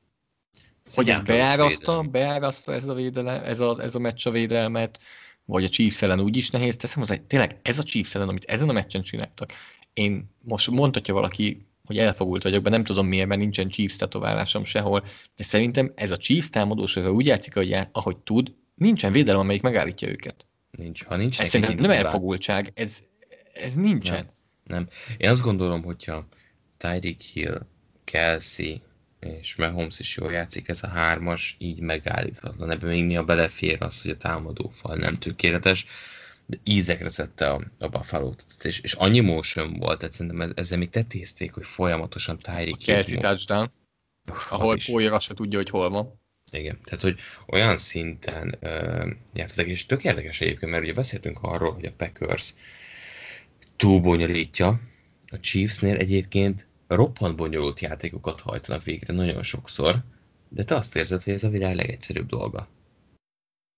Ez 0.85 0.95
Hogy 0.95 1.09
ez 1.09 1.21
beáraszta, 1.21 2.01
beáraszta 2.01 2.73
ez 2.73 2.87
a, 2.87 2.93
védelem, 2.93 3.43
ez, 3.43 3.59
a, 3.59 3.79
ez 3.81 3.95
a 3.95 3.99
meccs 3.99 4.27
a 4.27 4.31
védelmet, 4.31 4.99
vagy 5.45 5.63
a 5.63 5.69
Chiefs 5.69 6.01
ellen 6.01 6.19
úgy 6.19 6.37
is 6.37 6.49
nehéz 6.49 6.75
teszem, 6.75 7.03
egy, 7.07 7.21
tényleg 7.21 7.59
ez 7.61 7.79
a 7.79 7.83
Chiefs 7.83 8.15
ellen, 8.15 8.27
amit 8.27 8.43
ezen 8.43 8.69
a 8.69 8.73
meccsen 8.73 9.01
csináltak. 9.01 9.53
Én 9.93 10.29
most 10.41 10.69
mondhatja 10.69 11.13
valaki, 11.13 11.65
hogy 11.85 11.97
elfogult 11.97 12.43
vagyok, 12.43 12.63
de 12.63 12.69
nem 12.69 12.83
tudom 12.83 13.07
miért, 13.07 13.27
mert 13.27 13.39
nincsen 13.39 13.69
Chiefs 13.69 13.95
tetoválásom 13.95 14.63
sehol, 14.63 15.05
de 15.35 15.43
szerintem 15.43 15.91
ez 15.95 16.11
a 16.11 16.17
Chiefs 16.17 16.49
támadós, 16.49 16.97
ez 16.97 17.05
úgy 17.05 17.25
játszik, 17.25 17.55
ahogy, 17.55 17.69
já- 17.69 17.89
ahogy 17.91 18.17
tud, 18.17 18.53
nincsen 18.75 19.11
védelem, 19.11 19.39
amelyik 19.39 19.61
megállítja 19.61 20.07
őket. 20.07 20.45
Nincs. 20.71 21.03
Ha 21.03 21.15
nincs 21.15 21.39
Ez 21.39 21.47
szerintem 21.47 21.75
nem 21.75 21.91
elfogultság, 21.91 22.71
ez, 22.73 22.97
ez 23.53 23.73
nincsen. 23.73 24.29
Én 25.17 25.29
azt 25.29 25.41
gondolom, 25.41 25.83
hogyha 25.83 26.27
Tyreek 26.77 27.21
Hill, 27.21 27.61
Kelsey 28.03 28.81
és 29.25 29.55
Mahomes 29.55 29.99
is 29.99 30.17
jól 30.17 30.31
játszik, 30.31 30.67
ez 30.67 30.83
a 30.83 30.87
hármas 30.87 31.55
így 31.59 31.79
megállíthatatlan. 31.79 32.71
Ebben 32.71 32.89
még 32.89 33.05
néha 33.05 33.23
belefér 33.23 33.81
az, 33.81 34.01
hogy 34.01 34.11
a 34.11 34.17
támadó 34.17 34.69
fal 34.69 34.95
nem 34.95 35.17
tökéletes, 35.17 35.85
de 36.45 36.57
ízekre 36.63 37.09
szedte 37.09 37.49
a, 37.49 37.61
a 37.77 37.87
buffalo 37.87 38.33
és, 38.63 38.79
és 38.79 38.93
annyi 38.93 39.19
motion 39.19 39.73
volt, 39.73 39.99
tehát 39.99 40.13
szerintem 40.13 40.41
ez, 40.41 40.51
ezzel 40.55 40.77
még 40.77 40.89
tetézték, 40.89 41.53
hogy 41.53 41.65
folyamatosan 41.65 42.37
Tyreek 42.37 42.65
Hill 42.65 42.95
Kelsey 42.95 43.17
touchdown, 43.17 43.71
ahol 44.49 44.77
Poyer 44.91 45.13
azt 45.13 45.25
se 45.25 45.33
tudja, 45.33 45.57
hogy 45.57 45.69
hol 45.69 45.89
van. 45.89 46.23
Igen, 46.51 46.79
tehát 46.83 47.01
hogy 47.01 47.19
olyan 47.47 47.77
szinten 47.77 48.57
uh, 48.61 49.09
játszottak, 49.33 49.67
és 49.67 49.85
tök 49.85 50.03
érdekes 50.03 50.41
egyébként, 50.41 50.71
mert 50.71 50.83
ugye 50.83 50.93
beszéltünk 50.93 51.37
arról, 51.41 51.73
hogy 51.73 51.85
a 51.85 51.93
Packers 51.97 52.53
túl 53.75 53.99
bonyolítja, 54.01 54.79
a 55.27 55.39
Chiefsnél 55.39 55.95
egyébként 55.95 56.67
roppant 56.87 57.35
bonyolult 57.35 57.79
játékokat 57.79 58.41
hajtanak 58.41 58.83
végre 58.83 59.13
nagyon 59.13 59.43
sokszor, 59.43 60.03
de 60.49 60.63
te 60.63 60.75
azt 60.75 60.95
érzed, 60.95 61.23
hogy 61.23 61.33
ez 61.33 61.43
a 61.43 61.49
világ 61.49 61.75
legegyszerűbb 61.75 62.27
dolga. 62.27 62.67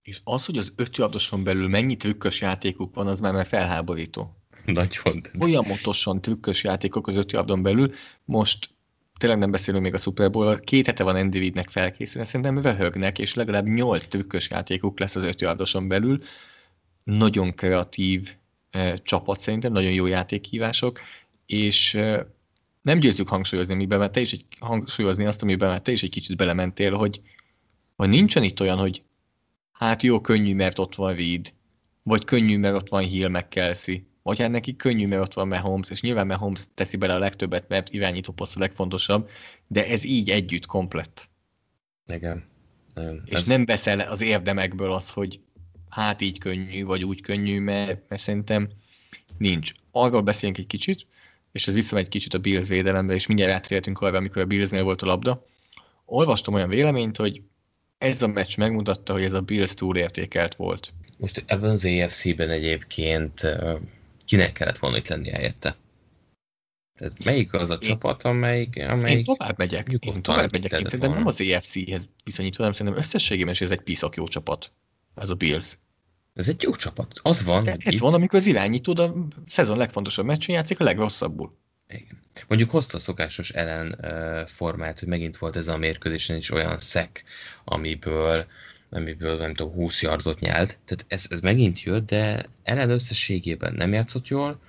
És 0.01 0.21
az, 0.23 0.45
hogy 0.45 0.57
az 0.57 0.71
ötjardoson 0.75 1.43
belül 1.43 1.67
mennyi 1.67 1.97
trükkös 1.97 2.41
játékuk 2.41 2.95
van, 2.95 3.07
az 3.07 3.19
már 3.19 3.33
már 3.33 3.45
felháborító. 3.45 4.35
Nagyon. 4.65 5.21
Folyamatosan 5.21 6.21
trükkös 6.21 6.63
játékok 6.63 7.07
az 7.07 7.15
ötjardon 7.15 7.61
belül. 7.61 7.93
Most 8.25 8.69
tényleg 9.17 9.39
nem 9.39 9.51
beszélünk 9.51 9.83
még 9.83 9.93
a 9.93 9.97
Super 9.97 10.31
bowl 10.31 10.59
két 10.59 10.85
hete 10.85 11.03
van 11.03 11.15
Andy 11.15 11.37
Reidnek 11.37 11.69
felkészülve, 11.69 12.27
szerintem 12.27 12.61
röhögnek, 12.61 13.19
és 13.19 13.33
legalább 13.33 13.65
nyolc 13.65 14.07
trükkös 14.07 14.49
játékuk 14.49 14.99
lesz 14.99 15.15
az 15.15 15.23
ötjardoson 15.23 15.87
belül. 15.87 16.23
Nagyon 17.03 17.55
kreatív 17.55 18.35
eh, 18.69 18.97
csapat 19.03 19.41
szerintem, 19.41 19.71
nagyon 19.71 19.91
jó 19.91 20.05
játékhívások, 20.05 20.99
és 21.45 21.93
eh, 21.93 22.19
nem 22.87 22.99
győzzük 22.99 23.29
hangsúlyozni, 23.29 23.73
amiben 23.73 23.99
mert 23.99 24.11
te 24.11 24.19
is 24.19 24.33
egy, 24.33 24.45
hangsúlyozni 24.59 25.25
azt, 25.25 25.41
amiben 25.41 25.69
már 25.69 25.81
te 25.81 25.91
is 25.91 26.03
egy 26.03 26.09
kicsit 26.09 26.37
belementél, 26.37 26.95
hogy, 26.95 27.21
hogy 27.95 28.09
nincsen 28.09 28.43
itt 28.43 28.61
olyan, 28.61 28.77
hogy 28.77 29.03
hát 29.71 30.03
jó, 30.03 30.21
könnyű, 30.21 30.55
mert 30.55 30.79
ott 30.79 30.95
van 30.95 31.15
Reed, 31.15 31.53
vagy 32.03 32.25
könnyű, 32.25 32.57
mert 32.57 32.75
ott 32.75 32.89
van 32.89 33.03
Hill, 33.03 33.27
meg 33.27 33.47
Kelsey, 33.47 33.95
vagy 34.23 34.39
hát 34.39 34.49
neki 34.49 34.75
könnyű, 34.75 35.07
mert 35.07 35.21
ott 35.21 35.33
van 35.33 35.47
Mahomes, 35.47 35.89
és 35.89 36.01
nyilván 36.01 36.27
Mahomes 36.27 36.61
teszi 36.73 36.97
bele 36.97 37.13
a 37.13 37.19
legtöbbet, 37.19 37.67
mert 37.67 37.89
irányító 37.93 38.33
poszt 38.33 38.55
a 38.55 38.59
legfontosabb, 38.59 39.29
de 39.67 39.87
ez 39.87 40.03
így 40.03 40.29
együtt 40.29 40.65
komplett. 40.65 41.29
Igen. 42.05 42.43
Nem, 42.93 43.21
És 43.25 43.45
nem 43.45 43.65
veszel 43.65 43.99
az 43.99 44.21
érdemekből 44.21 44.93
az, 44.93 45.09
hogy 45.09 45.39
hát 45.89 46.21
így 46.21 46.39
könnyű, 46.39 46.85
vagy 46.85 47.03
úgy 47.03 47.21
könnyű, 47.21 47.59
mert, 47.59 48.09
mert 48.09 48.21
szerintem 48.21 48.69
nincs. 49.37 49.71
Arról 49.91 50.21
beszélünk 50.21 50.57
egy 50.57 50.67
kicsit, 50.67 51.07
és 51.51 51.67
ez 51.67 51.73
visszamegy 51.73 52.03
egy 52.03 52.11
kicsit 52.11 52.33
a 52.33 52.39
Bills 52.39 52.67
védelembe, 52.67 53.13
és 53.13 53.27
mindjárt 53.27 53.53
átérhetünk 53.53 53.99
arra, 53.99 54.17
amikor 54.17 54.41
a 54.41 54.45
Billsnél 54.45 54.83
volt 54.83 55.01
a 55.01 55.05
labda. 55.05 55.45
Olvastam 56.05 56.53
olyan 56.53 56.69
véleményt, 56.69 57.17
hogy 57.17 57.41
ez 57.97 58.21
a 58.21 58.27
meccs 58.27 58.57
megmutatta, 58.57 59.13
hogy 59.13 59.23
ez 59.23 59.33
a 59.33 59.41
Bills 59.41 59.73
túlértékelt 59.73 60.55
volt. 60.55 60.93
Most 61.17 61.43
ebben 61.47 61.69
az 61.69 61.85
AFC-ben 61.85 62.49
egyébként 62.49 63.57
kinek 64.25 64.51
kellett 64.51 64.77
volna 64.77 64.97
itt 64.97 65.07
lenni 65.07 65.29
helyette? 65.29 65.75
Tehát 66.97 67.23
melyik 67.23 67.53
az 67.53 67.69
a 67.69 67.73
Én- 67.73 67.79
csapat, 67.79 68.23
amelyik... 68.23 68.83
amelyik... 68.87 69.17
Én 69.17 69.23
tovább 69.23 69.57
megyek, 69.57 69.87
én 69.99 70.21
tovább 70.21 70.51
megyek, 70.51 70.71
én 70.71 70.83
szerintem 70.83 71.13
nem 71.13 71.25
az 71.25 71.41
EFC-hez 71.41 72.07
viszonyítva, 72.23 72.63
hanem 72.63 72.77
szerintem 72.77 73.01
összességében 73.01 73.53
is 73.53 73.61
ez 73.61 73.71
egy 73.71 73.81
piszak 73.81 74.15
jó 74.15 74.27
csapat. 74.27 74.71
Ez 75.15 75.29
a 75.29 75.35
Bills. 75.35 75.77
Ez 76.37 76.47
egy 76.47 76.61
jó 76.61 76.75
csapat. 76.75 77.13
Az 77.21 77.43
van, 77.43 77.67
Ez 77.67 77.93
itt, 77.93 77.99
van, 77.99 78.13
amikor 78.13 78.39
az 78.39 78.45
irányítód 78.45 78.99
a 78.99 79.13
szezon 79.49 79.77
legfontosabb 79.77 80.25
meccsén 80.25 80.55
játszik 80.55 80.79
a 80.79 80.83
legrosszabbul. 80.83 81.57
Igen. 81.87 82.21
Mondjuk 82.47 82.69
hozta 82.69 82.97
a 82.97 82.99
szokásos 82.99 83.49
ellen 83.49 83.95
uh, 84.01 84.47
formát, 84.47 84.99
hogy 84.99 85.07
megint 85.07 85.37
volt 85.37 85.55
ez 85.55 85.67
a 85.67 85.77
mérkőzésen 85.77 86.37
is 86.37 86.51
olyan 86.51 86.77
szek, 86.77 87.23
amiből, 87.63 88.43
amiből 88.89 89.37
nem 89.37 89.53
tudom, 89.53 89.73
20 89.73 90.01
yardot 90.01 90.39
nyelt. 90.39 90.79
Tehát 90.85 91.05
ez, 91.07 91.25
ez 91.29 91.39
megint 91.39 91.81
jött, 91.81 92.05
de 92.05 92.45
ellen 92.63 92.89
összességében 92.89 93.73
nem 93.73 93.93
játszott 93.93 94.27
jól, 94.27 94.59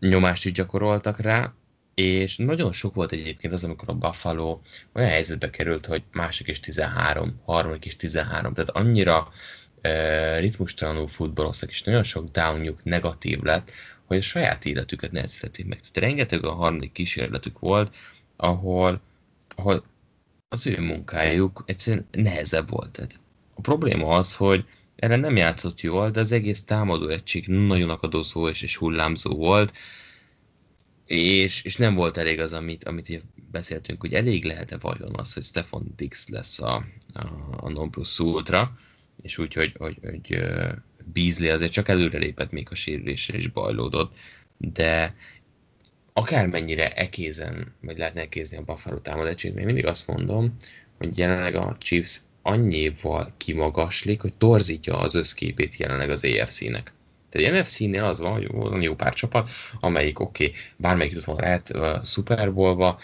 nyomást 0.00 0.44
is 0.44 0.52
gyakoroltak 0.52 1.20
rá, 1.20 1.54
és 1.94 2.36
nagyon 2.36 2.72
sok 2.72 2.94
volt 2.94 3.12
egyébként 3.12 3.52
az, 3.52 3.64
amikor 3.64 3.88
a 3.88 3.94
Buffalo 3.94 4.60
olyan 4.92 5.08
helyzetbe 5.08 5.50
került, 5.50 5.86
hogy 5.86 6.02
másik 6.12 6.48
is 6.48 6.60
13, 6.60 7.40
harmadik 7.44 7.84
is 7.84 7.96
13, 7.96 8.54
tehát 8.54 8.70
annyira 8.70 9.32
ritmustalanul 10.38 11.08
futballoztak, 11.08 11.70
és 11.70 11.82
nagyon 11.82 12.02
sok 12.02 12.30
downjuk 12.30 12.84
negatív 12.84 13.42
lett, 13.42 13.70
hogy 14.04 14.16
a 14.16 14.22
saját 14.22 14.64
életüket 14.64 15.12
nehezítették 15.12 15.66
meg. 15.66 15.80
Tehát 15.80 15.96
rengeteg 16.10 16.44
a 16.44 16.52
harmadik 16.52 16.92
kísérletük 16.92 17.58
volt, 17.58 17.96
ahol, 18.36 19.00
ahol 19.56 19.84
az 20.48 20.66
ő 20.66 20.80
munkájuk 20.80 21.62
egyszerűen 21.66 22.06
nehezebb 22.10 22.70
volt. 22.70 22.90
Tehát 22.90 23.20
a 23.54 23.60
probléma 23.60 24.16
az, 24.16 24.34
hogy 24.34 24.64
erre 24.96 25.16
nem 25.16 25.36
játszott 25.36 25.80
jól, 25.80 26.10
de 26.10 26.20
az 26.20 26.32
egész 26.32 26.64
támadó 26.64 27.08
egység 27.08 27.46
nagyon 27.46 27.90
akadozó 27.90 28.48
és, 28.48 28.62
és 28.62 28.76
hullámzó 28.76 29.34
volt, 29.34 29.72
és, 31.06 31.62
és 31.62 31.76
nem 31.76 31.94
volt 31.94 32.16
elég 32.16 32.40
az, 32.40 32.52
amit, 32.52 32.84
amit 32.84 33.22
beszéltünk, 33.50 34.00
hogy 34.00 34.14
elég 34.14 34.44
lehet-e 34.44 34.76
vajon 34.80 35.14
az, 35.16 35.32
hogy 35.32 35.42
Stefan 35.42 35.92
Dix 35.96 36.28
lesz 36.28 36.60
a, 36.60 36.84
a, 37.12 37.26
a 37.56 37.68
non 37.68 37.90
plus 37.90 38.18
ultra, 38.18 38.78
és 39.24 39.38
úgy, 39.38 39.54
hogy, 39.54 39.74
hogy, 39.78 39.98
hogy 40.02 40.38
Beasley 41.12 41.52
azért 41.52 41.72
csak 41.72 41.88
előrelépett, 41.88 42.50
még 42.50 42.66
a 42.70 42.74
sérülésre 42.74 43.36
is 43.36 43.48
bajlódott, 43.48 44.14
de 44.56 45.14
akármennyire 46.12 46.92
ekézen, 46.92 47.74
vagy 47.80 47.98
lehetne 47.98 48.20
ekézni 48.20 48.56
a 48.56 48.62
Buffalo 48.62 48.98
támadásét, 48.98 49.54
még 49.54 49.64
mindig 49.64 49.86
azt 49.86 50.06
mondom, 50.06 50.56
hogy 50.98 51.18
jelenleg 51.18 51.54
a 51.54 51.76
Chiefs 51.80 52.20
annyival 52.42 53.32
kimagaslik, 53.36 54.20
hogy 54.20 54.32
torzítja 54.34 54.98
az 54.98 55.14
összképét 55.14 55.76
jelenleg 55.76 56.10
az 56.10 56.24
AFC-nek. 56.24 56.92
Tehát 57.30 57.52
a 57.52 57.58
NFC-nél 57.58 58.04
az 58.04 58.20
van, 58.20 58.32
hogy 58.32 58.46
van 58.50 58.82
jó 58.82 58.94
pár 58.94 59.14
csapat, 59.14 59.50
amelyik 59.80 60.20
oké, 60.20 60.44
okay, 60.44 60.56
bármelyik 60.76 61.12
jutott 61.12 61.26
volna 61.26 61.42
lehet 61.42 61.70
a 61.70 62.00
Super 62.04 62.54
Bowl-ba, 62.54 62.98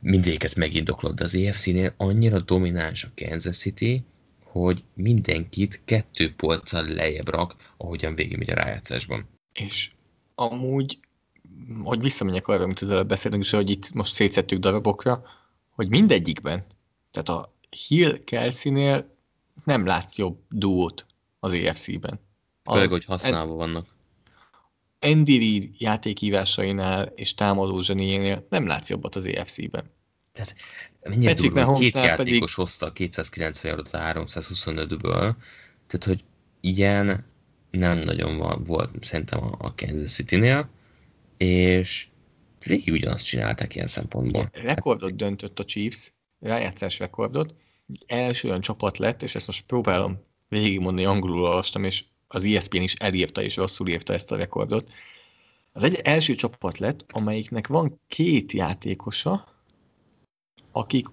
mindéket 0.00 0.54
megindoklott, 0.54 1.16
de 1.16 1.24
az 1.24 1.34
AFC-nél 1.34 1.94
annyira 1.96 2.40
domináns 2.40 3.04
a 3.04 3.08
Kansas 3.16 3.56
City, 3.56 4.04
hogy 4.50 4.84
mindenkit 4.94 5.80
kettő 5.84 6.34
polccal 6.34 6.84
lejjebb 6.84 7.28
rak, 7.28 7.74
ahogyan 7.76 8.14
végigmegy 8.14 8.50
a 8.50 8.54
rájátszásban. 8.54 9.28
És 9.52 9.90
amúgy, 10.34 10.98
hogy 11.82 12.00
visszamenjek 12.00 12.48
arra, 12.48 12.62
amit 12.62 12.80
az 12.80 12.90
előbb 12.90 13.08
beszéltünk, 13.08 13.42
és 13.42 13.50
hogy 13.50 13.70
itt 13.70 13.92
most 13.92 14.14
szétszettük 14.14 14.58
darabokra, 14.58 15.22
hogy 15.70 15.88
mindegyikben, 15.88 16.64
tehát 17.10 17.28
a 17.28 17.54
Hill 17.86 18.24
Kelsey-nél 18.24 19.16
nem 19.64 19.86
látsz 19.86 20.16
jobb 20.16 20.38
duót 20.48 21.06
az 21.40 21.52
EFC-ben. 21.52 22.20
Főleg, 22.64 22.90
hogy 22.90 23.04
használva 23.04 23.54
vannak. 23.54 23.96
Andy 25.00 25.38
Reid 25.38 25.80
játékhívásainál 25.80 27.12
és 27.14 27.34
támadó 27.34 27.80
zseniénél 27.80 28.46
nem 28.48 28.66
látsz 28.66 28.88
jobbat 28.88 29.16
az 29.16 29.24
EFC-ben. 29.24 29.90
Mennyire 31.02 31.32
Patrick 31.32 31.54
durva, 31.54 31.70
hogy 31.70 31.78
két 31.78 31.94
játékos 31.94 32.24
pedig- 32.24 32.54
hozta 32.54 32.86
a 32.86 32.92
290 32.92 33.72
yardot 33.72 33.94
a 33.94 33.98
325-ből, 33.98 35.34
tehát 35.86 36.04
hogy 36.04 36.24
ilyen 36.60 37.26
nem 37.70 37.98
nagyon 37.98 38.64
volt 38.64 39.04
szerintem 39.04 39.40
a, 39.58 39.74
Kansas 39.74 40.12
City-nél, 40.12 40.68
és 41.36 42.06
végig 42.66 42.92
ugyanazt 42.92 43.24
csinálták 43.24 43.74
ilyen 43.74 43.86
szempontból. 43.86 44.48
Rekordot 44.52 45.16
döntött 45.16 45.58
a 45.58 45.64
Chiefs, 45.64 46.12
rájátszás 46.40 46.98
rekordot, 46.98 47.54
első 48.06 48.48
olyan 48.48 48.60
csapat 48.60 48.98
lett, 48.98 49.22
és 49.22 49.34
ezt 49.34 49.46
most 49.46 49.66
próbálom 49.66 50.24
végigmondani, 50.48 51.06
angolul 51.06 51.42
olvastam, 51.42 51.84
és 51.84 52.04
az 52.28 52.44
ESPN 52.44 52.80
is 52.80 52.94
elírta, 52.94 53.42
és 53.42 53.56
rosszul 53.56 53.88
írta 53.88 54.12
ezt 54.12 54.30
a 54.30 54.36
rekordot. 54.36 54.90
Az 55.72 55.82
egy 55.82 55.94
első 55.94 56.34
csapat 56.34 56.78
lett, 56.78 57.04
amelyiknek 57.08 57.66
van 57.66 58.00
két 58.06 58.52
játékosa, 58.52 59.57
akik 60.78 61.06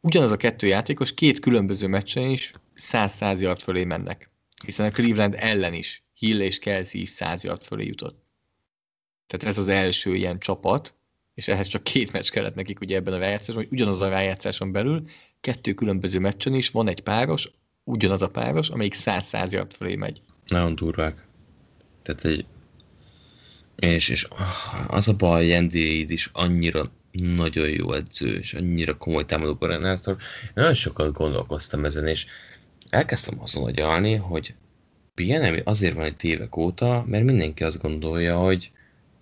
ugyanaz 0.00 0.32
a 0.32 0.36
kettő 0.36 0.66
játékos 0.66 1.14
két 1.14 1.40
különböző 1.40 1.86
meccsen 1.86 2.30
is 2.30 2.52
100-100 2.92 3.40
yard 3.40 3.60
fölé 3.60 3.84
mennek. 3.84 4.30
Hiszen 4.64 4.86
a 4.86 4.90
Cleveland 4.90 5.34
ellen 5.38 5.74
is 5.74 6.02
Hill 6.14 6.40
és 6.40 6.58
Kelsey 6.58 7.00
is 7.00 7.08
100 7.08 7.44
yard 7.44 7.62
fölé 7.62 7.86
jutott. 7.86 8.26
Tehát 9.26 9.46
ez 9.46 9.58
az 9.58 9.68
első 9.68 10.14
ilyen 10.14 10.38
csapat, 10.38 10.94
és 11.34 11.48
ehhez 11.48 11.66
csak 11.66 11.84
két 11.84 12.12
meccs 12.12 12.30
kellett 12.30 12.54
nekik 12.54 12.80
ugye 12.80 12.96
ebben 12.96 13.12
a 13.12 13.18
rájátszásban, 13.18 13.64
hogy 13.64 13.72
ugyanaz 13.72 14.00
a 14.00 14.08
rájátszáson 14.08 14.72
belül 14.72 15.04
kettő 15.40 15.74
különböző 15.74 16.18
meccsen 16.18 16.54
is 16.54 16.70
van 16.70 16.88
egy 16.88 17.00
páros, 17.00 17.50
ugyanaz 17.84 18.22
a 18.22 18.30
páros, 18.30 18.70
amelyik 18.70 18.94
100-100 18.96 19.50
yard 19.50 19.72
fölé 19.72 19.94
megy. 19.94 20.22
Nagyon 20.46 20.74
durvák. 20.74 21.26
Tehát, 22.02 22.22
hogy 22.22 22.46
és, 23.78 24.08
és 24.08 24.28
az 24.86 25.08
a 25.08 25.16
baj, 25.16 25.56
Andy 25.56 26.12
is 26.12 26.30
annyira 26.32 26.90
nagyon 27.10 27.68
jó 27.68 27.92
edző, 27.92 28.38
és 28.38 28.54
annyira 28.54 28.96
komoly 28.96 29.24
támadó 29.24 29.56
koordinátor. 29.56 30.16
Nagyon 30.54 30.74
sokat 30.74 31.12
gondolkoztam 31.12 31.84
ezen, 31.84 32.06
és 32.06 32.26
elkezdtem 32.90 33.40
azon 33.40 33.64
agyalni, 33.64 34.14
hogy 34.14 34.54
PNM 35.14 35.60
azért 35.64 35.94
van 35.94 36.04
egy 36.04 36.24
évek 36.24 36.56
óta, 36.56 37.04
mert 37.06 37.24
mindenki 37.24 37.64
azt 37.64 37.82
gondolja, 37.82 38.38
hogy 38.38 38.70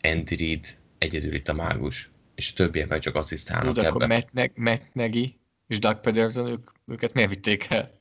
Andy 0.01 0.37
Reid 0.37 0.77
egyedül 0.99 1.35
itt 1.35 1.49
a 1.49 1.55
mágus, 1.55 2.11
és 2.35 2.51
a 2.53 2.57
többiek 2.57 2.89
meg 2.89 3.01
csak 3.01 3.15
asszisztálnak 3.15 3.75
de 3.75 3.81
ebbe. 3.81 3.89
akkor 3.89 4.07
Matt, 4.07 4.33
Neg- 4.33 4.57
Matt 4.57 4.83
Nagy 4.93 5.35
és 5.67 5.79
Doug 5.79 6.01
Pedersen, 6.01 6.47
ők, 6.47 6.71
őket 6.87 7.13
miért 7.13 7.31
vitték 7.31 7.67
el? 7.69 8.01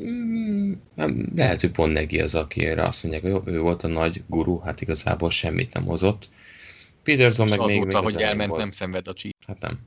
Mm, 0.00 0.72
nem, 0.94 1.32
lehet, 1.34 1.60
hogy 1.60 1.70
pont 1.70 1.92
Neki 1.92 2.20
az, 2.20 2.34
akire 2.34 2.82
azt 2.82 3.02
mondják, 3.02 3.32
hogy 3.32 3.54
ő 3.54 3.60
volt 3.60 3.82
a 3.82 3.88
nagy 3.88 4.22
guru, 4.26 4.58
hát 4.58 4.80
igazából 4.80 5.30
semmit 5.30 5.74
nem 5.74 5.84
hozott. 5.84 6.28
Peterson 7.02 7.48
meg 7.48 7.58
még, 7.58 7.68
azóta, 7.68 7.86
még 7.86 7.96
hogy 7.96 8.14
az 8.14 8.28
elment, 8.28 8.48
volt. 8.48 8.62
nem 8.62 8.72
szenved 8.72 9.08
a 9.08 9.12
csí. 9.12 9.30
Hát 9.46 9.60
nem. 9.60 9.78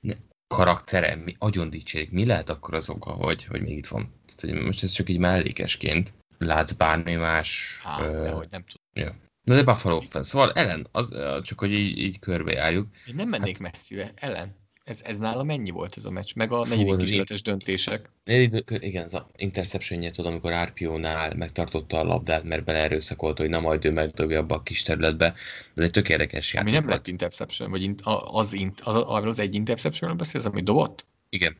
Ne, 0.00 0.14
karaktere, 0.46 1.14
mi, 1.14 1.34
agyon 1.38 1.70
dicsérik. 1.70 2.10
Mi 2.10 2.26
lehet 2.26 2.50
akkor 2.50 2.74
az 2.74 2.90
oka, 2.90 3.10
hogy, 3.10 3.44
hogy 3.44 3.62
még 3.62 3.76
itt 3.76 3.86
van? 3.86 4.12
Tehát, 4.26 4.56
hogy 4.56 4.66
most 4.66 4.82
ez 4.82 4.90
csak 4.90 5.08
így 5.08 5.18
mellékesként. 5.18 6.14
Látsz 6.38 6.72
bármi 6.72 7.14
más... 7.14 7.80
Á, 7.84 8.02
ö, 8.02 8.22
de 8.22 8.30
hogy 8.30 8.48
nem 8.50 8.64
tudom. 8.64 9.08
ja. 9.08 9.24
Na 9.42 9.54
de 9.54 9.62
Buffalo 9.62 10.00
fan. 10.00 10.24
Szóval 10.24 10.52
Ellen, 10.52 10.86
az, 10.92 11.16
csak 11.42 11.58
hogy 11.58 11.72
így, 11.72 11.98
így 11.98 12.18
körbejárjuk. 12.18 12.86
Én 13.06 13.14
nem 13.14 13.28
mennék 13.28 13.58
hát, 13.58 13.72
messzire. 13.72 14.12
Ellen, 14.14 14.56
ez, 14.86 15.00
ez 15.04 15.18
nála 15.18 15.42
mennyi 15.42 15.70
volt 15.70 15.96
ez 15.96 16.04
a 16.04 16.10
meccs? 16.10 16.34
Meg 16.34 16.52
a 16.52 16.64
Fú, 16.64 16.70
negyedik 16.70 16.92
az 16.92 16.98
kísérletes 16.98 17.42
döntések. 17.42 18.10
Igen, 18.24 19.04
az 19.04 19.22
interceptionje, 19.36 20.10
tudom, 20.10 20.30
amikor 20.30 20.52
RPO-nál 20.52 21.34
megtartotta 21.34 21.98
a 21.98 22.04
labdát, 22.04 22.42
mert 22.42 22.64
beleerőszakolta, 22.64 23.42
hogy 23.42 23.50
na 23.50 23.60
majd 23.60 23.84
ő 23.84 23.90
megdobja 23.90 24.38
abba 24.38 24.54
a 24.54 24.62
kis 24.62 24.82
területbe. 24.82 25.34
Ez 25.74 25.84
egy 25.84 25.90
tök 25.90 26.08
érdekes 26.08 26.54
Ami 26.54 26.58
játék 26.58 26.72
nem 26.74 26.82
volt. 26.82 26.96
lett 26.96 27.06
interception, 27.06 27.70
vagy 27.70 27.94
az, 28.02 28.56
az, 28.82 28.94
arról 28.94 29.28
az 29.28 29.38
egy 29.38 29.54
interceptionről 29.54 30.18
beszélsz, 30.18 30.44
amit 30.44 30.64
dobott? 30.64 31.04
Igen. 31.28 31.56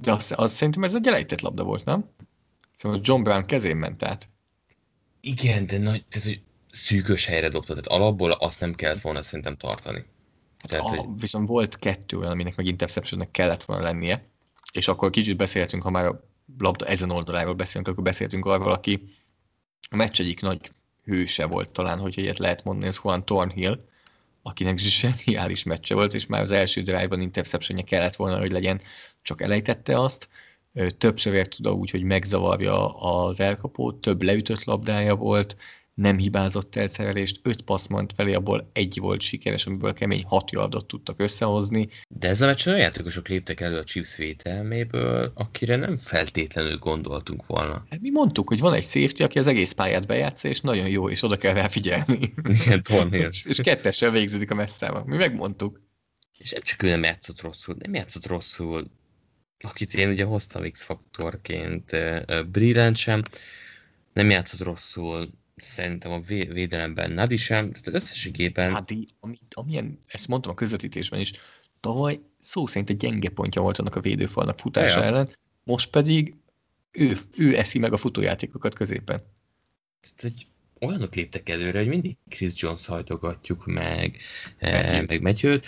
De 0.00 0.12
az, 0.12 0.32
az 0.36 0.52
szerintem 0.54 0.84
ez 0.84 0.94
egy 0.94 1.06
elejtett 1.06 1.40
labda 1.40 1.62
volt, 1.62 1.84
nem? 1.84 2.10
Szóval 2.76 3.00
John 3.02 3.22
Brown 3.22 3.46
kezén 3.46 3.76
ment 3.76 4.02
át. 4.02 4.28
Igen, 5.20 5.66
de 5.66 5.78
nagy, 5.78 6.04
tehát, 6.08 6.28
hogy 6.28 6.40
szűkös 6.70 7.24
helyre 7.24 7.48
dobta, 7.48 7.74
tehát 7.74 7.86
alapból 7.86 8.30
azt 8.30 8.60
nem 8.60 8.74
kellett 8.74 9.00
volna 9.00 9.22
szerintem 9.22 9.56
tartani. 9.56 10.04
Tehát, 10.66 10.84
a, 10.84 10.88
hogy 10.88 11.20
Viszont 11.20 11.48
volt 11.48 11.78
kettő 11.78 12.18
olyan, 12.18 12.30
aminek 12.30 12.56
meg 12.56 12.66
interceptionnek 12.66 13.30
kellett 13.30 13.64
volna 13.64 13.82
lennie, 13.82 14.24
és 14.72 14.88
akkor 14.88 15.10
kicsit 15.10 15.36
beszélhetünk, 15.36 15.82
ha 15.82 15.90
már 15.90 16.06
a 16.06 16.24
labda 16.58 16.86
ezen 16.86 17.10
oldaláról 17.10 17.54
beszélünk, 17.54 17.88
akkor 17.88 18.02
beszéltünk 18.02 18.44
arról, 18.46 18.72
aki 18.72 19.14
a 19.90 19.96
meccs 19.96 20.20
egyik 20.20 20.40
nagy 20.40 20.70
hőse 21.04 21.46
volt 21.46 21.70
talán, 21.70 21.98
hogy 21.98 22.18
ilyet 22.18 22.38
lehet 22.38 22.64
mondani, 22.64 22.86
ez 22.88 22.98
Juan 23.02 23.24
Thornhill, 23.24 23.84
akinek 24.42 24.78
zseniális 24.78 25.62
meccse 25.62 25.94
volt, 25.94 26.14
és 26.14 26.26
már 26.26 26.42
az 26.42 26.50
első 26.50 26.82
drive-ban 26.82 27.20
interceptionje 27.20 27.82
kellett 27.82 28.16
volna, 28.16 28.38
hogy 28.38 28.50
legyen, 28.50 28.80
csak 29.22 29.42
elejtette 29.42 30.00
azt. 30.00 30.28
Többször 30.98 31.34
ért 31.34 31.56
oda 31.58 31.72
úgy, 31.72 31.90
hogy 31.90 32.02
megzavarja 32.02 32.94
az 33.00 33.40
elkapót, 33.40 34.00
több 34.00 34.22
leütött 34.22 34.64
labdája 34.64 35.16
volt, 35.16 35.56
nem 35.94 36.18
hibázott 36.18 36.76
el 36.76 36.88
szerelést, 36.88 37.40
öt 37.42 37.62
passz 37.62 37.86
ment 37.86 38.12
felé, 38.16 38.34
abból 38.34 38.70
egy 38.72 38.98
volt 39.00 39.20
sikeres, 39.20 39.66
amiből 39.66 39.92
kemény 39.92 40.24
hat 40.24 40.50
yardot 40.50 40.86
tudtak 40.86 41.20
összehozni. 41.20 41.88
de 42.08 42.28
ez 42.28 42.40
a 42.40 42.46
meccsen 42.46 42.72
olyan 42.72 42.84
játékosok 42.84 43.28
léptek 43.28 43.60
elő 43.60 43.78
a 43.78 43.84
Chiefs 43.84 44.16
védelméből, 44.16 45.32
akire 45.34 45.76
nem 45.76 45.98
feltétlenül 45.98 46.78
gondoltunk 46.78 47.46
volna. 47.46 47.86
Hát 47.90 48.00
mi 48.00 48.10
mondtuk, 48.10 48.48
hogy 48.48 48.60
van 48.60 48.74
egy 48.74 48.88
safety, 48.88 49.22
aki 49.22 49.38
az 49.38 49.46
egész 49.46 49.72
pályát 49.72 50.06
bejátsza, 50.06 50.48
és 50.48 50.60
nagyon 50.60 50.88
jó, 50.88 51.10
és 51.10 51.22
oda 51.22 51.36
kell 51.36 51.54
rá 51.54 51.68
figyelni. 51.68 52.34
Igen, 52.62 52.82
Thornhill. 52.82 53.30
és 53.44 53.60
kettessel 53.60 54.10
végződik 54.10 54.50
a 54.50 54.54
messzával. 54.54 55.04
Mi 55.06 55.16
megmondtuk. 55.16 55.80
És 56.38 56.50
nem 56.50 56.62
csak 56.62 56.82
ő 56.82 56.88
nem 56.88 57.02
játszott 57.02 57.40
rosszul, 57.40 57.76
nem 57.78 57.94
játszott 57.94 58.26
rosszul, 58.26 58.90
akit 59.58 59.94
én 59.94 60.08
ugye 60.08 60.24
hoztam 60.24 60.70
X-faktorként, 60.70 61.90
Brillant 62.50 62.96
sem, 62.96 63.22
nem 64.12 64.30
játszott 64.30 64.60
rosszul, 64.60 65.30
szerintem 65.56 66.12
a 66.12 66.20
vé- 66.20 66.52
védelemben 66.52 67.10
Nadi 67.10 67.36
sem, 67.36 67.72
tehát 67.72 68.00
összességében 68.02 68.72
Hát, 68.72 68.90
ami, 69.20 69.36
amilyen, 69.50 69.98
ezt 70.06 70.26
mondtam 70.28 70.52
a 70.52 70.54
közvetítésben 70.54 71.20
is, 71.20 71.32
tavaly 71.80 72.20
szó 72.40 72.66
szerint 72.66 72.90
egy 72.90 72.96
gyenge 72.96 73.28
pontja 73.28 73.62
volt 73.62 73.78
annak 73.78 73.94
a 73.96 74.00
védőfalnak 74.00 74.58
futása 74.58 74.98
Ja. 74.98 75.04
ellen, 75.04 75.36
most 75.64 75.90
pedig 75.90 76.34
ő, 76.90 77.18
ő 77.36 77.56
eszi 77.58 77.78
meg 77.78 77.92
a 77.92 77.96
futójátékokat 77.96 78.74
középen. 78.74 79.22
tehát, 80.00 80.20
hogy 80.20 80.46
olyanok 80.88 81.14
léptek 81.14 81.48
előre, 81.48 81.78
hogy 81.78 81.88
mindig 81.88 82.16
Chris 82.28 82.52
Jones 82.56 82.86
hajtogatjuk 82.86 83.66
meg, 83.66 84.16
Matthew. 84.60 84.78
eh, 84.94 85.02
meg 85.06 85.20
Matthew-t, 85.22 85.66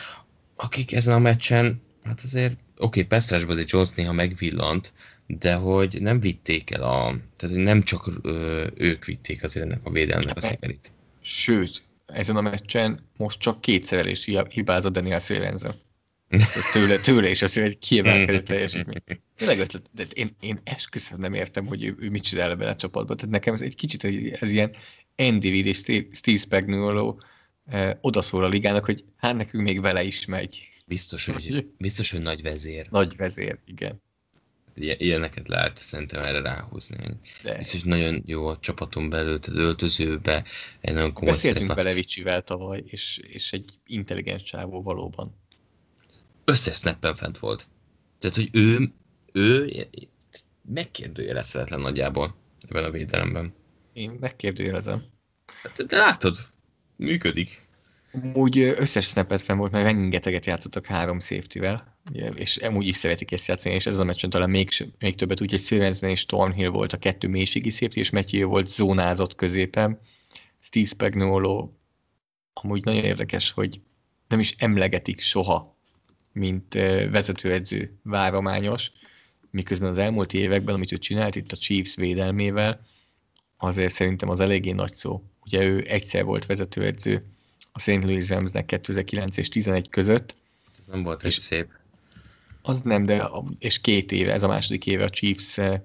akik 0.57 0.93
ezen 0.93 1.15
a 1.15 1.19
meccsen, 1.19 1.83
hát 2.03 2.21
azért, 2.21 2.53
oké, 2.53 2.61
okay, 2.77 3.05
Pestrásban 3.05 3.51
azért 3.51 3.71
Jones 3.71 3.91
néha 3.95 4.13
megvillant, 4.13 4.93
de 5.27 5.55
hogy 5.55 5.99
nem 6.01 6.21
vitték 6.21 6.71
el 6.71 6.83
a, 6.83 7.19
tehát 7.37 7.57
hogy 7.57 7.65
nem 7.65 7.83
csak 7.83 8.11
ö, 8.23 8.67
ők 8.75 9.05
vitték 9.05 9.43
azért 9.43 9.67
ennek 9.67 9.81
a 9.83 9.91
védelmnek 9.91 10.37
a 10.37 10.41
szekerit. 10.41 10.91
Sőt, 11.21 11.83
ezen 12.07 12.37
a 12.37 12.41
meccsen 12.41 13.01
most 13.17 13.41
csak 13.41 13.61
kétszerelés 13.61 14.31
hibázott 14.49 14.93
Daniel 14.93 15.19
Szélenzen. 15.19 15.75
Tőle, 16.73 16.99
tőle 16.99 17.29
is 17.29 17.43
azért 17.43 17.67
egy 17.67 17.79
kiemelkedő 17.79 18.43
teljesítmény. 18.43 19.21
Tényleg 19.37 19.59
ötlet, 19.59 19.83
de 19.93 20.07
én, 20.13 20.37
én 20.41 20.61
esküszöm 20.65 21.21
nem 21.21 21.35
értem, 21.35 21.67
hogy 21.67 21.85
ő, 21.85 21.97
ő 21.99 22.11
mit 22.11 22.23
csinál 22.23 22.51
ebben 22.51 22.69
a 22.69 22.77
csapatban. 22.77 23.17
Tehát 23.17 23.33
nekem 23.33 23.55
ez 23.55 23.61
egy 23.61 23.75
kicsit 23.75 24.05
ez, 24.41 24.51
ilyen 24.51 24.77
Andy 25.17 25.51
Reid 25.51 25.67
és 25.67 25.77
Steve 26.13 26.39
Spagnuolo 26.39 27.17
eh, 27.67 27.97
odaszól 28.01 28.45
a 28.45 28.49
ligának, 28.49 28.85
hogy 28.85 29.05
hát 29.17 29.37
nekünk 29.37 29.63
még 29.63 29.81
vele 29.81 30.03
is 30.03 30.25
megy. 30.25 30.69
Biztos, 30.87 31.27
hogy, 31.27 31.67
biztos, 31.79 32.11
hogy 32.11 32.23
nagy 32.23 32.43
vezér. 32.43 32.87
Nagy 32.91 33.17
vezér, 33.17 33.59
igen. 33.65 34.03
Ilyen- 34.77 34.99
Ilyeneket 35.01 35.49
lehet 35.49 35.77
szerintem 35.77 36.23
erre 36.23 36.41
ráhúzni. 36.41 37.19
De 37.43 37.57
Biztos, 37.57 37.83
nagyon 37.83 38.23
jó 38.27 38.47
a 38.47 38.59
csapaton 38.59 39.09
belül, 39.09 39.39
az 39.47 39.57
öltözőbe, 39.57 40.45
egy 40.81 40.95
nagyon 40.95 41.13
komoly 41.13 41.33
beszéltünk 41.33 41.69
szerep. 41.69 41.85
vele 41.85 41.95
Vicsivel 41.95 42.43
tavaly, 42.43 42.83
és, 42.87 43.19
és 43.23 43.53
egy 43.53 43.65
intelligens 43.87 44.43
csávó 44.43 44.83
valóban. 44.83 45.37
Összes 46.45 46.77
snappen 46.77 47.17
fent 47.17 47.39
volt. 47.39 47.69
Tehát, 48.19 48.37
hogy 48.37 48.49
ő, 48.53 48.93
ő 49.33 49.73
megkérdőjelezhetetlen 50.69 51.81
nagyjából 51.81 52.35
ebben 52.69 52.85
a 52.85 52.91
védelemben. 52.91 53.55
Én 53.93 54.11
megkérdőjelezem. 54.21 55.05
De, 55.77 55.83
de 55.85 55.97
látod, 55.97 56.37
működik. 56.97 57.66
Úgy 58.33 58.59
ö, 58.59 58.81
összes 58.81 59.07
snappet 59.07 59.41
fenn 59.41 59.57
volt, 59.57 59.73
mert 59.73 59.85
rengeteget 59.85 60.47
játszottak 60.47 60.87
három 60.87 61.21
safety-vel, 61.21 61.99
és 62.35 62.57
amúgy 62.57 62.87
is 62.87 62.97
szeretik 62.97 63.33
ezt 63.33 63.47
játszani, 63.47 63.75
és 63.75 63.87
ez 63.87 63.99
a 63.99 64.05
meccsen 64.05 64.31
talán 64.31 64.51
még, 64.51 64.71
még 64.99 65.15
többet, 65.15 65.41
úgyhogy 65.41 65.61
Stevenson 65.61 66.11
és 66.11 66.21
Stormhill 66.21 66.69
volt 66.69 66.93
a 66.93 66.99
kettő 66.99 67.29
mélységi 67.29 67.71
safety, 67.71 67.97
és 67.97 68.11
Matthew 68.11 68.49
volt 68.49 68.69
zónázott 68.69 69.35
középen. 69.35 70.01
Steve 70.61 70.87
Spagnuolo 70.87 71.71
amúgy 72.53 72.85
nagyon 72.85 73.05
érdekes, 73.05 73.51
hogy 73.51 73.81
nem 74.29 74.41
is 74.41 74.55
emlegetik 74.59 75.21
soha, 75.21 75.77
mint 76.33 76.75
vezetőedző 77.11 77.99
várományos, 78.03 78.93
miközben 79.51 79.91
az 79.91 79.99
elmúlt 79.99 80.33
években, 80.33 80.75
amit 80.75 80.93
ő 80.93 80.99
csinált 80.99 81.37
itt 81.37 81.53
a 81.53 81.57
Chiefs 81.57 81.95
védelmével, 81.95 82.87
azért 83.57 83.93
szerintem 83.93 84.29
az 84.29 84.41
eléggé 84.41 84.73
nagy 84.73 84.95
szó. 84.95 85.23
Ugye 85.45 85.65
ő 85.65 85.85
egyszer 85.89 86.25
volt 86.25 86.47
vezetőedző 86.47 87.25
a 87.77 87.81
St. 87.81 88.05
Louis 88.05 88.29
Ramsnek 88.29 88.67
2009 88.67 89.37
és 89.37 89.49
11 89.49 89.89
között, 89.89 90.37
Ez 90.79 90.85
nem 90.87 91.03
volt 91.03 91.23
És- 91.25 91.35
szép. 91.35 91.69
az 92.63 92.81
nem, 92.81 93.05
de 93.07 93.17
a- 93.23 93.45
és 93.59 93.81
két 93.81 94.13
éve, 94.13 94.33
ez 94.33 94.43
a 94.43 94.49
második 94.49 94.87
éve 94.87 95.05
a 95.05 95.09
Chiefs 95.11 95.59
eh, 95.59 95.81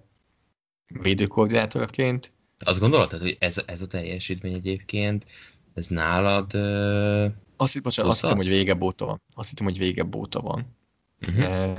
védőkoordinátoraként. 1.02 2.32
Azt 2.60 2.80
gondoltad, 2.80 3.22
hogy 3.22 3.38
ez, 3.40 3.62
ez 3.66 3.82
a 3.82 3.88
teljesítmény 3.88 4.54
egyébként, 4.54 5.26
ez 5.74 5.88
nálad... 5.88 6.54
Uh, 6.56 7.32
Azt, 7.58 7.74
hitt- 7.74 7.84
bocsánat, 7.84 8.12
azt 8.12 8.22
hittem, 8.22 8.38
hogy 8.38 8.48
végebb 8.50 8.82
óta 8.82 9.06
van. 9.06 9.22
Azt 9.34 9.50
hittem, 9.50 9.66
hogy 9.66 9.78
végebb 9.78 10.16
óta 10.16 10.42
van. 10.42 10.76
uh-huh. 11.22 11.44
Eh, 11.46 11.76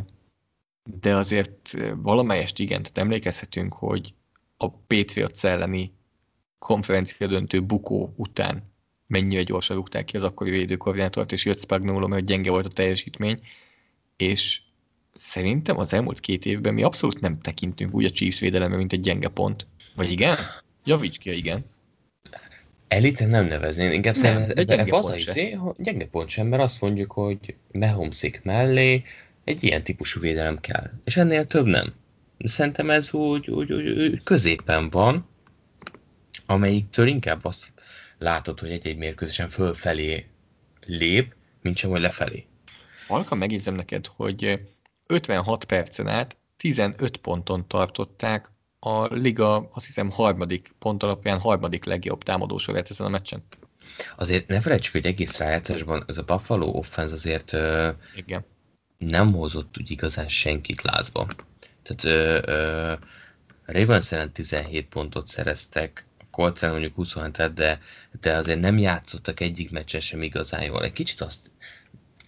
De 1.00 1.16
azért 1.16 1.74
eh, 1.74 1.92
valamelyest 1.96 2.58
igen, 2.58 2.82
tehát 2.82 2.98
emlékezhetünk, 2.98 3.72
hogy 3.74 4.14
a 4.56 4.70
Patriots 4.70 5.44
elleni 5.44 5.92
konferencia 6.58 7.26
döntő 7.26 7.62
bukó 7.62 8.12
után 8.16 8.71
mennyire 9.12 9.42
gyorsan 9.42 9.76
rúgták 9.76 10.04
ki 10.04 10.16
az 10.16 10.22
akkori 10.22 10.50
védőkoordinátort, 10.50 11.32
és 11.32 11.44
jött 11.44 11.60
Spagnuolo, 11.60 12.06
mert 12.06 12.24
gyenge 12.24 12.50
volt 12.50 12.66
a 12.66 12.68
teljesítmény, 12.68 13.40
és 14.16 14.60
szerintem 15.16 15.78
az 15.78 15.92
elmúlt 15.92 16.20
két 16.20 16.46
évben 16.46 16.74
mi 16.74 16.82
abszolút 16.82 17.20
nem 17.20 17.40
tekintünk 17.40 17.94
úgy 17.94 18.04
a 18.04 18.10
Chiefs 18.10 18.40
védelemre, 18.40 18.76
mint 18.76 18.92
egy 18.92 19.00
gyenge 19.00 19.28
pont. 19.28 19.66
Vagy 19.96 20.10
igen? 20.10 20.36
Javíts 20.84 21.18
ki, 21.18 21.36
igen. 21.36 21.64
Elite 22.88 23.26
nem 23.26 23.46
nevezném, 23.46 23.92
inkább 23.92 24.14
Nem, 24.14 24.22
szerintem 24.22 24.54
de 24.54 24.64
gyenge 24.64 24.96
az 24.96 25.08
a 25.08 25.16
izé, 25.16 25.50
hogy 25.50 25.74
gyenge 25.78 26.06
pont 26.06 26.28
sem, 26.28 26.46
mert 26.46 26.62
azt 26.62 26.80
mondjuk, 26.80 27.12
hogy 27.12 27.54
Mahomeszik 27.72 28.40
mellé 28.42 29.02
egy 29.44 29.64
ilyen 29.64 29.82
típusú 29.82 30.20
védelem 30.20 30.60
kell. 30.60 30.90
És 31.04 31.16
ennél 31.16 31.46
több 31.46 31.66
nem. 31.66 31.92
Szerintem 32.38 32.90
ez 32.90 33.14
úgy, 33.14 33.50
úgy, 33.50 33.72
úgy, 33.72 33.88
úgy 33.88 34.22
középen 34.22 34.90
van, 34.90 35.26
amelyiktől 36.46 37.06
inkább 37.06 37.44
azt 37.44 37.72
látod, 38.22 38.60
hogy 38.60 38.70
egy-egy 38.70 38.96
mérkőzésen 38.96 39.48
fölfelé 39.48 40.26
lép, 40.86 41.34
mint 41.62 41.76
sem, 41.76 41.90
hogy 41.90 42.00
lefelé. 42.00 42.46
Halkan 43.06 43.38
megjegyzem 43.38 43.74
neked, 43.74 44.06
hogy 44.06 44.60
56 45.06 45.64
percen 45.64 46.08
át 46.08 46.36
15 46.56 47.16
ponton 47.16 47.66
tartották 47.68 48.50
a 48.78 49.14
liga, 49.14 49.70
azt 49.72 49.86
hiszem, 49.86 50.10
harmadik 50.10 50.74
pont 50.78 51.02
alapján 51.02 51.38
harmadik 51.38 51.84
legjobb 51.84 52.22
támadósorát 52.22 52.90
ezen 52.90 53.06
a 53.06 53.10
meccsen. 53.10 53.42
Azért 54.16 54.48
ne 54.48 54.60
felejtsük, 54.60 54.92
hogy 54.92 55.06
egész 55.06 55.38
rájátszásban 55.38 56.04
ez 56.06 56.18
a 56.18 56.22
Buffalo 56.22 56.66
offense 56.66 57.14
azért 57.14 57.52
Igen. 58.16 58.44
nem 58.98 59.32
hozott 59.32 59.78
úgy 59.78 59.90
igazán 59.90 60.28
senkit 60.28 60.82
lázba. 60.82 61.26
Tehát 61.82 62.04
ö, 62.04 62.52
ö, 62.52 62.94
Ravens 63.64 64.12
ellen 64.12 64.32
17 64.32 64.88
pontot 64.88 65.26
szereztek, 65.26 66.04
Colts 66.32 66.60
mondjuk 66.62 66.94
27 66.94 67.54
de, 67.54 67.78
de 68.20 68.32
azért 68.36 68.60
nem 68.60 68.78
játszottak 68.78 69.40
egyik 69.40 69.70
meccsen 69.70 70.00
sem 70.00 70.22
igazán 70.22 70.62
jól. 70.64 70.84
Egy 70.84 70.92
kicsit 70.92 71.20
azt 71.20 71.50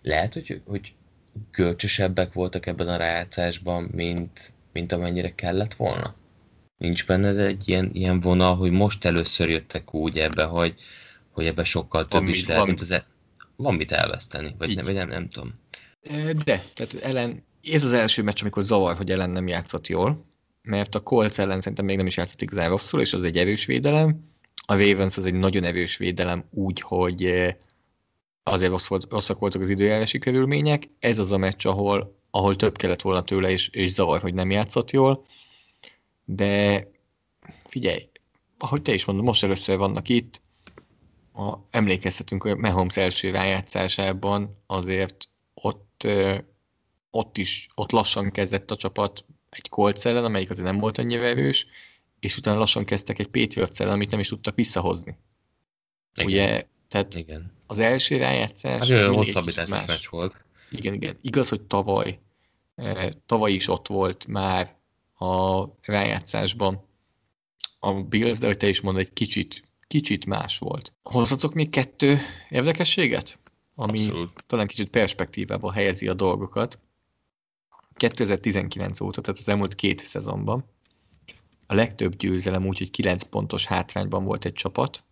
lehet, 0.03 0.35
hogy, 0.35 0.61
hogy 0.67 0.93
görcsösebbek 1.51 2.33
voltak 2.33 2.67
ebben 2.67 2.89
a 2.89 2.97
rájátszásban, 2.97 3.83
mint, 3.83 4.53
mint 4.73 4.93
amennyire 4.93 5.35
kellett 5.35 5.75
volna. 5.75 6.15
Nincs 6.77 7.07
benned 7.07 7.39
egy 7.39 7.69
ilyen, 7.69 7.91
ilyen 7.93 8.21
vonal, 8.21 8.57
hogy 8.57 8.71
most 8.71 9.05
először 9.05 9.49
jöttek 9.49 9.95
úgy 9.95 10.19
ebbe, 10.19 10.45
hogy, 10.45 10.75
hogy 11.31 11.47
ebbe 11.47 11.65
sokkal 11.65 12.09
több 12.09 12.21
Van 12.21 12.31
is 12.31 12.39
mit- 12.39 12.47
lehet, 12.47 12.59
van- 12.63 12.67
mint 12.69 12.81
az 12.81 12.91
e- 12.91 13.07
van 13.57 13.75
mit 13.75 13.93
elveszteni, 13.93 14.55
vagy, 14.59 14.69
Így. 14.71 14.77
nem, 14.77 14.85
vagy 14.85 14.95
nem, 14.95 15.09
nem 15.09 15.29
tudom. 15.29 15.55
De, 16.45 16.63
tehát 16.75 16.95
ellen, 17.01 17.45
ez 17.63 17.85
az 17.85 17.93
első 17.93 18.23
meccs, 18.23 18.41
amikor 18.41 18.63
zavar, 18.63 18.97
hogy 18.97 19.11
ellen 19.11 19.31
nem 19.31 19.49
játszott 19.49 19.87
jól, 19.87 20.25
mert 20.65 20.95
a 20.95 21.03
Colts 21.03 21.39
ellen 21.39 21.61
szerintem 21.61 21.85
még 21.85 21.97
nem 21.97 22.07
is 22.07 22.17
játszott 22.17 22.43
igazán 22.43 22.69
rosszul, 22.69 23.01
és 23.01 23.13
az 23.13 23.23
egy 23.23 23.37
erős 23.37 23.67
védelem. 23.67 24.33
A 24.67 24.75
Ravens 24.75 25.17
az 25.17 25.25
egy 25.25 25.35
nagyon 25.35 25.65
erős 25.65 25.97
védelem 25.97 26.45
úgy, 26.51 26.81
hogy 26.81 27.25
eh, 27.25 27.55
azért 28.43 28.71
rossz 28.71 28.87
volt, 28.87 29.07
rosszak 29.11 29.39
voltak 29.39 29.63
az 29.63 29.71
időjárási 29.71 30.19
körülmények. 30.19 30.89
Ez 30.99 31.19
az 31.19 31.33
a 31.33 31.37
meccs, 31.37 31.67
ahol, 31.67 32.19
ahol 32.31 32.57
több 32.57 32.77
kellett 32.77 33.03
volna 33.03 33.25
tőle, 33.25 33.51
és, 33.51 33.69
és 33.69 33.93
zavar, 33.93 34.21
hogy 34.21 34.35
nem 34.35 34.51
játszott 34.51 34.91
jól. 34.91 35.27
De 36.25 36.87
figyelj, 37.65 38.09
ahogy 38.59 38.83
te 38.83 38.95
is 38.95 39.05
mondod, 39.05 39.25
most 39.25 39.43
először 39.43 39.77
vannak 39.77 40.09
itt, 40.09 40.43
a, 41.33 41.57
emlékeztetünk, 41.71 42.43
hogy 42.43 42.57
Mahomes 42.57 42.97
első 42.97 43.31
rájátszásában 43.31 44.63
azért 44.67 45.29
ott, 45.55 46.03
ö, 46.05 46.39
ott 47.11 47.39
is, 47.39 47.69
ott 47.75 47.91
lassan 47.91 48.31
kezdett 48.31 48.71
a 48.71 48.77
csapat 48.77 49.25
egy 49.57 49.69
Colts 49.69 50.05
ellen, 50.07 50.25
amelyik 50.25 50.51
azért 50.51 50.67
nem 50.67 50.79
volt 50.79 50.99
annyira 50.99 51.25
erős, 51.25 51.67
és 52.21 52.37
utána 52.37 52.59
lassan 52.59 52.85
kezdtek 52.85 53.19
egy 53.19 53.29
Patriots 53.29 53.81
ellen, 53.81 53.93
amit 53.93 54.11
nem 54.11 54.21
is 54.21 54.29
tudtak 54.29 54.55
visszahozni. 54.55 55.17
Igen. 56.15 56.27
Ugye, 56.31 56.67
tehát 56.89 57.15
Igen. 57.15 57.53
az 57.67 57.79
első 57.79 58.17
rájátszás... 58.17 58.77
Hát 58.79 58.89
olyan 58.89 59.45
más. 59.69 59.87
meccs 59.87 60.09
volt. 60.11 60.45
Igen, 60.71 60.95
igen. 60.95 61.19
Igaz, 61.21 61.49
hogy 61.49 61.61
tavaly, 61.61 62.19
eh, 62.75 63.11
tavaly 63.27 63.53
is 63.53 63.69
ott 63.69 63.87
volt 63.87 64.27
már 64.27 64.75
a 65.19 65.65
rájátszásban 65.83 66.87
a 67.79 67.93
Bills, 67.93 68.39
de 68.39 68.47
hogy 68.47 68.57
te 68.57 68.69
is 68.69 68.81
mondod, 68.81 69.03
egy 69.03 69.13
kicsit, 69.13 69.63
kicsit 69.87 70.27
más 70.27 70.59
volt. 70.59 70.93
Hozzatok 71.03 71.55
még 71.55 71.71
kettő 71.71 72.19
érdekességet, 72.51 73.39
ami 73.75 73.99
Abszolút. 73.99 74.45
talán 74.47 74.67
kicsit 74.67 74.89
perspektívába 74.89 75.73
helyezi 75.73 76.09
a 76.09 76.15
dolgokat. 76.15 76.79
2019 77.95 79.01
óta, 79.01 79.21
tehát 79.21 79.41
az 79.41 79.49
elmúlt 79.49 79.75
két 79.75 80.01
szezonban 80.01 80.65
a 81.67 81.75
legtöbb 81.75 82.17
győzelem 82.17 82.67
úgy, 82.67 82.79
hogy 82.79 82.91
9 82.91 83.23
pontos 83.23 83.67
hátrányban 83.67 84.25
volt 84.25 84.45
egy 84.45 84.53
csapat, 84.53 85.05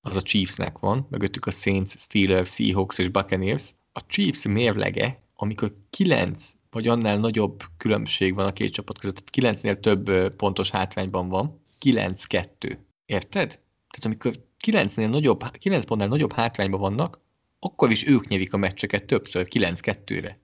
az 0.00 0.16
a 0.16 0.22
Chiefsnek 0.22 0.78
van, 0.78 1.06
mögöttük 1.10 1.46
a 1.46 1.50
Saints, 1.50 1.98
Steelers, 1.98 2.54
Seahawks 2.54 2.98
és 2.98 3.08
Buccaneers. 3.08 3.74
A 3.92 4.06
Chiefs 4.06 4.42
mérlege, 4.42 5.22
amikor 5.34 5.76
9 5.90 6.44
vagy 6.70 6.88
annál 6.88 7.18
nagyobb 7.18 7.62
különbség 7.76 8.34
van 8.34 8.46
a 8.46 8.52
két 8.52 8.72
csapat 8.72 8.98
között, 8.98 9.16
tehát 9.16 9.56
9-nél 9.56 9.80
több 9.80 10.34
pontos 10.36 10.70
hátrányban 10.70 11.28
van, 11.28 11.60
9-2. 11.80 12.78
Érted? 13.04 13.48
Tehát 13.90 14.04
amikor 14.04 14.44
9-nél 14.66 15.10
nagyobb, 15.10 15.50
9 15.58 15.84
pontnál 15.84 16.08
nagyobb 16.08 16.32
hátrányban 16.32 16.80
vannak, 16.80 17.20
akkor 17.58 17.90
is 17.90 18.06
ők 18.06 18.26
nyerik 18.28 18.52
a 18.52 18.56
meccseket 18.56 19.04
többször, 19.04 19.46
9-2-re. 19.50 20.38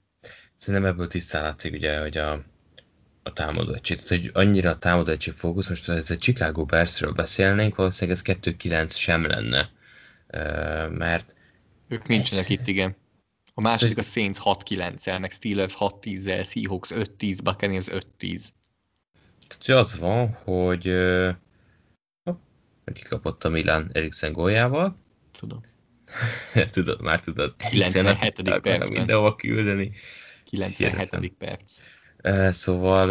Szerintem 0.59 0.91
ebből 0.91 1.09
tisztán 1.09 1.43
látszik 1.43 1.73
ugye, 1.73 2.01
hogy 2.01 2.17
a, 2.17 2.33
a 3.23 3.33
támadó 3.33 3.73
egység. 3.73 4.03
Tehát, 4.03 4.23
hogy 4.23 4.31
annyira 4.35 4.71
a 4.71 4.79
támadó 4.79 5.11
egység 5.11 5.35
fókusz, 5.35 5.69
most 5.69 5.87
ha 5.87 5.93
ez 5.93 6.11
a 6.11 6.17
Chicago 6.17 6.65
Bearsről 6.65 7.13
beszélnénk, 7.13 7.77
valószínűleg 7.77 8.21
ez 8.27 8.37
2-9 8.57 8.97
sem 8.97 9.27
lenne. 9.27 9.71
Mert 10.89 11.35
Ők 11.89 12.07
nincsenek 12.07 12.49
itt, 12.49 12.67
igen. 12.67 12.97
A 13.55 13.61
második 13.61 13.99
a 13.99 14.03
Saints 14.03 14.39
6-9-el, 14.45 15.21
meg 15.21 15.31
Steelers 15.31 15.75
6-10-el, 15.79 16.49
Seahawks 16.49 16.89
5-10, 16.93 17.39
Buccaneers 17.43 17.87
5-10. 17.89 18.41
tehát, 19.49 19.81
az 19.81 19.99
van, 19.99 20.33
hogy 20.33 20.89
ö, 20.89 21.31
kikapott 22.93 23.45
a 23.45 23.49
Milan 23.49 23.91
Eriksen 23.93 24.33
góljával. 24.33 24.97
Tudom. 25.39 25.61
tudod, 26.73 27.01
már 27.01 27.21
tudod. 27.21 27.55
97. 27.57 28.07
Eriksenet 28.07 28.39
akarnak 28.39 28.63
percben. 28.63 28.89
Mindenhova 28.89 29.35
küldeni. 29.35 29.93
97. 30.51 31.33
perc. 31.39 32.57
Szóval 32.57 33.11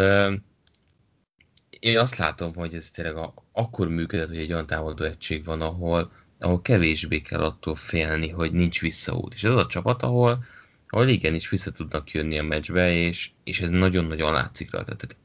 én 1.80 1.98
azt 1.98 2.16
látom, 2.16 2.54
hogy 2.54 2.74
ez 2.74 2.90
tényleg 2.90 3.16
a, 3.16 3.34
akkor 3.52 3.88
működött, 3.88 4.28
hogy 4.28 4.38
egy 4.38 4.52
olyan 4.52 4.66
támadó 4.66 5.04
egység 5.04 5.44
van, 5.44 5.60
ahol, 5.60 6.12
ahol 6.38 6.62
kevésbé 6.62 7.20
kell 7.20 7.42
attól 7.42 7.76
félni, 7.76 8.28
hogy 8.28 8.52
nincs 8.52 8.80
visszaút. 8.80 9.34
És 9.34 9.44
ez 9.44 9.50
az 9.54 9.60
a 9.60 9.66
csapat, 9.66 10.02
ahol, 10.02 10.44
ahol 10.88 11.08
igenis 11.08 11.48
vissza 11.48 11.70
tudnak 11.70 12.10
jönni 12.10 12.38
a 12.38 12.42
meccsbe, 12.42 12.92
és, 12.92 13.30
és 13.44 13.60
ez 13.60 13.70
nagyon-nagyon 13.70 14.32
látszik 14.32 14.70
rajta. 14.70 14.96
Tehát 14.96 15.16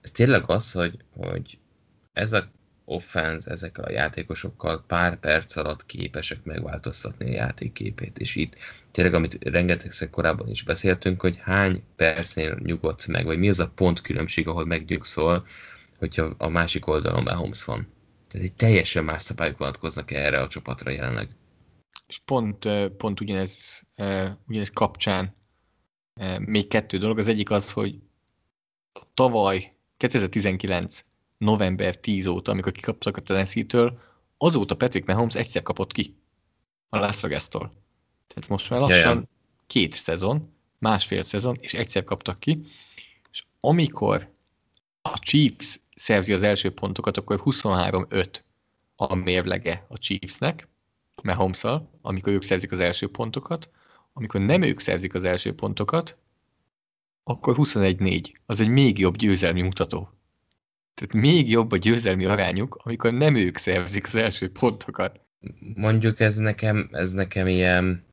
ez 0.00 0.10
tényleg 0.10 0.50
az, 0.50 0.72
hogy, 0.72 0.96
hogy 1.16 1.58
ez 2.12 2.32
a 2.32 2.50
offense 2.84 3.50
ezekkel 3.50 3.84
a 3.84 3.90
játékosokkal 3.90 4.84
pár 4.86 5.20
perc 5.20 5.56
alatt 5.56 5.86
képesek 5.86 6.44
megváltoztatni 6.44 7.30
a 7.30 7.34
játékképét. 7.34 8.18
És 8.18 8.36
itt 8.36 8.56
tényleg, 8.90 9.14
amit 9.14 9.38
rengetegszer 9.44 10.10
korábban 10.10 10.48
is 10.48 10.62
beszéltünk, 10.62 11.20
hogy 11.20 11.36
hány 11.36 11.82
percnél 11.96 12.58
nyugodsz 12.62 13.06
meg, 13.06 13.24
vagy 13.24 13.38
mi 13.38 13.48
az 13.48 13.60
a 13.60 13.68
pont 13.74 14.00
különbség, 14.00 14.48
ahol 14.48 14.64
megnyugszol, 14.64 15.46
hogyha 15.98 16.34
a 16.38 16.48
másik 16.48 16.86
oldalon 16.86 17.22
Mahomes 17.22 17.64
van. 17.64 17.92
Tehát 18.28 18.46
egy 18.46 18.54
teljesen 18.54 19.04
más 19.04 19.22
szabályok 19.22 19.58
vonatkoznak 19.58 20.10
erre 20.10 20.40
a 20.40 20.48
csapatra 20.48 20.90
jelenleg. 20.90 21.28
És 22.06 22.18
pont, 22.24 22.68
pont 22.96 23.20
ugyanez, 23.20 23.82
ugyanez 24.46 24.70
kapcsán 24.72 25.34
még 26.38 26.68
kettő 26.68 26.98
dolog. 26.98 27.18
Az 27.18 27.28
egyik 27.28 27.50
az, 27.50 27.72
hogy 27.72 27.98
tavaly 29.14 29.76
2019 29.96 31.04
november 31.44 31.96
10 31.96 32.26
óta, 32.26 32.52
amikor 32.52 32.72
kikaptak 32.72 33.16
a 33.16 33.20
Tennessee-től, 33.20 33.98
azóta 34.38 34.76
Patrick 34.76 35.06
Mahomes 35.06 35.34
egyszer 35.34 35.62
kapott 35.62 35.92
ki 35.92 36.16
a 36.88 36.98
Las 36.98 37.20
Vegas-tól. 37.20 37.72
Tehát 38.26 38.50
most 38.50 38.70
már 38.70 38.80
lassan 38.80 38.98
Jajam. 38.98 39.28
két 39.66 39.94
szezon, 39.94 40.52
másfél 40.78 41.22
szezon, 41.22 41.56
és 41.60 41.74
egyszer 41.74 42.04
kaptak 42.04 42.40
ki. 42.40 42.66
És 43.30 43.44
amikor 43.60 44.32
a 45.02 45.18
Chiefs 45.18 45.80
szerzi 45.96 46.32
az 46.32 46.42
első 46.42 46.70
pontokat, 46.70 47.16
akkor 47.16 47.42
23-5 47.44 48.26
a 48.96 49.14
mérlege 49.14 49.84
a 49.88 49.98
Chiefsnek, 49.98 50.68
mahomes 51.22 51.64
amikor 52.02 52.32
ők 52.32 52.42
szerzik 52.42 52.72
az 52.72 52.80
első 52.80 53.10
pontokat, 53.10 53.70
amikor 54.12 54.40
nem 54.40 54.62
ők 54.62 54.80
szerzik 54.80 55.14
az 55.14 55.24
első 55.24 55.54
pontokat, 55.54 56.16
akkor 57.24 57.54
21-4. 57.58 58.32
Az 58.46 58.60
egy 58.60 58.68
még 58.68 58.98
jobb 58.98 59.16
győzelmi 59.16 59.62
mutató. 59.62 60.08
Tehát 60.94 61.14
még 61.14 61.50
jobb 61.50 61.72
a 61.72 61.76
győzelmi 61.76 62.24
arányuk, 62.24 62.80
amikor 62.84 63.12
nem 63.12 63.34
ők 63.34 63.56
szerzik 63.56 64.06
az 64.06 64.14
első 64.14 64.50
pontokat. 64.50 65.20
Mondjuk 65.74 66.20
ez 66.20 66.36
nekem, 66.36 66.88
ez 66.92 67.12
nekem 67.12 67.46
ilyen, 67.46 68.04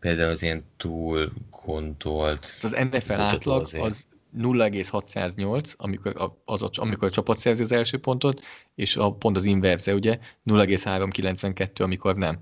például 0.00 0.30
az 0.30 0.42
ilyen 0.42 0.64
túl 0.76 1.32
gondolt. 1.64 2.58
Az 2.62 2.76
NFL 2.90 3.12
átlag 3.12 3.60
azért. 3.60 3.84
az 3.84 4.06
0,608, 4.38 5.72
amikor 5.76 6.16
a, 6.16 6.42
az 6.44 6.62
a, 6.62 6.70
amikor 6.72 7.08
a 7.08 7.10
csapat 7.10 7.38
szerzi 7.38 7.62
az 7.62 7.72
első 7.72 7.98
pontot, 7.98 8.42
és 8.74 8.96
a 8.96 9.12
pont 9.12 9.36
az 9.36 9.44
inverze, 9.44 9.94
ugye, 9.94 10.18
0,392, 10.42 11.84
amikor 11.84 12.16
nem. 12.16 12.38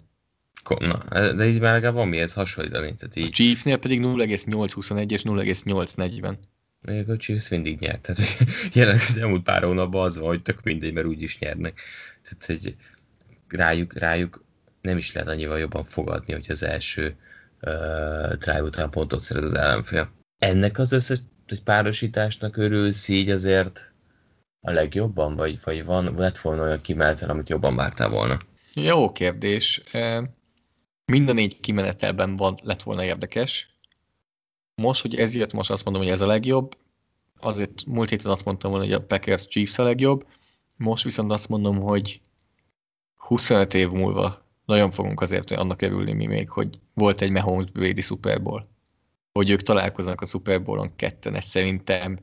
Na, 0.78 1.32
de 1.32 1.46
így 1.46 1.60
már 1.60 1.72
legalább 1.72 1.94
van 1.94 2.08
mihez 2.08 2.32
hasonlítani. 2.32 2.94
Tehát 2.94 3.14
A 3.16 3.18
így, 3.20 3.30
Chiefsnél 3.30 3.76
pedig 3.76 4.00
0,821 4.00 5.12
és 5.12 5.22
0,840. 5.22 6.38
Még 6.80 7.08
a 7.08 7.16
Chiefs 7.16 7.48
mindig 7.48 7.78
nyert. 7.78 8.00
Tehát 8.00 8.20
jelenleg 8.74 9.04
az 9.08 9.16
elmúlt 9.16 9.42
pár 9.42 9.62
hónapban 9.62 10.04
az 10.04 10.18
van, 10.18 10.26
hogy 10.26 10.42
tök 10.42 10.62
mindegy, 10.62 10.92
mert 10.92 11.06
úgy 11.06 11.22
is 11.22 11.38
nyernek. 11.38 11.80
Tehát, 12.22 12.44
hogy 12.46 12.76
rájuk, 13.48 13.98
rájuk 13.98 14.44
nem 14.80 14.96
is 14.96 15.12
lehet 15.12 15.28
annyival 15.28 15.58
jobban 15.58 15.84
fogadni, 15.84 16.32
hogy 16.32 16.46
az 16.48 16.62
első 16.62 17.16
uh, 17.60 18.32
drive 18.32 18.62
után 18.62 18.90
pontot 18.90 19.20
szerez 19.20 19.44
az 19.44 19.54
ellenfél. 19.54 20.10
Ennek 20.38 20.78
az 20.78 20.92
összes 20.92 21.18
hogy 21.48 21.62
párosításnak 21.62 22.56
örülsz 22.56 23.08
így 23.08 23.30
azért 23.30 23.92
a 24.60 24.70
legjobban, 24.70 25.36
vagy, 25.36 25.58
vagy 25.64 25.84
van, 25.84 26.14
lett 26.16 26.38
volna 26.38 26.62
olyan 26.62 26.80
kimenetel, 26.80 27.30
amit 27.30 27.48
jobban 27.48 27.76
vártál 27.76 28.08
volna? 28.08 28.40
Jó 28.74 29.12
kérdés. 29.12 29.82
Mind 31.04 31.28
a 31.28 31.32
négy 31.32 31.60
kimenetelben 31.60 32.36
van, 32.36 32.58
lett 32.62 32.82
volna 32.82 33.04
érdekes. 33.04 33.77
Most, 34.78 35.02
hogy 35.02 35.14
ez 35.14 35.34
jött, 35.34 35.52
most 35.52 35.70
azt 35.70 35.84
mondom, 35.84 36.02
hogy 36.02 36.12
ez 36.12 36.20
a 36.20 36.26
legjobb. 36.26 36.76
Azért 37.40 37.84
múlt 37.86 38.10
héten 38.10 38.30
azt 38.30 38.44
mondtam 38.44 38.70
volna, 38.70 38.84
hogy 38.86 38.94
a 38.94 39.06
Packers 39.06 39.46
Chiefs 39.46 39.78
a 39.78 39.82
legjobb. 39.82 40.26
Most 40.76 41.04
viszont 41.04 41.32
azt 41.32 41.48
mondom, 41.48 41.80
hogy 41.80 42.20
25 43.14 43.74
év 43.74 43.90
múlva 43.90 44.46
nagyon 44.64 44.90
fogunk 44.90 45.20
azért 45.20 45.50
annak 45.50 45.82
örülni 45.82 46.12
mi 46.12 46.26
még, 46.26 46.50
hogy 46.50 46.78
volt 46.94 47.20
egy 47.20 47.30
Mahomes 47.30 47.70
Brady 47.70 48.00
Super 48.00 48.42
Bowl. 48.42 48.68
Hogy 49.32 49.50
ők 49.50 49.62
találkoznak 49.62 50.20
a 50.20 50.26
Super 50.26 50.62
Bowl-on 50.62 50.96
ketten, 50.96 51.34
ez 51.34 51.44
szerintem 51.44 52.18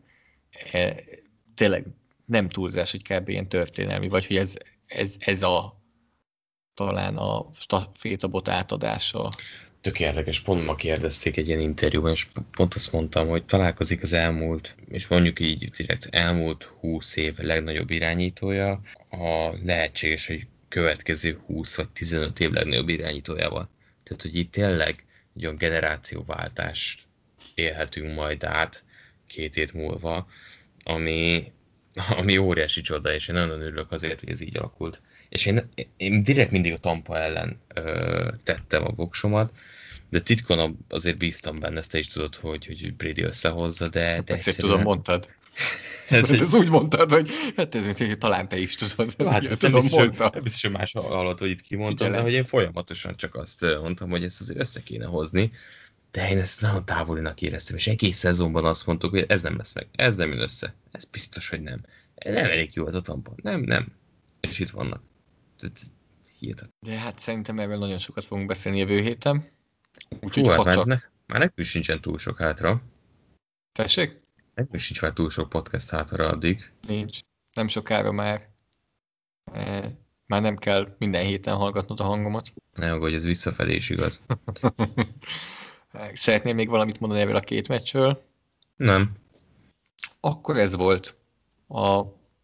e, 0.72 0.96
tényleg 1.56 1.86
nem 2.26 2.50
túlzás, 2.50 2.92
hogy 2.92 3.02
kb. 3.02 3.30
ilyen 3.30 3.50
történelmi, 3.50 4.08
vagy 4.08 4.26
hogy 4.26 4.38
ez, 4.38 4.54
ez, 4.86 5.16
ez 5.20 5.44
a 5.44 5.82
talán 6.74 7.18
a 7.18 7.46
stafétabot 7.54 8.50
átadása. 8.50 9.30
Tök 9.86 10.00
érdekes, 10.00 10.40
pont 10.40 10.66
ma 10.66 10.76
kérdezték 10.76 11.38
egy 11.38 11.48
ilyen 11.48 11.60
interjúban, 11.60 12.12
és 12.12 12.28
pont 12.52 12.74
azt 12.74 12.92
mondtam, 12.92 13.28
hogy 13.28 13.46
találkozik 13.46 14.02
az 14.02 14.14
elmúlt, 14.14 14.76
és 14.90 15.08
mondjuk 15.08 15.40
így 15.40 15.70
direkt 15.70 16.08
elmúlt 16.12 16.64
20 16.64 17.16
év 17.16 17.38
legnagyobb 17.38 17.90
irányítója, 17.90 18.82
a 19.10 19.54
lehetséges, 19.66 20.28
hogy 20.28 20.48
következő 20.70 21.40
20 21.46 21.76
vagy 21.76 21.90
15 21.90 22.40
év 22.40 22.52
legnagyobb 22.52 22.90
irányítójával. 22.90 23.70
Tehát, 24.04 24.22
hogy 24.22 24.36
itt 24.36 24.52
tényleg 24.52 25.06
egy 25.36 25.44
olyan 25.44 25.58
generációváltást 25.58 27.02
élhetünk 27.56 28.16
majd 28.16 28.44
át 28.44 28.84
két 29.28 29.56
hét 29.56 29.74
múlva, 29.74 30.28
ami, 30.84 31.52
ami 32.18 32.38
óriási 32.38 32.82
csoda, 32.82 33.14
és 33.14 33.28
én 33.28 33.36
nagyon 33.36 33.62
örülök 33.62 33.92
azért, 33.92 34.20
hogy 34.20 34.30
ez 34.30 34.42
így 34.42 34.58
alakult. 34.58 35.02
És 35.30 35.46
én, 35.46 35.70
én 35.98 36.24
direkt 36.24 36.52
mindig 36.52 36.74
a 36.74 36.80
Tampa 36.80 37.18
ellen 37.20 37.60
ö, 37.74 38.30
tettem 38.44 38.84
a 38.86 38.94
voksomat, 38.96 39.52
de 40.10 40.20
titkon 40.20 40.86
azért 40.90 41.18
bíztam 41.18 41.60
benne, 41.60 41.78
ezt 41.78 41.92
te 41.92 41.98
is 41.98 42.08
tudod, 42.08 42.36
hogy, 42.36 42.66
hogy 42.66 42.96
Brady 42.96 43.22
összehozza, 43.22 43.88
de... 43.88 44.00
de 44.00 44.22
Persze, 44.22 44.50
egyszerűen... 44.50 44.72
tudom, 44.72 44.82
mondtad. 44.82 45.30
ez, 46.10 46.30
ez 46.30 46.54
úgy 46.54 46.70
mondtad, 46.70 47.12
hogy 47.12 47.30
hát 47.56 47.76
ez 47.76 47.98
hogy 47.98 48.18
talán 48.18 48.48
te 48.48 48.58
is 48.58 48.76
tudod. 48.76 49.14
Hát 49.18 49.42
nem, 49.42 49.56
tudom, 49.56 49.82
biztos, 49.82 50.00
hogy, 50.00 50.18
nem 50.18 50.44
biztos, 50.44 50.62
hogy 50.62 50.72
más 50.72 50.92
hallott, 50.92 51.40
hogy 51.40 51.50
itt 51.50 51.62
kimondtam, 51.62 52.12
de 52.12 52.20
hogy 52.20 52.34
én 52.34 52.46
folyamatosan 52.46 53.18
csak 53.18 53.36
azt 53.36 53.62
mondtam, 53.82 54.10
hogy 54.10 54.24
ezt 54.24 54.42
azért 54.42 54.60
össze 54.60 54.84
kéne 54.84 55.06
hozni, 55.06 55.52
de 56.12 56.30
én 56.30 56.38
ezt 56.38 56.62
nagyon 56.62 56.86
távolinak 56.86 57.42
éreztem, 57.42 57.76
és 57.76 57.88
egész 57.88 58.18
szezonban 58.18 58.66
azt 58.66 58.86
mondtuk, 58.86 59.12
hogy 59.12 59.26
ez 59.28 59.42
nem 59.42 59.58
lesz 59.58 59.74
meg, 59.74 59.88
ez 59.92 60.16
nem 60.16 60.30
jön 60.30 60.40
össze, 60.40 60.76
ez 60.92 61.06
biztos, 61.06 61.50
hogy 61.50 61.62
nem. 61.62 61.82
Nem 62.26 62.46
elég 62.46 62.70
jó 62.74 62.88
ez 62.88 62.94
a 62.94 63.02
tampa. 63.02 63.34
Nem, 63.36 63.62
nem. 63.62 63.88
És 64.40 64.60
itt 64.60 64.70
vannak. 64.70 65.02
Hihetetlen. 66.40 66.74
De 66.80 67.00
hát 67.00 67.20
szerintem 67.20 67.60
erről 67.60 67.78
nagyon 67.78 68.00
sokat 68.00 68.26
fogunk 68.26 68.48
beszélni 68.48 68.80
jövő 68.80 69.02
héten. 69.02 69.55
Úgyhogy 70.22 70.48
hát 70.48 70.64
már, 70.64 70.86
ne, 70.86 70.98
már 71.26 71.40
nekünk 71.40 71.68
sincsen 71.68 72.02
túl 72.02 72.18
sok 72.18 72.38
hátra. 72.38 72.82
Tessék? 73.72 74.22
Nekünk 74.54 74.80
sincs 74.80 75.02
már 75.02 75.14
túl 75.14 75.30
sok 75.30 75.50
podcast 75.50 75.90
hátra 75.90 76.28
addig. 76.28 76.72
Nincs. 76.88 77.20
Nem 77.54 77.68
sokára 77.68 78.12
már 78.12 78.50
e, 79.52 79.92
már 80.26 80.42
nem 80.42 80.58
kell 80.58 80.96
minden 80.98 81.26
héten 81.26 81.56
hallgatnod 81.56 82.00
a 82.00 82.04
hangomat. 82.04 82.54
Ne 82.74 82.90
hogy 82.90 83.14
ez 83.14 83.24
visszafelé 83.24 83.76
is 83.76 83.90
igaz. 83.90 84.26
Szeretnél 86.14 86.54
még 86.54 86.70
valamit 86.70 87.00
mondani 87.00 87.22
ebből 87.22 87.36
a 87.36 87.40
két 87.40 87.68
meccsről? 87.68 88.24
Nem. 88.76 89.12
Akkor 90.20 90.58
ez 90.58 90.76
volt 90.76 91.18
a 91.68 92.04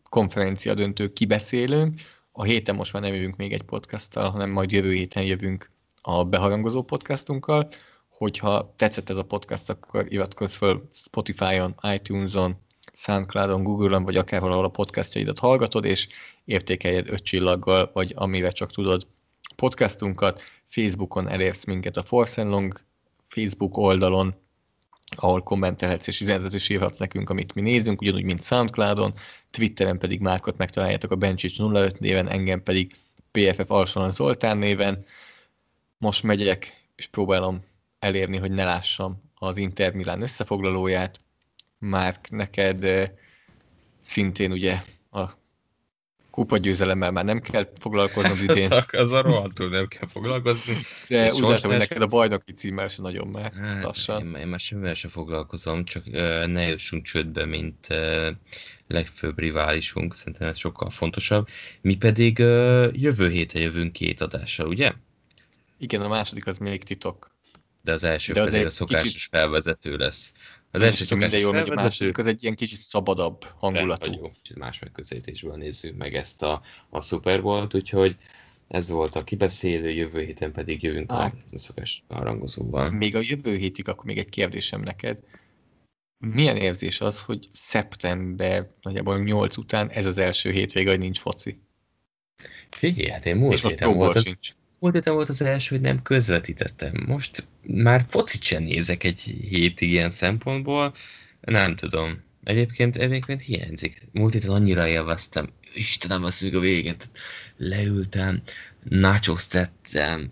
konferencia 0.10 0.74
döntő 0.74 1.14
kibeszélőnk. 1.14 2.02
A 2.32 2.44
héten 2.44 2.76
most 2.76 2.94
már 2.94 3.02
nem 3.02 3.14
jövünk 3.14 3.36
még 3.36 3.54
egy 3.54 3.64
podcasttal, 3.64 4.30
hanem 4.30 4.50
majd 4.50 4.72
jövő 4.72 4.94
héten 4.94 5.24
jövünk 5.24 5.70
a 6.02 6.26
beharangozó 6.26 6.84
podcastunkkal. 6.84 7.68
Hogyha 8.10 8.73
tetszett 8.76 9.10
ez 9.10 9.18
a 9.18 9.26
podcast, 9.26 9.69
akkor 9.69 10.06
iratkozz 10.10 10.56
fel 10.56 10.82
Spotify-on, 10.94 11.76
iTunes-on, 11.94 12.57
Soundcloud-on, 12.94 13.64
Google-on, 13.64 14.03
vagy 14.03 14.18
akárhol, 14.18 14.52
ahol 14.52 14.65
a 14.65 14.69
podcastjaidat 14.69 15.40
hallgatod, 15.40 15.86
és 15.86 16.07
értékeljed 16.45 17.10
öt 17.10 17.23
csillaggal, 17.23 17.90
vagy 17.94 18.14
amivel 18.15 18.52
csak 18.52 18.72
tudod 18.72 19.07
podcastunkat. 19.56 20.41
Facebookon 20.68 21.30
elérsz 21.30 21.64
minket 21.64 21.98
a 21.98 22.03
Force 22.03 22.44
Long 22.44 22.80
Facebook 23.28 23.78
oldalon, 23.78 24.36
ahol 25.15 25.44
kommentelhetsz 25.44 26.07
és 26.07 26.22
üzenetet 26.22 26.53
is 26.53 26.69
írhatsz 26.69 26.99
nekünk, 26.99 27.30
amit 27.30 27.53
mi 27.53 27.61
nézünk, 27.61 28.02
ugyanúgy, 28.02 28.23
mint 28.23 28.44
Soundcloudon, 28.44 29.14
Twitteren 29.52 29.98
pedig 29.98 30.19
Márkot 30.19 30.57
megtaláljátok 30.57 31.11
a 31.11 31.15
Bencsics 31.15 31.60
05 31.60 31.99
néven, 31.99 32.28
engem 32.28 32.64
pedig 32.64 32.91
PFF 33.32 33.72
Alsonan 33.72 34.11
Zoltán 34.11 34.57
néven. 34.57 35.06
Most 36.02 36.23
megyek, 36.23 36.86
és 36.95 37.07
próbálom 37.07 37.64
elérni, 37.99 38.38
hogy 38.38 38.52
ne 38.52 38.64
lássam 38.64 39.22
az 39.36 39.57
Inter 39.57 39.94
Milán 39.94 40.22
összefoglalóját. 40.22 41.19
Márk, 41.78 42.30
neked 42.30 43.11
szintén 44.03 44.52
ugye 44.52 44.82
a 45.11 45.23
kupa 46.32 46.57
győzelemmel 46.57 47.11
már 47.11 47.26
nem 47.26 47.41
kell 47.41 47.72
foglalkoznod 47.80 48.41
idén. 48.41 48.72
Az, 48.72 48.86
az 48.91 49.11
a 49.11 49.22
rohadtul 49.22 49.69
nem 49.69 49.88
kell 49.88 50.07
foglalkozni. 50.07 50.78
De 51.07 51.34
úgy 51.34 51.41
látom, 51.41 51.69
hogy 51.69 51.80
neked 51.80 52.02
a 52.02 52.07
bajnoki 52.07 52.53
címmel 52.53 52.88
se 52.88 53.02
nagyon 53.02 53.28
már 53.28 53.53
hát, 53.53 53.84
lassan. 53.84 54.22
Én, 54.22 54.41
én 54.41 54.48
már 54.48 54.60
semmivel 54.60 54.94
sem 54.94 55.10
foglalkozom, 55.10 55.86
csak 55.86 56.06
uh, 56.07 56.45
ne 56.45 56.68
jussunk 56.68 57.03
csődbe, 57.03 57.45
mint 57.45 57.88
uh, 57.90 58.28
legfőbb 58.88 59.40
riválisunk, 59.40 60.15
szerintem 60.15 60.48
ez 60.48 60.57
sokkal 60.57 60.90
fontosabb. 60.90 61.48
Mi 61.82 61.95
pedig 61.95 62.40
uh, 62.40 62.88
jövő 62.91 63.30
héten 63.30 63.61
jövünk 63.61 63.91
két 63.91 64.22
adással, 64.22 64.68
ugye? 64.68 64.91
Igen, 65.82 66.02
a 66.02 66.08
második 66.08 66.48
az 66.48 66.58
még 66.58 66.84
titok. 66.84 67.32
De 67.84 67.91
az 67.91 68.03
első 68.03 68.34
De 68.34 68.44
pedig 68.44 68.66
a 68.66 68.70
szokásos 68.70 69.14
kicsit... 69.14 69.30
felvezető 69.30 69.98
lesz. 69.98 70.34
Az 70.72 70.82
első 70.82 71.06
csak 71.06 71.18
minden 71.18 71.40
jól 71.40 71.53
megy, 71.53 71.70
a 71.70 71.74
második 71.74 72.18
az 72.18 72.26
egy 72.26 72.44
ilyen 72.44 72.56
kicsit 72.56 72.80
szabadabb 72.80 73.44
hangulatú. 73.58 74.12
Jó, 74.12 74.32
kicsit 74.32 74.58
más 74.58 74.80
megközelítésből 74.80 75.56
nézzük 75.56 75.98
meg 75.98 76.16
ezt 76.16 76.44
a, 76.44 76.62
a 76.90 77.02
Super 77.02 77.41
Bowl-t, 77.41 77.76
úgyhogy 77.76 78.16
ez 78.68 78.90
volt 78.90 79.16
a 79.16 79.24
kibeszélő, 79.24 79.90
jövő 79.90 80.24
héten 80.24 80.52
pedig 80.52 80.84
jövünk 80.84 81.12
hát. 81.12 81.36
a 81.52 81.58
szokás 81.58 82.03
rangozóval. 82.08 82.90
Még 82.90 83.16
a 83.16 83.20
jövő 83.22 83.58
hétig 83.58 83.88
akkor 83.88 84.06
még 84.06 84.18
egy 84.18 84.30
kérdésem 84.30 84.82
neked. 84.82 85.20
Milyen 86.18 86.58
érzés 86.58 87.02
az, 87.02 87.22
hogy 87.22 87.49
szeptember 87.53 88.70
nagyjából 88.82 89.20
8 89.20 89.58
után 89.58 89.90
ez 89.90 90.06
az 90.06 90.18
első 90.18 90.52
hétvége, 90.52 90.90
hogy 90.90 90.99
nincs 90.99 91.20
foci? 91.20 91.60
Figyelj, 92.70 93.10
hát 93.10 93.26
én 93.26 93.36
múlt 93.36 93.62
héten 93.62 93.94
volt 93.94 94.16
az, 94.16 94.36
múlt 94.82 94.94
héten 94.94 95.14
volt 95.14 95.30
az 95.30 95.41
első, 95.41 95.76
hogy 95.76 95.84
nem 95.84 96.02
közvetítettem. 96.02 97.03
Most 97.08 97.48
már 97.62 98.06
focit 98.08 98.44
sem 98.44 98.64
nézek 98.64 99.03
egy 99.03 99.20
hétig 99.49 99.90
ilyen 99.90 100.10
szempontból. 100.10 100.94
Nem 101.41 101.76
tudom. 101.76 102.24
Egyébként, 102.44 102.95
egyébként 102.95 103.41
hiányzik. 103.41 104.08
Múlt 104.12 104.34
héten 104.34 104.49
annyira 104.49 104.88
élveztem. 104.88 105.49
Istenem, 105.74 106.24
azt 106.24 106.41
még 106.41 106.56
a 106.56 106.60
végén. 106.60 106.95
Leültem, 107.58 108.41
nachos 108.84 109.48
tettem, 109.48 110.30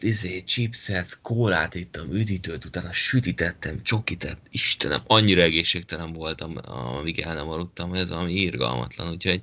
izé, 0.00 0.42
chipset, 0.44 1.18
kólát 1.22 1.74
ittam, 1.74 2.12
üdítőt, 2.12 2.64
utána 2.64 2.92
sütítettem, 2.92 3.82
csokitett, 3.82 4.40
Istenem, 4.50 5.02
annyira 5.06 5.42
egészségtelen 5.42 6.12
voltam, 6.12 6.56
amíg 6.64 7.20
el 7.20 7.34
nem 7.34 7.48
aludtam, 7.48 7.94
ez 7.94 8.08
valami 8.08 8.32
irgalmatlan, 8.32 9.10
úgyhogy 9.10 9.40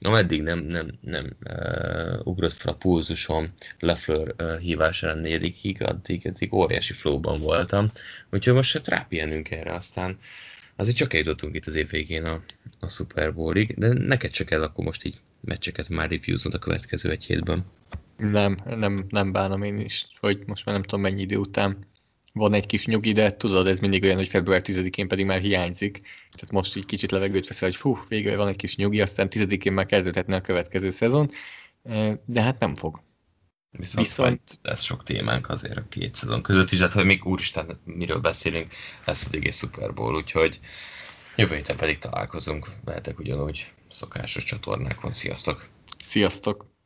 ameddig 0.00 0.42
nem, 0.42 0.58
nem, 0.58 0.98
nem 1.00 1.36
uh, 1.44 2.26
ugrott 2.26 2.52
fel 2.52 2.72
a 2.72 2.76
pulzusom 2.76 3.52
Lefleur 3.78 4.34
uh, 4.38 4.58
hívására 4.58 5.14
négyedikig, 5.14 5.82
addig, 5.82 6.26
addig 6.26 6.52
óriási 6.54 6.92
flowban 6.92 7.40
voltam, 7.40 7.90
úgyhogy 8.30 8.54
most 8.54 8.72
hát 8.72 8.88
rápihenünk 8.88 9.50
erre, 9.50 9.74
aztán 9.74 10.18
azért 10.76 10.96
csak 10.96 11.12
eljutottunk 11.12 11.54
itt 11.54 11.66
az 11.66 11.74
év 11.74 11.90
végén 11.90 12.24
a, 12.24 12.42
a 12.80 12.88
Super 12.88 13.34
Bowl-ig, 13.34 13.74
de 13.78 13.92
neked 13.92 14.30
csak 14.30 14.46
kell 14.46 14.62
akkor 14.62 14.84
most 14.84 15.04
így 15.04 15.20
meccseket 15.40 15.88
már 15.88 16.10
reviewzod 16.10 16.54
a 16.54 16.58
következő 16.58 17.10
egy 17.10 17.24
hétben. 17.24 17.64
Nem, 18.18 18.58
nem, 18.64 19.04
nem 19.08 19.32
bánom 19.32 19.62
én 19.62 19.78
is, 19.78 20.06
hogy 20.20 20.42
most 20.46 20.64
már 20.64 20.74
nem 20.74 20.84
tudom 20.84 21.00
mennyi 21.00 21.20
idő 21.20 21.36
után 21.36 21.86
van 22.32 22.54
egy 22.54 22.66
kis 22.66 22.86
nyugi, 22.86 23.12
de 23.12 23.36
tudod, 23.36 23.66
ez 23.66 23.78
mindig 23.78 24.02
olyan, 24.02 24.16
hogy 24.16 24.28
február 24.28 24.60
10-én 24.64 25.08
pedig 25.08 25.26
már 25.26 25.40
hiányzik. 25.40 26.00
Tehát 26.30 26.50
most 26.50 26.76
így 26.76 26.86
kicsit 26.86 27.10
levegőt 27.10 27.48
veszel, 27.48 27.68
hogy 27.68 27.78
hú, 27.78 27.98
végül 28.08 28.36
van 28.36 28.48
egy 28.48 28.56
kis 28.56 28.76
nyugi, 28.76 29.00
aztán 29.00 29.28
10-én 29.30 29.72
már 29.72 29.86
kezdődhetne 29.86 30.36
a 30.36 30.40
következő 30.40 30.90
szezon, 30.90 31.30
de 32.24 32.42
hát 32.42 32.58
nem 32.58 32.74
fog. 32.74 33.00
Viszont, 33.70 34.06
Viszont 34.06 34.58
lesz 34.62 34.82
sok 34.82 35.04
témánk 35.04 35.48
azért 35.48 35.76
a 35.76 35.88
két 35.88 36.14
szezon 36.14 36.42
között 36.42 36.70
is, 36.70 36.80
hogy 36.80 37.04
még 37.04 37.24
úristen, 37.24 37.80
miről 37.84 38.18
beszélünk, 38.18 38.72
lesz 39.04 39.24
pedig 39.24 39.46
egy 39.46 39.54
Super 39.54 39.94
Bowl, 39.94 40.14
úgyhogy 40.14 40.60
jövő 41.36 41.54
héten 41.54 41.76
pedig 41.76 41.98
találkozunk, 41.98 42.70
vehetek 42.84 43.18
ugyanúgy 43.18 43.72
szokásos 43.88 44.44
csatornákon. 44.44 45.12
Sziasztok! 45.12 45.68
Sziasztok! 46.04 46.77